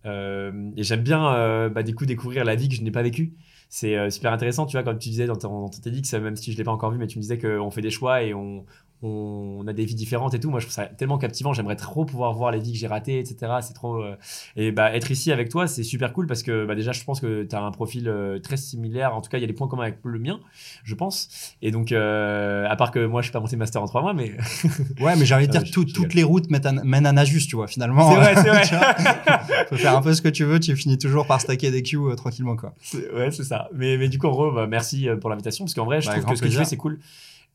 [0.06, 3.02] Euh, et j'aime bien, euh, bah, du coup, découvrir la vie que je n'ai pas
[3.02, 3.34] vécue.
[3.68, 6.36] C'est euh, super intéressant, tu vois, comme tu disais dans ton, dans ton TEDx, même
[6.36, 8.34] si je l'ai pas encore vu, mais tu me disais qu'on fait des choix et
[8.34, 8.66] on,
[9.02, 10.50] on a des vies différentes et tout.
[10.50, 11.52] Moi, je trouve ça tellement captivant.
[11.52, 13.52] J'aimerais trop pouvoir voir les vies que j'ai ratées, etc.
[13.60, 13.96] C'est trop.
[14.02, 14.14] euh,
[14.56, 17.20] Et bah, être ici avec toi, c'est super cool parce que bah, déjà, je pense
[17.20, 19.14] que tu as un profil euh, très similaire.
[19.16, 20.38] En tout cas, il y a des points communs avec le mien,
[20.84, 21.54] je pense.
[21.62, 24.14] Et donc, euh, à part que moi, je suis pas monté master en trois mois,
[24.14, 24.36] mais
[25.00, 27.46] Ouais, mais j'ai envie de dire tout- toutes les routes mènent à, mènent à Najus,
[27.48, 27.66] tu vois.
[27.66, 28.62] Finalement, c'est vrai, c'est vrai.
[28.62, 30.60] tu faut faire un peu ce que tu veux.
[30.60, 32.74] Tu finis toujours par stacker des queues euh, tranquillement, quoi.
[33.14, 33.68] Ouais, c'est ça.
[33.74, 36.06] Mais, mais du coup, en gros, bah, merci euh, pour l'invitation parce qu'en vrai, je
[36.06, 37.00] Bah, trouve que ce que tu fais, c'est cool.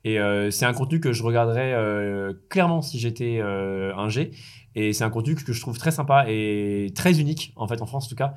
[0.08, 4.32] Et euh, c'est un contenu que je regarderais euh, clairement si j'étais euh, un G.
[4.74, 7.86] Et c'est un contenu que je trouve très sympa et très unique, en fait, en
[7.86, 8.36] France en tout cas.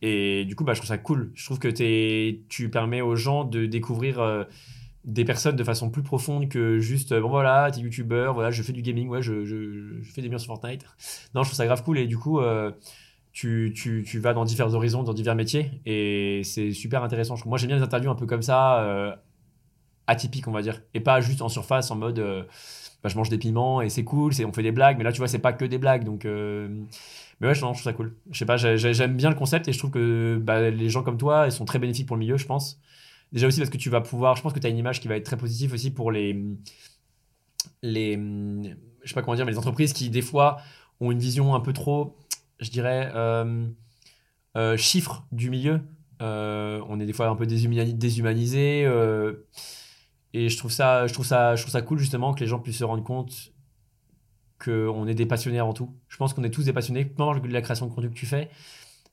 [0.00, 1.32] Et du coup, bah, je trouve ça cool.
[1.34, 4.46] Je trouve que t'es- tu permets aux gens de découvrir
[5.04, 8.72] des personnes de façon plus profonde que juste, bon voilà, t'es youtubeur, voilà, je fais
[8.72, 10.84] du gaming, ouais, je, fais des murs sur Fortnite.
[11.34, 11.98] Non, je trouve ça grave cool.
[11.98, 12.38] Et du coup,
[13.32, 13.72] tu,
[14.20, 15.80] vas dans divers horizons, dans divers métiers.
[15.84, 17.34] Et c'est super intéressant.
[17.44, 19.18] Moi, j'aime bien les interviews un peu comme ça,
[20.08, 20.82] atypiques, on va dire.
[20.94, 22.42] Et pas juste en surface, en mode, euh,
[23.02, 24.98] bah, je mange des piments et c'est cool, on fait des blagues.
[24.98, 26.04] Mais là, tu vois, c'est pas que des blagues.
[26.04, 26.24] Donc.
[26.24, 26.68] euh,
[27.40, 28.16] mais ouais, je, non, je trouve ça cool.
[28.32, 30.88] Je sais pas, j'ai- j'ai- j'aime bien le concept et je trouve que bah, les
[30.90, 32.80] gens comme toi, ils sont très bénéfiques pour le milieu, je pense.
[33.32, 35.08] Déjà aussi parce que tu vas pouvoir, je pense que tu as une image qui
[35.08, 36.34] va être très positive aussi pour les,
[37.82, 38.14] les,
[39.02, 40.58] je sais pas comment dire, mais les entreprises qui des fois
[41.00, 42.16] ont une vision un peu trop,
[42.60, 43.66] je dirais, euh,
[44.56, 45.80] euh, chiffre du milieu.
[46.20, 48.84] On est des fois un peu déshumani- déshumanisé.
[50.38, 52.58] Et je trouve, ça, je, trouve ça, je trouve ça cool justement que les gens
[52.58, 53.52] puissent se rendre compte
[54.62, 55.90] qu'on est des passionnés avant tout.
[56.08, 58.26] Je pense qu'on est tous des passionnés, peu importe la création de contenu que tu
[58.26, 58.48] fais.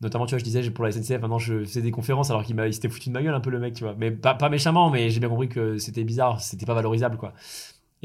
[0.01, 2.55] Notamment, tu vois, je disais pour la SNCF, maintenant je faisais des conférences alors qu'il
[2.73, 3.95] s'était foutu de ma gueule un peu le mec, tu vois.
[3.97, 7.33] Mais pas, pas méchamment, mais j'ai bien compris que c'était bizarre, c'était pas valorisable, quoi.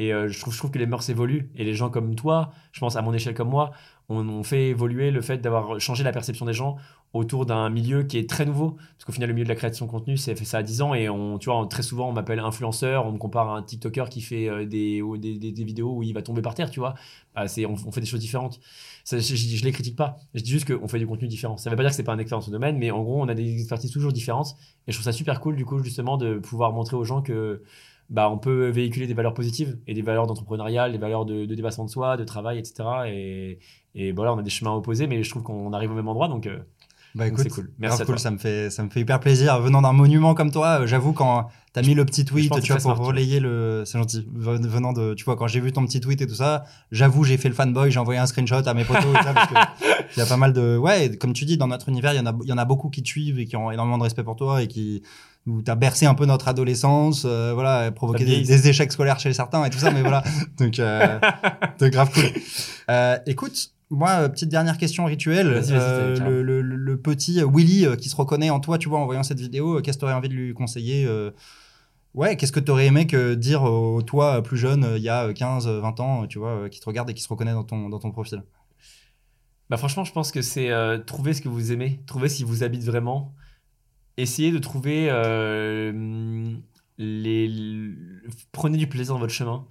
[0.00, 1.50] Et euh, je, trouve, je trouve que les mœurs évoluent.
[1.56, 3.72] Et les gens comme toi, je pense à mon échelle comme moi,
[4.08, 6.76] on, fait évoluer le fait d'avoir changé la perception des gens
[7.12, 8.70] autour d'un milieu qui est très nouveau.
[8.70, 10.80] Parce qu'au final, le milieu de la création de contenu, c'est fait ça à 10
[10.80, 10.94] ans.
[10.94, 14.08] Et on, tu vois, très souvent, on m'appelle influenceur, on me compare à un TikToker
[14.08, 16.80] qui fait euh, des, ou des, des- vidéos où il va tomber par terre, tu
[16.80, 16.94] vois.
[17.34, 18.58] Bah, on, fait des choses différentes.
[19.06, 20.16] Je, je les critique pas.
[20.32, 21.58] Je dis juste qu'on fait du contenu différent.
[21.58, 23.20] Ça veut pas dire que c'est pas un expert dans ce domaine, mais en gros,
[23.20, 24.56] on a des expertises toujours différentes.
[24.86, 27.62] Et je trouve ça super cool, du coup, justement, de pouvoir montrer aux gens que
[28.10, 31.54] bah, on peut véhiculer des valeurs positives et des valeurs d'entrepreneuriat, des valeurs de, de
[31.54, 32.84] dépassement de soi, de travail, etc.
[33.08, 33.58] Et,
[33.94, 36.28] et voilà, on a des chemins opposés, mais je trouve qu'on arrive au même endroit,
[36.28, 36.58] donc, euh,
[37.14, 37.70] Bah écoute, c'est cool.
[37.78, 38.22] Merci à cool, toi.
[38.22, 40.80] ça me fait ça me fait hyper plaisir venant d'un monument comme toi.
[40.82, 43.98] euh, J'avoue quand t'as mis le petit tweet, tu vois, pour smart, relayer le, c'est
[43.98, 44.26] gentil.
[44.32, 47.22] Ven- Venant de, tu vois, quand j'ai vu ton petit tweet et tout ça, j'avoue
[47.24, 49.54] j'ai fait le fanboy, j'ai envoyé un screenshot à mes potos et ça, parce que
[50.16, 52.20] il y a pas mal de, ouais, comme tu dis, dans notre univers, il y
[52.20, 54.02] en a, il y en a beaucoup qui te suivent et qui ont énormément de
[54.04, 55.02] respect pour toi et qui
[55.46, 59.64] où t'as bercé un peu notre adolescence, euh, voilà, provoqué des, échecs scolaires chez certains
[59.64, 60.22] et tout ça, mais voilà,
[60.58, 61.18] donc euh,
[61.78, 62.24] de grave cool.
[62.90, 65.48] Euh, écoute, moi, euh, petite dernière question rituelle.
[65.48, 69.00] Vas-y, vas-y, Euh, le, le- le petit Willy qui se reconnaît en toi, tu vois,
[69.00, 71.08] en voyant cette vidéo, qu'est-ce que tu aurais envie de lui conseiller
[72.12, 75.32] Ouais, qu'est-ce que tu aurais aimé que dire au toi plus jeune, il y a
[75.32, 77.88] 15, euh, 20 ans, tu vois, qui te regarde et qui se reconnaît dans ton,
[77.88, 78.42] dans ton profil?
[79.68, 82.64] Bah franchement, je pense que c'est euh, trouver ce que vous aimez, trouver qui vous
[82.64, 83.32] habite vraiment.
[84.16, 86.52] Essayez de trouver euh,
[86.98, 87.50] les,
[88.52, 89.64] prenez du plaisir dans votre chemin.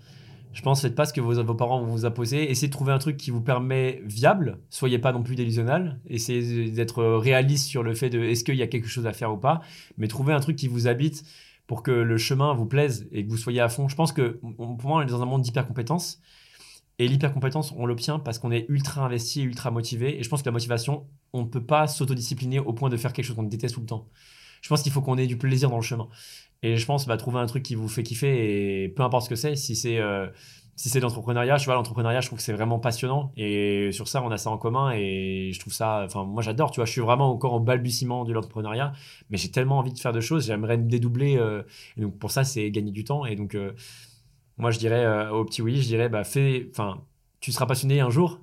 [0.52, 2.49] Je pense faites pas ce que vos, vos parents vont vous imposer.
[2.49, 4.60] Essayez de trouver un truc qui vous permet viable.
[4.70, 5.99] Soyez pas non plus délusionnel.
[6.07, 9.32] Essayez d'être réaliste sur le fait de est-ce qu'il y a quelque chose à faire
[9.32, 9.61] ou pas.
[9.98, 11.24] Mais trouvez un truc qui vous habite
[11.68, 13.88] pour que le chemin vous plaise et que vous soyez à fond.
[13.88, 16.20] Je pense que pour moi, on est dans un monde d'hyper compétences.
[17.00, 20.20] Et l'hypercompétence, on l'obtient parce qu'on est ultra investi, ultra motivé.
[20.20, 23.14] Et je pense que la motivation, on ne peut pas s'autodiscipliner au point de faire
[23.14, 24.08] quelque chose qu'on déteste tout le temps.
[24.62, 26.10] Je pense qu'il faut qu'on ait du plaisir dans le chemin.
[26.62, 29.30] Et je pense bah, trouver un truc qui vous fait kiffer, et peu importe ce
[29.30, 30.28] que c'est, si c'est euh,
[30.88, 33.34] si l'entrepreneuriat, tu vois, l'entrepreneuriat, je trouve que c'est vraiment passionnant.
[33.36, 34.92] Et sur ça, on a ça en commun.
[34.96, 38.24] Et je trouve ça, enfin, moi j'adore, tu vois, je suis vraiment encore au balbutiement
[38.24, 38.94] de l'entrepreneuriat,
[39.30, 41.38] mais j'ai tellement envie de faire de choses, j'aimerais me dédoubler.
[41.38, 41.64] euh,
[41.98, 43.26] et donc pour ça, c'est gagner du temps.
[43.26, 43.74] Et donc, euh,
[44.60, 46.99] moi, je dirais euh, au petit Willy, je dirais, bah, fais, enfin,
[47.40, 48.40] tu seras passionné un jour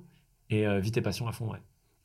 [0.49, 1.49] et euh, vis tes passions à fond.
[1.51, 1.59] Ouais.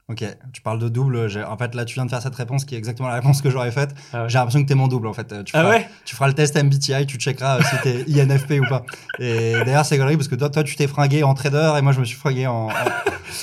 [0.08, 1.16] Ok, tu parles de double.
[1.46, 3.48] En fait, là, tu viens de faire cette réponse qui est exactement la réponse que
[3.50, 3.94] j'aurais faite.
[4.12, 4.28] Ah ouais.
[4.28, 5.32] J'ai l'impression que t'es mon double, en fait.
[5.32, 5.88] Euh, Tu Ah feras, ouais?
[6.04, 8.84] tu feras le test MBTI, tu checkeras euh, si t'es INFP ou pas.
[9.20, 11.92] Et d'ailleurs, c'est galerie parce que toi, toi, tu t'es fringué en trader et moi,
[11.92, 12.68] je me suis fringué en.
[12.68, 12.68] en,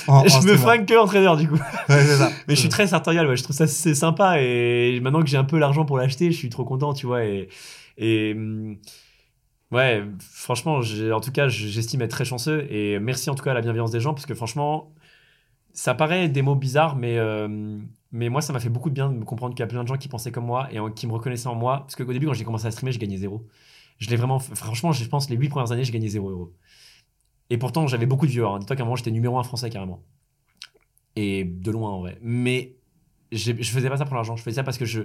[0.06, 1.56] en- en Je me fringue que entraîneur du coup.
[1.56, 2.30] Ouais, c'est ça.
[2.46, 3.36] Mais je suis très sartorial, ouais.
[3.36, 6.36] je trouve ça c'est sympa et maintenant que j'ai un peu l'argent pour l'acheter, je
[6.36, 7.24] suis trop content, tu vois.
[7.24, 7.48] Et,
[7.96, 8.76] et hum,
[9.72, 10.80] ouais, franchement,
[11.12, 13.90] en tout cas, j'estime être très chanceux et merci en tout cas à la bienveillance
[13.90, 14.92] des gens parce que franchement,
[15.74, 17.78] ça paraît des mots bizarres, mais, euh,
[18.12, 19.82] mais moi, ça m'a fait beaucoup de bien de me comprendre qu'il y a plein
[19.84, 21.80] de gens qui pensaient comme moi et en- qui me reconnaissaient en moi.
[21.80, 23.46] Parce qu'au début, quand j'ai commencé à streamer, je gagnais zéro.
[23.98, 26.54] Je l'ai vraiment, franchement, je pense les huit premières années, j'ai gagné zéro euro.
[27.50, 28.48] Et pourtant, j'avais beaucoup de viewers.
[28.54, 28.58] hein.
[28.60, 30.02] Dis-toi qu'à un moment, j'étais numéro un français carrément.
[31.16, 32.18] Et de loin en vrai.
[32.22, 32.76] Mais
[33.32, 34.36] je faisais pas ça pour l'argent.
[34.36, 35.02] Je faisais ça parce que je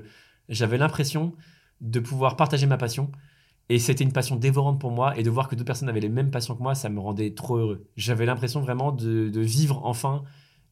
[0.49, 1.33] j'avais l'impression
[1.81, 3.11] de pouvoir partager ma passion.
[3.69, 5.17] Et c'était une passion dévorante pour moi.
[5.17, 7.31] Et de voir que d'autres personnes avaient les mêmes passions que moi, ça me rendait
[7.31, 7.87] trop heureux.
[7.95, 10.23] J'avais l'impression vraiment de, vivre enfin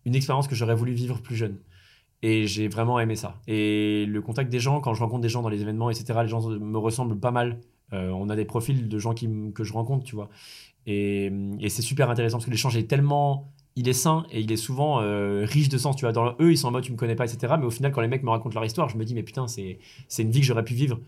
[0.05, 1.57] une expérience que j'aurais voulu vivre plus jeune.
[2.21, 3.41] Et j'ai vraiment aimé ça.
[3.47, 6.29] Et le contact des gens, quand je rencontre des gens dans les événements, etc., les
[6.29, 7.59] gens me ressemblent pas mal.
[7.91, 10.29] Euh, on a des profils de gens que je rencontre, tu vois.
[10.85, 11.31] Et,
[11.69, 13.51] c'est super intéressant parce que l'échange est tellement.
[13.75, 15.95] Il est sain et il est souvent euh, riche de sens.
[15.95, 17.55] Tu vois, dans eux, ils sont en mode tu me connais pas, etc.
[17.57, 19.47] Mais au final, quand les mecs me racontent leur histoire, je me dis, mais putain,
[19.47, 19.79] c'est
[20.19, 20.99] une vie que j'aurais pu vivre.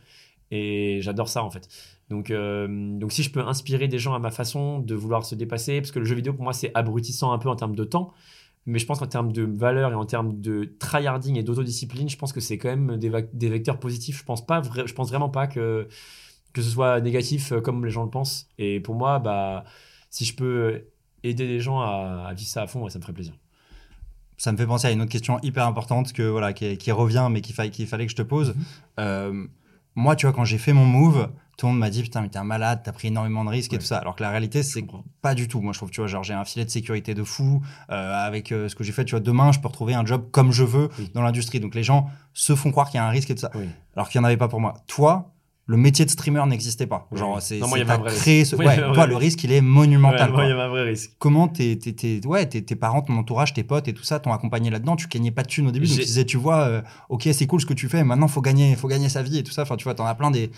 [0.51, 1.67] Et j'adore ça, en fait.
[2.09, 2.67] Donc, euh,
[2.99, 5.91] donc, si je peux inspirer des gens à ma façon de vouloir se dépasser, parce
[5.91, 8.13] que le jeu vidéo, pour moi, c'est abrutissant un peu en termes de temps.
[8.67, 12.17] Mais je pense qu'en termes de valeur et en termes de tryharding et d'autodiscipline, je
[12.17, 14.19] pense que c'est quand même des, vecteurs positifs.
[14.19, 15.87] Je pense, pas je pense vraiment pas que,
[16.51, 18.47] que ce soit négatif euh, comme les gens le pensent.
[18.57, 19.65] Et pour moi, bah,
[20.09, 20.85] si je peux
[21.23, 23.33] aider les gens à, à vivre ça à fond, ouais, ça me ferait plaisir.
[24.37, 27.27] Ça me fait penser à une autre question hyper importante que, voilà, qui, qui revient,
[27.31, 28.49] mais qu'il fa- qu'il fallait que je te pose.
[28.55, 28.63] Mhm.
[28.99, 29.47] Euh,
[29.95, 32.27] moi, tu vois, quand j'ai fait mon move, tout le monde m'a dit Putain, mais
[32.29, 33.97] t'es un malade, t'as pris énormément de risques et tout ça.
[33.97, 34.85] Alors que la réalité, c'est
[35.21, 35.61] pas du tout.
[35.61, 37.61] Moi, je trouve, tu vois, genre, j'ai un filet de sécurité de fou.
[37.89, 40.27] euh, avec euh, ce que j'ai fait, tu vois, demain, je peux retrouver un job
[40.31, 41.11] comme je veux Oui.
[41.13, 41.59] dans l'industrie.
[41.61, 43.51] Donc, les gens se font croire qu'il y a un risque et tout ça.
[43.55, 43.69] Oui.
[43.95, 44.73] Alors qu'il n'y en avait pas pour moi.
[44.87, 45.31] Toi,
[45.67, 47.07] le métier de streamer n'existait pas.
[47.11, 49.43] Genre, c'est, moi, vrai créé ce, Ouais, toi, le risque.
[49.43, 50.29] il est monumental.
[50.29, 50.45] Ouais, quoi.
[50.45, 51.13] il y avait un vrai risque.
[51.17, 51.79] Comment tes,
[52.25, 54.95] ouais, tes, tes parents, ton entourage, tes potes et tout ça t'ont accompagné là-dedans?
[54.95, 57.47] Tu gagnais pas de thunes au début, donc ils disaient, tu vois, euh, ok, c'est
[57.47, 59.63] cool ce que tu fais, maintenant faut gagner, faut gagner sa vie et tout ça.
[59.63, 60.51] Enfin, tu vois, t'en as plein des.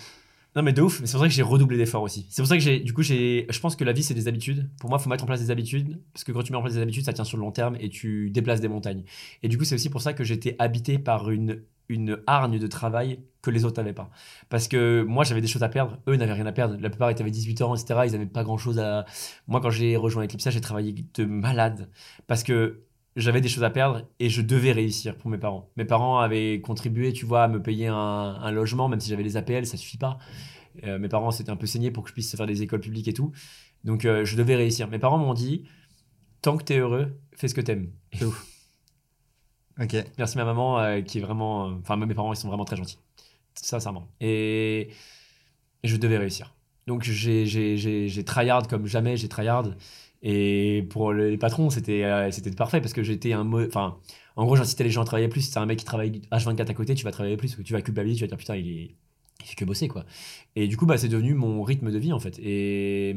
[0.56, 2.26] Non mais de ouf, mais c'est pour ça que j'ai redoublé d'efforts aussi.
[2.30, 4.28] C'est pour ça que j'ai, du coup, j'ai, je pense que la vie c'est des
[4.28, 4.68] habitudes.
[4.80, 6.74] Pour moi, faut mettre en place des habitudes parce que quand tu mets en place
[6.74, 9.04] des habitudes, ça tient sur le long terme et tu déplaces des montagnes.
[9.42, 12.66] Et du coup, c'est aussi pour ça que j'étais habité par une une hargne de
[12.66, 14.10] travail que les autres n'avaient pas.
[14.48, 16.76] Parce que moi, j'avais des choses à perdre, eux n'avaient rien à perdre.
[16.80, 18.00] La plupart ils avaient 18 ans, etc.
[18.06, 19.04] Ils n'avaient pas grand chose à.
[19.46, 21.88] Moi, quand j'ai rejoint Eclipse, j'ai travaillé de malade
[22.26, 22.82] parce que
[23.16, 25.70] j'avais des choses à perdre et je devais réussir pour mes parents.
[25.76, 29.36] Mes parents avaient contribué, tu vois, à me payer un, logement, même si j'avais les
[29.36, 30.18] APL, ça suffit pas.
[30.84, 33.08] Euh, mes parents s'étaient un peu saignés pour que je puisse faire des écoles publiques
[33.08, 33.32] et tout.
[33.84, 34.88] Donc euh, je devais réussir.
[34.88, 35.64] Mes parents m'ont dit
[36.42, 37.90] tant que tu es heureux, fais ce que tu aimes.
[39.80, 39.96] Ok.
[40.18, 41.68] Merci ma maman euh, qui est vraiment.
[41.70, 42.98] euh, Enfin, mes parents, ils sont vraiment très gentils.
[43.54, 44.08] Sincèrement.
[44.20, 44.90] Et,
[45.84, 46.54] je devais réussir.
[46.86, 49.70] Donc j'ai- tryhard comme jamais, j'ai tryhard.
[50.22, 53.50] Et pour les patrons, c'était euh, c'était parfait parce que j'étais un.
[53.52, 53.98] Enfin,
[54.36, 55.42] en gros, j'incitais les gens à travailler plus.
[55.42, 57.56] Si t'es un mec qui travaille H24 à côté, tu vas travailler plus.
[57.64, 58.96] Tu vas culpabiliser, tu vas dire putain, il est.
[59.40, 60.04] Il fait que bosser quoi.
[60.56, 62.38] Et du coup, bah, c'est devenu mon rythme de vie en fait.
[62.42, 63.14] Et.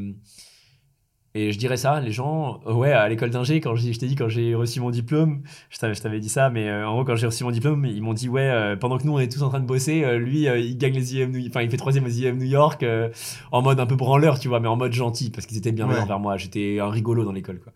[1.33, 4.15] Et je dirais ça, les gens, ouais, à l'école d'ingé, quand j'ai- je t'ai dit,
[4.15, 7.05] quand j'ai reçu mon diplôme, je t'avais, je t'avais dit ça, mais euh, en gros,
[7.05, 9.31] quand j'ai reçu mon diplôme, ils m'ont dit, ouais, euh, pendant que nous, on est
[9.31, 11.77] tous en train de bosser, euh, lui, euh, il gagne les New- enfin, il fait
[11.77, 13.09] troisième aux IM New York, euh,
[13.53, 15.99] en mode un peu branleur, tu vois, mais en mode gentil, parce qu'ils étaient bienveillants
[15.99, 16.03] Ouais.
[16.03, 16.35] envers moi.
[16.35, 17.71] J'étais un rigolo dans l'école, quoi.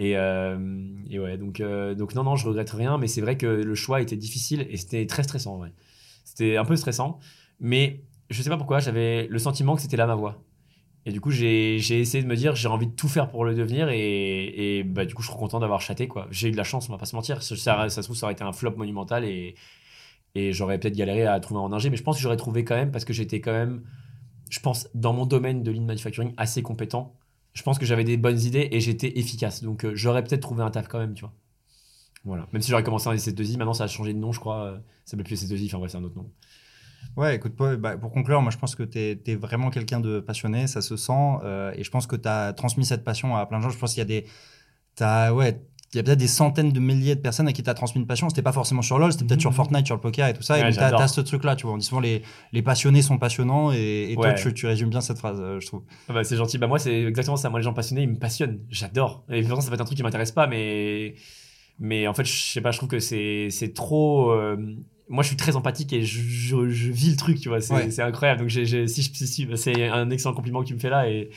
[0.00, 0.58] Et, euh,
[1.08, 3.74] et ouais, donc, euh, donc non, non, je regrette rien, mais c'est vrai que le
[3.76, 5.72] choix était difficile et c'était très stressant, en vrai.
[6.24, 7.20] C'était un peu stressant,
[7.60, 8.00] mais
[8.30, 10.42] je sais pas pourquoi, j'avais le sentiment que c'était là ma voie.
[11.06, 13.54] Et du coup, j'ai essayé de me dire, j'ai envie de tout faire pour le
[13.54, 13.88] devenir.
[13.90, 16.08] Et, et bah, du coup, je suis content d'avoir chaté.
[16.32, 17.42] J'ai eu de la chance, on va pas se mentir.
[17.42, 19.24] Ça, ça, ça se trouve, ça aurait été un flop monumental.
[19.24, 19.54] Et,
[20.34, 21.90] et j'aurais peut-être galéré à trouver un ingé.
[21.90, 23.84] Mais je pense que j'aurais trouvé quand même, parce que j'étais quand même,
[24.50, 27.14] je pense, dans mon domaine de lean manufacturing, assez compétent.
[27.54, 29.62] Je pense que j'avais des bonnes idées et j'étais efficace.
[29.62, 31.34] Donc, euh, j'aurais peut-être trouvé un taf quand même, tu vois.
[32.24, 32.48] Voilà.
[32.52, 34.64] Même si j'aurais commencé en SS2I, maintenant ça a changé de nom, je crois.
[34.64, 36.30] euh, Ça s'appelle plus SS2I, enfin, bref, c'est un autre nom.
[37.16, 40.20] Ouais, écoute, Paul, bah, pour conclure, moi je pense que tu es, vraiment quelqu'un de
[40.20, 41.12] passionné, ça se sent,
[41.44, 43.70] euh, et je pense que tu as transmis cette passion à plein de gens.
[43.70, 44.26] Je pense qu'il y a des.
[44.96, 45.60] t'as- ouais,
[45.94, 48.00] il y a peut-être des centaines de milliers de personnes à qui tu as transmis
[48.02, 48.28] une passion.
[48.28, 49.56] C'était pas forcément sur LoL, c'était peut-être sur Mhm.
[49.56, 50.54] Fortnite, sur le poker et tout ça.
[50.54, 51.74] Ouais, et donc, tu as, ce truc-là, tu vois.
[51.74, 55.00] On dit souvent les, les passionnés sont passionnants, et, et toi, tu, tu résumes bien
[55.00, 55.84] cette phrase, euh, je trouve.
[56.08, 56.58] Ah bah, c'est gentil.
[56.58, 57.48] Bah, moi, c'est exactement ça.
[57.48, 58.58] Moi, les gens passionnés, ils me passionnent.
[58.68, 59.24] J'adore.
[59.26, 61.14] Pourtant, ça va être un truc qui m'intéresse pas, mais.
[61.78, 64.32] Mais en fait, je sais pas, je trouve que c'est c'est trop.
[64.32, 64.56] euh,
[65.08, 67.60] Moi, je suis très empathique et je, je, je vis le truc, tu vois.
[67.60, 67.90] C'est Ouais.
[67.90, 68.40] c'est incroyable.
[68.40, 70.90] Donc, j'ai j'ai- si, je- si, si- c'est un excellent compliment que tu me fais
[70.90, 71.08] là.
[71.08, 71.30] Et,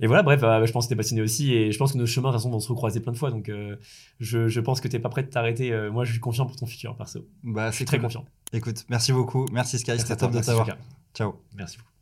[0.00, 1.52] et voilà, bref, euh, je pense que t'es passionné aussi.
[1.54, 3.30] Et je pense que nos chemins, de toute façon, vont se recroiser plein de fois.
[3.30, 3.76] Donc, euh,
[4.20, 5.72] je, je pense que t'es pas prêt de t'arrêter.
[5.72, 7.26] Euh, moi, je suis confiant pour ton futur, perso.
[7.42, 8.04] Bah, Je c'est suis très cool.
[8.06, 8.24] confiant.
[8.52, 9.46] Écoute, merci beaucoup.
[9.52, 10.68] Merci Sky, c'était top de t'avoir.
[11.14, 11.34] Ciao.
[11.56, 11.93] Merci beaucoup.